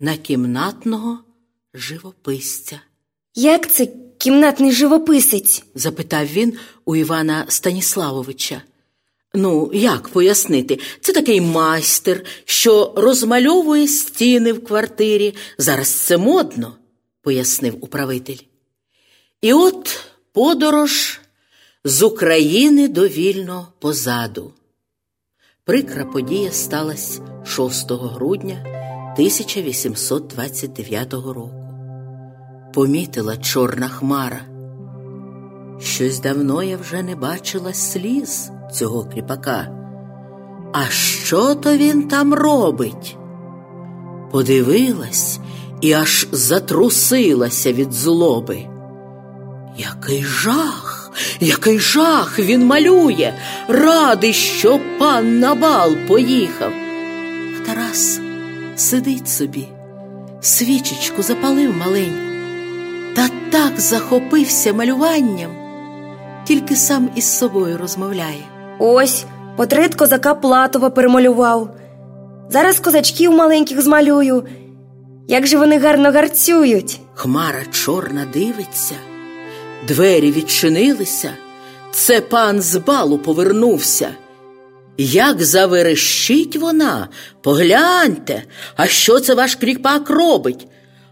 на 0.00 0.16
кімнатного 0.16 1.18
живописця. 1.74 2.80
Як 3.34 3.72
це 3.72 3.88
кімнатний 4.18 4.72
живописець? 4.72 5.64
запитав 5.74 6.26
він 6.26 6.58
у 6.84 6.96
Івана 6.96 7.44
Станіславовича. 7.48 8.62
Ну, 9.34 9.70
як 9.74 10.08
пояснити? 10.08 10.78
Це 11.00 11.12
такий 11.12 11.40
майстер, 11.40 12.24
що 12.44 12.92
розмальовує 12.96 13.88
стіни 13.88 14.52
в 14.52 14.64
квартирі. 14.64 15.34
Зараз 15.58 15.88
це 15.88 16.16
модно, 16.16 16.76
пояснив 17.22 17.76
управитель. 17.80 18.38
І 19.40 19.52
от 19.52 20.13
подорож 20.34 21.20
з 21.84 22.02
України 22.02 22.88
довільно 22.88 23.66
позаду. 23.78 24.52
Прикра 25.64 26.04
подія 26.04 26.52
сталася 26.52 27.20
6 27.44 27.92
грудня 27.92 28.64
1829 29.12 31.12
року. 31.12 31.50
Помітила 32.74 33.36
чорна 33.36 33.88
хмара. 33.88 34.40
Щось 35.80 36.20
давно 36.20 36.62
я 36.62 36.76
вже 36.76 37.02
не 37.02 37.16
бачила 37.16 37.72
сліз 37.72 38.50
цього 38.72 39.04
кріпака. 39.04 39.68
А 40.72 40.88
що 40.88 41.54
то 41.54 41.76
він 41.76 42.08
там 42.08 42.34
робить? 42.34 43.16
Подивилась 44.30 45.38
і 45.80 45.92
аж 45.92 46.28
затрусилася 46.32 47.72
від 47.72 47.92
злоби. 47.92 48.73
Який 49.76 50.24
жах, 50.24 51.10
який 51.40 51.78
жах 51.78 52.38
він 52.38 52.66
малює, 52.66 53.34
радий, 53.68 54.32
що 54.32 54.80
пан 54.98 55.38
на 55.38 55.54
бал 55.54 55.96
поїхав. 56.08 56.72
А 57.56 57.66
Тарас 57.66 58.20
сидить 58.76 59.28
собі, 59.28 59.68
свічечку 60.40 61.22
запалив 61.22 61.76
маленьку, 61.76 62.18
та 63.16 63.28
так 63.50 63.80
захопився 63.80 64.72
малюванням, 64.72 65.50
тільки 66.44 66.76
сам 66.76 67.10
із 67.16 67.38
собою 67.38 67.78
розмовляє. 67.78 68.44
Ось 68.78 69.24
портрет 69.56 69.94
козака 69.94 70.34
Платова 70.34 70.90
перемалював. 70.90 71.76
Зараз 72.48 72.80
козачків 72.80 73.32
маленьких 73.32 73.82
змалюю. 73.82 74.44
Як 75.28 75.46
же 75.46 75.58
вони 75.58 75.78
гарно 75.78 76.12
гарцюють. 76.12 77.00
Хмара 77.14 77.64
чорна 77.72 78.26
дивиться, 78.32 78.94
двері 79.88 80.32
відчинилися. 80.32 81.34
Це 81.92 82.20
пан 82.20 82.62
з 82.62 82.76
балу 82.76 83.18
повернувся. 83.18 84.14
Як 84.98 85.42
заверещить 85.42 86.56
вона, 86.56 87.08
погляньте, 87.42 88.42
а 88.76 88.86
що 88.86 89.20
це 89.20 89.34
ваш 89.34 89.54
кріпак 89.54 90.10
робить? 90.10 90.66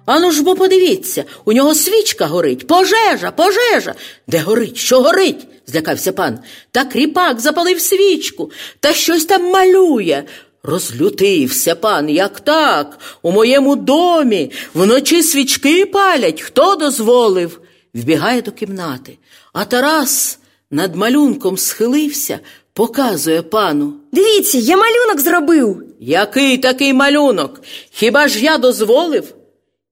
Ану 0.07 0.31
ж 0.31 0.43
бо 0.43 0.55
подивіться, 0.55 1.24
у 1.44 1.53
нього 1.53 1.74
свічка 1.74 2.27
горить, 2.27 2.66
пожежа, 2.66 3.31
пожежа. 3.36 3.94
Де 4.27 4.39
горить? 4.39 4.77
Що 4.77 5.03
горить? 5.03 5.47
злякався 5.66 6.12
пан. 6.12 6.39
Та 6.70 6.85
кріпак 6.85 7.40
запалив 7.40 7.81
свічку, 7.81 8.51
та 8.81 8.93
щось 8.93 9.24
там 9.24 9.51
малює. 9.51 10.23
Розлютився 10.62 11.74
пан, 11.74 12.09
як 12.11 12.40
так? 12.40 12.99
У 13.23 13.32
моєму 13.32 13.77
домі 13.77 14.53
вночі 14.74 15.23
свічки 15.23 15.86
палять. 15.86 16.43
Хто 16.43 16.77
дозволив? 16.77 17.61
Вбігає 17.94 18.43
до 18.43 18.52
кімнати, 18.52 19.19
а 19.52 19.64
Тарас 19.64 20.39
над 20.70 20.97
малюнком 20.97 21.59
схилився, 21.59 22.40
показує 22.73 23.43
пану. 23.43 23.94
Дивіться, 24.12 24.59
я 24.59 24.77
малюнок 24.77 25.20
зробив. 25.20 25.85
Який 26.01 26.59
такий 26.59 26.93
малюнок? 26.93 27.62
Хіба 27.90 28.28
ж 28.28 28.44
я 28.44 28.59
дозволив? 28.59 29.35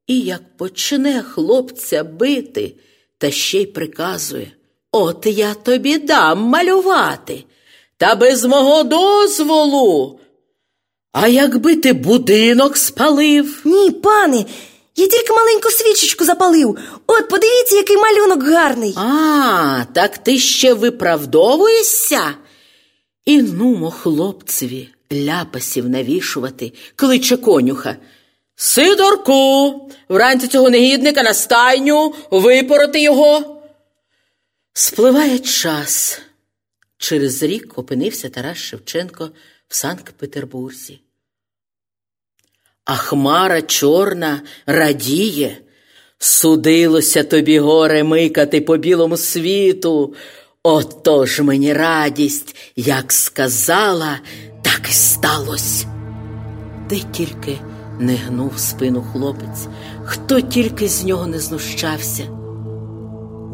І 0.07 0.21
як 0.21 0.57
почне 0.57 1.23
хлопця 1.23 2.05
бити, 2.05 2.75
та 3.19 3.31
ще 3.31 3.61
й 3.61 3.67
приказує 3.67 4.53
От 4.93 5.27
я 5.27 5.55
тобі 5.55 5.99
дам 5.99 6.41
малювати, 6.41 7.45
та 7.97 8.15
без 8.15 8.45
мого 8.45 8.83
дозволу. 8.83 10.21
А 11.13 11.29
якби 11.29 11.77
ти 11.77 11.93
будинок 11.93 12.77
спалив? 12.77 13.63
Ні, 13.65 13.91
пане, 13.91 14.45
я 14.97 15.07
тільки 15.07 15.33
маленьку 15.33 15.71
свічечку 15.71 16.25
запалив. 16.25 16.79
От 17.07 17.29
подивіться, 17.29 17.77
який 17.77 17.97
малюнок 17.97 18.43
гарний. 18.43 18.95
А, 18.97 19.85
так 19.95 20.19
ти 20.19 20.39
ще 20.39 20.75
виправдовуєшся? 20.75 22.35
І 23.25 23.43
нумо 23.43 23.91
хлопцеві 23.91 24.89
ляпасів 25.13 25.89
навішувати, 25.89 26.73
кличе 26.97 27.37
конюха. 27.37 27.97
Сидорку, 28.57 29.91
вранці 30.09 30.49
цього 30.49 30.71
негідника 30.71 31.23
на 31.23 31.35
стайню, 31.35 32.15
випороти 32.31 33.03
його. 33.03 33.63
Спливає 34.73 35.39
час. 35.39 36.21
Через 36.99 37.43
рік 37.43 37.79
опинився 37.79 38.29
Тарас 38.29 38.59
Шевченко 38.59 39.31
в 39.69 39.75
Санкт-Петербурзі. 39.75 41.01
А 42.85 42.97
хмара 42.97 43.63
чорна 43.63 44.41
радіє. 44.67 45.59
Судилося 46.19 47.25
тобі 47.25 47.59
горе 47.59 48.05
микати 48.05 48.61
по 48.61 48.77
білому 48.77 49.17
світу. 49.17 50.15
Отож 50.63 51.41
мені 51.41 51.73
радість, 51.73 52.57
як 52.77 53.13
сказала, 53.13 54.19
так 54.63 54.81
і 54.89 54.93
сталося. 54.93 55.87
Де 56.89 56.97
тільки 57.13 57.59
не 57.99 58.15
гнув 58.15 58.59
спину 58.59 59.03
хлопець, 59.13 59.69
хто 60.05 60.41
тільки 60.41 60.89
з 60.89 61.05
нього 61.05 61.27
не 61.27 61.39
знущався. 61.39 62.23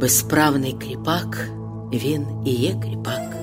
Безправний 0.00 0.76
кріпак, 0.80 1.48
він 1.92 2.26
і 2.46 2.50
є 2.50 2.74
кріпак. 2.82 3.36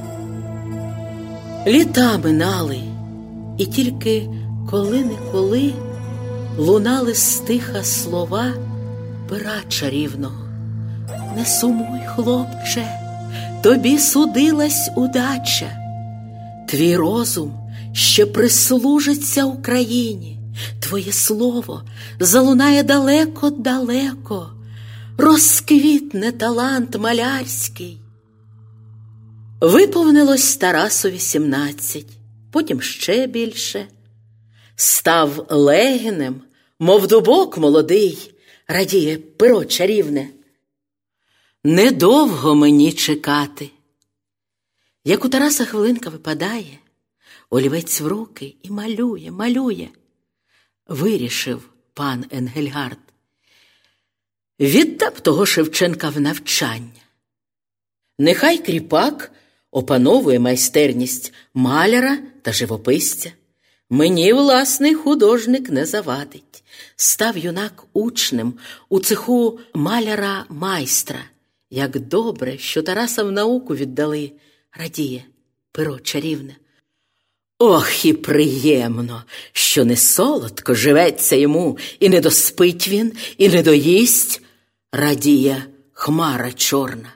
Літа 1.67 2.17
минали, 2.17 2.77
і 3.57 3.65
тільки 3.65 4.29
коли-неколи 4.73 5.73
лунали 6.57 7.13
стиха 7.13 7.83
слова 7.83 8.53
пера 9.29 9.61
чарівного. 9.69 10.47
Не 11.37 11.45
сумуй, 11.45 11.99
хлопче, 12.07 12.87
тобі 13.63 13.99
судилась 13.99 14.89
удача, 14.95 15.77
твій 16.67 16.97
розум 16.97 17.53
ще 17.93 18.25
прислужиться 18.25 19.45
Україні, 19.45 20.39
твоє 20.79 21.11
слово 21.11 21.83
залунає 22.19 22.83
далеко-далеко, 22.83 24.49
розквітне 25.17 26.31
талант 26.31 26.99
малярський. 26.99 28.01
Виповнилось 29.61 30.55
Тарасові 30.55 31.19
сімнадцять, 31.19 32.17
потім 32.51 32.81
ще 32.81 33.27
більше. 33.27 33.87
Став 34.83 35.45
легінем, 35.49 36.41
мов 36.79 37.07
дубок 37.07 37.57
молодий, 37.57 38.33
радіє 38.67 39.17
перо 39.17 39.65
чарівне. 39.65 40.29
Недовго 41.63 42.55
мені 42.55 42.93
чекати. 42.93 43.69
Як 45.05 45.25
у 45.25 45.29
Тараса 45.29 45.65
хвилинка 45.65 46.09
випадає, 46.09 46.79
олівець 47.49 48.01
в 48.01 48.07
руки 48.07 48.55
і 48.63 48.69
малює, 48.69 49.31
малює, 49.31 49.89
вирішив 50.87 51.69
пан 51.93 52.25
Енгельгард. 52.31 52.99
Віддав 54.59 55.19
того 55.19 55.45
Шевченка 55.45 56.09
в 56.09 56.19
навчання. 56.19 57.03
Нехай 58.19 58.57
кріпак 58.57 59.31
опановує 59.71 60.39
майстерність 60.39 61.33
маляра 61.53 62.17
та 62.41 62.51
живописця. 62.51 63.31
Мені 63.93 64.33
власний 64.33 64.93
художник 64.93 65.69
не 65.69 65.85
завадить. 65.85 66.63
Став 66.95 67.37
юнак 67.37 67.83
учнем 67.93 68.53
у 68.89 68.99
цеху 68.99 69.59
маляра 69.73 70.45
майстра. 70.49 71.19
Як 71.69 71.99
добре, 71.99 72.57
що 72.57 72.81
Тараса 72.81 73.23
в 73.23 73.31
науку 73.31 73.75
віддали, 73.75 74.31
радіє 74.79 75.23
перо 75.71 75.99
чарівне. 75.99 76.55
Ох, 77.59 78.05
і 78.05 78.13
приємно, 78.13 79.23
що 79.51 79.85
не 79.85 79.97
солодко 79.97 80.73
живеться 80.75 81.35
йому, 81.35 81.77
і 81.99 82.09
не 82.09 82.19
доспить 82.19 82.87
він, 82.87 83.13
і 83.37 83.49
не 83.49 83.63
доїсть, 83.63 84.41
радіє 84.91 85.65
хмара 85.91 86.51
чорна. 86.51 87.13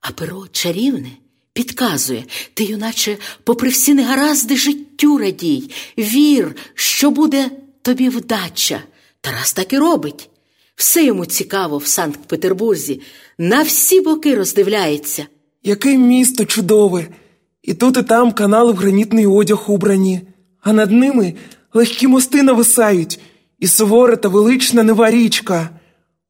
А 0.00 0.10
перо 0.10 0.46
чарівне 0.52 1.10
підказує, 1.54 2.24
ти, 2.54 2.64
юначе, 2.64 3.16
попри 3.44 3.68
всі 3.68 3.94
негаразди 3.94 4.56
життю 4.56 5.18
радій, 5.18 5.70
вір, 5.98 6.56
що 6.74 7.10
буде 7.10 7.50
тобі 7.82 8.08
вдача. 8.08 8.82
Тарас 9.20 9.52
так 9.52 9.72
і 9.72 9.78
робить. 9.78 10.30
Все 10.76 11.04
йому 11.04 11.26
цікаво 11.26 11.78
в 11.78 11.86
Санкт-Петербурзі, 11.86 13.00
на 13.38 13.62
всі 13.62 14.00
боки 14.00 14.34
роздивляється. 14.34 15.26
Яке 15.62 15.98
місто 15.98 16.44
чудове! 16.44 17.06
І 17.62 17.74
тут 17.74 17.96
і 17.96 18.02
там 18.02 18.32
канали 18.32 18.72
в 18.72 18.76
гранітний 18.76 19.26
одяг 19.26 19.64
убрані, 19.70 20.20
а 20.60 20.72
над 20.72 20.90
ними 20.90 21.34
легкі 21.74 22.06
мости 22.06 22.42
нависають, 22.42 23.20
і 23.58 23.66
сувора 23.66 24.16
та 24.16 24.28
велична 24.28 24.82
нова 24.82 25.10
річка, 25.10 25.70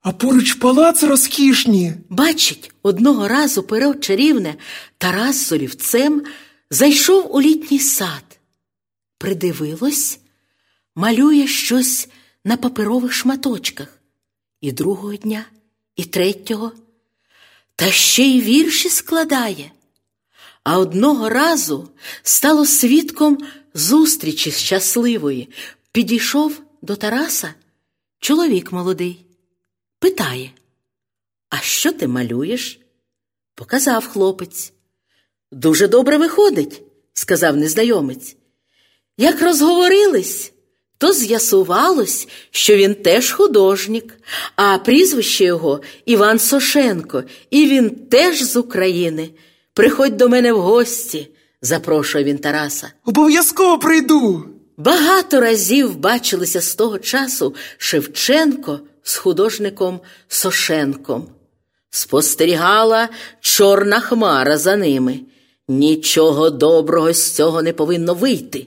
а 0.04 0.12
поруч 0.12 0.52
палаци 0.52 1.06
розкішні. 1.06 1.92
Бачить, 2.08 2.72
одного 2.82 3.28
разу 3.28 3.62
перо 3.62 3.94
чарівне 3.94 4.54
Тарас 4.98 5.46
з 5.46 5.52
олівцем 5.52 6.22
зайшов 6.70 7.36
у 7.36 7.40
літній 7.40 7.78
сад. 7.78 8.38
Придивилось, 9.18 10.18
малює 10.94 11.46
щось 11.46 12.08
на 12.44 12.56
паперових 12.56 13.12
шматочках. 13.12 14.00
І 14.60 14.72
другого 14.72 15.16
дня, 15.16 15.44
і 15.96 16.04
третього, 16.04 16.72
та 17.76 17.90
ще 17.90 18.22
й 18.22 18.40
вірші 18.40 18.88
складає. 18.88 19.70
А 20.64 20.78
одного 20.78 21.28
разу 21.28 21.88
стало 22.22 22.66
свідком 22.66 23.38
зустрічі 23.74 24.50
щасливої. 24.50 25.48
Підійшов 25.92 26.60
до 26.82 26.96
Тараса 26.96 27.54
чоловік 28.18 28.72
молодий, 28.72 29.24
питає: 30.04 30.50
А 31.50 31.56
що 31.60 31.92
ти 31.92 32.08
малюєш? 32.08 32.80
Показав 33.54 34.06
хлопець. 34.06 34.72
Дуже 35.52 35.88
добре 35.88 36.16
виходить, 36.16 36.82
сказав 37.14 37.56
незнайомець. 37.56 38.36
Як 39.18 39.42
розговорились, 39.42 40.52
то 40.98 41.12
з'ясувалось, 41.12 42.28
що 42.50 42.76
він 42.76 42.94
теж 42.94 43.32
художник, 43.32 44.18
а 44.56 44.78
прізвище 44.78 45.44
його 45.44 45.80
Іван 46.04 46.38
Сошенко, 46.38 47.24
і 47.50 47.66
він 47.66 47.90
теж 47.90 48.42
з 48.42 48.56
України. 48.56 49.30
Приходь 49.74 50.16
до 50.16 50.28
мене 50.28 50.52
в 50.52 50.60
гості, 50.60 51.28
запрошує 51.62 52.24
він 52.24 52.38
Тараса. 52.38 52.92
Обов'язково 53.04 53.78
прийду. 53.78 54.44
Багато 54.76 55.40
разів 55.40 55.96
бачилися 55.96 56.60
з 56.60 56.74
того 56.74 56.98
часу 56.98 57.54
Шевченко 57.78 58.80
з 59.04 59.16
художником 59.16 60.00
Сошенком. 60.28 61.28
Спостерігала 61.90 63.08
чорна 63.40 64.00
хмара 64.00 64.58
за 64.58 64.76
ними. 64.76 65.20
Нічого 65.68 66.50
доброго 66.50 67.12
з 67.12 67.34
цього 67.34 67.62
не 67.62 67.72
повинно 67.72 68.14
вийти. 68.14 68.66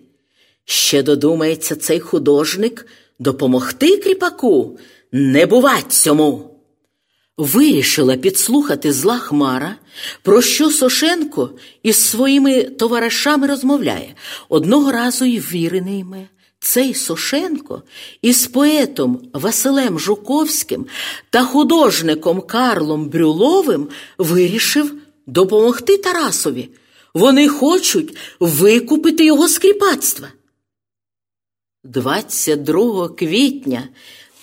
Ще 0.65 1.03
додумається 1.03 1.75
цей 1.75 1.99
художник 1.99 2.87
допомогти 3.19 3.97
кріпаку, 3.97 4.79
не 5.11 5.45
бувать 5.45 5.91
цьому. 5.93 6.57
Вирішила 7.37 8.17
підслухати 8.17 8.93
зла 8.93 9.17
Хмара, 9.17 9.75
про 10.21 10.41
що 10.41 10.69
Сошенко 10.69 11.49
із 11.83 11.95
своїми 11.95 12.63
товаришами 12.63 13.47
розмовляє. 13.47 14.15
Одного 14.49 14.91
разу 14.91 15.25
й 15.25 15.39
вірений 15.39 15.99
йме. 15.99 16.27
Цей 16.59 16.93
Сошенко 16.93 17.83
із 18.21 18.47
поетом 18.47 19.29
Василем 19.33 19.99
Жуковським 19.99 20.85
та 21.29 21.43
художником 21.43 22.41
Карлом 22.41 23.09
Брюловим 23.09 23.89
вирішив 24.17 24.93
допомогти 25.27 25.97
Тарасові. 25.97 26.69
Вони 27.13 27.47
хочуть 27.47 28.17
викупити 28.39 29.25
його 29.25 29.47
з 29.47 29.57
кріпацтва. 29.57 30.27
22 31.83 33.09
квітня 33.09 33.89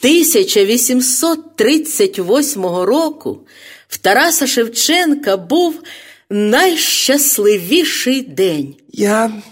1838 0.01 2.65
року 2.65 3.47
в 3.89 3.97
Тараса 3.97 4.47
Шевченка 4.47 5.37
був 5.37 5.83
найщасливіший 6.31 8.23
день. 8.23 8.75
Я 8.93 9.43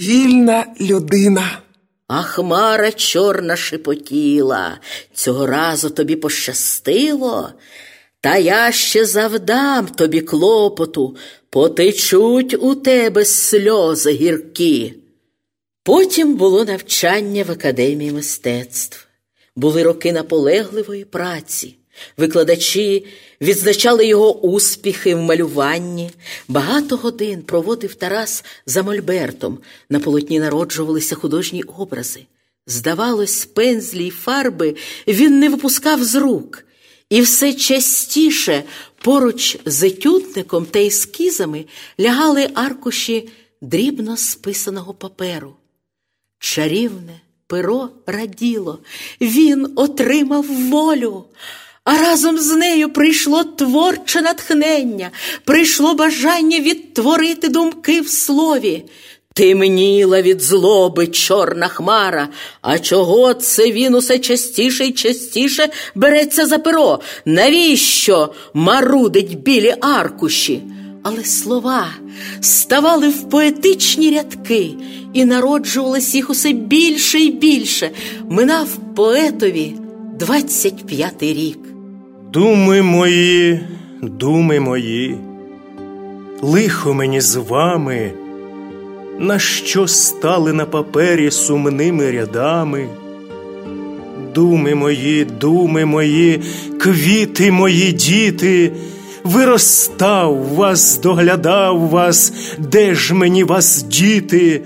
вільна 0.00 0.66
людина. 0.80 1.58
А 2.08 2.22
хмара 2.22 2.92
чорна 2.92 3.56
шепотіла. 3.56 4.78
Цього 5.14 5.46
разу 5.46 5.90
тобі 5.90 6.16
пощастило. 6.16 7.50
Та 8.20 8.36
я 8.36 8.72
ще 8.72 9.04
завдам 9.04 9.86
тобі 9.86 10.20
клопоту, 10.20 11.16
потечуть 11.50 12.56
у 12.60 12.74
тебе 12.74 13.24
сльози 13.24 14.12
гіркі. 14.12 14.94
Потім 15.82 16.34
було 16.34 16.64
навчання 16.64 17.44
в 17.44 17.50
академії 17.50 18.12
мистецтв. 18.12 19.06
Були 19.56 19.82
роки 19.82 20.12
наполегливої 20.12 21.04
праці. 21.04 21.76
Викладачі 22.16 23.06
відзначали 23.40 24.06
його 24.06 24.40
успіхи 24.40 25.14
в 25.14 25.18
малюванні. 25.18 26.10
Багато 26.48 26.96
годин 26.96 27.42
проводив 27.42 27.94
Тарас 27.94 28.44
за 28.66 28.82
Мольбертом. 28.82 29.58
На 29.90 30.00
полотні 30.00 30.40
народжувалися 30.40 31.14
художні 31.14 31.62
образи. 31.62 32.26
Здавалось, 32.66 33.44
пензлі 33.44 34.06
й 34.06 34.10
фарби 34.10 34.76
він 35.08 35.38
не 35.38 35.48
випускав 35.48 36.04
з 36.04 36.14
рук. 36.14 36.64
І 37.10 37.20
все 37.20 37.52
частіше 37.52 38.62
поруч 39.02 39.58
з 39.64 39.82
етюдником 39.82 40.66
та 40.66 40.78
ескізами 40.78 41.64
лягали 42.00 42.48
аркуші 42.54 43.28
дрібно 43.60 44.16
списаного 44.16 44.94
паперу. 44.94 45.56
Чарівне 46.38 47.20
перо 47.46 47.88
раділо, 48.06 48.78
він 49.20 49.72
отримав 49.76 50.46
волю, 50.46 51.24
а 51.92 51.98
разом 51.98 52.38
з 52.38 52.56
нею 52.56 52.88
прийшло 52.88 53.44
творче 53.44 54.22
натхнення, 54.22 55.10
прийшло 55.44 55.94
бажання 55.94 56.60
відтворити 56.60 57.48
думки 57.48 58.00
в 58.00 58.08
слові. 58.08 58.84
Темніла 59.34 60.22
від 60.22 60.42
злоби 60.42 61.06
чорна 61.06 61.68
хмара, 61.68 62.28
а 62.60 62.78
чого 62.78 63.34
це 63.34 63.70
він 63.70 63.94
усе 63.94 64.18
частіше 64.18 64.84
й 64.84 64.92
частіше 64.92 65.68
береться 65.94 66.46
за 66.46 66.58
перо? 66.58 67.00
Навіщо 67.24 68.32
марудить 68.54 69.38
білі 69.38 69.74
аркуші? 69.80 70.62
Але 71.02 71.24
слова 71.24 71.88
ставали 72.40 73.08
в 73.08 73.28
поетичні 73.28 74.10
рядки 74.10 74.70
і 75.14 75.24
народжувалось 75.24 76.14
їх 76.14 76.30
усе 76.30 76.52
більше 76.52 77.18
і 77.18 77.30
більше. 77.30 77.90
Минав 78.28 78.68
поетові 78.96 79.74
25-й 80.18 81.32
рік. 81.32 81.59
Думи 82.32 82.82
мої, 82.82 83.60
думи 84.02 84.60
мої, 84.60 85.16
лихо 86.42 86.94
мені 86.94 87.20
з 87.20 87.36
вами, 87.36 88.10
на 89.18 89.38
що 89.38 89.86
стали 89.86 90.52
на 90.52 90.64
папері 90.64 91.30
сумними 91.30 92.10
рядами. 92.10 92.86
Думи 94.34 94.74
мої, 94.74 95.24
думи 95.24 95.84
мої, 95.84 96.40
квіти 96.80 97.52
мої 97.52 97.92
діти, 97.92 98.72
виростав 99.24 100.54
вас, 100.54 101.00
доглядав 101.00 101.88
вас, 101.88 102.32
де 102.58 102.94
ж 102.94 103.14
мені 103.14 103.44
вас 103.44 103.82
діти? 103.82 104.62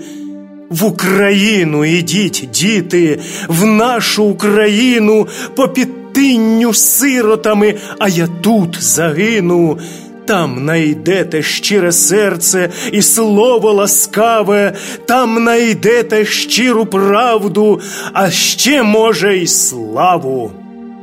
В 0.69 0.85
Україну 0.85 1.85
ідіть, 1.85 2.49
діти, 2.53 3.19
в 3.47 3.65
нашу 3.65 4.23
Україну 4.23 5.27
по 5.55 5.67
підтинню 6.15 6.73
сиротами, 6.73 7.75
а 7.99 8.09
я 8.09 8.27
тут 8.41 8.77
загину. 8.83 9.79
Там 10.25 10.65
найдете 10.65 11.43
щире 11.43 11.91
серце 11.91 12.69
і 12.91 13.01
слово 13.01 13.73
ласкаве, 13.73 14.73
там 15.05 15.43
найдете 15.43 16.25
щиру 16.25 16.85
правду, 16.85 17.81
а 18.13 18.31
ще, 18.31 18.83
може, 18.83 19.37
й 19.37 19.47
славу. 19.47 20.51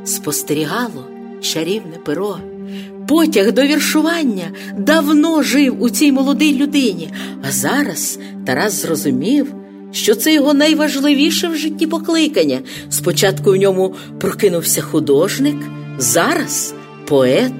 Спостерігало 0.05 1.07
чарівне 1.41 1.97
перо. 2.05 2.37
Потяг 3.07 3.51
до 3.51 3.61
віршування 3.61 4.51
давно 4.77 5.43
жив 5.43 5.81
у 5.81 5.89
цій 5.89 6.11
молодій 6.11 6.55
людині, 6.55 7.09
а 7.47 7.51
зараз 7.51 8.19
Тарас 8.45 8.81
зрозумів, 8.81 9.53
що 9.93 10.15
це 10.15 10.33
його 10.33 10.53
найважливіше 10.53 11.47
в 11.47 11.55
житті 11.55 11.87
покликання. 11.87 12.59
Спочатку 12.89 13.51
в 13.51 13.55
ньому 13.55 13.95
прокинувся 14.19 14.81
художник, 14.81 15.57
зараз 15.97 16.73
поет. 17.07 17.53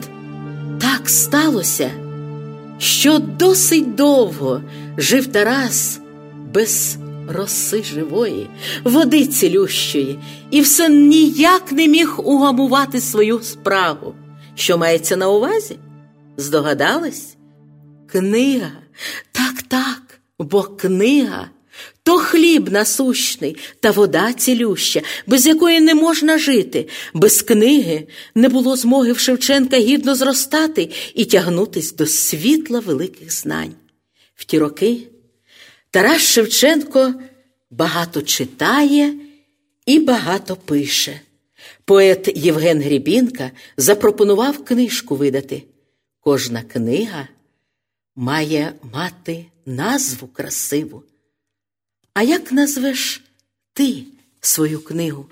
Так 0.82 1.10
сталося, 1.10 1.92
що 2.78 3.20
досить 3.20 3.96
довго 3.96 4.62
жив 4.98 5.28
Тарас 5.28 6.00
без 6.54 6.98
роси 7.30 7.84
живої, 7.84 8.50
води 8.84 9.26
цілющої, 9.26 10.20
і 10.52 10.62
все 10.62 10.90
ніяк 10.90 11.72
не 11.72 11.88
міг 11.88 12.20
угамувати 12.24 13.02
свою 13.02 13.42
справу. 13.42 14.14
Що 14.56 14.78
мається 14.78 15.16
на 15.16 15.30
увазі? 15.30 15.76
Здогадались? 16.38 17.36
Книга. 18.08 18.72
Так, 19.32 19.62
так, 19.68 20.20
бо 20.40 20.64
книга 20.64 21.48
то 22.04 22.18
хліб 22.18 22.72
насущний 22.72 23.58
та 23.80 23.92
вода 23.92 24.34
цілюща, 24.34 25.02
без 25.28 25.48
якої 25.48 25.82
не 25.82 25.96
можна 25.96 26.38
жити. 26.38 26.88
Без 27.14 27.42
книги 27.42 28.08
не 28.36 28.50
було 28.50 28.76
змоги 28.76 29.12
в 29.12 29.20
Шевченка 29.20 29.78
гідно 29.78 30.16
зростати 30.16 30.90
і 31.14 31.26
тягнутись 31.26 31.94
до 31.94 32.06
світла 32.06 32.80
великих 32.80 33.34
знань. 33.34 33.74
В 34.36 34.46
ті 34.46 34.60
роки 34.60 35.08
Тарас 35.92 36.22
Шевченко 36.22 37.14
багато 37.72 38.22
читає 38.22 39.14
і 39.86 40.00
багато 40.00 40.56
пише. 40.56 41.22
Поет 41.86 42.32
Євген 42.36 42.82
Грібінка 42.82 43.52
запропонував 43.78 44.66
книжку 44.66 45.16
видати. 45.16 45.64
Кожна 46.20 46.62
книга 46.62 47.28
має 48.16 48.74
мати 48.94 49.46
назву 49.66 50.28
красиву. 50.28 51.04
А 52.14 52.24
як 52.24 52.52
назвеш 52.52 53.24
ти 53.74 54.04
свою 54.42 54.82
книгу? 54.82 55.26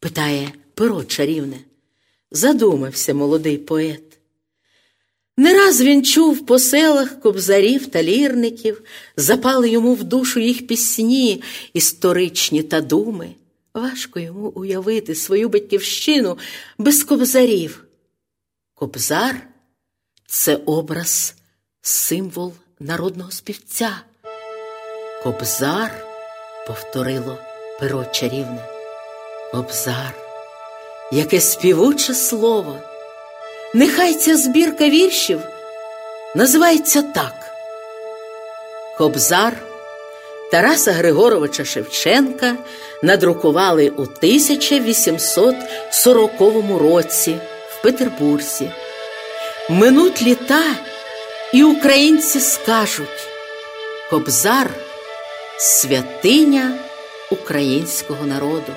питає 0.00 0.52
перо 0.74 1.04
чарівне. 1.04 1.58
Задумався 2.30 3.14
молодий 3.14 3.58
поет. 3.58 4.02
Не 5.36 5.54
раз 5.54 5.80
він 5.80 6.04
чув 6.04 6.46
по 6.46 6.58
селах 6.58 7.20
кобзарів 7.20 7.86
та 7.86 8.02
лірників, 8.02 8.82
запали 9.16 9.70
йому 9.70 9.94
в 9.94 10.04
душу 10.04 10.40
їх 10.40 10.66
пісні, 10.66 11.42
історичні 11.72 12.62
та 12.62 12.80
думи. 12.80 13.34
Важко 13.74 14.20
йому 14.20 14.48
уявити 14.48 15.14
свою 15.14 15.48
батьківщину 15.48 16.38
без 16.78 17.04
кобзарів. 17.04 17.84
Кобзар 18.74 19.48
це 20.26 20.56
образ, 20.56 21.34
символ 21.82 22.52
народного 22.80 23.30
співця. 23.30 24.00
Кобзар, 25.22 26.07
повторило 26.68 27.38
перо 27.80 28.04
чарівне, 28.04 28.62
кобзар, 29.52 30.14
яке 31.12 31.40
співуче 31.40 32.14
слово. 32.14 32.76
Нехай 33.74 34.14
ця 34.14 34.36
збірка 34.36 34.88
віршів 34.88 35.40
називається 36.34 37.02
так. 37.02 37.34
Кобзар 38.98 39.56
Тараса 40.50 40.92
Григоровича 40.92 41.64
Шевченка 41.64 42.56
надрукували 43.02 43.88
у 43.88 44.02
1840 44.02 46.30
році 46.80 47.38
в 47.70 47.82
Петербурзі. 47.82 48.70
Минуть 49.70 50.22
літа, 50.22 50.62
і 51.52 51.64
українці 51.64 52.40
скажуть 52.40 53.28
Кобзар 54.10 54.70
святиня 55.58 56.78
українського 57.30 58.26
народу. 58.26 58.72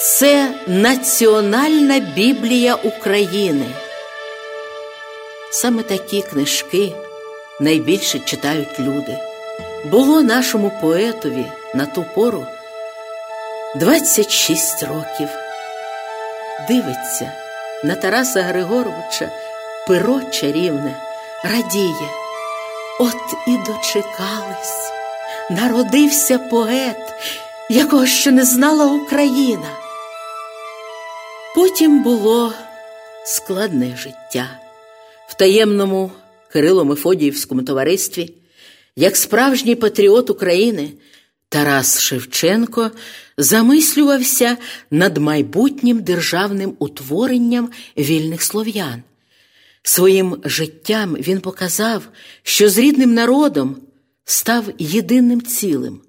Це 0.00 0.54
Національна 0.66 1.98
Біблія 1.98 2.74
України. 2.74 3.66
Саме 5.52 5.82
такі 5.82 6.22
книжки 6.22 6.92
найбільше 7.60 8.18
читають 8.18 8.80
люди. 8.80 9.18
Було 9.84 10.22
нашому 10.22 10.72
поетові 10.80 11.46
на 11.74 11.86
ту 11.86 12.04
пору 12.14 12.46
26 13.74 14.82
років. 14.82 15.28
Дивиться 16.68 17.32
на 17.84 17.94
Тараса 17.94 18.42
Григоровича 18.42 19.30
перо 19.86 20.20
чарівне, 20.30 20.96
радіє. 21.44 22.10
От 23.00 23.16
і 23.46 23.56
дочекались, 23.56 24.93
народився 25.50 26.38
поет, 26.38 26.96
якого 27.70 28.06
ще 28.06 28.30
не 28.30 28.44
знала 28.44 28.86
Україна. 28.86 29.70
Потім 31.54 32.02
було 32.02 32.52
складне 33.26 33.96
життя 33.96 34.60
в 35.28 35.34
таємному 35.34 36.10
Кирило-Мефодіївському 36.54 37.64
товаристві, 37.64 38.34
як 38.96 39.16
справжній 39.16 39.74
патріот 39.74 40.30
України, 40.30 40.90
Тарас 41.48 42.00
Шевченко 42.00 42.90
замислювався 43.38 44.56
над 44.90 45.18
майбутнім 45.18 46.02
державним 46.02 46.76
утворенням 46.78 47.70
вільних 47.98 48.42
слов'ян. 48.42 49.02
Своїм 49.82 50.36
життям 50.44 51.14
він 51.14 51.40
показав, 51.40 52.02
що 52.42 52.68
з 52.68 52.78
рідним 52.78 53.14
народом 53.14 53.76
став 54.24 54.64
єдиним 54.78 55.42
цілим. 55.42 56.00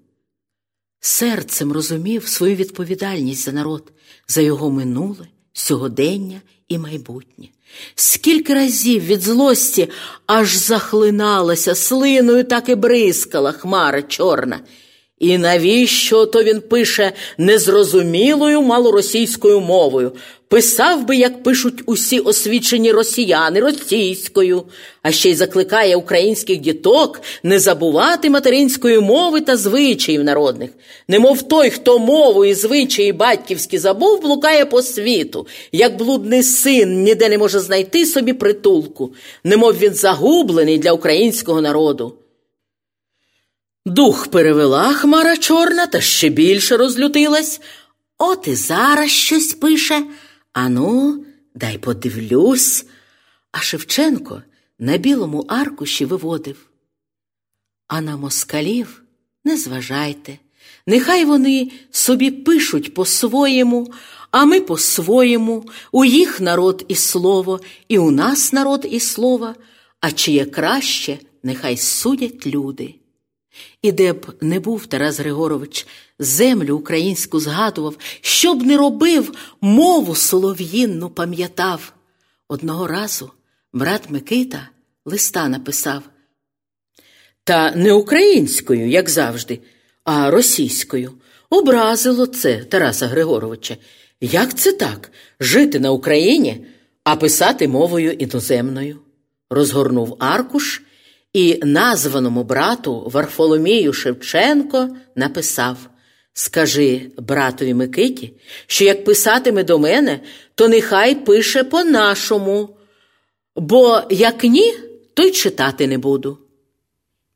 Серцем 1.00 1.72
розумів 1.72 2.28
свою 2.28 2.56
відповідальність 2.56 3.46
за 3.46 3.52
народ, 3.52 3.92
за 4.28 4.42
його 4.42 4.70
минуле, 4.70 5.28
сьогодення 5.54 6.42
і 6.68 6.78
майбутнє. 6.78 7.48
Скільки 7.96 8.54
разів 8.54 9.06
від 9.06 9.22
злості 9.22 9.90
аж 10.26 10.56
захлиналася 10.56 11.76
слиною, 11.76 12.44
так 12.44 12.70
і 12.70 12.76
бризкала 12.76 13.52
хмара 13.52 14.02
чорна. 14.02 14.60
І 15.20 15.38
навіщо 15.38 16.26
то 16.26 16.44
він 16.44 16.62
пише 16.62 17.14
незрозумілою 17.38 18.62
малоросійською 18.62 19.60
мовою? 19.60 20.12
Писав 20.48 21.06
би, 21.06 21.16
як 21.16 21.44
пишуть 21.44 21.84
усі 21.86 22.20
освічені 22.20 22.92
росіяни 22.92 23.60
російською, 23.60 24.64
а 25.02 25.12
ще 25.12 25.30
й 25.30 25.36
закликає 25.36 25.96
українських 25.96 26.58
діток 26.58 27.22
не 27.44 27.60
забувати 27.60 28.30
материнської 28.30 29.00
мови 29.00 29.42
та 29.42 29.58
звичаїв 29.58 30.24
народних. 30.24 30.70
Немов 31.08 31.42
той, 31.42 31.70
хто 31.70 32.00
мову 32.00 32.46
і 32.46 32.54
звичаї 32.54 33.14
батьківські 33.14 33.78
забув, 33.78 34.22
блукає 34.22 34.66
по 34.66 34.82
світу, 34.82 35.48
як 35.72 35.98
блудний 35.98 36.44
син 36.44 37.04
ніде 37.04 37.30
не 37.30 37.38
може 37.38 37.60
знайти 37.60 38.06
собі 38.06 38.34
притулку, 38.34 39.14
немов 39.44 39.78
він 39.78 39.94
загублений 39.94 40.78
для 40.78 40.92
українського 40.92 41.62
народу. 41.62 42.14
Дух 43.86 44.28
перевела 44.28 44.94
хмара 44.94 45.38
чорна 45.38 45.88
та 45.88 46.02
ще 46.02 46.30
більше 46.30 46.78
розлютилась. 46.78 47.62
От 48.18 48.48
і 48.48 48.56
зараз 48.56 49.12
щось 49.12 49.54
пише. 49.54 50.04
Ану, 50.56 51.26
дай 51.54 51.78
подивлюсь. 51.78 52.86
А 53.52 53.60
Шевченко 53.60 54.44
на 54.80 54.98
білому 54.98 55.40
аркуші 55.40 56.06
виводив. 56.06 56.70
А 57.88 58.02
на 58.02 58.18
москалів 58.18 59.04
не 59.44 59.58
зважайте, 59.58 60.40
нехай 60.88 61.26
вони 61.26 61.72
собі 61.92 62.32
пишуть 62.32 62.94
по-своєму, 62.94 63.94
а 64.32 64.46
ми 64.46 64.62
по-своєму, 64.62 65.66
у 65.92 66.06
їх 66.06 66.42
народ 66.42 66.86
і 66.88 66.96
слово, 66.96 67.60
і 67.88 68.00
у 68.00 68.12
нас 68.12 68.54
народ 68.54 68.88
і 68.90 69.00
слово, 69.00 69.56
а 70.00 70.12
чиє 70.12 70.46
краще, 70.46 71.20
нехай 71.44 71.78
судять 71.78 72.48
люди. 72.48 72.96
І 73.82 73.92
де 73.92 74.14
б 74.14 74.34
не 74.42 74.60
був 74.60 74.86
Тарас 74.86 75.20
Григорович, 75.20 75.88
землю 76.20 76.78
українську 76.78 77.40
згадував, 77.40 77.98
що 78.22 78.54
б 78.54 78.64
не 78.64 78.78
робив, 78.78 79.32
мову 79.62 80.16
солов'їнну 80.16 81.10
пам'ятав. 81.10 81.94
Одного 82.48 82.88
разу 82.88 83.32
Брат 83.74 84.10
Микита 84.10 84.70
листа 85.06 85.50
написав. 85.50 86.04
Та 87.44 87.72
не 87.72 87.94
українською, 87.94 88.90
як 88.90 89.10
завжди, 89.10 89.60
а 90.04 90.32
російською. 90.32 91.14
Образило 91.50 92.26
це 92.26 92.58
Тараса 92.58 93.08
Григоровича. 93.08 93.78
Як 94.22 94.58
це 94.58 94.72
так? 94.72 95.12
Жити 95.40 95.80
на 95.80 95.92
Україні, 95.92 96.66
а 97.04 97.16
писати 97.16 97.68
мовою 97.68 98.12
іноземною? 98.12 99.00
Розгорнув 99.50 100.16
аркуш 100.20 100.82
і 101.36 101.60
названому 101.64 102.44
брату 102.44 103.10
Варфоломію 103.14 103.94
Шевченко 103.94 104.90
написав 105.16 105.78
Скажи 106.34 107.02
братові 107.18 107.74
Микиті, 107.74 108.34
що 108.68 108.86
як 108.86 109.04
писатиме 109.04 109.64
до 109.64 109.80
мене, 109.80 110.20
то 110.56 110.68
нехай 110.68 111.16
пише 111.16 111.64
по-нашому, 111.64 112.78
бо 113.56 114.02
як 114.10 114.44
ні, 114.44 114.74
то 115.14 115.24
й 115.24 115.32
читати 115.32 115.88
не 115.88 115.98
буду. 115.98 116.38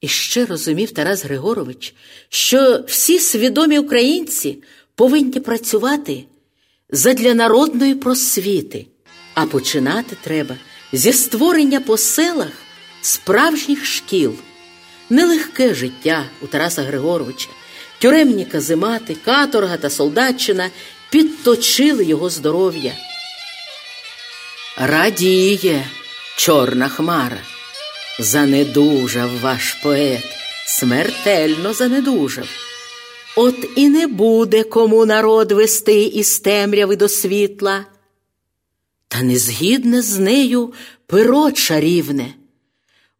І 0.02 0.08
ще 0.08 0.46
розумів 0.46 0.92
Тарас 0.92 1.24
Григорович, 1.24 1.96
що 2.30 2.84
всі 2.88 3.20
свідомі 3.20 3.80
українці 3.80 4.64
повинні 4.96 5.40
працювати 5.40 6.24
задля 6.90 7.34
народної 7.34 7.96
просвіти, 7.96 8.86
а 9.34 9.46
починати 9.46 10.18
треба 10.24 10.56
зі 10.94 11.14
створення 11.14 11.80
по 11.80 11.98
селах 11.98 12.52
справжніх 13.02 13.86
шкіл. 13.86 14.34
Нелегке 15.10 15.74
життя 15.74 16.26
у 16.42 16.48
Тараса 16.48 16.82
Григоровича, 16.82 17.50
тюремні 18.00 18.46
казимати, 18.46 19.18
каторга 19.26 19.78
та 19.78 19.90
солдатчина 19.90 20.70
підточили 21.10 22.06
його 22.06 22.30
здоров'я. 22.30 22.94
Радіє 24.78 25.86
чорна 26.38 26.90
хмара. 26.90 27.40
Занедужав 28.20 29.40
ваш 29.42 29.74
поет, 29.74 30.24
смертельно 30.68 31.74
занедужав. 31.74 32.48
От 33.36 33.56
і 33.76 33.90
не 33.90 34.08
буде 34.08 34.64
кому 34.64 35.06
народ 35.06 35.52
вести 35.52 36.02
із 36.04 36.40
темряви 36.40 36.96
до 36.96 37.10
світла. 37.10 37.86
Та 39.08 39.22
не 39.22 39.38
згідне 39.38 40.02
з 40.02 40.20
нею 40.20 40.74
перо 41.08 41.52
чарівне. 41.52 42.34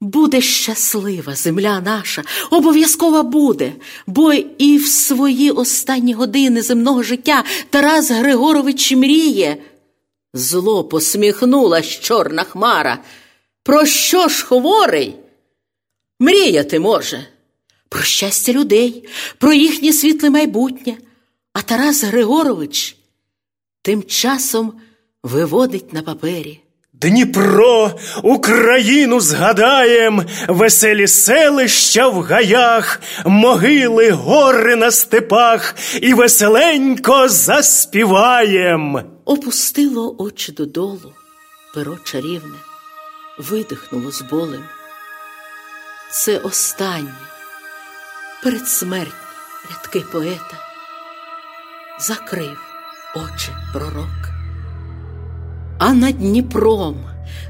Буде 0.02 0.42
щаслива 0.42 1.36
земля 1.36 1.82
наша, 1.82 2.24
обов'язково 2.52 3.24
буде, 3.24 3.74
бо 4.08 4.34
і 4.34 4.78
в 4.78 4.88
свої 4.88 5.52
останні 5.52 6.14
години 6.14 6.62
земного 6.62 7.04
життя 7.04 7.44
Тарас 7.70 8.12
Григорович 8.12 8.92
мріє. 8.92 9.58
Зло 10.34 10.84
посміхнулась 10.84 11.88
чорна 11.88 12.44
хмара. 12.44 13.04
Про 13.64 13.86
що 13.86 14.28
ж 14.28 14.46
хворий? 14.46 15.16
Мріяти 16.20 16.80
може, 16.80 17.28
про 17.90 18.02
щастя 18.02 18.54
людей, 18.54 19.10
про 19.38 19.54
їхнє 19.54 19.94
світле 19.94 20.30
майбутнє. 20.30 20.98
А 21.54 21.62
Тарас 21.62 22.04
Григорович 22.04 22.96
тим 23.82 24.04
часом 24.04 24.74
виводить 25.24 25.94
на 25.94 26.02
папері. 26.02 26.60
Дніпро, 27.02 27.92
Україну 28.24 29.20
згадаєм, 29.20 30.26
веселі 30.48 31.08
селища 31.08 32.08
в 32.08 32.22
гаях, 32.22 33.02
могили, 33.26 34.12
гори 34.12 34.76
на 34.76 34.92
степах 34.92 35.76
і 36.02 36.14
веселенько 36.14 37.30
заспіваєм. 37.30 39.02
Опустило 39.26 40.16
очі 40.18 40.52
додолу, 40.52 41.14
перо 41.74 41.98
чарівне, 42.04 42.58
видихнуло 43.38 44.12
з 44.12 44.22
болем. 44.22 44.64
Це 46.12 46.38
останні, 46.38 47.10
передсмертні 48.44 49.14
рядки 49.70 50.00
поета. 50.00 50.58
Закрив 52.00 52.58
очі 53.16 53.50
пророк. 53.74 54.29
А 55.80 55.94
над 55.94 56.18
Дніпром, 56.18 56.96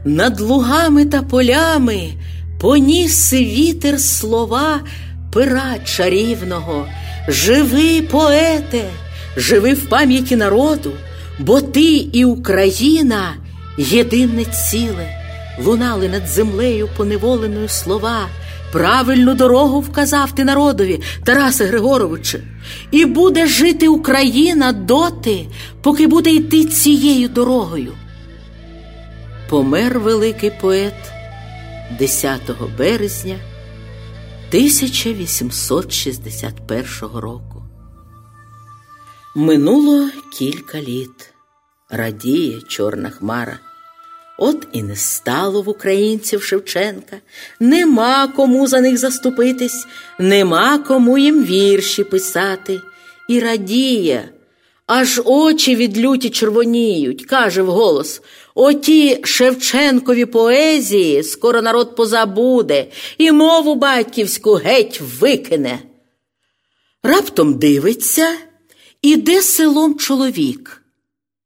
над 0.05 0.39
лугами 0.39 1.05
та 1.05 1.21
полями 1.21 2.13
поніс 2.59 3.33
вітер 3.33 3.99
слова 3.99 4.79
пера 5.33 5.75
чарівного. 5.85 6.87
Живи, 7.27 8.01
поете, 8.01 8.83
живи 9.37 9.73
в 9.73 9.89
пам'яті 9.89 10.35
народу, 10.35 10.91
бо 11.39 11.61
ти 11.61 11.95
і 11.95 12.25
Україна 12.25 13.33
єдине 13.77 14.45
ціле, 14.45 15.09
лунали 15.65 16.09
над 16.09 16.27
землею 16.27 16.89
поневоленою 16.97 17.67
слова. 17.67 18.27
Правильну 18.71 19.33
дорогу 19.33 19.79
вказав 19.79 20.31
ти 20.31 20.43
народові, 20.43 21.01
Тарасе 21.23 21.65
Григоровичу, 21.65 22.39
і 22.91 23.05
буде 23.05 23.47
жити 23.47 23.87
Україна 23.87 24.71
доти, 24.71 25.45
поки 25.81 26.07
буде 26.07 26.29
йти 26.29 26.65
цією 26.65 27.29
дорогою. 27.29 27.93
Помер 29.49 29.99
великий 29.99 30.51
поет 30.51 30.93
10 31.99 32.41
березня 32.77 33.39
1861 34.49 36.85
року. 37.13 37.63
Минуло 39.35 40.09
кілька 40.37 40.81
літ. 40.81 41.33
Радіє 41.89 42.61
чорна 42.67 43.09
хмара. 43.09 43.59
От 44.37 44.67
і 44.71 44.83
не 44.83 44.95
стало 44.95 45.61
в 45.61 45.69
українців 45.69 46.43
Шевченка, 46.43 47.17
нема 47.59 48.27
кому 48.27 48.67
за 48.67 48.81
них 48.81 48.97
заступитись, 48.97 49.87
нема 50.19 50.77
кому 50.77 51.17
їм 51.17 51.43
вірші 51.43 52.03
писати. 52.03 52.79
І 53.29 53.39
радіє, 53.39 54.29
аж 54.87 55.21
очі 55.25 55.75
від 55.75 55.99
люті 55.99 56.29
червоніють, 56.29 57.25
каже 57.25 57.61
вголос 57.61 58.21
Оті 58.55 59.19
Шевченкові 59.23 60.25
поезії 60.25 61.23
скоро 61.23 61.61
народ 61.61 61.95
позабуде 61.95 62.91
і 63.17 63.31
мову 63.31 63.75
батьківську 63.75 64.53
геть 64.53 65.01
викине. 65.01 65.79
Раптом 67.03 67.59
дивиться, 67.59 68.37
іде 69.01 69.41
селом 69.41 69.97
чоловік, 69.97 70.83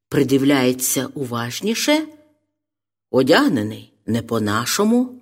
придивляється 0.10 1.08
уважніше, 1.14 2.02
одягнений 3.12 3.94
не 4.06 4.22
по-нашому, 4.22 5.22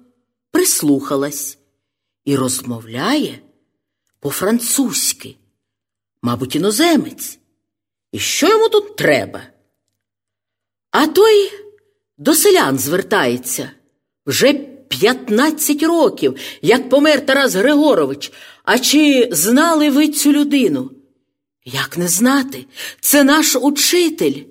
прислухалась 0.51 1.57
і 2.25 2.35
розмовляє 2.35 3.39
по-французьки, 4.19 5.35
мабуть, 6.21 6.55
іноземець. 6.55 7.39
І 8.11 8.19
що 8.19 8.47
йому 8.47 8.69
тут 8.69 8.95
треба? 8.95 9.41
А 10.91 11.07
той 11.07 11.51
до 12.21 12.35
селян 12.35 12.79
звертається 12.79 13.71
вже 14.25 14.53
15 14.53 15.83
років, 15.83 16.35
як 16.61 16.89
помер 16.89 17.25
Тарас 17.25 17.55
Григорович. 17.55 18.31
А 18.63 18.79
чи 18.79 19.29
знали 19.31 19.89
ви 19.89 20.07
цю 20.07 20.31
людину? 20.31 20.91
Як 21.65 21.97
не 21.97 22.07
знати? 22.07 22.65
Це 22.99 23.23
наш 23.23 23.55
учитель. 23.55 24.43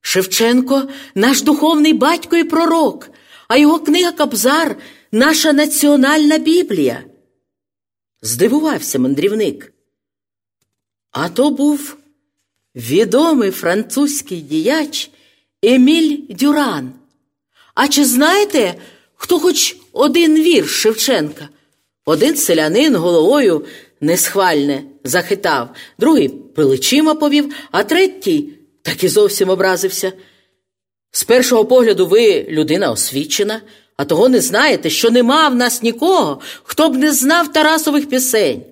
Шевченко 0.00 0.88
наш 1.14 1.42
духовний 1.42 1.92
батько 1.92 2.36
і 2.36 2.44
пророк, 2.44 3.10
а 3.48 3.56
його 3.56 3.78
книга 3.78 4.12
Кабзар 4.12 4.76
наша 5.12 5.52
національна 5.52 6.38
Біблія. 6.38 7.04
Здивувався 8.22 8.98
мандрівник. 8.98 9.72
А 11.10 11.28
то 11.28 11.50
був 11.50 11.96
відомий 12.74 13.50
французький 13.50 14.40
діяч 14.40 15.10
Еміль 15.62 16.18
Дюран. 16.28 16.92
А 17.74 17.88
чи 17.88 18.04
знаєте, 18.04 18.74
хто 19.14 19.38
хоч 19.38 19.76
один 19.92 20.34
вірш 20.34 20.70
Шевченка? 20.70 21.48
Один 22.04 22.36
селянин 22.36 22.96
головою 22.96 23.64
несхвальне 24.00 24.82
захитав, 25.04 25.68
другий 25.98 26.28
плечима 26.28 27.14
повів, 27.14 27.54
а 27.70 27.84
третій 27.84 28.48
так 28.82 29.04
і 29.04 29.08
зовсім 29.08 29.48
образився. 29.48 30.12
З 31.10 31.24
першого 31.24 31.64
погляду, 31.64 32.06
ви 32.06 32.46
людина 32.48 32.90
освічена, 32.90 33.60
а 33.96 34.04
того 34.04 34.28
не 34.28 34.40
знаєте, 34.40 34.90
що 34.90 35.10
нема 35.10 35.48
в 35.48 35.54
нас 35.54 35.82
нікого, 35.82 36.40
хто 36.62 36.88
б 36.88 36.96
не 36.96 37.12
знав 37.12 37.52
Тарасових 37.52 38.08
пісень. 38.08 38.62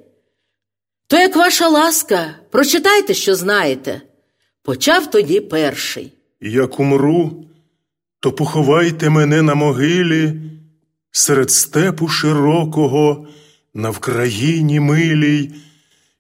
То, 1.06 1.16
як 1.16 1.36
ваша 1.36 1.68
ласка, 1.68 2.34
прочитайте, 2.50 3.14
що 3.14 3.34
знаєте. 3.34 4.00
Почав 4.62 5.10
тоді 5.10 5.40
перший. 5.40 6.12
Як 6.40 6.80
умру, 6.80 7.44
то 8.20 8.32
поховайте 8.32 9.10
мене 9.10 9.42
на 9.42 9.54
могилі 9.54 10.32
серед 11.12 11.50
степу 11.50 12.08
широкого, 12.08 13.26
на 13.74 13.90
Вкраїні 13.90 14.80
милій, 14.80 15.50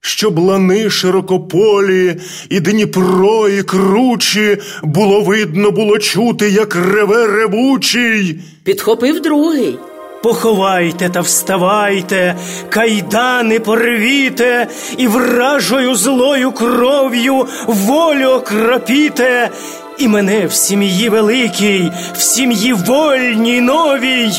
щоб 0.00 0.38
лани 0.38 0.90
широкополі, 0.90 2.16
і 2.50 2.60
Дніпро, 2.60 3.48
і 3.48 3.62
кручі 3.62 4.58
було 4.82 5.20
видно, 5.20 5.70
було 5.70 5.98
чути, 5.98 6.50
як 6.50 6.74
реве 6.74 7.26
ревучий. 7.26 8.40
Підхопив 8.64 9.20
другий. 9.20 9.78
Поховайте 10.22 11.08
та 11.08 11.20
вставайте, 11.20 12.36
кайдани 12.68 13.60
порвіте, 13.60 14.66
і 14.98 15.06
вражою 15.06 15.94
злою 15.94 16.52
кров'ю 16.52 17.46
волю 17.66 18.28
окропіте, 18.28 19.50
і 20.00 20.08
мене 20.08 20.46
в 20.46 20.52
сім'ї 20.52 21.08
великій, 21.08 21.92
в 22.12 22.20
сім'ї 22.20 22.72
вольній 22.72 23.60
новій. 23.60 24.32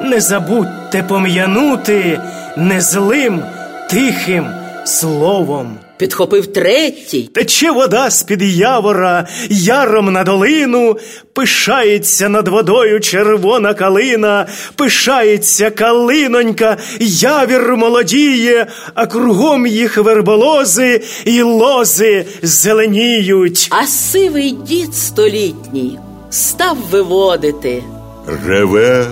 Не 0.00 0.20
забудьте 0.20 1.02
пом'янути 1.02 2.20
незлим 2.56 3.42
тихим 3.90 4.46
словом. 4.84 5.79
Підхопив 6.00 6.46
третій. 6.46 7.30
Тече 7.34 7.70
вода 7.70 8.10
з-під 8.10 8.42
явора, 8.42 9.26
яром 9.50 10.12
на 10.12 10.24
долину, 10.24 10.96
пишається 11.32 12.28
над 12.28 12.48
водою 12.48 13.00
червона 13.00 13.74
калина, 13.74 14.46
пишається 14.76 15.70
калинонька, 15.70 16.76
явір 17.00 17.76
молодіє, 17.76 18.66
а 18.94 19.06
кругом 19.06 19.66
їх 19.66 19.96
верболози 19.96 21.02
і 21.24 21.42
лози 21.42 22.26
зеленіють. 22.42 23.68
А 23.70 23.86
сивий 23.86 24.50
дід 24.50 24.94
столітній 24.94 25.98
став 26.30 26.76
виводити. 26.90 27.82
Реве 28.46 29.06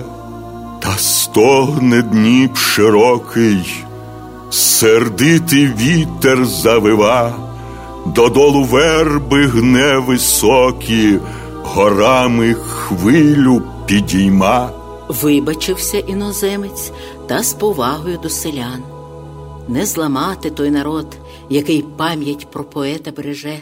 та 0.81 0.97
стогне 0.97 2.01
Дніп 2.01 2.57
широкий, 2.57 3.59
сердитий 4.49 5.67
вітер 5.67 6.45
завива, 6.45 7.35
додолу 8.05 8.63
верби 8.63 9.45
гне 9.45 9.97
високі, 9.97 11.19
горами 11.63 12.53
хвилю 12.53 13.61
підійма. 13.85 14.71
Вибачився 15.07 15.99
іноземець 15.99 16.91
та 17.27 17.43
з 17.43 17.53
повагою 17.53 18.17
до 18.23 18.29
селян. 18.29 18.83
Не 19.67 19.85
зламати 19.85 20.49
той 20.49 20.71
народ, 20.71 21.17
який 21.49 21.85
пам'ять 21.97 22.51
про 22.51 22.63
поета 22.63 23.11
береже, 23.11 23.59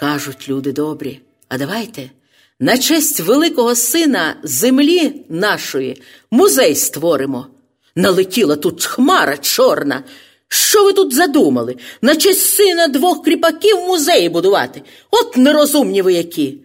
Кажуть 0.00 0.48
люди 0.48 0.72
добрі, 0.72 1.20
а 1.50 1.58
давайте 1.58 2.10
на 2.60 2.78
честь 2.78 3.20
великого 3.20 3.74
сина 3.74 4.36
землі 4.42 5.12
нашої 5.28 6.02
музей 6.30 6.74
створимо. 6.74 7.46
Налетіла 7.96 8.56
тут 8.56 8.84
хмара 8.84 9.36
чорна. 9.36 10.04
Що 10.48 10.84
ви 10.84 10.92
тут 10.92 11.14
задумали? 11.14 11.76
На 12.02 12.16
честь 12.16 12.54
сина 12.54 12.88
двох 12.88 13.24
кріпаків 13.24 13.76
музеї 13.76 14.28
будувати? 14.28 14.82
От 15.10 15.36
нерозумні 15.36 16.02
ви 16.02 16.12
які. 16.12 16.58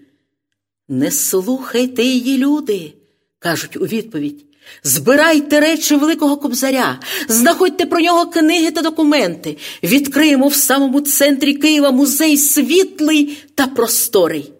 Не 0.88 1.12
слухайте 1.12 2.04
її, 2.04 2.38
люди, 2.38 2.94
кажуть 3.40 3.78
у 3.78 3.80
відповідь. 3.80 4.46
Збирайте 4.84 5.60
речі 5.60 5.96
Великого 5.96 6.38
Кобзаря, 6.38 7.00
знаходьте 7.28 7.86
про 7.86 8.00
нього 8.00 8.26
книги 8.26 8.72
та 8.72 8.82
документи. 8.82 9.58
Відкриємо 9.84 10.48
в 10.48 10.56
самому 10.56 11.02
центрі 11.02 11.54
Києва 11.54 11.92
музей 11.92 12.38
світлий 12.38 13.38
та 13.56 13.68
просторий. 13.68 14.52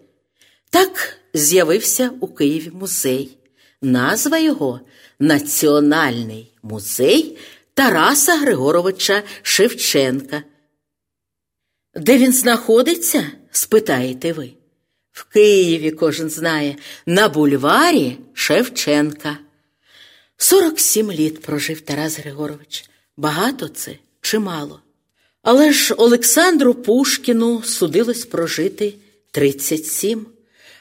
Так 0.76 1.18
з'явився 1.34 2.10
у 2.20 2.28
Києві 2.28 2.70
музей. 2.74 3.38
Назва 3.82 4.38
його 4.38 4.80
Національний 5.18 6.52
музей 6.62 7.38
Тараса 7.74 8.36
Григоровича 8.36 9.22
Шевченка. 9.42 10.42
Де 11.94 12.18
він 12.18 12.32
знаходиться? 12.32 13.30
спитаєте 13.50 14.32
ви. 14.32 14.52
В 15.12 15.24
Києві 15.24 15.90
кожен 15.90 16.30
знає, 16.30 16.76
на 17.06 17.28
бульварі 17.28 18.18
Шевченка. 18.32 19.38
47 20.36 21.12
літ 21.12 21.42
прожив 21.42 21.80
Тарас 21.80 22.18
Григорович. 22.18 22.90
Багато 23.16 23.68
це 23.68 23.96
чи 24.20 24.38
мало? 24.38 24.80
Але 25.42 25.72
ж 25.72 25.94
Олександру 25.94 26.74
Пушкіну 26.74 27.62
судилось 27.62 28.24
прожити 28.24 28.94
37, 29.30 30.26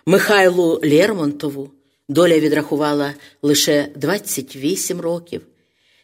Михайлу 0.07 0.80
Лермонтову 0.84 1.72
доля 2.10 2.40
відрахувала 2.40 3.14
лише 3.41 3.88
28 3.95 5.02
років, 5.02 5.41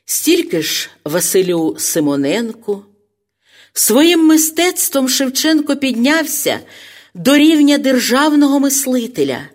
стільки 0.05 0.61
ж 0.61 0.89
Василю 1.05 1.75
Симоненку. 1.79 2.85
Своїм 3.73 4.25
мистецтвом 4.25 5.09
Шевченко 5.09 5.75
піднявся 5.75 6.59
до 7.13 7.37
рівня 7.37 7.77
державного 7.77 8.59
мислителя. 8.59 9.49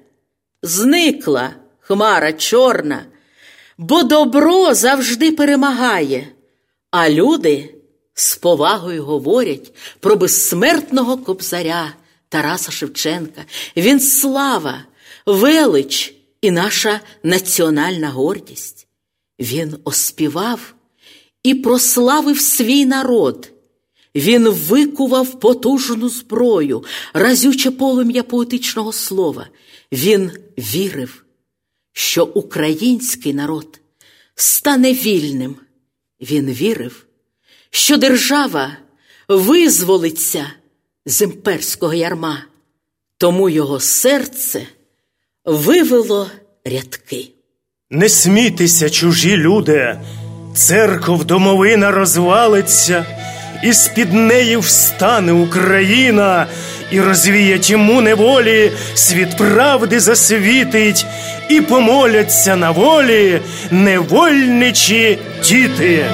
Зникла 0.62 1.50
хмара 1.80 2.32
чорна, 2.32 3.04
бо 3.78 4.02
добро 4.02 4.74
завжди 4.74 5.32
перемагає, 5.32 6.28
а 6.90 7.10
люди 7.10 7.74
з 8.14 8.36
повагою 8.36 9.04
говорять 9.04 9.72
про 10.00 10.16
безсмертного 10.16 11.16
кобзаря 11.16 11.94
Тараса 12.28 12.72
Шевченка. 12.72 13.44
Він 13.76 14.00
слава, 14.00 14.84
велич 15.26 16.14
і 16.40 16.50
наша 16.50 17.00
національна 17.22 18.08
гордість. 18.10 18.86
Він 19.40 19.76
оспівав 19.84 20.74
і 21.42 21.54
прославив 21.54 22.40
свій 22.40 22.86
народ. 22.86 23.52
Він 24.14 24.48
викував 24.48 25.40
потужну 25.40 26.08
зброю, 26.08 26.84
разюче 27.14 27.70
полум'я 27.70 28.22
поетичного 28.22 28.92
слова. 28.92 29.48
Він 29.92 30.30
вірив, 30.58 31.24
що 31.92 32.24
український 32.24 33.34
народ 33.34 33.80
стане 34.34 34.92
вільним. 34.92 35.56
Він 36.20 36.50
вірив, 36.50 37.06
що 37.70 37.96
держава 37.96 38.76
визволиться 39.28 40.52
з 41.06 41.22
імперського 41.22 41.94
ярма, 41.94 42.38
тому 43.18 43.48
його 43.48 43.80
серце 43.80 44.62
вивело 45.44 46.30
рядки. 46.64 47.28
Не 47.90 48.08
смійтеся, 48.08 48.90
чужі 48.90 49.36
люди, 49.36 50.00
церков 50.54 51.24
домовина 51.24 51.90
розвалиться, 51.90 53.06
і 53.64 53.72
з-під 53.72 54.12
неї 54.12 54.56
встане 54.56 55.32
Україна, 55.32 56.46
і 56.90 57.00
розвіє 57.00 57.58
тьму 57.58 58.00
неволі, 58.00 58.72
світ 58.94 59.36
правди 59.36 60.00
засвітить, 60.00 61.06
і 61.50 61.60
помоляться 61.60 62.56
на 62.56 62.70
волі 62.70 63.40
невольничі 63.70 65.18
діти. 65.44 66.04